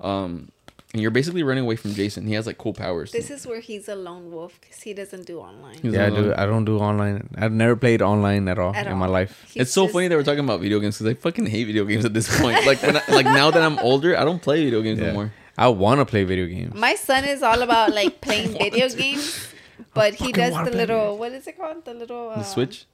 Um, 0.00 0.50
and 0.92 1.02
you're 1.02 1.10
basically 1.10 1.42
running 1.42 1.64
away 1.64 1.76
from 1.76 1.92
Jason. 1.92 2.26
He 2.26 2.34
has 2.34 2.46
like 2.46 2.56
cool 2.58 2.72
powers. 2.72 3.12
This 3.12 3.30
is 3.30 3.46
where 3.46 3.60
he's 3.60 3.88
a 3.88 3.94
lone 3.94 4.30
wolf 4.30 4.58
because 4.60 4.80
he 4.80 4.94
doesn't 4.94 5.26
do 5.26 5.38
online. 5.38 5.78
He's 5.82 5.92
Yeah, 5.92 6.06
online. 6.06 6.22
dude, 6.22 6.32
I 6.34 6.46
don't 6.46 6.64
do 6.64 6.78
online. 6.78 7.28
I've 7.36 7.52
never 7.52 7.76
played 7.76 8.00
online 8.02 8.48
at 8.48 8.58
all 8.58 8.74
At 8.74 8.86
in 8.86 8.92
all. 8.92 8.98
my 8.98 9.06
life. 9.06 9.44
He's 9.52 9.62
it's 9.62 9.72
so 9.72 9.84
just- 9.84 9.92
funny 9.92 10.08
that 10.08 10.16
we're 10.16 10.22
talking 10.24 10.44
about 10.44 10.60
video 10.60 10.78
games 10.80 10.96
because 10.98 11.10
I 11.10 11.14
fucking 11.20 11.46
hate 11.46 11.64
video 11.64 11.84
games 11.84 12.04
at 12.04 12.14
this 12.14 12.28
point. 12.40 12.64
like 12.70 12.82
when 12.82 12.96
I, 12.96 13.02
like 13.08 13.26
now 13.26 13.50
that 13.50 13.62
I'm 13.62 13.78
older, 13.80 14.16
I 14.16 14.24
don't 14.24 14.40
play 14.40 14.64
video 14.64 14.80
games 14.82 14.98
Yeah. 15.00 15.06
anymore. 15.08 15.32
I 15.58 15.68
want 15.68 16.00
to 16.00 16.06
play 16.06 16.24
video 16.24 16.46
games. 16.46 16.72
My 16.74 16.94
son 16.94 17.24
is 17.24 17.42
all 17.42 17.60
about 17.62 17.92
like 17.92 18.20
playing 18.26 18.52
video 18.52 18.88
games, 18.88 19.48
but 19.92 20.14
he 20.14 20.32
does 20.32 20.54
the 20.54 20.70
little 20.70 21.18
what 21.18 21.32
is 21.32 21.46
it 21.46 21.58
called? 21.58 21.84
The 21.84 21.94
little 21.94 22.30
uh, 22.30 22.36
The 22.38 22.44
Switch. 22.44 22.86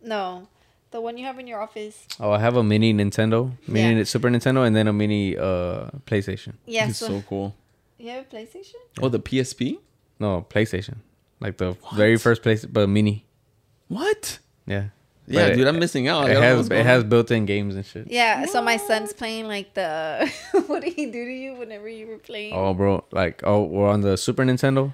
No, 0.00 0.48
the 0.94 1.00
one 1.00 1.18
you 1.18 1.24
have 1.26 1.38
in 1.42 1.46
your 1.50 1.60
office. 1.60 2.06
Oh, 2.20 2.30
I 2.30 2.38
have 2.38 2.56
a 2.56 2.62
mini 2.62 2.94
Nintendo, 2.94 3.50
mini 3.66 3.98
Yeah. 3.98 4.04
Super 4.04 4.30
Nintendo, 4.30 4.64
and 4.66 4.74
then 4.76 4.86
a 4.88 4.92
mini 4.92 5.36
uh 5.36 5.90
PlayStation. 6.06 6.52
Yeah, 6.66 6.88
It's 6.88 6.98
so, 6.98 7.08
so 7.08 7.22
cool. 7.28 7.54
you 7.98 8.10
have 8.14 8.24
a 8.26 8.36
PlayStation. 8.36 8.78
Oh, 9.02 9.08
the 9.10 9.18
PSP. 9.20 9.78
No, 10.20 10.46
PlayStation. 10.48 10.96
Like 11.40 11.56
the 11.58 11.76
very 11.96 12.16
first 12.16 12.42
place, 12.42 12.64
but 12.64 12.88
mini. 12.88 13.24
What? 13.88 14.38
Yeah. 14.66 14.84
Yeah, 15.26 15.48
But 15.48 15.54
dude, 15.56 15.66
it- 15.66 15.68
I'm 15.68 15.78
missing 15.80 16.06
out. 16.06 16.24
I 16.24 16.30
It 16.30 16.34
don't 16.34 16.42
know 16.42 16.48
has 16.48 16.56
what's 16.68 16.80
it 16.80 16.86
has 16.86 17.02
built-in 17.04 17.46
games 17.46 17.74
and 17.76 17.84
shit. 17.84 18.06
Yeah, 18.10 18.44
so 18.46 18.60
my 18.62 18.76
son's 18.76 19.12
playing 19.12 19.48
like 19.48 19.72
the. 19.74 20.30
what 20.68 20.82
did 20.84 20.92
he 20.94 21.06
do 21.06 21.24
to 21.24 21.32
you 21.44 21.54
whenever 21.56 21.88
you 21.88 22.06
were 22.06 22.18
playing? 22.30 22.52
Oh, 22.54 22.74
bro, 22.74 23.04
like 23.10 23.42
oh, 23.42 23.62
we're 23.64 23.88
on 23.88 24.02
the 24.02 24.16
Super 24.16 24.44
Nintendo. 24.44 24.92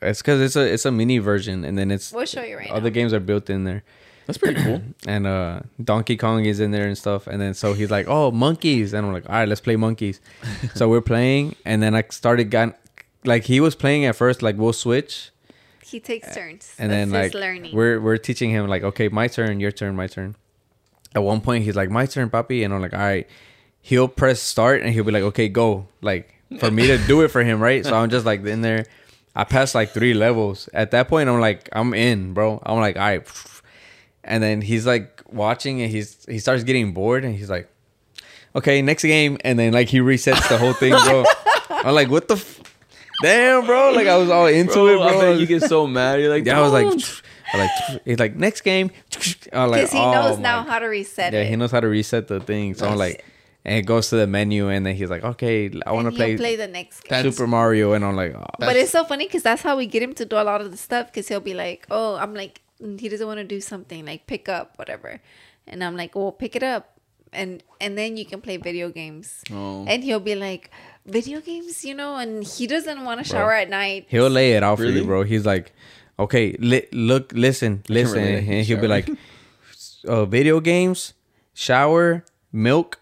It's 0.00 0.22
because 0.22 0.40
it's 0.40 0.54
a 0.54 0.62
it's 0.74 0.86
a 0.86 0.92
mini 0.92 1.18
version, 1.18 1.64
and 1.64 1.76
then 1.76 1.90
it's 1.90 2.12
We'll 2.12 2.24
show 2.24 2.44
you 2.44 2.56
right 2.56 2.70
all 2.70 2.76
now. 2.78 2.84
the 2.88 2.94
games 2.98 3.12
are 3.12 3.18
built 3.30 3.50
in 3.50 3.64
there. 3.64 3.82
That's 4.28 4.36
pretty 4.38 4.62
cool. 4.62 4.82
and 5.08 5.26
uh 5.26 5.60
Donkey 5.82 6.16
Kong 6.18 6.44
is 6.44 6.60
in 6.60 6.70
there 6.70 6.86
and 6.86 6.96
stuff. 6.96 7.26
And 7.26 7.40
then 7.40 7.54
so 7.54 7.72
he's 7.72 7.90
like, 7.90 8.06
"Oh, 8.08 8.30
monkeys!" 8.30 8.92
And 8.92 9.06
I'm 9.06 9.12
like, 9.12 9.26
"All 9.28 9.34
right, 9.36 9.48
let's 9.48 9.62
play 9.62 9.74
monkeys." 9.76 10.20
so 10.74 10.86
we're 10.88 11.00
playing, 11.00 11.56
and 11.64 11.82
then 11.82 11.94
I 11.94 12.02
started 12.10 12.50
got 12.50 12.76
like 13.24 13.44
he 13.44 13.58
was 13.58 13.74
playing 13.74 14.04
at 14.04 14.14
first. 14.16 14.42
Like 14.42 14.56
we'll 14.58 14.74
switch, 14.74 15.30
He 15.82 15.98
takes 15.98 16.28
turns. 16.34 16.74
and 16.78 16.92
That's 16.92 17.10
then 17.10 17.22
his 17.22 17.34
like 17.34 17.40
learning. 17.42 17.74
we're 17.74 17.98
we're 18.00 18.18
teaching 18.18 18.50
him 18.50 18.68
like, 18.68 18.82
"Okay, 18.84 19.08
my 19.08 19.28
turn, 19.28 19.60
your 19.60 19.72
turn, 19.72 19.96
my 19.96 20.06
turn." 20.06 20.36
At 21.14 21.22
one 21.22 21.40
point, 21.40 21.64
he's 21.64 21.74
like, 21.74 21.88
"My 21.90 22.04
turn, 22.04 22.28
papi," 22.28 22.64
and 22.64 22.74
I'm 22.74 22.82
like, 22.82 22.92
"All 22.92 23.00
right." 23.00 23.26
He'll 23.80 24.08
press 24.08 24.42
start, 24.42 24.82
and 24.82 24.92
he'll 24.92 25.04
be 25.04 25.12
like, 25.12 25.22
"Okay, 25.32 25.48
go!" 25.48 25.88
Like 26.02 26.34
for 26.60 26.70
me 26.70 26.86
to 26.88 26.98
do 27.06 27.22
it 27.22 27.28
for 27.28 27.42
him, 27.42 27.60
right? 27.60 27.82
So 27.84 27.94
I'm 27.96 28.10
just 28.10 28.26
like 28.26 28.44
in 28.44 28.60
there. 28.60 28.84
I 29.34 29.44
passed 29.44 29.74
like 29.74 29.90
three 29.90 30.12
levels. 30.12 30.68
At 30.74 30.90
that 30.90 31.08
point, 31.08 31.28
I'm 31.30 31.40
like, 31.40 31.68
I'm 31.72 31.94
in, 31.94 32.34
bro. 32.34 32.60
I'm 32.66 32.78
like, 32.80 32.96
all 32.96 33.02
right. 33.02 33.22
And 34.28 34.42
then 34.42 34.60
he's 34.60 34.86
like 34.86 35.22
watching, 35.32 35.82
and 35.82 35.90
he's 35.90 36.24
he 36.28 36.38
starts 36.38 36.62
getting 36.62 36.92
bored, 36.92 37.24
and 37.24 37.34
he's 37.34 37.48
like, 37.50 37.68
okay, 38.54 38.82
next 38.82 39.02
game. 39.02 39.38
And 39.42 39.58
then 39.58 39.72
like 39.72 39.88
he 39.88 39.98
resets 39.98 40.48
the 40.48 40.58
whole 40.58 40.74
thing, 40.74 40.92
bro. 40.92 41.24
I'm 41.70 41.94
like, 41.94 42.10
what 42.10 42.28
the, 42.28 42.34
f-? 42.34 42.60
damn, 43.22 43.64
bro. 43.66 43.92
Like 43.92 44.06
I 44.06 44.16
was 44.18 44.30
all 44.30 44.46
into 44.46 44.86
it, 44.88 45.00
I 45.00 45.10
bro. 45.12 45.20
bet 45.20 45.40
you 45.40 45.46
get 45.46 45.62
so 45.62 45.86
mad. 45.86 46.20
You're 46.20 46.28
like, 46.30 46.44
yeah, 46.44 46.58
I 46.58 46.62
was 46.62 46.72
like, 46.72 47.22
I 47.54 47.58
like 47.58 48.02
he's 48.04 48.18
like 48.18 48.36
next 48.36 48.60
game. 48.60 48.90
I'm 49.52 49.70
like, 49.70 49.80
Because 49.82 49.92
he 49.92 49.98
oh 49.98 50.12
knows 50.12 50.36
my 50.36 50.42
now 50.42 50.62
how 50.64 50.78
to 50.78 50.86
reset 50.86 51.32
yeah, 51.32 51.40
it. 51.40 51.48
he 51.48 51.56
knows 51.56 51.70
how 51.70 51.80
to 51.80 51.88
reset 51.88 52.28
the 52.28 52.40
thing. 52.40 52.74
So 52.74 52.86
I'm 52.86 52.98
like, 52.98 53.24
and 53.64 53.76
it 53.78 53.82
goes 53.86 54.10
to 54.10 54.16
the 54.16 54.26
menu, 54.26 54.68
and 54.68 54.84
then 54.84 54.94
he's 54.94 55.08
like, 55.10 55.24
okay, 55.24 55.70
I 55.86 55.92
want 55.92 56.06
to 56.08 56.12
play, 56.14 56.36
play 56.36 56.56
the 56.56 56.68
next 56.68 57.04
game. 57.04 57.30
Super 57.30 57.46
Mario, 57.46 57.92
and 57.94 58.04
I'm 58.04 58.14
like, 58.16 58.34
oh, 58.34 58.44
But 58.58 58.76
it's 58.76 58.90
so 58.92 59.04
funny 59.04 59.26
because 59.26 59.42
that's 59.42 59.62
how 59.62 59.76
we 59.76 59.86
get 59.86 60.02
him 60.02 60.14
to 60.14 60.24
do 60.24 60.36
a 60.36 60.44
lot 60.44 60.60
of 60.60 60.70
the 60.70 60.76
stuff. 60.76 61.06
Because 61.06 61.28
he'll 61.28 61.40
be 61.40 61.54
like, 61.54 61.86
"Oh, 61.90 62.16
I'm 62.16 62.34
like, 62.34 62.60
he 62.98 63.08
doesn't 63.08 63.26
want 63.26 63.38
to 63.38 63.44
do 63.44 63.60
something 63.60 64.04
like 64.06 64.26
pick 64.26 64.48
up 64.48 64.72
whatever," 64.76 65.20
and 65.66 65.82
I'm 65.84 65.96
like, 65.96 66.14
"Well, 66.14 66.32
pick 66.32 66.54
it 66.56 66.62
up," 66.62 66.98
and 67.32 67.62
and 67.80 67.96
then 67.98 68.16
you 68.16 68.24
can 68.24 68.40
play 68.40 68.56
video 68.56 68.88
games. 68.90 69.42
Oh. 69.52 69.84
And 69.88 70.02
he'll 70.04 70.20
be 70.20 70.34
like, 70.34 70.70
"Video 71.06 71.40
games, 71.40 71.84
you 71.84 71.94
know," 71.94 72.16
and 72.16 72.44
he 72.44 72.66
doesn't 72.66 73.04
want 73.04 73.18
to 73.22 73.24
shower 73.24 73.52
at 73.52 73.68
night. 73.70 74.06
He'll 74.08 74.30
lay 74.30 74.52
it 74.52 74.62
out 74.62 74.78
for 74.78 74.84
you, 74.86 75.04
bro. 75.04 75.22
He's 75.24 75.44
like, 75.46 75.72
okay, 76.18 76.56
li- 76.58 76.88
look, 76.92 77.32
listen, 77.32 77.82
listen, 77.88 78.18
and 78.18 78.64
he'll 78.66 78.80
be 78.80 78.88
like, 78.88 79.08
uh, 80.06 80.24
video 80.24 80.58
games, 80.60 81.14
shower, 81.54 82.24
milk, 82.52 82.98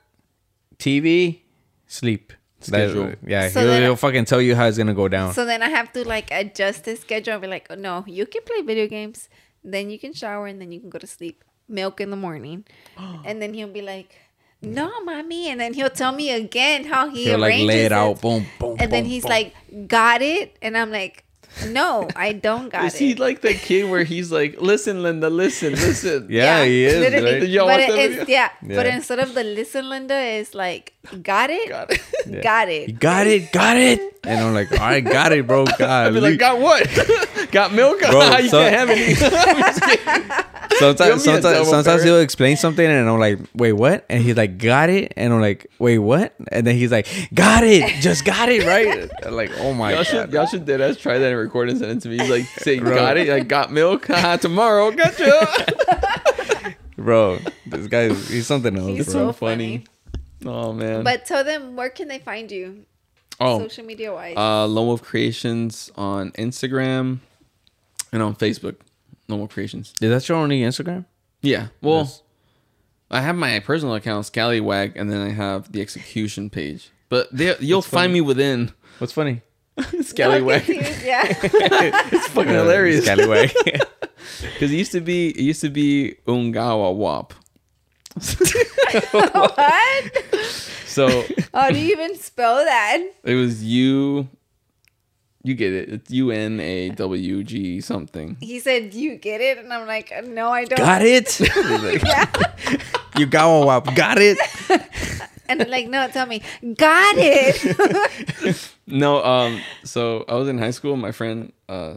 TV, 0.79 1.41
sleep. 1.87 2.33
That- 2.69 2.91
Schedule. 2.91 3.15
yeah, 3.27 3.49
So 3.49 3.61
he'll, 3.61 3.69
then- 3.69 3.83
he'll 3.83 3.97
fucking 3.97 4.25
tell 4.25 4.41
you 4.43 4.57
how 4.57 4.67
it's 4.67 4.77
gonna 4.79 4.95
go 4.95 5.07
down. 5.09 5.33
So 5.35 5.45
then 5.45 5.63
I 5.63 5.69
have 5.69 5.93
to 5.93 6.07
like 6.09 6.31
adjust 6.33 6.85
the 6.85 6.97
schedule 6.97 7.35
and 7.35 7.43
be 7.43 7.49
like, 7.49 7.67
oh, 7.71 7.75
no, 7.77 8.03
you 8.07 8.27
can 8.27 8.43
play 8.43 8.63
video 8.63 8.87
games, 8.89 9.29
then 9.75 9.91
you 9.91 9.99
can 9.99 10.13
shower, 10.13 10.47
and 10.47 10.61
then 10.61 10.73
you 10.73 10.81
can 10.81 10.91
go 10.91 10.99
to 10.99 11.07
sleep. 11.07 11.45
Milk 11.69 12.01
in 12.01 12.11
the 12.11 12.17
morning. 12.17 12.65
and 13.25 13.43
then 13.43 13.53
he'll 13.55 13.69
be 13.69 13.83
like, 13.83 14.15
no, 14.63 15.03
mommy. 15.05 15.51
And 15.51 15.61
then 15.61 15.75
he'll 15.75 15.91
tell 15.91 16.13
me 16.13 16.31
again 16.33 16.85
how 16.85 17.11
he 17.11 17.25
he'll 17.25 17.39
like 17.39 17.59
lay 17.61 17.85
it 17.85 17.93
it. 17.93 17.93
out, 17.93 18.21
boom, 18.21 18.47
boom, 18.59 18.77
And 18.79 18.91
then 18.93 19.05
he's 19.05 19.25
boom. 19.25 19.31
like, 19.31 19.55
got 19.89 20.23
it? 20.23 20.57
And 20.63 20.79
I'm 20.79 20.91
like, 20.91 21.26
no, 21.69 22.09
I 22.15 22.33
don't 22.33 22.69
got 22.69 22.85
Is 22.85 22.95
it. 22.95 22.99
he 22.99 23.15
like 23.15 23.41
the 23.41 23.55
kid 23.55 23.89
where 23.91 24.05
he's 24.05 24.31
like, 24.31 24.61
listen, 24.61 25.03
Linda, 25.03 25.31
listen, 25.31 25.73
listen? 25.73 26.27
yeah, 26.31 26.65
he 26.65 26.85
is. 26.85 26.99
literally. 27.01 27.33
right? 27.33 27.41
Did 27.41 27.51
y'all 27.51 27.67
but 27.67 27.81
watch 27.81 27.89
it's, 27.91 28.17
video? 28.17 28.25
yeah, 28.29 28.51
but 28.63 28.87
instead 28.87 29.19
of 29.19 29.35
the 29.35 29.43
listen, 29.45 29.89
Linda, 29.89 30.15
it's 30.15 30.55
like, 30.55 30.93
got 31.23 31.51
it? 31.51 31.69
Got 31.69 31.93
it. 31.93 32.03
Yeah. 32.27 32.41
Got 32.43 32.69
it. 32.69 32.99
got 32.99 33.27
it, 33.29 33.53
got 33.53 33.77
it. 33.77 34.01
And 34.25 34.41
I'm 34.41 34.53
like, 34.53 34.73
all 34.73 34.79
right, 34.79 35.01
got 35.05 35.31
it, 35.31 35.47
bro. 35.47 35.65
God, 35.79 35.81
I'd 36.09 36.13
be 36.13 36.19
like, 36.19 36.41
got 36.41 36.59
what? 36.59 36.83
got 37.53 37.73
milk? 37.73 38.01
Bro, 38.01 38.39
you 38.39 38.49
so- 38.49 38.59
can't 38.69 38.75
have 38.75 38.91
any. 38.91 40.43
I'm 40.71 40.79
just 40.79 40.99
kidding. 40.99 40.99
sometimes, 40.99 41.25
You'll 41.27 41.35
be 41.35 41.39
a 41.39 41.43
sometimes, 41.43 41.69
sometimes 41.69 42.03
he'll 42.03 42.21
explain 42.21 42.57
something, 42.57 42.85
and 42.87 43.09
I'm 43.09 43.19
like, 43.19 43.39
wait, 43.55 43.73
what? 43.73 44.05
And 44.09 44.23
he's 44.23 44.37
like, 44.37 44.59
got 44.59 44.89
it, 44.91 45.13
and 45.17 45.33
I'm 45.33 45.41
like, 45.41 45.67
wait, 45.79 45.99
what? 45.99 46.35
And 46.53 46.67
then 46.67 46.77
he's 46.77 46.91
like, 46.93 47.07
got 47.35 47.65
it, 47.65 48.01
just 48.03 48.25
got 48.25 48.49
it, 48.49 48.65
right? 48.67 49.11
I'm 49.25 49.35
like, 49.35 49.51
oh 49.59 49.73
my 49.73 49.91
y'all 49.93 49.99
god, 49.99 50.07
should 50.07 50.33
y'all 50.33 50.47
should 50.47 50.65
dead 50.67 50.81
ass 50.81 50.97
try 50.97 51.19
that 51.19 51.29
and 51.31 51.39
record 51.39 51.71
and 51.71 51.79
send 51.79 51.93
it 51.93 52.01
to 52.03 52.09
me. 52.09 52.19
He's 52.19 52.31
like, 52.31 52.45
say, 52.59 52.79
Bro. 52.79 52.95
got 52.95 53.17
it? 53.17 53.29
Like, 53.29 53.49
got 53.49 53.73
milk? 53.73 54.07
Haha, 54.09 54.37
Tomorrow, 54.37 54.91
gotcha. 54.93 56.75
bro. 56.97 57.39
This 57.67 57.87
guy, 57.87 58.09
he's 58.09 58.47
something 58.47 58.77
else, 58.77 58.87
He's 58.89 59.13
bro. 59.13 59.29
so 59.29 59.33
funny. 59.33 59.85
oh 60.45 60.73
man. 60.73 61.05
But 61.05 61.25
tell 61.27 61.45
them, 61.45 61.77
where 61.77 61.91
can 61.91 62.09
they 62.09 62.19
find 62.19 62.51
you? 62.51 62.85
oh, 63.41 63.59
Social 63.61 63.85
media 63.85 64.13
wise. 64.13 64.35
uh, 64.37 64.67
Lone 64.67 64.87
Wolf 64.87 65.03
Creations 65.03 65.91
on 65.97 66.33
Instagram 66.33 67.19
and 68.13 68.23
on 68.23 68.35
Facebook. 68.35 68.77
Lone 69.29 69.41
Wolf 69.41 69.51
Creations. 69.53 69.93
Is 70.01 70.11
that 70.11 70.29
your 70.29 70.39
only 70.39 70.61
Instagram? 70.61 71.05
Yeah. 71.43 71.69
Well, 71.81 72.01
Yes. 72.01 72.23
I 73.11 73.21
have 73.21 73.37
my 73.37 73.61
personal 73.61 73.95
account, 73.95 74.27
Scallywag, 74.27 74.97
and 74.97 75.11
then 75.11 75.21
I 75.21 75.31
have 75.31 75.71
the 75.71 75.81
execution 75.81 76.51
page. 76.51 76.91
But 77.09 77.29
there, 77.31 77.57
you'll 77.61 77.81
That's 77.83 77.91
funny. 77.93 78.03
find 78.05 78.13
me 78.15 78.21
within 78.21 78.73
What's 78.99 79.13
funny? 79.13 79.43
Scallywag. 80.03 80.65
Confused, 80.65 81.05
yeah. 81.05 81.25
it's 81.31 82.29
fucking 82.29 82.51
Uh, 82.51 82.63
hilarious. 82.65 83.05
Scallywag. 83.05 83.53
Because 83.75 84.73
it 84.73 84.77
used 84.77 84.93
to 84.93 85.01
be, 85.01 85.29
it 85.29 85.41
used 85.41 85.61
to 85.61 85.69
be 85.71 86.17
Ungawa 86.27 86.95
Wap. 86.97 87.33
what? 89.13 90.11
So 90.87 91.25
How 91.53 91.71
do 91.71 91.79
you 91.79 91.93
even 91.93 92.17
spell 92.17 92.57
that? 92.57 93.03
it 93.23 93.35
was 93.35 93.63
U. 93.63 94.29
You 95.47 95.55
get 95.55 95.73
it. 95.73 95.89
It's 95.89 96.11
U 96.11 96.33
N 96.33 96.59
A 96.59 96.89
W 96.89 97.45
G 97.45 97.81
something. 97.93 98.37
He 98.41 98.59
said, 98.59 98.93
"You 98.95 99.15
get 99.15 99.41
it," 99.41 99.59
and 99.59 99.73
I'm 99.73 99.87
like, 99.87 100.13
"No, 100.25 100.51
I 100.51 100.65
don't." 100.65 100.77
got 100.77 101.03
it. 101.03 101.41
Like, 101.57 102.03
you 103.17 103.27
got. 103.27 103.95
Got 103.95 104.19
it. 104.19 104.39
And 105.49 105.61
they're 105.61 105.69
like, 105.69 105.87
"No, 105.87 106.09
tell 106.09 106.27
me, 106.27 106.43
got 106.75 107.15
it." 107.17 108.73
No, 108.89 109.23
um, 109.25 109.61
so 109.85 110.25
I 110.29 110.35
was 110.35 110.49
in 110.49 110.59
high 110.59 110.73
school. 110.73 110.97
My 110.97 111.13
friend, 111.13 111.53
uh, 111.69 111.95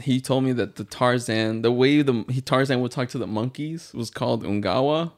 he 0.00 0.20
told 0.20 0.42
me 0.42 0.50
that 0.54 0.74
the 0.74 0.82
Tarzan, 0.82 1.62
the 1.62 1.70
way 1.70 2.02
the 2.02 2.24
he 2.28 2.40
Tarzan 2.40 2.80
would 2.80 2.90
talk 2.90 3.10
to 3.10 3.18
the 3.18 3.28
monkeys 3.28 3.92
was 3.94 4.10
called 4.10 4.42
Ungawa, 4.42 5.12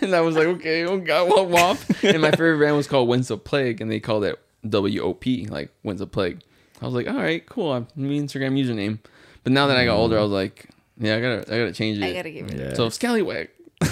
and 0.00 0.12
I 0.12 0.22
was 0.22 0.34
like, 0.34 0.48
okay, 0.58 0.82
Ungawa 0.82 1.46
Wop. 1.46 1.78
and 2.02 2.20
my 2.20 2.32
favorite 2.32 2.58
band 2.58 2.76
was 2.76 2.88
called 2.88 3.08
When's 3.08 3.28
the 3.28 3.38
Plague, 3.38 3.80
and 3.80 3.88
they 3.92 4.00
called 4.00 4.24
it 4.24 4.40
W 4.68 5.00
O 5.02 5.14
P, 5.14 5.46
like 5.46 5.70
When's 5.82 6.00
the 6.00 6.08
Plague. 6.08 6.40
I 6.80 6.84
was 6.84 6.94
like, 6.94 7.08
all 7.08 7.14
right, 7.16 7.44
cool. 7.46 7.72
I'm 7.72 7.86
my 7.96 8.08
Instagram 8.08 8.62
username. 8.62 8.98
But 9.44 9.52
now 9.52 9.66
that 9.68 9.76
I 9.76 9.84
got 9.84 9.96
older, 9.96 10.18
I 10.18 10.22
was 10.22 10.30
like, 10.30 10.68
yeah, 10.98 11.16
I 11.16 11.20
gotta, 11.20 11.54
I 11.54 11.58
gotta 11.58 11.72
change 11.72 11.98
it. 11.98 12.04
I 12.04 12.12
gotta 12.12 12.30
give 12.30 12.48
it. 12.48 12.58
Yeah. 12.58 12.74
So 12.74 12.88
Scallywag. 12.88 13.48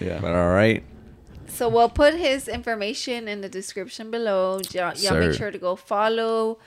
yeah. 0.00 0.18
But 0.20 0.34
all 0.34 0.50
right. 0.50 0.82
So 1.48 1.68
we'll 1.68 1.90
put 1.90 2.14
his 2.14 2.48
information 2.48 3.28
in 3.28 3.42
the 3.42 3.48
description 3.48 4.10
below. 4.10 4.60
Y'all, 4.70 4.94
y'all 4.96 5.18
make 5.18 5.34
sure 5.34 5.50
to 5.50 5.58
go 5.58 5.76
follow. 5.76 6.58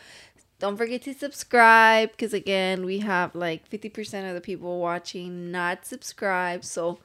Don't 0.59 0.77
forget 0.77 1.01
to 1.03 1.13
subscribe 1.13 2.11
because 2.11 2.33
again, 2.33 2.85
we 2.85 2.99
have 2.99 3.33
like 3.33 3.67
fifty 3.67 3.89
percent 3.89 4.27
of 4.27 4.35
the 4.35 4.41
people 4.41 4.79
watching 4.79 5.51
not 5.51 5.85
subscribed. 5.85 6.63
So 6.63 6.99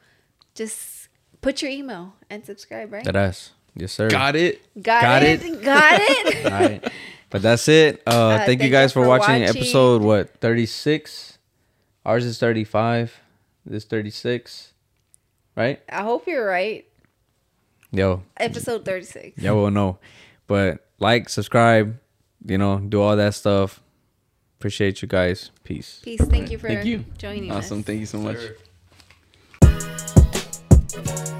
just 0.54 1.08
put 1.40 1.62
your 1.62 1.70
email 1.70 2.14
and 2.28 2.44
subscribe, 2.44 2.92
right? 2.92 3.04
That 3.04 3.16
ass. 3.16 3.52
Yes, 3.74 3.92
sir. 3.92 4.08
Got 4.08 4.36
it. 4.36 4.60
Got, 4.80 5.02
Got 5.02 5.22
it. 5.22 5.42
it. 5.42 5.62
Got 5.62 6.00
it. 6.00 6.44
All 6.52 6.52
right. 6.52 6.92
But 7.30 7.42
that's 7.42 7.68
it. 7.68 8.02
Uh, 8.06 8.44
thank, 8.46 8.62
you 8.62 8.70
guys 8.70 8.92
for, 8.92 9.06
watching, 9.06 9.42
episode 9.42 10.02
what 10.02 10.40
thirty 10.40 10.66
six. 10.66 11.38
Ours 12.04 12.24
is 12.24 12.38
thirty 12.38 12.64
five. 12.64 13.20
This 13.66 13.84
thirty 13.84 14.10
six. 14.10 14.72
Right? 15.54 15.80
I 15.90 16.02
hope 16.02 16.26
you're 16.26 16.46
right. 16.46 16.86
Yo, 17.90 18.22
Episode 18.36 18.84
thirty 18.84 19.04
six. 19.04 19.42
y'all 19.42 19.56
will 19.56 19.70
know. 19.70 19.98
But 20.46 20.86
like, 20.98 21.28
subscribe, 21.28 21.98
you 22.46 22.58
know, 22.58 22.78
do 22.78 23.00
all 23.00 23.16
that 23.16 23.34
stuff. 23.34 23.80
Appreciate 24.58 25.02
you 25.02 25.08
guys. 25.08 25.50
Peace. 25.64 26.00
Peace. 26.02 26.20
Thank 26.22 26.50
you 26.50 26.58
for 26.58 26.68
Thank 26.68 26.84
you. 26.84 27.04
joining 27.16 27.52
Awesome. 27.52 27.80
us. 27.80 27.84
Thank 27.84 28.00
you 28.00 28.06
so 28.06 28.18
much. 28.18 28.38
Sir. 30.90 31.34